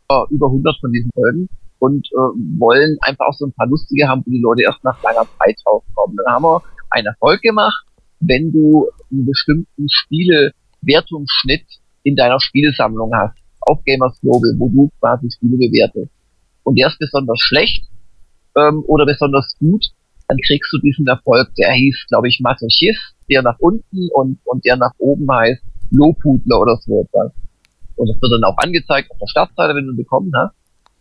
äh, 0.10 0.24
über 0.30 0.48
100 0.48 0.80
von 0.80 0.92
diesen 0.92 1.12
Folgen 1.14 1.50
und 1.86 2.08
äh, 2.12 2.60
wollen 2.60 2.98
einfach 3.02 3.28
auch 3.28 3.34
so 3.34 3.46
ein 3.46 3.54
paar 3.54 3.68
lustige 3.68 4.08
haben, 4.08 4.24
wo 4.26 4.32
die 4.32 4.42
Leute 4.42 4.64
erst 4.64 4.84
nach 4.84 5.02
langer 5.04 5.28
Zeit 5.40 5.56
draufkommen. 5.64 6.18
Dann 6.18 6.34
haben 6.34 6.44
wir 6.44 6.62
einen 6.90 7.08
Erfolg 7.08 7.42
gemacht, 7.42 7.86
wenn 8.20 8.52
du 8.52 8.88
einen 9.12 9.26
bestimmten 9.26 9.88
Spielewertungsschnitt 9.90 11.66
in 12.04 12.16
deiner 12.16 12.40
Spielesammlung 12.40 13.12
hast, 13.16 13.38
auf 13.62 13.84
Gamers 13.84 14.20
Global, 14.22 14.54
wo 14.58 14.70
du 14.70 14.90
quasi 15.00 15.30
Spiele 15.32 15.58
bewertest. 15.58 16.12
Und 16.64 16.78
der 16.78 16.88
ist 16.88 17.00
besonders 17.00 17.40
schlecht 17.40 17.86
ähm, 18.56 18.84
oder 18.88 19.06
besonders 19.06 19.56
gut, 19.60 19.86
dann 20.28 20.38
kriegst 20.46 20.74
du 20.74 20.80
diesen 20.80 21.06
Erfolg, 21.06 21.54
der 21.56 21.72
hieß, 21.72 22.06
glaube 22.10 22.28
ich, 22.28 22.40
Masochist, 22.42 23.16
der 23.30 23.44
nach 23.44 23.60
unten 23.60 24.10
und, 24.14 24.40
und 24.46 24.66
der 24.66 24.76
nach 24.76 24.94
oben 24.98 25.32
heißt 25.32 25.62
Lobhudler 25.92 26.62
oder 26.62 26.78
so 26.78 27.02
etwas 27.02 27.32
und 27.96 28.10
das 28.10 28.22
wird 28.22 28.32
dann 28.32 28.44
auch 28.44 28.58
angezeigt 28.58 29.12
auf 29.12 29.18
der 29.20 29.28
Startseite, 29.28 29.76
wenn 29.76 29.86
du 29.86 29.92
ihn 29.92 29.98
bekommen 29.98 30.32
hast, 30.36 30.56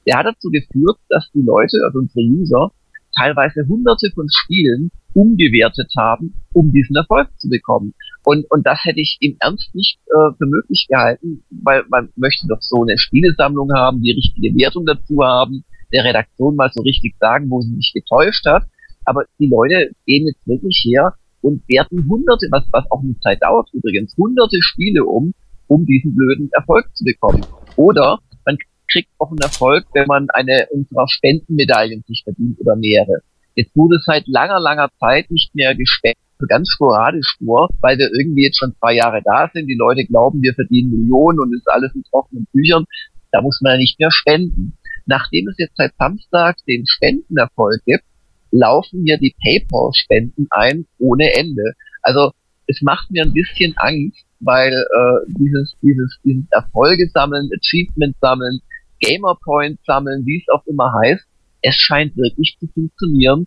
der 0.07 0.19
hat 0.19 0.27
dazu 0.27 0.51
geführt, 0.51 0.99
dass 1.09 1.31
die 1.33 1.43
Leute, 1.43 1.79
also 1.85 1.99
unsere 2.01 2.25
User, 2.27 2.71
teilweise 3.17 3.67
hunderte 3.69 4.11
von 4.15 4.27
Spielen 4.29 4.91
umgewertet 5.15 5.93
haben, 5.97 6.35
um 6.53 6.73
diesen 6.73 6.97
Erfolg 6.97 7.29
zu 7.39 7.49
bekommen. 7.49 7.95
Und, 8.25 8.45
und 8.51 8.67
das 8.67 8.81
hätte 8.85 9.01
ich 9.01 9.19
im 9.21 9.37
Ernst 9.39 9.75
nicht 9.75 9.99
äh, 10.07 10.33
für 10.37 10.47
möglich 10.47 10.87
gehalten, 10.89 11.45
weil 11.51 11.85
man 11.89 12.09
möchte 12.17 12.47
doch 12.49 12.61
so 12.61 12.83
eine 12.83 12.99
Spielesammlung 12.99 13.73
haben, 13.73 14.03
die 14.03 14.13
richtige 14.13 14.57
Wertung 14.57 14.87
dazu 14.87 15.23
haben, 15.23 15.65
der 15.93 16.05
Redaktion 16.05 16.57
mal 16.57 16.71
so 16.73 16.83
richtig 16.83 17.15
sagen, 17.21 17.49
wo 17.51 17.61
sie 17.61 17.75
sich 17.77 17.93
getäuscht 17.95 18.45
hat. 18.47 18.65
Aber 19.05 19.25
die 19.39 19.47
Leute 19.47 19.91
gehen 20.07 20.27
jetzt 20.27 20.47
wirklich 20.47 20.83
her 20.85 21.15
und 21.43 21.63
werten 21.69 22.09
hunderte, 22.09 22.49
was, 22.51 22.65
was 22.73 22.91
auch 22.91 23.03
eine 23.03 23.19
Zeit 23.21 23.43
dauert 23.43 23.69
übrigens, 23.73 24.17
hunderte 24.17 24.59
Spiele 24.61 25.05
um, 25.05 25.35
um 25.69 25.85
diesen 25.85 26.17
blöden 26.17 26.49
Erfolg 26.53 26.89
zu 26.97 27.05
bekommen. 27.05 27.45
Oder 27.77 28.19
man 28.47 28.57
kriegt 28.91 29.09
auch 29.19 29.31
einen 29.31 29.39
Erfolg, 29.39 29.87
wenn 29.93 30.07
man 30.07 30.29
eine 30.31 30.67
unserer 30.71 31.07
Spendenmedaillen 31.09 32.05
sich 32.07 32.23
verdient 32.25 32.59
oder 32.61 32.77
mehrere. 32.77 33.23
Jetzt 33.55 33.75
wurde 33.77 33.99
seit 34.05 34.27
langer, 34.27 34.61
langer 34.61 34.89
Zeit 34.99 35.31
nicht 35.31 35.55
mehr 35.55 35.75
gespendet, 35.75 36.19
ganz 36.49 36.69
sporadisch 36.71 37.37
nur, 37.41 37.69
weil 37.81 37.99
wir 37.99 38.11
irgendwie 38.13 38.45
jetzt 38.45 38.59
schon 38.59 38.75
zwei 38.79 38.95
Jahre 38.95 39.23
da 39.25 39.49
sind. 39.53 39.67
Die 39.67 39.77
Leute 39.77 40.05
glauben, 40.05 40.43
wir 40.43 40.55
verdienen 40.55 40.91
Millionen 40.91 41.39
und 41.39 41.55
ist 41.55 41.69
alles 41.69 41.95
in 41.95 42.03
trockenen 42.05 42.47
Büchern. 42.53 42.85
Da 43.33 43.41
muss 43.41 43.61
man 43.63 43.73
ja 43.73 43.79
nicht 43.79 43.99
mehr 43.99 44.11
spenden. 44.11 44.77
Nachdem 45.07 45.49
es 45.49 45.57
jetzt 45.59 45.77
seit 45.77 45.93
Samstag 45.99 46.57
den 46.67 46.87
Spendenerfolg 46.87 47.83
gibt, 47.85 48.05
laufen 48.51 49.03
hier 49.05 49.19
die 49.19 49.35
PayPal-Spenden 49.43 50.47
ein 50.51 50.87
ohne 50.99 51.35
Ende. 51.35 51.75
Also 52.03 52.33
es 52.67 52.81
macht 52.83 53.11
mir 53.11 53.23
ein 53.23 53.33
bisschen 53.33 53.75
Angst, 53.77 54.25
weil 54.41 54.73
äh, 54.73 55.33
dieses, 55.39 55.75
dieses, 55.83 56.19
dieses 56.25 56.45
Erfolge 56.51 57.09
sammeln, 57.13 57.51
Achievement 57.59 58.17
sammeln, 58.21 58.61
Gamer 59.05 59.37
Points 59.45 59.85
sammeln, 59.85 60.25
wie 60.25 60.39
es 60.39 60.49
auch 60.49 60.67
immer 60.67 60.93
heißt, 61.03 61.25
es 61.63 61.75
scheint 61.77 62.17
wirklich 62.17 62.57
zu 62.59 62.67
funktionieren. 62.69 63.47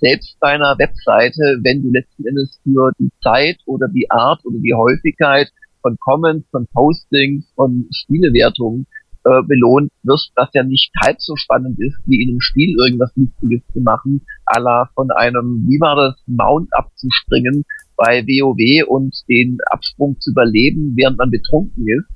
Selbst 0.00 0.36
bei 0.40 0.48
einer 0.48 0.76
Webseite, 0.78 1.60
wenn 1.62 1.82
du 1.82 1.90
letzten 1.90 2.26
Endes 2.26 2.60
für 2.64 2.90
die 2.98 3.10
Zeit 3.22 3.58
oder 3.66 3.88
die 3.88 4.10
Art 4.10 4.44
oder 4.44 4.58
die 4.58 4.74
Häufigkeit 4.74 5.48
von 5.80 5.96
Comments, 6.00 6.46
von 6.50 6.66
Postings, 6.72 7.46
von 7.54 7.88
Spielewertungen 7.92 8.86
äh, 9.24 9.42
belohnt 9.46 9.92
wirst, 10.02 10.32
was 10.34 10.48
ja 10.54 10.64
nicht 10.64 10.90
halb 11.00 11.20
so 11.20 11.36
spannend 11.36 11.78
ist, 11.78 11.96
wie 12.06 12.22
in 12.22 12.30
einem 12.30 12.40
Spiel 12.40 12.76
irgendwas 12.76 13.12
Lustiges 13.14 13.62
zu 13.72 13.80
machen, 13.80 14.22
à 14.44 14.60
la 14.60 14.90
von 14.94 15.10
einem, 15.12 15.64
wie 15.68 15.80
war 15.80 15.96
das, 15.96 16.20
Mount 16.26 16.68
abzuspringen, 16.74 17.64
bei 17.96 18.24
WoW 18.26 18.88
und 18.88 19.16
den 19.28 19.58
Absprung 19.70 20.18
zu 20.20 20.30
überleben, 20.32 20.94
während 20.96 21.18
man 21.18 21.30
betrunken 21.30 21.86
ist. 21.88 22.06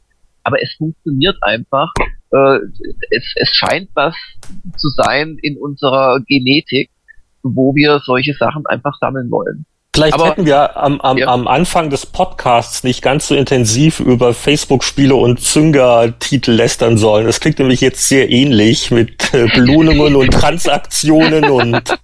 Aber 0.43 0.61
es 0.61 0.75
funktioniert 0.77 1.37
einfach. 1.43 1.93
Äh, 2.33 2.59
es, 3.11 3.35
es 3.35 3.51
scheint 3.55 3.91
was 3.95 4.15
zu 4.77 4.89
sein 4.89 5.37
in 5.43 5.57
unserer 5.57 6.21
Genetik, 6.27 6.91
wo 7.43 7.75
wir 7.75 8.01
solche 8.05 8.35
Sachen 8.35 8.67
einfach 8.67 8.97
sammeln 9.01 9.31
wollen. 9.31 9.67
Vielleicht 9.95 10.15
Aber, 10.15 10.29
hätten 10.29 10.47
wir 10.47 10.77
am, 10.77 11.01
am, 11.01 11.19
ja. 11.19 11.27
am 11.27 11.49
Anfang 11.49 11.91
des 11.91 12.07
Podcasts 12.07 12.85
nicht 12.85 13.03
ganz 13.03 13.27
so 13.27 13.35
intensiv 13.35 13.99
über 13.99 14.35
Facebook-Spiele 14.35 15.17
und 15.17 15.41
Zünger-Titel 15.41 16.53
lästern 16.53 16.97
sollen. 16.97 17.27
Das 17.27 17.41
klingt 17.41 17.59
nämlich 17.59 17.81
jetzt 17.81 18.09
sehr 18.09 18.31
ähnlich 18.31 18.93
mit 18.93 19.35
äh, 19.35 19.49
Belohnungen 19.53 20.15
und 20.15 20.31
Transaktionen 20.33 21.45
und. 21.51 21.99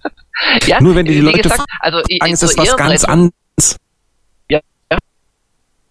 Ja, 0.67 0.81
Nur 0.81 0.95
wenn 0.95 1.05
die 1.05 1.19
Leute 1.19 1.43
gesagt, 1.43 1.63
also, 1.79 1.99
fragen, 2.19 2.33
ist 2.33 2.43
das 2.43 2.57
was 2.57 2.75
ganz 2.75 3.05
anderes 3.05 3.77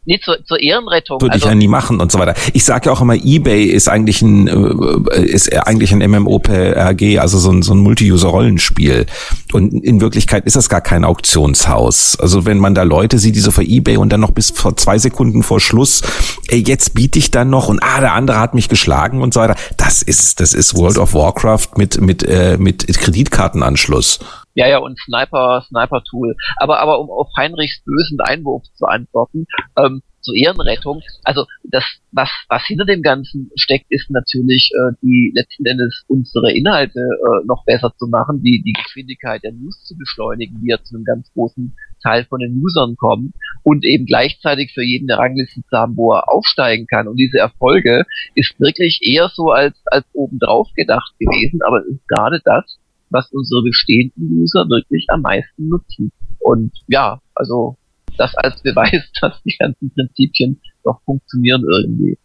Nee, 0.06 0.20
zur, 0.22 0.38
zur 0.44 0.60
Ehrenrettung. 0.60 1.20
Würde 1.20 1.34
also, 1.34 1.46
ich 1.46 1.50
ja 1.50 1.54
nie 1.56 1.66
machen 1.66 2.00
und 2.00 2.12
so 2.12 2.20
weiter. 2.20 2.34
Ich 2.52 2.64
sage 2.64 2.86
ja 2.86 2.92
auch 2.92 3.00
immer, 3.00 3.16
eBay 3.16 3.64
ist 3.64 3.88
eigentlich 3.88 4.22
ein 4.22 4.46
äh, 4.46 5.20
ist 5.20 5.52
eigentlich 5.52 5.92
ein 5.92 5.98
MMOPRG, 5.98 7.18
also 7.18 7.38
so 7.38 7.50
ein, 7.50 7.62
so 7.62 7.74
ein 7.74 7.78
Multi-User-Rollenspiel. 7.78 9.06
Und 9.52 9.72
in 9.84 10.00
Wirklichkeit 10.00 10.46
ist 10.46 10.54
das 10.54 10.68
gar 10.68 10.80
kein 10.80 11.04
Auktionshaus. 11.04 12.16
Also 12.20 12.46
wenn 12.46 12.58
man 12.58 12.76
da 12.76 12.84
Leute 12.84 13.18
sieht, 13.18 13.34
die 13.34 13.40
so 13.40 13.50
vor 13.50 13.64
eBay 13.64 13.96
und 13.96 14.10
dann 14.10 14.20
noch 14.20 14.30
bis 14.30 14.50
vor 14.52 14.76
zwei 14.76 14.98
Sekunden 14.98 15.42
vor 15.42 15.58
Schluss, 15.58 16.02
ey, 16.48 16.62
jetzt 16.64 16.94
biete 16.94 17.18
ich 17.18 17.32
dann 17.32 17.50
noch 17.50 17.68
und 17.68 17.80
ah, 17.82 18.00
der 18.00 18.12
andere 18.12 18.38
hat 18.38 18.54
mich 18.54 18.68
geschlagen 18.68 19.22
und 19.22 19.34
so 19.34 19.40
weiter. 19.40 19.56
Das 19.76 20.02
ist 20.02 20.38
das 20.38 20.54
ist 20.54 20.76
World 20.76 20.98
of 20.98 21.14
Warcraft 21.14 21.70
mit 21.76 22.00
mit 22.00 22.22
äh, 22.22 22.56
mit 22.58 22.86
Kreditkartenanschluss. 22.86 24.20
Ja, 24.56 24.66
ja, 24.66 24.78
und 24.78 24.98
Sniper, 24.98 25.62
Sniper-Tool. 25.68 26.34
Aber, 26.56 26.80
aber 26.80 26.98
um 26.98 27.10
auf 27.10 27.28
Heinrichs 27.36 27.82
bösen 27.84 28.18
Einwurf 28.20 28.64
zu 28.74 28.86
antworten, 28.86 29.44
ähm, 29.76 30.02
zur 30.22 30.34
Ehrenrettung, 30.34 31.02
also 31.24 31.44
das, 31.62 31.84
was, 32.10 32.30
was 32.48 32.64
hinter 32.66 32.86
dem 32.86 33.02
Ganzen 33.02 33.50
steckt, 33.54 33.86
ist 33.90 34.10
natürlich 34.10 34.72
äh, 34.74 34.96
die 35.02 35.30
letzten 35.36 35.66
Endes 35.66 36.04
unsere 36.08 36.52
Inhalte 36.52 36.98
äh, 36.98 37.46
noch 37.46 37.64
besser 37.66 37.92
zu 37.98 38.08
machen, 38.08 38.42
die, 38.42 38.62
die 38.64 38.72
Geschwindigkeit 38.72 39.44
der 39.44 39.52
News 39.52 39.84
zu 39.84 39.96
beschleunigen, 39.96 40.58
die 40.62 40.70
ja 40.70 40.82
zu 40.82 40.96
einem 40.96 41.04
ganz 41.04 41.30
großen 41.34 41.76
Teil 42.02 42.24
von 42.24 42.40
den 42.40 42.58
Usern 42.58 42.96
kommen 42.96 43.34
und 43.62 43.84
eben 43.84 44.06
gleichzeitig 44.06 44.72
für 44.72 44.82
jeden 44.82 45.10
eine 45.10 45.20
Rangliste 45.20 45.60
zu 45.68 45.76
haben, 45.76 45.96
wo 45.98 46.14
er 46.14 46.32
aufsteigen 46.32 46.86
kann. 46.86 47.08
Und 47.08 47.16
diese 47.16 47.38
Erfolge 47.38 48.06
ist 48.34 48.58
wirklich 48.58 49.00
eher 49.02 49.30
so 49.32 49.50
als, 49.50 49.76
als 49.84 50.06
obendrauf 50.14 50.68
gedacht 50.74 51.12
gewesen, 51.20 51.60
aber 51.62 51.80
es 51.80 51.88
ist 51.88 52.08
gerade 52.08 52.40
das, 52.42 52.78
was 53.10 53.30
unsere 53.32 53.62
bestehenden 53.62 54.42
User 54.42 54.68
wirklich 54.68 55.06
am 55.08 55.22
meisten 55.22 55.68
nutzen. 55.68 56.12
Und 56.38 56.72
ja, 56.88 57.20
also 57.34 57.76
das 58.16 58.34
als 58.36 58.62
Beweis, 58.62 59.02
dass 59.20 59.42
die 59.42 59.56
ganzen 59.58 59.90
Prinzipien 59.92 60.60
doch 60.84 61.00
funktionieren 61.04 61.64
irgendwie. 61.68 62.18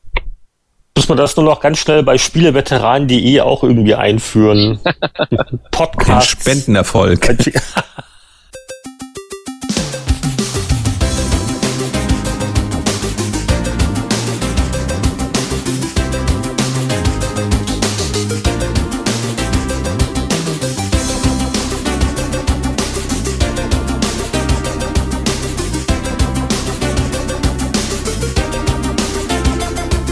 Muss 0.95 1.07
man 1.07 1.17
das 1.17 1.35
nur 1.35 1.45
noch 1.45 1.59
ganz 1.61 1.79
schnell 1.79 2.03
bei 2.03 2.17
spieleveteranen.de 2.17 3.41
auch 3.41 3.63
irgendwie 3.63 3.95
einführen? 3.95 4.79
Podcast. 5.71 6.35
Den 6.35 6.41
Spendenerfolg. 6.41 7.37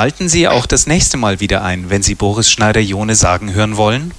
Schalten 0.00 0.30
Sie 0.30 0.48
auch 0.48 0.64
das 0.64 0.86
nächste 0.86 1.18
Mal 1.18 1.40
wieder 1.40 1.62
ein, 1.62 1.90
wenn 1.90 2.02
Sie 2.02 2.14
Boris 2.14 2.50
Schneider-Jone 2.50 3.14
sagen 3.14 3.52
hören 3.52 3.76
wollen. 3.76 4.14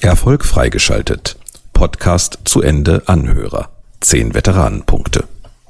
Erfolg 0.00 0.46
freigeschaltet. 0.46 1.36
Podcast 1.74 2.38
zu 2.46 2.62
Ende 2.62 3.02
Anhörer. 3.04 3.68
Zehn 4.00 4.32
Veteranenpunkte. 4.32 5.24